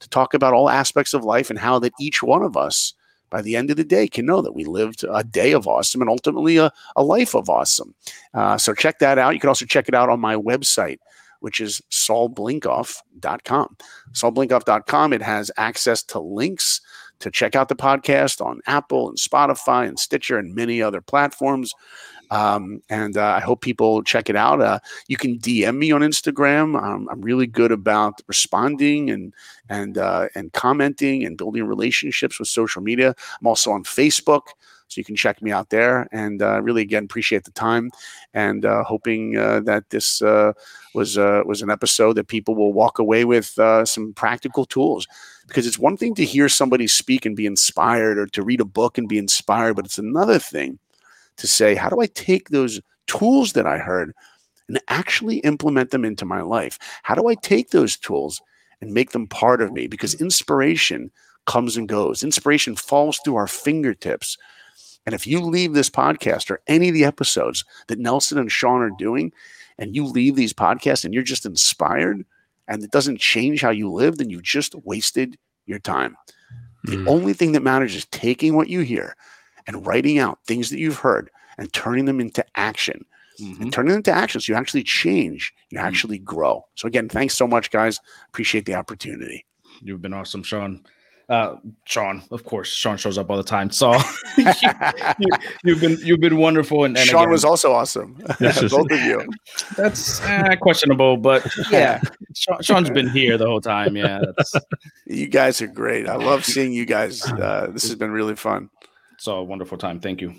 to 0.00 0.08
talk 0.08 0.34
about 0.34 0.54
all 0.54 0.68
aspects 0.68 1.14
of 1.14 1.24
life 1.24 1.50
and 1.50 1.58
how 1.58 1.78
that 1.78 1.92
each 2.00 2.22
one 2.22 2.42
of 2.42 2.56
us 2.56 2.94
by 3.34 3.42
the 3.42 3.56
end 3.56 3.68
of 3.68 3.76
the 3.76 3.82
day 3.82 4.06
can 4.06 4.26
know 4.26 4.40
that 4.40 4.54
we 4.54 4.62
lived 4.62 5.04
a 5.12 5.24
day 5.24 5.50
of 5.50 5.66
awesome 5.66 6.00
and 6.00 6.08
ultimately 6.08 6.56
a, 6.56 6.70
a 6.94 7.02
life 7.02 7.34
of 7.34 7.50
awesome. 7.50 7.92
Uh, 8.32 8.56
so 8.56 8.72
check 8.72 9.00
that 9.00 9.18
out. 9.18 9.34
You 9.34 9.40
can 9.40 9.48
also 9.48 9.66
check 9.66 9.88
it 9.88 9.94
out 9.94 10.08
on 10.08 10.20
my 10.20 10.36
website, 10.36 10.98
which 11.40 11.60
is 11.60 11.82
saulblinkoff.com. 11.90 13.76
Saulblinkoff.com. 14.12 15.12
It 15.12 15.22
has 15.22 15.50
access 15.56 16.04
to 16.04 16.20
links 16.20 16.80
to 17.18 17.28
check 17.28 17.56
out 17.56 17.68
the 17.68 17.74
podcast 17.74 18.40
on 18.40 18.60
Apple 18.68 19.08
and 19.08 19.18
Spotify 19.18 19.88
and 19.88 19.98
Stitcher 19.98 20.38
and 20.38 20.54
many 20.54 20.80
other 20.80 21.00
platforms. 21.00 21.74
Um, 22.30 22.82
and 22.88 23.16
uh, 23.16 23.26
I 23.26 23.40
hope 23.40 23.60
people 23.60 24.02
check 24.02 24.28
it 24.30 24.36
out. 24.36 24.60
Uh, 24.60 24.78
you 25.08 25.16
can 25.16 25.38
DM 25.38 25.76
me 25.76 25.92
on 25.92 26.00
Instagram. 26.00 26.80
Um, 26.80 27.08
I'm 27.10 27.20
really 27.20 27.46
good 27.46 27.72
about 27.72 28.20
responding 28.26 29.10
and 29.10 29.34
and 29.68 29.98
uh, 29.98 30.28
and 30.34 30.52
commenting 30.52 31.24
and 31.24 31.36
building 31.36 31.64
relationships 31.64 32.38
with 32.38 32.48
social 32.48 32.82
media. 32.82 33.14
I'm 33.40 33.46
also 33.46 33.70
on 33.72 33.84
Facebook, 33.84 34.42
so 34.88 35.00
you 35.00 35.04
can 35.04 35.16
check 35.16 35.42
me 35.42 35.50
out 35.50 35.70
there. 35.70 36.08
And 36.12 36.42
uh, 36.42 36.60
really, 36.62 36.82
again, 36.82 37.04
appreciate 37.04 37.44
the 37.44 37.50
time 37.50 37.90
and 38.32 38.64
uh, 38.64 38.84
hoping 38.84 39.36
uh, 39.36 39.60
that 39.60 39.90
this 39.90 40.22
uh, 40.22 40.52
was 40.94 41.18
uh, 41.18 41.42
was 41.46 41.62
an 41.62 41.70
episode 41.70 42.14
that 42.14 42.28
people 42.28 42.54
will 42.54 42.72
walk 42.72 42.98
away 42.98 43.24
with 43.24 43.58
uh, 43.58 43.84
some 43.84 44.12
practical 44.14 44.64
tools. 44.64 45.06
Because 45.46 45.66
it's 45.66 45.78
one 45.78 45.98
thing 45.98 46.14
to 46.14 46.24
hear 46.24 46.48
somebody 46.48 46.86
speak 46.86 47.26
and 47.26 47.36
be 47.36 47.44
inspired, 47.44 48.18
or 48.18 48.26
to 48.28 48.42
read 48.42 48.60
a 48.60 48.64
book 48.64 48.96
and 48.96 49.08
be 49.08 49.18
inspired, 49.18 49.74
but 49.74 49.84
it's 49.84 49.98
another 49.98 50.38
thing 50.38 50.78
to 51.36 51.46
say, 51.46 51.74
how 51.74 51.88
do 51.88 52.00
I 52.00 52.06
take 52.06 52.48
those 52.48 52.80
tools 53.06 53.52
that 53.52 53.66
I 53.66 53.78
heard 53.78 54.14
and 54.68 54.80
actually 54.88 55.38
implement 55.38 55.90
them 55.90 56.04
into 56.04 56.24
my 56.24 56.40
life? 56.40 56.78
How 57.02 57.14
do 57.14 57.28
I 57.28 57.34
take 57.34 57.70
those 57.70 57.96
tools 57.96 58.40
and 58.80 58.92
make 58.94 59.12
them 59.12 59.26
part 59.26 59.60
of 59.60 59.72
me? 59.72 59.86
Because 59.86 60.20
inspiration 60.20 61.10
comes 61.46 61.76
and 61.76 61.88
goes, 61.88 62.22
inspiration 62.22 62.76
falls 62.76 63.18
through 63.18 63.36
our 63.36 63.46
fingertips. 63.46 64.38
And 65.06 65.14
if 65.14 65.26
you 65.26 65.40
leave 65.40 65.74
this 65.74 65.90
podcast 65.90 66.50
or 66.50 66.60
any 66.66 66.88
of 66.88 66.94
the 66.94 67.04
episodes 67.04 67.64
that 67.88 67.98
Nelson 67.98 68.38
and 68.38 68.50
Sean 68.50 68.80
are 68.80 68.90
doing, 68.98 69.32
and 69.78 69.94
you 69.94 70.04
leave 70.04 70.36
these 70.36 70.52
podcasts 70.52 71.04
and 71.04 71.12
you're 71.12 71.22
just 71.22 71.44
inspired 71.44 72.24
and 72.68 72.82
it 72.82 72.90
doesn't 72.90 73.20
change 73.20 73.60
how 73.60 73.70
you 73.70 73.90
live, 73.90 74.16
then 74.18 74.30
you've 74.30 74.42
just 74.42 74.74
wasted 74.76 75.36
your 75.66 75.78
time. 75.80 76.16
The 76.84 76.96
Mm. 76.98 77.08
only 77.08 77.32
thing 77.32 77.52
that 77.52 77.62
matters 77.62 77.94
is 77.94 78.06
taking 78.06 78.54
what 78.54 78.68
you 78.68 78.80
hear 78.80 79.16
and 79.66 79.86
writing 79.86 80.18
out 80.18 80.38
things 80.46 80.70
that 80.70 80.78
you've 80.78 80.98
heard 80.98 81.30
and 81.58 81.72
turning 81.72 82.04
them 82.04 82.20
into 82.20 82.44
action 82.56 83.04
Mhm. 83.40 83.60
and 83.62 83.72
turning 83.72 83.90
them 83.90 83.98
into 83.98 84.12
action 84.12 84.40
so 84.40 84.52
you 84.52 84.56
actually 84.56 84.82
change, 84.84 85.52
you 85.70 85.78
actually 85.78 86.18
grow. 86.18 86.64
So, 86.76 86.86
again, 86.86 87.08
thanks 87.08 87.34
so 87.34 87.46
much, 87.48 87.70
guys. 87.70 87.98
Appreciate 88.28 88.64
the 88.66 88.74
opportunity. 88.74 89.44
You've 89.82 90.00
been 90.02 90.12
awesome, 90.14 90.42
Sean. 90.44 90.84
Uh, 91.28 91.56
Sean, 91.86 92.22
of 92.30 92.44
course, 92.44 92.68
Sean 92.70 92.98
shows 92.98 93.16
up 93.16 93.30
all 93.30 93.38
the 93.38 93.42
time. 93.42 93.70
So 93.70 93.92
you, 94.36 94.44
have 94.74 95.80
been 95.80 95.98
you've 96.02 96.20
been 96.20 96.36
wonderful, 96.36 96.84
and, 96.84 96.96
and 96.98 97.06
Sean 97.06 97.22
again, 97.22 97.30
was 97.30 97.44
also 97.46 97.72
awesome. 97.72 98.12
Both 98.40 98.72
of 98.92 99.00
you. 99.00 99.26
that's 99.76 100.20
uh, 100.22 100.54
questionable, 100.60 101.16
but 101.16 101.44
yeah, 101.70 102.02
Sean, 102.36 102.62
Sean's 102.62 102.90
been 102.90 103.08
here 103.08 103.38
the 103.38 103.46
whole 103.46 103.62
time. 103.62 103.96
Yeah, 103.96 104.20
that's 104.36 104.54
You 105.06 105.26
guys 105.28 105.62
are 105.62 105.66
great. 105.66 106.06
I 106.08 106.16
love 106.16 106.44
seeing 106.44 106.74
you 106.74 106.84
guys. 106.84 107.24
Uh, 107.26 107.68
this 107.72 107.84
has 107.84 107.94
been 107.94 108.10
really 108.10 108.36
fun. 108.36 108.68
It's 109.14 109.26
a 109.26 109.42
wonderful 109.42 109.78
time. 109.78 110.00
Thank 110.00 110.20
you. 110.20 110.34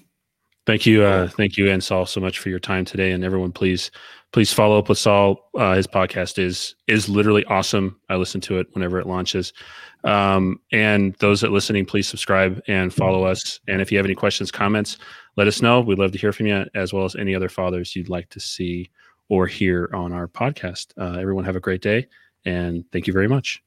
Thank 0.65 0.87
you, 0.87 1.03
uh, 1.03 1.27
thank 1.27 1.57
you, 1.57 1.69
and 1.69 1.83
Saul, 1.83 2.07
so 2.07 2.19
much 2.19 2.39
for 2.39 2.49
your 2.49 2.59
time 2.59 2.85
today. 2.85 3.11
And 3.11 3.23
everyone, 3.23 3.51
please, 3.51 3.91
please 4.33 4.51
follow 4.51 4.79
up 4.79 4.89
with 4.89 4.97
Saul. 4.97 5.49
Uh, 5.55 5.75
his 5.75 5.85
podcast 5.85 6.39
is 6.39 6.75
is 6.87 7.07
literally 7.07 7.45
awesome. 7.45 7.99
I 8.09 8.15
listen 8.15 8.41
to 8.41 8.57
it 8.57 8.67
whenever 8.73 8.99
it 8.99 9.05
launches. 9.05 9.53
Um, 10.05 10.59
and 10.71 11.13
those 11.19 11.41
that 11.41 11.51
listening, 11.51 11.85
please 11.85 12.07
subscribe 12.07 12.61
and 12.67 12.91
follow 12.91 13.25
us. 13.25 13.59
And 13.67 13.79
if 13.79 13.91
you 13.91 13.97
have 13.99 14.05
any 14.05 14.15
questions, 14.15 14.51
comments, 14.51 14.97
let 15.37 15.47
us 15.47 15.61
know. 15.61 15.81
We'd 15.81 15.99
love 15.99 16.11
to 16.13 16.17
hear 16.17 16.33
from 16.33 16.47
you, 16.47 16.65
as 16.73 16.93
well 16.93 17.05
as 17.05 17.15
any 17.15 17.35
other 17.35 17.49
fathers 17.49 17.95
you'd 17.95 18.09
like 18.09 18.29
to 18.29 18.39
see 18.39 18.89
or 19.29 19.45
hear 19.45 19.89
on 19.93 20.13
our 20.13 20.27
podcast. 20.27 20.93
Uh, 20.97 21.19
everyone, 21.19 21.45
have 21.45 21.55
a 21.55 21.59
great 21.59 21.81
day, 21.81 22.07
and 22.43 22.85
thank 22.91 23.05
you 23.05 23.13
very 23.13 23.27
much. 23.27 23.64